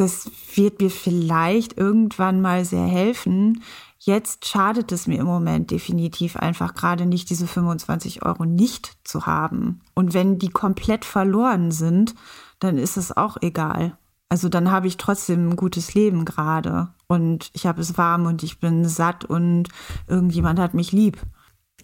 das 0.00 0.30
wird 0.54 0.80
mir 0.80 0.90
vielleicht 0.90 1.76
irgendwann 1.76 2.40
mal 2.40 2.64
sehr 2.64 2.86
helfen. 2.86 3.62
Jetzt 3.98 4.48
schadet 4.48 4.92
es 4.92 5.06
mir 5.06 5.18
im 5.18 5.26
Moment 5.26 5.70
definitiv 5.70 6.36
einfach 6.36 6.74
gerade 6.74 7.04
nicht, 7.04 7.28
diese 7.28 7.46
25 7.46 8.24
Euro 8.24 8.46
nicht 8.46 8.96
zu 9.04 9.26
haben. 9.26 9.82
Und 9.94 10.14
wenn 10.14 10.38
die 10.38 10.48
komplett 10.48 11.04
verloren 11.04 11.70
sind, 11.70 12.14
dann 12.60 12.78
ist 12.78 12.96
es 12.96 13.14
auch 13.14 13.36
egal. 13.42 13.98
Also 14.30 14.48
dann 14.48 14.70
habe 14.70 14.86
ich 14.86 14.96
trotzdem 14.96 15.50
ein 15.50 15.56
gutes 15.56 15.92
Leben 15.92 16.24
gerade 16.24 16.88
und 17.06 17.50
ich 17.52 17.66
habe 17.66 17.82
es 17.82 17.98
warm 17.98 18.24
und 18.24 18.42
ich 18.42 18.58
bin 18.58 18.88
satt 18.88 19.26
und 19.26 19.68
irgendjemand 20.06 20.58
hat 20.58 20.72
mich 20.72 20.92
lieb. 20.92 21.18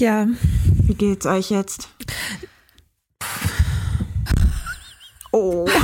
Ja. 0.00 0.26
Wie 0.64 0.94
geht's 0.94 1.26
euch 1.26 1.50
jetzt? 1.50 1.90
Oh. 5.32 5.66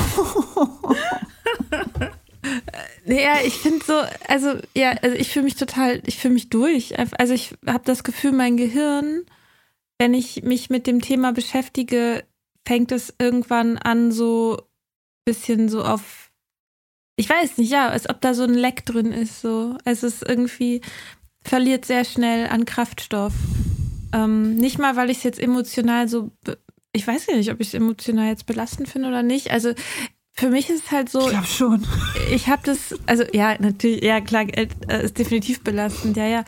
Naja, 3.05 3.36
ich 3.44 3.55
finde 3.55 3.85
so, 3.85 4.01
also 4.28 4.55
ja, 4.74 4.93
also 5.03 5.16
ich 5.16 5.31
fühle 5.31 5.44
mich 5.44 5.57
total, 5.57 6.03
ich 6.07 6.19
fühle 6.19 6.35
mich 6.35 6.49
durch. 6.51 6.99
Also 7.19 7.35
ich 7.35 7.55
habe 7.66 7.85
das 7.85 8.05
Gefühl, 8.05 8.32
mein 8.32 8.57
Gehirn, 8.57 9.24
wenn 9.99 10.15
ich 10.15 10.43
mich 10.43 10.70
mit 10.70 10.86
dem 10.86 11.01
Thema 11.01 11.32
beschäftige, 11.32 12.24
fängt 12.66 12.93
es 12.93 13.15
irgendwann 13.19 13.78
an, 13.78 14.12
so 14.12 14.57
ein 14.57 14.65
bisschen 15.24 15.69
so 15.69 15.85
auf, 15.85 16.31
ich 17.16 17.28
weiß 17.28 17.59
nicht, 17.59 17.70
ja, 17.70 17.89
als 17.89 18.09
ob 18.09 18.20
da 18.20 18.35
so 18.35 18.44
ein 18.44 18.55
Leck 18.55 18.86
drin 18.86 19.12
ist. 19.12 19.40
So. 19.40 19.77
Es 19.85 20.03
ist 20.03 20.23
irgendwie, 20.27 20.81
verliert 21.43 21.85
sehr 21.85 22.05
schnell 22.05 22.47
an 22.47 22.65
Kraftstoff. 22.65 23.32
Ähm, 24.12 24.57
nicht 24.57 24.78
mal, 24.78 24.97
weil 24.97 25.11
ich 25.11 25.19
es 25.19 25.24
jetzt 25.24 25.40
emotional 25.40 26.09
so, 26.09 26.31
ich 26.93 27.07
weiß 27.07 27.27
ja 27.27 27.36
nicht, 27.36 27.51
ob 27.51 27.61
ich 27.61 27.69
es 27.69 27.74
emotional 27.74 28.28
jetzt 28.28 28.47
belastend 28.47 28.89
finde 28.89 29.09
oder 29.09 29.23
nicht. 29.23 29.51
Also 29.51 29.74
für 30.35 30.49
mich 30.49 30.71
ist 30.71 30.85
es 30.85 30.91
halt 30.91 31.09
so. 31.09 31.21
Ich 31.21 31.29
glaube 31.29 31.47
schon. 31.47 31.87
Ich 32.33 32.49
habe 32.49 32.63
das, 32.65 32.95
also 33.07 33.25
ja, 33.33 33.57
natürlich, 33.61 34.03
ja 34.03 34.21
klar, 34.21 34.47
äh, 34.49 34.69
ist 35.03 35.19
definitiv 35.19 35.63
belastend, 35.63 36.17
ja, 36.17 36.27
ja. 36.27 36.45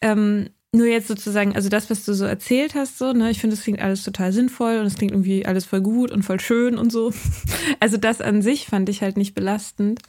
Ähm, 0.00 0.50
nur 0.74 0.86
jetzt 0.86 1.08
sozusagen, 1.08 1.54
also 1.54 1.68
das, 1.68 1.90
was 1.90 2.04
du 2.04 2.14
so 2.14 2.24
erzählt 2.24 2.74
hast, 2.74 2.98
so, 2.98 3.12
ne, 3.12 3.30
ich 3.30 3.40
finde, 3.40 3.56
das 3.56 3.64
klingt 3.64 3.80
alles 3.80 4.04
total 4.04 4.32
sinnvoll 4.32 4.78
und 4.78 4.86
es 4.86 4.94
klingt 4.94 5.12
irgendwie 5.12 5.44
alles 5.44 5.66
voll 5.66 5.82
gut 5.82 6.10
und 6.10 6.22
voll 6.22 6.40
schön 6.40 6.78
und 6.78 6.90
so. 6.90 7.12
Also 7.80 7.96
das 7.96 8.20
an 8.20 8.42
sich 8.42 8.66
fand 8.66 8.88
ich 8.88 9.02
halt 9.02 9.16
nicht 9.16 9.34
belastend. 9.34 10.00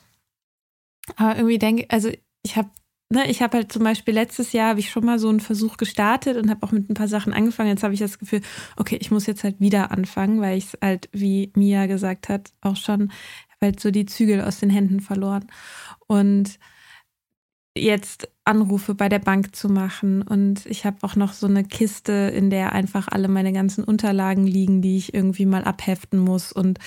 Aber 1.16 1.36
irgendwie 1.36 1.58
denke, 1.58 1.86
also 1.90 2.10
ich 2.44 2.56
habe 2.56 2.70
ne, 3.10 3.30
ich 3.30 3.42
habe 3.42 3.58
halt 3.58 3.72
zum 3.72 3.84
Beispiel 3.84 4.14
letztes 4.14 4.54
Jahr 4.54 4.70
habe 4.70 4.80
ich 4.80 4.90
schon 4.90 5.06
mal 5.06 5.20
so 5.20 5.30
einen 5.30 5.40
Versuch 5.40 5.78
gestartet 5.78 6.38
und 6.38 6.50
habe 6.50 6.66
auch 6.66 6.72
mit 6.72 6.90
ein 6.90 6.96
paar 6.96 7.08
Sachen 7.08 7.34
angefangen. 7.34 7.70
Jetzt 7.70 7.84
habe 7.84 7.94
ich 7.94 8.00
das 8.00 8.20
Gefühl, 8.20 8.42
okay, 8.78 8.98
ich 9.00 9.12
muss 9.12 9.26
jetzt 9.28 9.44
halt 9.44 9.60
wieder 9.60 9.92
anfangen, 9.92 10.42
weil 10.42 10.58
ich 10.58 10.66
es 10.66 10.78
halt, 10.82 11.10
wie 11.12 11.52
Mia 11.56 11.86
gesagt 11.86 12.30
hat, 12.30 12.52
auch 12.62 12.76
schon 12.76 13.12
halt 13.62 13.80
so 13.80 13.92
die 13.92 14.06
Zügel 14.06 14.42
aus 14.42 14.60
den 14.60 14.70
Händen 14.70 15.00
verloren. 15.00 15.46
Und 16.08 16.60
jetzt 17.76 18.30
Anrufe 18.46 18.94
bei 18.94 19.10
der 19.10 19.20
Bank 19.20 19.56
zu 19.56 19.70
machen. 19.70 20.22
Und 20.22 20.66
ich 20.66 20.86
habe 20.86 20.98
auch 21.02 21.16
noch 21.16 21.34
so 21.34 21.48
eine 21.48 21.64
Kiste, 21.64 22.12
in 22.12 22.50
der 22.50 22.74
einfach 22.74 23.08
alle 23.10 23.28
meine 23.28 23.54
ganzen 23.54 23.84
Unterlagen 23.84 24.46
liegen, 24.46 24.82
die 24.82 24.98
ich 24.98 25.14
irgendwie 25.14 25.46
mal 25.46 25.64
abheften 25.64 26.20
muss. 26.20 26.52
Und 26.52 26.80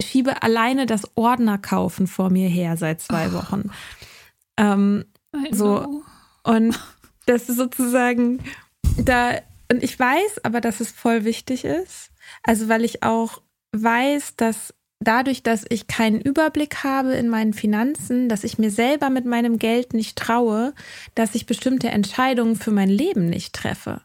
schiebe 0.00 0.42
alleine 0.42 0.86
das 0.86 1.16
Ordner 1.16 1.58
kaufen 1.58 2.06
vor 2.06 2.30
mir 2.30 2.48
her 2.48 2.76
seit 2.76 3.00
zwei 3.00 3.32
Wochen. 3.32 3.70
Ähm, 4.56 5.04
so. 5.50 6.02
Und 6.42 6.78
das 7.26 7.48
ist 7.48 7.56
sozusagen 7.56 8.40
da, 8.98 9.38
und 9.70 9.82
ich 9.82 9.98
weiß 9.98 10.44
aber, 10.44 10.60
dass 10.60 10.80
es 10.80 10.90
voll 10.90 11.24
wichtig 11.24 11.64
ist. 11.64 12.10
Also, 12.42 12.68
weil 12.68 12.84
ich 12.84 13.02
auch 13.02 13.40
weiß, 13.72 14.36
dass 14.36 14.74
dadurch, 15.00 15.42
dass 15.42 15.64
ich 15.68 15.86
keinen 15.86 16.20
Überblick 16.20 16.84
habe 16.84 17.14
in 17.14 17.28
meinen 17.28 17.54
Finanzen, 17.54 18.28
dass 18.28 18.44
ich 18.44 18.58
mir 18.58 18.70
selber 18.70 19.10
mit 19.10 19.24
meinem 19.24 19.58
Geld 19.58 19.94
nicht 19.94 20.16
traue, 20.16 20.74
dass 21.14 21.34
ich 21.34 21.46
bestimmte 21.46 21.88
Entscheidungen 21.88 22.56
für 22.56 22.70
mein 22.70 22.88
Leben 22.88 23.26
nicht 23.26 23.54
treffe. 23.54 24.02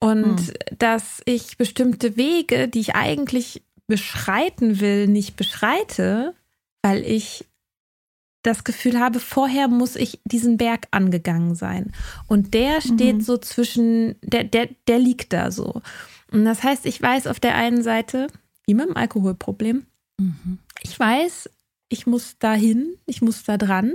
Und 0.00 0.40
hm. 0.40 0.54
dass 0.78 1.22
ich 1.24 1.56
bestimmte 1.56 2.16
Wege, 2.16 2.68
die 2.68 2.80
ich 2.80 2.94
eigentlich 2.94 3.62
beschreiten 3.86 4.80
will, 4.80 5.06
nicht 5.06 5.36
beschreite, 5.36 6.34
weil 6.82 7.04
ich 7.04 7.46
das 8.44 8.62
Gefühl 8.62 9.00
habe, 9.00 9.18
vorher 9.18 9.68
muss 9.68 9.96
ich 9.96 10.20
diesen 10.24 10.56
Berg 10.58 10.86
angegangen 10.90 11.54
sein. 11.54 11.92
Und 12.28 12.54
der 12.54 12.80
steht 12.80 13.16
mhm. 13.16 13.20
so 13.20 13.38
zwischen, 13.38 14.16
der, 14.22 14.44
der, 14.44 14.68
der 14.86 14.98
liegt 14.98 15.32
da 15.32 15.50
so. 15.50 15.80
Und 16.30 16.44
das 16.44 16.62
heißt, 16.62 16.86
ich 16.86 17.00
weiß 17.00 17.26
auf 17.26 17.40
der 17.40 17.54
einen 17.56 17.82
Seite, 17.82 18.28
wie 18.66 18.74
mit 18.74 18.86
dem 18.86 18.96
Alkoholproblem, 18.96 19.86
mhm. 20.18 20.58
ich 20.82 20.98
weiß, 20.98 21.50
ich 21.88 22.06
muss 22.06 22.36
da 22.38 22.52
hin, 22.52 22.96
ich 23.06 23.22
muss 23.22 23.44
da 23.44 23.56
dran. 23.56 23.92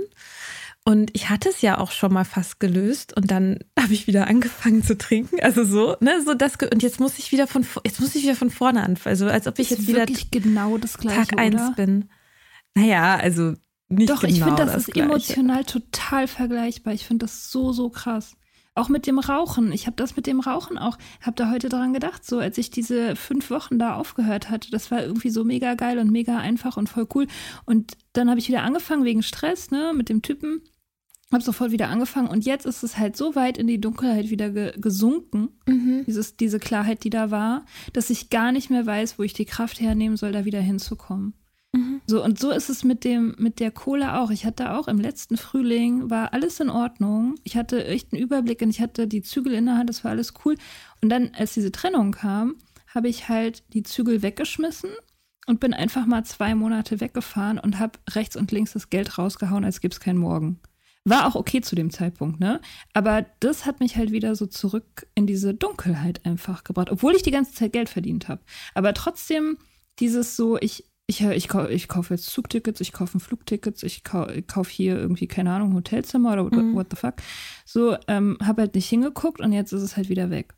Und 0.84 1.10
ich 1.12 1.28
hatte 1.28 1.50
es 1.50 1.60
ja 1.60 1.78
auch 1.78 1.90
schon 1.90 2.12
mal 2.12 2.24
fast 2.24 2.58
gelöst 2.58 3.14
und 3.16 3.30
dann 3.30 3.58
habe 3.78 3.92
ich 3.92 4.08
wieder 4.08 4.26
angefangen 4.26 4.82
zu 4.82 4.98
trinken. 4.98 5.38
Also 5.40 5.64
so, 5.64 5.96
ne, 6.00 6.22
so 6.24 6.34
das 6.34 6.54
und 6.56 6.82
jetzt 6.82 6.98
muss 6.98 7.18
ich 7.18 7.30
wieder 7.30 7.46
von 7.46 7.64
jetzt 7.84 8.00
muss 8.00 8.14
ich 8.16 8.24
wieder 8.24 8.34
von 8.34 8.50
vorne 8.50 8.82
anfangen. 8.82 9.12
Also 9.12 9.26
als 9.26 9.46
ob 9.46 9.58
ich 9.60 9.70
jetzt 9.70 9.86
wieder 9.86 10.06
genau 10.06 10.76
das 10.78 10.98
gleiche, 10.98 11.28
Tag 11.28 11.38
eins 11.38 11.76
bin. 11.76 12.08
Naja, 12.74 13.16
also 13.16 13.54
nicht 13.90 14.08
Doch, 14.08 14.20
genau 14.20 14.32
ich 14.32 14.42
finde, 14.42 14.64
das, 14.64 14.72
das 14.72 14.88
ist 14.88 14.96
emotional 14.96 15.64
total 15.64 16.28
vergleichbar. 16.28 16.94
Ich 16.94 17.04
finde 17.04 17.26
das 17.26 17.50
so, 17.50 17.72
so 17.72 17.90
krass. 17.90 18.36
Auch 18.76 18.88
mit 18.88 19.08
dem 19.08 19.18
Rauchen. 19.18 19.72
Ich 19.72 19.86
habe 19.86 19.96
das 19.96 20.14
mit 20.14 20.28
dem 20.28 20.38
Rauchen 20.38 20.78
auch, 20.78 20.96
habe 21.20 21.34
da 21.34 21.50
heute 21.50 21.68
dran 21.68 21.92
gedacht, 21.92 22.24
so 22.24 22.38
als 22.38 22.56
ich 22.56 22.70
diese 22.70 23.16
fünf 23.16 23.50
Wochen 23.50 23.80
da 23.80 23.96
aufgehört 23.96 24.48
hatte. 24.48 24.70
Das 24.70 24.92
war 24.92 25.02
irgendwie 25.02 25.30
so 25.30 25.42
mega 25.42 25.74
geil 25.74 25.98
und 25.98 26.10
mega 26.10 26.38
einfach 26.38 26.76
und 26.76 26.88
voll 26.88 27.08
cool. 27.14 27.26
Und 27.66 27.96
dann 28.12 28.30
habe 28.30 28.38
ich 28.38 28.48
wieder 28.48 28.62
angefangen 28.62 29.04
wegen 29.04 29.24
Stress, 29.24 29.72
ne, 29.72 29.92
mit 29.94 30.08
dem 30.08 30.22
Typen. 30.22 30.62
Habe 31.32 31.42
sofort 31.42 31.72
wieder 31.72 31.88
angefangen 31.88 32.28
und 32.28 32.44
jetzt 32.44 32.66
ist 32.66 32.82
es 32.82 32.98
halt 32.98 33.16
so 33.16 33.36
weit 33.36 33.56
in 33.56 33.68
die 33.68 33.80
Dunkelheit 33.80 34.30
wieder 34.30 34.50
ge 34.50 34.72
gesunken, 34.76 35.50
mhm. 35.64 36.04
dieses, 36.04 36.36
diese 36.36 36.58
Klarheit, 36.58 37.04
die 37.04 37.10
da 37.10 37.30
war, 37.30 37.64
dass 37.92 38.10
ich 38.10 38.30
gar 38.30 38.50
nicht 38.50 38.68
mehr 38.68 38.84
weiß, 38.84 39.16
wo 39.16 39.22
ich 39.22 39.32
die 39.32 39.44
Kraft 39.44 39.80
hernehmen 39.80 40.16
soll, 40.16 40.32
da 40.32 40.44
wieder 40.44 40.60
hinzukommen. 40.60 41.34
Mhm. 41.72 42.00
So, 42.06 42.24
und 42.24 42.38
so 42.38 42.50
ist 42.50 42.68
es 42.68 42.84
mit 42.84 43.04
dem, 43.04 43.34
mit 43.38 43.60
der 43.60 43.70
Kohle 43.70 44.18
auch. 44.18 44.30
Ich 44.30 44.44
hatte 44.44 44.72
auch 44.72 44.88
im 44.88 44.98
letzten 44.98 45.36
Frühling, 45.36 46.10
war 46.10 46.32
alles 46.32 46.60
in 46.60 46.70
Ordnung. 46.70 47.36
Ich 47.44 47.56
hatte 47.56 47.84
echt 47.84 48.12
einen 48.12 48.22
Überblick 48.22 48.62
und 48.62 48.70
ich 48.70 48.80
hatte 48.80 49.06
die 49.06 49.22
Zügel 49.22 49.54
in 49.54 49.66
der 49.66 49.76
Hand, 49.76 49.88
das 49.88 50.02
war 50.04 50.10
alles 50.10 50.34
cool. 50.44 50.56
Und 51.00 51.10
dann, 51.10 51.30
als 51.34 51.54
diese 51.54 51.72
Trennung 51.72 52.12
kam, 52.12 52.56
habe 52.88 53.08
ich 53.08 53.28
halt 53.28 53.62
die 53.72 53.84
Zügel 53.84 54.22
weggeschmissen 54.22 54.90
und 55.46 55.60
bin 55.60 55.74
einfach 55.74 56.06
mal 56.06 56.24
zwei 56.24 56.54
Monate 56.54 57.00
weggefahren 57.00 57.58
und 57.58 57.78
habe 57.78 57.98
rechts 58.10 58.36
und 58.36 58.50
links 58.50 58.72
das 58.72 58.90
Geld 58.90 59.16
rausgehauen, 59.18 59.64
als 59.64 59.80
gäbe 59.80 59.92
es 59.92 60.00
keinen 60.00 60.18
Morgen. 60.18 60.60
War 61.04 61.26
auch 61.26 61.34
okay 61.34 61.62
zu 61.62 61.76
dem 61.76 61.90
Zeitpunkt, 61.90 62.40
ne? 62.40 62.60
Aber 62.92 63.24
das 63.40 63.64
hat 63.64 63.80
mich 63.80 63.96
halt 63.96 64.12
wieder 64.12 64.36
so 64.36 64.46
zurück 64.46 65.06
in 65.14 65.26
diese 65.26 65.54
Dunkelheit 65.54 66.26
einfach 66.26 66.62
gebracht, 66.62 66.90
obwohl 66.90 67.14
ich 67.14 67.22
die 67.22 67.30
ganze 67.30 67.54
Zeit 67.54 67.72
Geld 67.72 67.88
verdient 67.88 68.28
habe. 68.28 68.42
Aber 68.74 68.92
trotzdem 68.92 69.56
dieses 69.98 70.36
so, 70.36 70.58
ich, 70.58 70.84
ich, 71.10 71.22
ich, 71.22 71.52
ich 71.52 71.88
kaufe 71.88 72.14
jetzt 72.14 72.26
Zugtickets, 72.26 72.80
ich 72.80 72.92
kaufe 72.92 73.18
Flugtickets, 73.18 73.82
ich 73.82 74.04
kaufe 74.04 74.42
kauf 74.42 74.68
hier 74.68 74.96
irgendwie, 74.96 75.26
keine 75.26 75.52
Ahnung, 75.52 75.74
Hotelzimmer 75.74 76.32
oder 76.32 76.44
mhm. 76.44 76.74
what 76.74 76.86
the 76.90 76.96
fuck. 76.96 77.14
So, 77.64 77.96
ähm, 78.06 78.38
habe 78.42 78.62
halt 78.62 78.76
nicht 78.76 78.88
hingeguckt 78.88 79.40
und 79.40 79.52
jetzt 79.52 79.72
ist 79.72 79.82
es 79.82 79.96
halt 79.96 80.08
wieder 80.08 80.30
weg. 80.30 80.54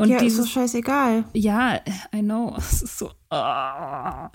Und 0.00 0.10
ja, 0.10 0.18
dieses, 0.18 0.38
ist 0.38 0.44
so 0.44 0.60
scheißegal. 0.60 1.24
Ja, 1.34 1.80
I 2.14 2.20
know. 2.20 2.54
Es 2.58 2.82
ist 2.82 2.98
so. 2.98 3.10
Oh, 3.30 4.28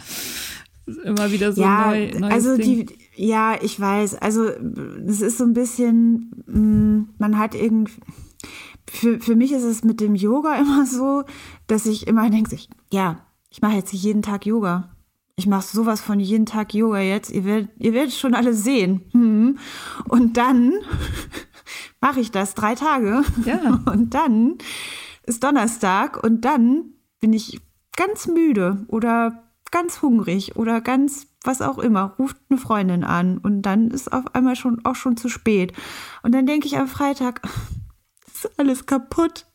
ist 0.86 1.00
immer 1.00 1.32
wieder 1.32 1.54
so 1.54 1.62
ja, 1.62 1.92
neu. 1.92 2.12
Also 2.24 2.58
Ding. 2.58 2.88
die, 2.88 2.98
ja, 3.16 3.56
ich 3.62 3.80
weiß. 3.80 4.16
Also 4.16 4.44
es 4.44 5.22
ist 5.22 5.38
so 5.38 5.46
ein 5.46 5.54
bisschen, 5.54 6.32
mm, 6.48 7.14
man 7.18 7.38
hat 7.38 7.56
irgendwie. 7.56 7.94
Für, 8.90 9.22
für 9.22 9.38
mich 9.38 9.54
ist 9.54 9.64
es 9.64 9.86
mit 9.86 10.02
dem 10.02 10.16
Yoga 10.16 10.56
immer 10.60 10.86
so, 10.86 11.24
dass 11.68 11.86
ich 11.86 12.08
immer 12.08 12.30
denke, 12.30 12.58
ja, 12.92 13.26
ich 13.50 13.62
mache 13.62 13.78
jetzt 13.78 13.94
jeden 13.94 14.22
Tag 14.22 14.46
Yoga 14.46 14.93
ich 15.36 15.48
mache 15.48 15.66
sowas 15.66 16.02
von 16.02 16.20
jeden 16.20 16.46
Tag 16.46 16.74
Yoga 16.74 17.00
jetzt, 17.00 17.32
ihr 17.32 17.46
werdet, 17.46 17.70
ihr 17.80 17.94
werdet 17.94 18.14
schon 18.14 18.36
alle 18.36 18.54
sehen. 18.54 19.02
Hm. 19.12 19.58
Und 20.08 20.38
dann 20.38 20.74
mache 22.02 22.20
ich 22.20 22.32
das 22.32 22.54
drei 22.54 22.76
Tage. 22.76 23.24
Ja. 23.46 23.82
Und 23.92 24.14
dann 24.14 24.58
ist 25.24 25.44
Donnerstag 25.44 26.22
und 26.22 26.42
dann 26.42 26.96
bin 27.22 27.32
ich 27.32 27.62
ganz 27.96 28.28
müde 28.28 28.84
oder 28.90 29.44
ganz 29.72 30.02
hungrig 30.02 30.58
oder 30.58 30.82
ganz 30.82 31.28
was 31.44 31.62
auch 31.62 31.80
immer, 31.80 32.16
ruft 32.20 32.38
eine 32.50 32.60
Freundin 32.60 33.04
an 33.04 33.38
und 33.38 33.62
dann 33.64 33.92
ist 33.92 34.12
auf 34.12 34.36
einmal 34.36 34.56
schon 34.56 34.84
auch 34.86 34.96
schon 34.96 35.18
zu 35.18 35.30
spät. 35.30 35.74
Und 36.22 36.34
dann 36.34 36.46
denke 36.46 36.68
ich 36.68 36.78
am 36.78 36.88
Freitag, 36.88 37.42
ist 38.34 38.52
alles 38.60 38.86
kaputt. 38.86 39.46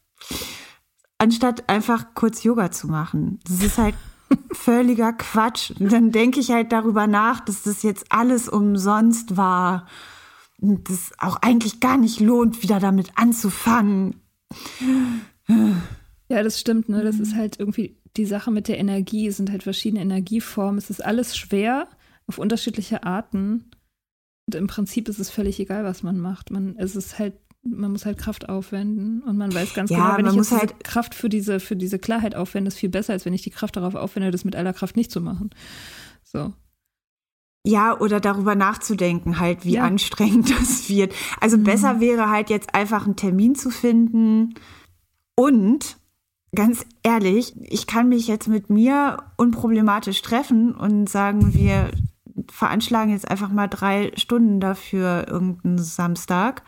Anstatt 1.18 1.68
einfach 1.68 2.14
kurz 2.14 2.42
Yoga 2.44 2.70
zu 2.70 2.86
machen. 2.88 3.40
Das 3.46 3.62
ist 3.62 3.78
halt 3.78 3.94
völliger 4.52 5.12
Quatsch. 5.12 5.72
Und 5.78 5.92
dann 5.92 6.12
denke 6.12 6.40
ich 6.40 6.50
halt 6.50 6.72
darüber 6.72 7.06
nach, 7.06 7.40
dass 7.40 7.62
das 7.62 7.82
jetzt 7.82 8.06
alles 8.10 8.48
umsonst 8.48 9.36
war. 9.36 9.86
Und 10.60 10.90
das 10.90 11.12
auch 11.18 11.36
eigentlich 11.36 11.80
gar 11.80 11.96
nicht 11.96 12.20
lohnt, 12.20 12.62
wieder 12.62 12.80
damit 12.80 13.12
anzufangen. 13.14 14.20
Ja, 16.28 16.42
das 16.42 16.59
stimmt, 16.60 16.88
ne? 16.88 17.02
Das 17.02 17.18
ist 17.18 17.34
halt 17.34 17.59
irgendwie 17.59 17.96
die 18.16 18.26
Sache 18.26 18.50
mit 18.50 18.68
der 18.68 18.78
Energie. 18.78 19.28
Es 19.28 19.36
sind 19.36 19.50
halt 19.50 19.62
verschiedene 19.62 20.02
Energieformen. 20.02 20.78
Es 20.78 20.90
ist 20.90 21.05
alles 21.05 21.36
schwer 21.36 21.88
auf 22.26 22.38
unterschiedliche 22.38 23.05
Arten. 23.05 23.70
Und 24.46 24.55
im 24.55 24.66
Prinzip 24.66 25.09
ist 25.09 25.18
es 25.18 25.30
völlig 25.30 25.60
egal, 25.60 25.84
was 25.84 26.02
man 26.02 26.18
macht. 26.18 26.50
Man, 26.50 26.76
es 26.76 26.96
ist 26.96 27.18
halt 27.18 27.34
man 27.77 27.93
muss 27.93 28.07
halt 28.07 28.19
Kraft 28.19 28.49
aufwenden 28.49 29.23
und 29.23 29.36
man 29.36 29.53
weiß 29.55 29.74
ganz 29.74 29.90
ja, 29.90 30.16
genau, 30.16 30.19
wenn 30.19 30.27
ich 30.27 30.35
jetzt 30.35 30.53
halt 30.53 30.85
Kraft 30.85 31.15
für 31.15 31.28
diese, 31.28 31.61
für 31.61 31.77
diese 31.77 31.99
Klarheit 31.99 32.35
aufwende, 32.35 32.69
ist 32.69 32.78
viel 32.78 32.89
besser, 32.89 33.12
als 33.12 33.24
wenn 33.24 33.35
ich 33.35 33.43
die 33.43 33.51
Kraft 33.51 33.77
darauf 33.77 33.95
aufwende, 33.95 34.31
das 34.31 34.45
mit 34.45 34.57
aller 34.57 34.73
Kraft 34.73 34.97
nicht 34.97 35.11
zu 35.11 35.20
machen. 35.20 35.51
So. 36.23 36.53
Ja, 37.65 37.99
oder 37.99 38.20
darüber 38.20 38.55
nachzudenken, 38.55 39.39
halt, 39.39 39.65
wie 39.65 39.74
ja. 39.74 39.85
anstrengend 39.85 40.51
das 40.59 40.89
wird. 40.89 41.15
Also 41.40 41.57
mhm. 41.59 41.65
besser 41.65 42.01
wäre 42.01 42.31
halt 42.31 42.51
jetzt 42.51 42.74
einfach 42.74 43.05
einen 43.05 43.16
Termin 43.16 43.55
zu 43.55 43.70
finden. 43.70 44.55
Und 45.35 45.99
ganz 46.55 46.86
ehrlich, 47.03 47.55
ich 47.62 47.86
kann 47.86 48.09
mich 48.09 48.27
jetzt 48.27 48.49
mit 48.49 48.70
mir 48.70 49.19
unproblematisch 49.36 50.23
treffen 50.23 50.74
und 50.74 51.09
sagen, 51.09 51.55
wir 51.55 51.90
veranschlagen 52.51 53.12
jetzt 53.12 53.31
einfach 53.31 53.51
mal 53.51 53.66
drei 53.66 54.12
Stunden 54.16 54.61
dafür 54.61 55.27
irgendeinen 55.28 55.78
Samstag 55.78 56.62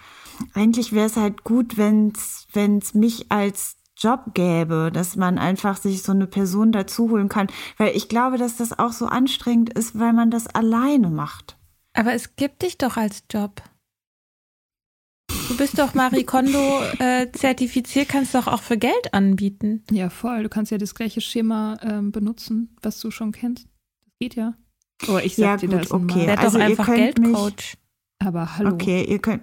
eigentlich 0.55 0.93
wäre 0.93 1.07
es 1.07 1.17
halt 1.17 1.45
gut, 1.45 1.77
wenn 1.77 2.13
es 2.15 2.95
mich 2.95 3.31
als 3.31 3.77
Job 3.97 4.33
gäbe, 4.35 4.91
dass 4.93 5.17
man 5.17 5.39
einfach 5.39 5.77
sich 5.77 6.03
so 6.03 6.13
eine 6.13 6.27
Person 6.27 6.73
dazu 6.73 7.11
holen 7.11 7.29
kann. 7.29 7.49
Weil 7.77 7.95
ich 7.95 8.09
glaube, 8.09 8.39
dass 8.39 8.57
das 8.57 8.79
auch 8.79 8.93
so 8.93 9.07
anstrengend 9.07 9.73
ist, 9.79 9.99
weil 9.99 10.13
man 10.13 10.31
das 10.31 10.47
alleine 10.47 11.11
macht. 11.11 11.57
Aber 11.93 12.15
es 12.15 12.37
gibt 12.37 12.63
dich 12.63 12.79
doch 12.79 12.97
als 12.97 13.25
Job. 13.31 13.63
Du 15.49 15.57
bist 15.57 15.79
doch 15.79 15.95
Marie 15.95 16.25
Kondo 16.25 16.81
äh, 16.99 17.31
zertifiziert, 17.33 18.09
kannst 18.09 18.35
doch 18.35 18.47
auch 18.47 18.63
für 18.63 18.79
Geld 18.79 19.13
anbieten. 19.13 19.85
Ja, 19.91 20.09
voll. 20.09 20.45
Du 20.45 20.49
kannst 20.49 20.73
ja 20.73 20.79
das 20.79 20.95
gleiche 20.95 21.21
Schema 21.21 21.79
ähm, 21.83 22.13
benutzen, 22.13 22.77
was 22.83 23.01
du 23.01 23.11
schon 23.11 23.33
kennst. 23.33 23.67
Das 24.05 24.15
geht 24.19 24.35
ja. 24.35 24.55
Oh, 25.09 25.19
ich 25.19 25.37
sag 25.37 25.45
ja, 25.45 25.57
dir 25.57 25.69
gut, 25.69 25.81
das 25.81 25.91
okay. 25.91 26.27
Werd 26.27 26.39
also 26.39 26.59
doch 26.59 26.65
einfach 26.65 26.87
Geldcoach. 26.87 27.77
Aber 28.19 28.57
hallo. 28.57 28.75
Okay, 28.75 29.05
ihr 29.05 29.19
könnt, 29.19 29.43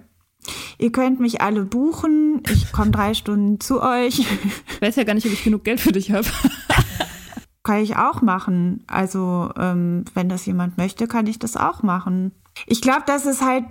Ihr 0.78 0.92
könnt 0.92 1.20
mich 1.20 1.40
alle 1.40 1.64
buchen. 1.64 2.42
Ich 2.52 2.72
komme 2.72 2.90
drei 2.90 3.14
Stunden 3.14 3.60
zu 3.60 3.82
euch. 3.82 4.20
Ich 4.20 4.80
weiß 4.80 4.96
ja 4.96 5.04
gar 5.04 5.14
nicht, 5.14 5.26
ob 5.26 5.32
ich 5.32 5.42
genug 5.42 5.64
Geld 5.64 5.80
für 5.80 5.92
dich 5.92 6.12
habe. 6.12 6.26
kann 7.68 7.82
ich 7.82 7.96
auch 7.96 8.22
machen. 8.22 8.82
Also, 8.86 9.50
ähm, 9.58 10.04
wenn 10.14 10.30
das 10.30 10.46
jemand 10.46 10.78
möchte, 10.78 11.06
kann 11.06 11.26
ich 11.26 11.38
das 11.38 11.56
auch 11.56 11.82
machen. 11.82 12.32
Ich 12.66 12.80
glaube, 12.80 13.02
dass 13.06 13.26
es 13.26 13.42
halt 13.42 13.64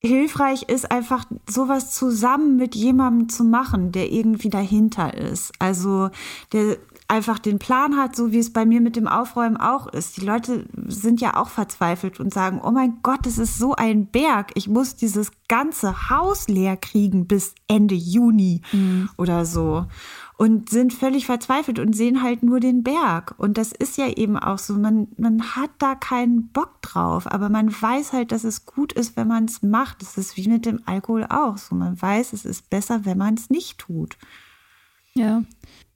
hilfreich 0.00 0.64
ist, 0.64 0.90
einfach 0.90 1.24
sowas 1.48 1.94
zusammen 1.94 2.56
mit 2.56 2.74
jemandem 2.74 3.28
zu 3.28 3.44
machen, 3.44 3.92
der 3.92 4.12
irgendwie 4.12 4.50
dahinter 4.50 5.14
ist. 5.14 5.52
Also, 5.60 6.10
der 6.52 6.76
einfach 7.12 7.38
den 7.38 7.58
Plan 7.58 7.98
hat, 7.98 8.16
so 8.16 8.32
wie 8.32 8.38
es 8.38 8.54
bei 8.54 8.64
mir 8.64 8.80
mit 8.80 8.96
dem 8.96 9.06
Aufräumen 9.06 9.58
auch 9.58 9.86
ist. 9.86 10.16
Die 10.16 10.24
Leute 10.24 10.64
sind 10.86 11.20
ja 11.20 11.36
auch 11.36 11.50
verzweifelt 11.50 12.18
und 12.18 12.32
sagen, 12.32 12.58
oh 12.64 12.70
mein 12.70 13.00
Gott, 13.02 13.26
es 13.26 13.36
ist 13.36 13.58
so 13.58 13.74
ein 13.74 14.06
Berg. 14.06 14.50
Ich 14.54 14.66
muss 14.66 14.96
dieses 14.96 15.30
ganze 15.46 16.08
Haus 16.08 16.48
leer 16.48 16.78
kriegen 16.78 17.26
bis 17.26 17.54
Ende 17.68 17.94
Juni 17.94 18.62
mhm. 18.72 19.10
oder 19.18 19.44
so. 19.44 19.84
Und 20.38 20.70
sind 20.70 20.94
völlig 20.94 21.26
verzweifelt 21.26 21.78
und 21.78 21.94
sehen 21.94 22.22
halt 22.22 22.42
nur 22.42 22.60
den 22.60 22.82
Berg. 22.82 23.34
Und 23.36 23.58
das 23.58 23.72
ist 23.72 23.98
ja 23.98 24.08
eben 24.08 24.38
auch 24.38 24.58
so, 24.58 24.72
man, 24.72 25.08
man 25.18 25.54
hat 25.54 25.70
da 25.80 25.94
keinen 25.94 26.48
Bock 26.48 26.80
drauf, 26.80 27.30
aber 27.30 27.50
man 27.50 27.70
weiß 27.70 28.14
halt, 28.14 28.32
dass 28.32 28.42
es 28.42 28.64
gut 28.64 28.94
ist, 28.94 29.18
wenn 29.18 29.28
man 29.28 29.44
es 29.44 29.62
macht. 29.62 30.00
Das 30.00 30.16
ist 30.16 30.38
wie 30.38 30.48
mit 30.48 30.64
dem 30.64 30.80
Alkohol 30.86 31.26
auch 31.28 31.58
so. 31.58 31.74
Man 31.74 32.00
weiß, 32.00 32.32
es 32.32 32.46
ist 32.46 32.70
besser, 32.70 33.04
wenn 33.04 33.18
man 33.18 33.34
es 33.34 33.50
nicht 33.50 33.76
tut. 33.76 34.16
Ja. 35.14 35.42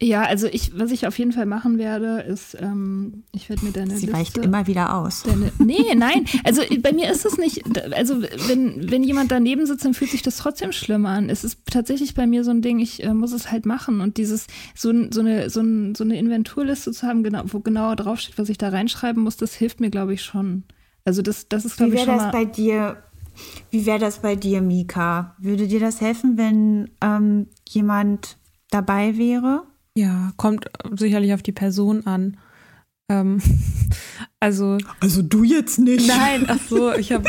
Ja, 0.00 0.24
also 0.24 0.46
ich, 0.46 0.78
was 0.78 0.90
ich 0.90 1.06
auf 1.06 1.18
jeden 1.18 1.32
Fall 1.32 1.46
machen 1.46 1.78
werde, 1.78 2.20
ist, 2.20 2.54
ähm, 2.60 3.24
ich 3.32 3.48
werde 3.48 3.64
mir 3.64 3.72
deine 3.72 3.96
Sie 3.96 4.04
Liste, 4.04 4.12
weicht 4.12 4.36
immer 4.36 4.66
wieder 4.66 4.94
aus. 4.94 5.22
Deine, 5.22 5.50
nee, 5.58 5.94
nein. 5.94 6.26
Also 6.44 6.60
bei 6.80 6.92
mir 6.92 7.10
ist 7.10 7.24
es 7.24 7.38
nicht, 7.38 7.62
also 7.94 8.20
wenn, 8.20 8.90
wenn 8.90 9.02
jemand 9.02 9.30
daneben 9.30 9.64
sitzt, 9.64 9.86
dann 9.86 9.94
fühlt 9.94 10.10
sich 10.10 10.20
das 10.20 10.36
trotzdem 10.36 10.72
schlimm 10.72 11.06
an. 11.06 11.30
Es 11.30 11.44
ist 11.44 11.60
tatsächlich 11.70 12.12
bei 12.12 12.26
mir 12.26 12.44
so 12.44 12.50
ein 12.50 12.60
Ding, 12.60 12.78
ich 12.78 13.04
äh, 13.04 13.14
muss 13.14 13.32
es 13.32 13.50
halt 13.50 13.64
machen. 13.64 14.02
Und 14.02 14.18
dieses, 14.18 14.48
so, 14.74 14.92
so, 15.10 15.20
eine, 15.20 15.48
so, 15.48 15.60
ein, 15.60 15.94
so 15.94 16.04
eine 16.04 16.18
Inventurliste 16.18 16.92
zu 16.92 17.06
haben, 17.06 17.22
genau, 17.22 17.44
wo 17.46 17.60
genauer 17.60 17.96
draufsteht, 17.96 18.36
was 18.36 18.50
ich 18.50 18.58
da 18.58 18.68
reinschreiben 18.68 19.22
muss, 19.22 19.38
das 19.38 19.54
hilft 19.54 19.80
mir, 19.80 19.88
glaube 19.88 20.12
ich, 20.12 20.22
schon. 20.22 20.64
Also 21.06 21.22
das, 21.22 21.48
das 21.48 21.64
ist, 21.64 21.78
glaube 21.78 21.94
ich, 21.94 22.00
schon 22.00 22.08
Wie 22.08 22.18
wäre 22.18 22.22
das 22.22 22.32
bei 22.32 22.44
dir, 22.44 23.02
wie 23.70 23.86
wäre 23.86 23.98
das 23.98 24.18
bei 24.18 24.36
dir, 24.36 24.60
Mika? 24.60 25.36
Würde 25.38 25.66
dir 25.66 25.80
das 25.80 26.02
helfen, 26.02 26.36
wenn 26.36 26.90
ähm, 27.00 27.46
jemand 27.66 28.36
dabei 28.70 29.16
wäre? 29.16 29.62
Ja, 29.96 30.32
kommt 30.36 30.66
sicherlich 30.92 31.32
auf 31.32 31.42
die 31.42 31.52
Person 31.52 32.06
an. 32.06 32.36
Ähm, 33.10 33.40
also. 34.40 34.78
Also 35.00 35.22
du 35.22 35.42
jetzt 35.42 35.78
nicht. 35.78 36.06
Nein, 36.06 36.44
ach 36.48 36.60
so, 36.68 36.92
ich 36.92 37.12
habe. 37.12 37.24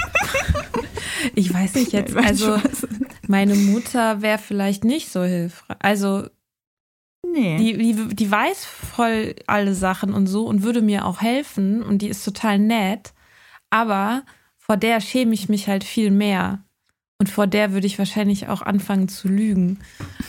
ich 1.35 1.53
weiß 1.53 1.76
nicht 1.76 1.94
jetzt. 1.94 2.15
Also 2.15 2.60
meine 3.27 3.56
Mutter 3.56 4.22
wäre 4.22 4.38
vielleicht 4.38 4.84
nicht 4.84 5.11
so 5.11 5.23
hilfreich. 5.23 5.77
Also 5.80 6.27
Nee. 7.34 7.57
Die, 7.57 7.77
die, 7.77 8.15
die 8.15 8.31
weiß 8.31 8.65
voll 8.65 9.35
alle 9.48 9.76
Sachen 9.76 10.14
und 10.14 10.27
so 10.27 10.45
und 10.45 10.64
würde 10.64 10.81
mir 10.81 11.06
auch 11.06 11.22
helfen 11.22 11.84
und 11.84 12.02
die 12.02 12.07
ist 12.07 12.23
total 12.23 12.57
nett. 12.57 13.14
Aber 13.69 14.23
vor 14.57 14.77
der 14.77 15.02
schäme 15.02 15.34
ich 15.34 15.49
mich 15.49 15.68
halt 15.68 15.84
viel 15.84 16.11
mehr. 16.11 16.64
Und 17.19 17.30
vor 17.30 17.48
der 17.48 17.73
würde 17.73 17.88
ich 17.88 17.98
wahrscheinlich 17.98 18.48
auch 18.48 18.61
anfangen 18.61 19.07
zu 19.10 19.27
lügen. 19.27 19.80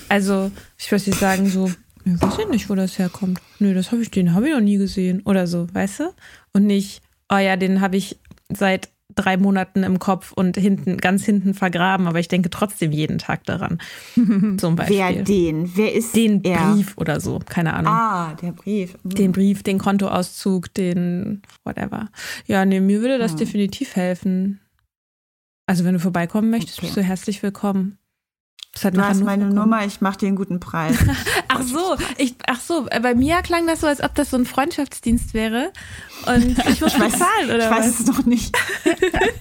Also, 0.09 0.51
ich 0.78 0.90
würde 0.90 1.12
sagen, 1.12 1.48
so, 1.48 1.70
ich 2.14 2.22
weiß 2.22 2.39
ja 2.39 2.47
nicht, 2.47 2.68
wo 2.70 2.74
das 2.74 2.98
herkommt. 2.98 3.40
Nö, 3.59 3.74
das 3.74 3.93
habe 3.93 4.02
ich, 4.02 4.10
den 4.10 4.35
habe 4.35 4.48
ich 4.48 4.55
noch 4.55 4.60
nie 4.60 4.76
gesehen. 4.78 5.22
Oder 5.24 5.47
so, 5.47 5.66
weißt 5.72 6.01
du? 6.01 6.14
Und 6.52 6.66
nicht, 6.66 7.02
oh 7.32 7.36
ja, 7.39 7.56
den 7.56 7.80
habe 7.80 7.97
ich 7.97 8.18
seit 8.48 8.89
drei 9.14 9.36
Monaten 9.36 9.82
im 9.82 9.98
Kopf 9.98 10.32
und 10.32 10.56
hinten, 10.56 10.98
ganz 10.98 11.24
hinten 11.24 11.55
vergraben, 11.55 12.06
aber 12.06 12.20
ich 12.20 12.28
denke 12.28 12.51
trotzdem 12.51 12.93
jeden 12.93 13.18
Tag 13.18 13.44
daran. 13.44 13.80
Zum 14.59 14.76
Beispiel. 14.76 14.98
Wer 14.98 15.22
den? 15.22 15.76
Wer 15.76 15.94
ist 15.94 16.14
Den 16.14 16.44
er? 16.44 16.72
Brief 16.74 16.97
oder 16.97 17.20
so, 17.20 17.40
keine 17.44 17.74
Ahnung. 17.74 17.93
Ah, 17.93 18.35
der 18.40 18.52
Brief. 18.52 18.97
Mhm. 19.02 19.10
Den 19.10 19.32
Brief, 19.32 19.62
den 19.62 19.78
Kontoauszug, 19.78 20.72
den 20.74 21.43
whatever. 21.64 22.09
Ja, 22.47 22.64
nee, 22.64 22.80
mir 22.80 23.01
würde 23.01 23.18
das 23.18 23.32
mhm. 23.32 23.39
definitiv 23.39 23.97
helfen. 23.97 24.60
Also 25.66 25.85
wenn 25.85 25.94
du 25.94 26.01
vorbeikommen 26.01 26.51
möchtest, 26.51 26.78
okay. 26.78 26.86
bist 26.86 26.97
du 26.97 27.02
herzlich 27.02 27.43
willkommen. 27.43 27.98
Du 28.82 29.00
hast 29.00 29.24
meine 29.24 29.44
bekommen. 29.44 29.55
Nummer, 29.55 29.84
ich 29.84 30.00
mache 30.00 30.18
dir 30.18 30.26
einen 30.28 30.36
guten 30.36 30.60
Preis. 30.60 30.96
ach 31.48 31.62
so, 31.62 31.96
ich, 32.16 32.34
ach 32.46 32.60
so, 32.60 32.86
bei 33.02 33.14
mir 33.14 33.42
klang 33.42 33.66
das 33.66 33.80
so, 33.80 33.86
als 33.86 34.02
ob 34.02 34.14
das 34.14 34.30
so 34.30 34.36
ein 34.36 34.46
Freundschaftsdienst 34.46 35.34
wäre. 35.34 35.72
Und 36.26 36.59
ich 36.68 36.80
muss 36.80 36.94
bezahlen, 36.94 37.46
oder 37.46 37.64
Ich 37.64 37.70
weiß 37.70 37.86
was? 37.86 38.00
es 38.00 38.06
noch 38.06 38.24
nicht. 38.24 38.56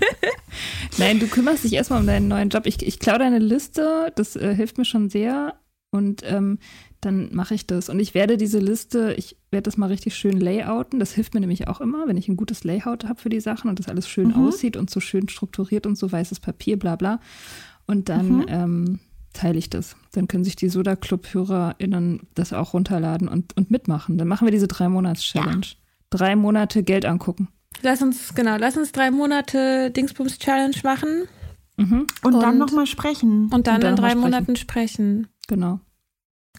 Nein, 0.97 1.19
du 1.19 1.27
kümmerst 1.27 1.63
dich 1.63 1.73
erstmal 1.73 1.99
um 1.99 2.07
deinen 2.07 2.27
neuen 2.27 2.49
Job. 2.49 2.65
Ich, 2.65 2.85
ich 2.85 2.99
klaue 2.99 3.19
deine 3.19 3.39
Liste, 3.39 4.11
das 4.15 4.35
äh, 4.35 4.55
hilft 4.55 4.77
mir 4.77 4.85
schon 4.85 5.09
sehr. 5.09 5.55
Und 5.89 6.21
ähm, 6.25 6.59
dann 7.01 7.33
mache 7.33 7.53
ich 7.53 7.65
das. 7.67 7.89
Und 7.89 7.99
ich 7.99 8.13
werde 8.13 8.37
diese 8.37 8.59
Liste, 8.59 9.13
ich 9.17 9.37
werde 9.51 9.63
das 9.63 9.77
mal 9.77 9.87
richtig 9.87 10.15
schön 10.15 10.39
layouten. 10.39 10.99
Das 10.99 11.13
hilft 11.13 11.33
mir 11.33 11.39
nämlich 11.39 11.67
auch 11.67 11.79
immer, 11.79 12.07
wenn 12.07 12.17
ich 12.17 12.27
ein 12.27 12.37
gutes 12.37 12.63
Layout 12.63 13.05
habe 13.05 13.19
für 13.19 13.29
die 13.29 13.39
Sachen 13.39 13.69
und 13.69 13.79
das 13.79 13.87
alles 13.87 14.07
schön 14.07 14.29
mhm. 14.29 14.47
aussieht 14.47 14.77
und 14.77 14.89
so 14.89 14.99
schön 14.99 15.29
strukturiert 15.29 15.85
und 15.85 15.97
so 15.97 16.11
weißes 16.11 16.39
Papier, 16.39 16.77
bla 16.77 16.95
bla. 16.95 17.19
Und 17.85 18.09
dann 18.09 18.37
mhm. 18.37 18.45
ähm, 18.47 18.99
teile 19.33 19.57
ich 19.57 19.69
das. 19.69 19.95
Dann 20.11 20.27
können 20.27 20.43
sich 20.43 20.55
die 20.55 20.69
Soda 20.69 20.95
Club-HörerInnen 20.95 22.27
das 22.35 22.53
auch 22.53 22.73
runterladen 22.73 23.27
und, 23.27 23.55
und 23.55 23.71
mitmachen. 23.71 24.17
Dann 24.17 24.27
machen 24.27 24.45
wir 24.45 24.51
diese 24.51 24.67
drei 24.67 24.89
Monats-Challenge. 24.89 25.65
Ja. 25.65 25.75
Drei 26.09 26.35
Monate 26.35 26.83
Geld 26.83 27.05
angucken. 27.05 27.49
Lass 27.81 28.01
uns, 28.01 28.33
genau, 28.33 28.57
lass 28.57 28.77
uns 28.77 28.91
drei 28.91 29.11
Monate 29.11 29.91
Dingsbums-Challenge 29.91 30.77
machen. 30.83 31.27
Mhm. 31.77 32.07
Und, 32.23 32.33
und, 32.33 32.41
dann 32.41 32.57
nochmal 32.57 32.87
sprechen. 32.87 33.49
Und 33.53 33.67
dann, 33.67 33.75
und 33.75 33.83
dann 33.83 33.89
in 33.91 33.95
drei 33.95 34.15
Monaten 34.15 34.55
sprechen. 34.55 35.27
Genau. 35.47 35.79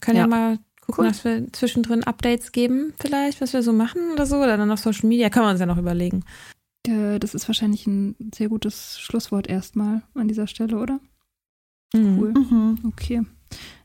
Können 0.00 0.16
ja. 0.16 0.22
ja. 0.24 0.28
mal 0.28 0.58
Gucken, 0.80 1.04
cool. 1.04 1.08
dass 1.08 1.24
wir 1.24 1.52
zwischendrin 1.52 2.04
Updates 2.04 2.52
geben, 2.52 2.94
vielleicht, 3.00 3.40
was 3.40 3.52
wir 3.52 3.62
so 3.62 3.72
machen 3.72 4.00
oder 4.12 4.26
so. 4.26 4.36
Oder 4.36 4.56
dann 4.56 4.70
auf 4.70 4.78
Social 4.78 5.08
Media. 5.08 5.28
Können 5.28 5.46
wir 5.46 5.50
uns 5.50 5.60
ja 5.60 5.66
noch 5.66 5.78
überlegen. 5.78 6.24
Das 6.84 7.34
ist 7.34 7.46
wahrscheinlich 7.48 7.86
ein 7.86 8.16
sehr 8.34 8.48
gutes 8.48 8.98
Schlusswort 8.98 9.48
erstmal 9.48 10.02
an 10.14 10.28
dieser 10.28 10.46
Stelle, 10.46 10.78
oder? 10.78 11.00
Mhm. 11.94 12.18
Cool. 12.18 12.32
Mhm. 12.32 12.78
Okay. 12.84 13.22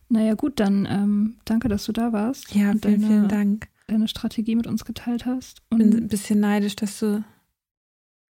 Naja, 0.10 0.36
gut, 0.36 0.60
dann 0.60 0.88
ähm, 0.90 1.36
danke, 1.46 1.70
dass 1.70 1.86
du 1.86 1.92
da 1.92 2.14
warst. 2.14 2.54
Ja, 2.54 2.72
vielen, 2.72 2.82
deine, 2.82 3.08
vielen 3.08 3.28
Dank. 3.28 3.68
Deine 3.88 4.08
Strategie 4.08 4.56
mit 4.56 4.68
uns 4.68 4.86
geteilt 4.86 5.26
hast. 5.26 5.62
Ich 5.72 5.78
bin 5.78 5.94
ein 5.96 6.08
bisschen 6.08 6.40
neidisch, 6.40 6.76
dass 6.76 7.00
du 7.00 7.24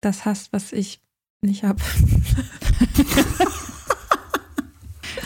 das 0.01 0.25
hast, 0.25 0.53
was 0.53 0.73
ich 0.73 1.01
nicht 1.43 1.65
habe. 1.65 1.81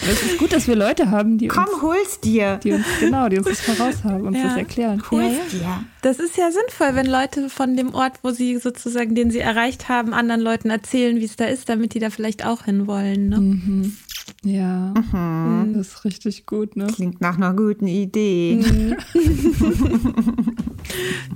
Es 0.09 0.23
ist 0.23 0.39
gut, 0.39 0.52
dass 0.52 0.68
wir 0.68 0.77
Leute 0.77 1.10
haben, 1.10 1.36
die 1.39 1.48
Komm, 1.48 1.64
uns, 1.64 1.82
hol's 1.82 2.20
dir. 2.20 2.60
Die 2.62 2.73
uns, 2.73 2.86
genau, 3.01 3.28
die 3.28 3.39
uns 3.39 3.48
das 3.48 3.60
voraus 3.60 4.05
haben 4.05 4.27
und 4.27 4.35
ja. 4.35 4.44
das 4.44 4.56
erklären. 4.56 5.02
Hol's 5.10 5.35
ja, 5.52 5.59
ja. 5.59 5.78
dir. 5.78 5.85
Das 6.02 6.18
ist 6.18 6.36
ja 6.36 6.51
sinnvoll, 6.51 6.94
wenn 6.94 7.06
Leute 7.06 7.48
von 7.48 7.77
dem 7.77 7.94
Ort, 7.94 8.20
wo 8.23 8.31
sie 8.31 8.56
sozusagen, 8.59 9.14
den 9.14 9.31
sie 9.31 9.40
erreicht 9.40 9.89
haben, 9.89 10.14
anderen 10.14 10.40
Leuten 10.40 10.70
erzählen, 10.70 11.16
wie 11.16 11.24
es 11.24 11.36
da 11.36 11.47
ist, 11.47 11.68
damit 11.68 11.94
die 11.94 11.98
da 11.98 12.10
vielleicht 12.10 12.44
auch 12.47 12.64
hinwollen. 12.64 13.28
Ne? 13.28 13.40
Mhm. 13.40 13.97
Ja, 14.43 14.93
mhm. 15.12 15.74
das 15.74 15.89
ist 15.89 16.05
richtig 16.05 16.47
gut. 16.47 16.77
Ne? 16.77 16.86
Klingt 16.86 17.20
nach 17.20 17.36
einer 17.36 17.55
guten 17.55 17.86
Idee. 17.86 18.57
Mhm. 18.57 18.97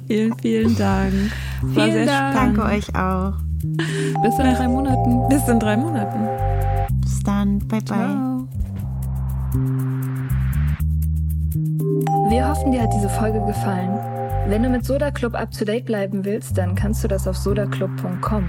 vielen, 0.06 0.38
vielen 0.38 0.76
Dank. 0.76 1.12
War 1.62 1.84
vielen 1.84 1.92
sehr 1.92 2.06
Dank. 2.06 2.34
spannend. 2.34 2.58
Danke 2.58 2.76
euch 2.76 2.94
auch. 2.94 3.34
Bis 4.22 4.38
in 4.38 4.54
drei 4.54 4.68
Monaten. 4.68 5.28
Bis 5.28 5.48
in 5.48 5.60
drei 5.60 5.76
Monaten. 5.76 6.28
Bis 7.00 7.22
dann. 7.22 7.58
Bye, 7.58 7.80
bye. 7.80 7.84
Ciao. 7.84 8.48
Wir 12.30 12.48
hoffen, 12.48 12.72
dir 12.72 12.82
hat 12.82 12.92
diese 12.94 13.08
Folge 13.08 13.40
gefallen. 13.44 13.98
Wenn 14.48 14.62
du 14.62 14.68
mit 14.68 14.84
Soda 14.84 15.10
Club 15.10 15.34
up 15.34 15.50
to 15.50 15.64
date 15.64 15.84
bleiben 15.84 16.24
willst, 16.24 16.56
dann 16.56 16.74
kannst 16.74 17.04
du 17.04 17.08
das 17.08 17.26
auf 17.26 17.36
sodaclub.com. 17.36 18.46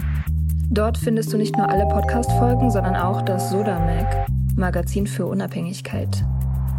Dort 0.73 0.97
findest 0.97 1.33
du 1.33 1.37
nicht 1.37 1.57
nur 1.57 1.67
alle 1.67 1.85
Podcast-Folgen, 1.85 2.71
sondern 2.71 2.95
auch 2.95 3.21
das 3.23 3.51
Soda 3.51 3.77
Mag, 3.77 4.25
Magazin 4.55 5.05
für 5.05 5.25
Unabhängigkeit. 5.25 6.23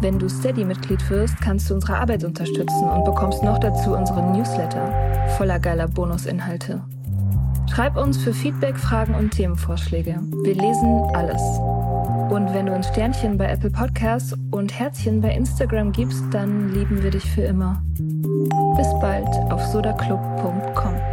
Wenn 0.01 0.17
du 0.17 0.27
Steady-Mitglied 0.27 1.11
wirst, 1.11 1.39
kannst 1.39 1.69
du 1.69 1.75
unsere 1.75 1.97
Arbeit 1.97 2.23
unterstützen 2.23 2.89
und 2.89 3.05
bekommst 3.05 3.43
noch 3.43 3.59
dazu 3.59 3.95
unseren 3.95 4.31
Newsletter 4.31 4.91
voller 5.37 5.59
geiler 5.59 5.87
Bonusinhalte. 5.87 6.81
Schreib 7.71 7.95
uns 7.95 8.17
für 8.17 8.33
Feedback, 8.33 8.77
Fragen 8.77 9.13
und 9.13 9.29
Themenvorschläge. 9.29 10.19
Wir 10.43 10.55
lesen 10.55 11.03
alles. 11.13 11.41
Und 12.31 12.51
wenn 12.51 12.65
du 12.65 12.73
uns 12.73 12.87
Sternchen 12.87 13.37
bei 13.37 13.45
Apple 13.45 13.69
Podcasts 13.69 14.35
und 14.49 14.73
Herzchen 14.73 15.21
bei 15.21 15.35
Instagram 15.35 15.91
gibst, 15.91 16.23
dann 16.31 16.73
lieben 16.73 17.03
wir 17.03 17.11
dich 17.11 17.29
für 17.29 17.43
immer. 17.43 17.83
Bis 18.75 18.89
bald 18.99 19.29
auf 19.51 19.63
sodaclub.com. 19.67 21.12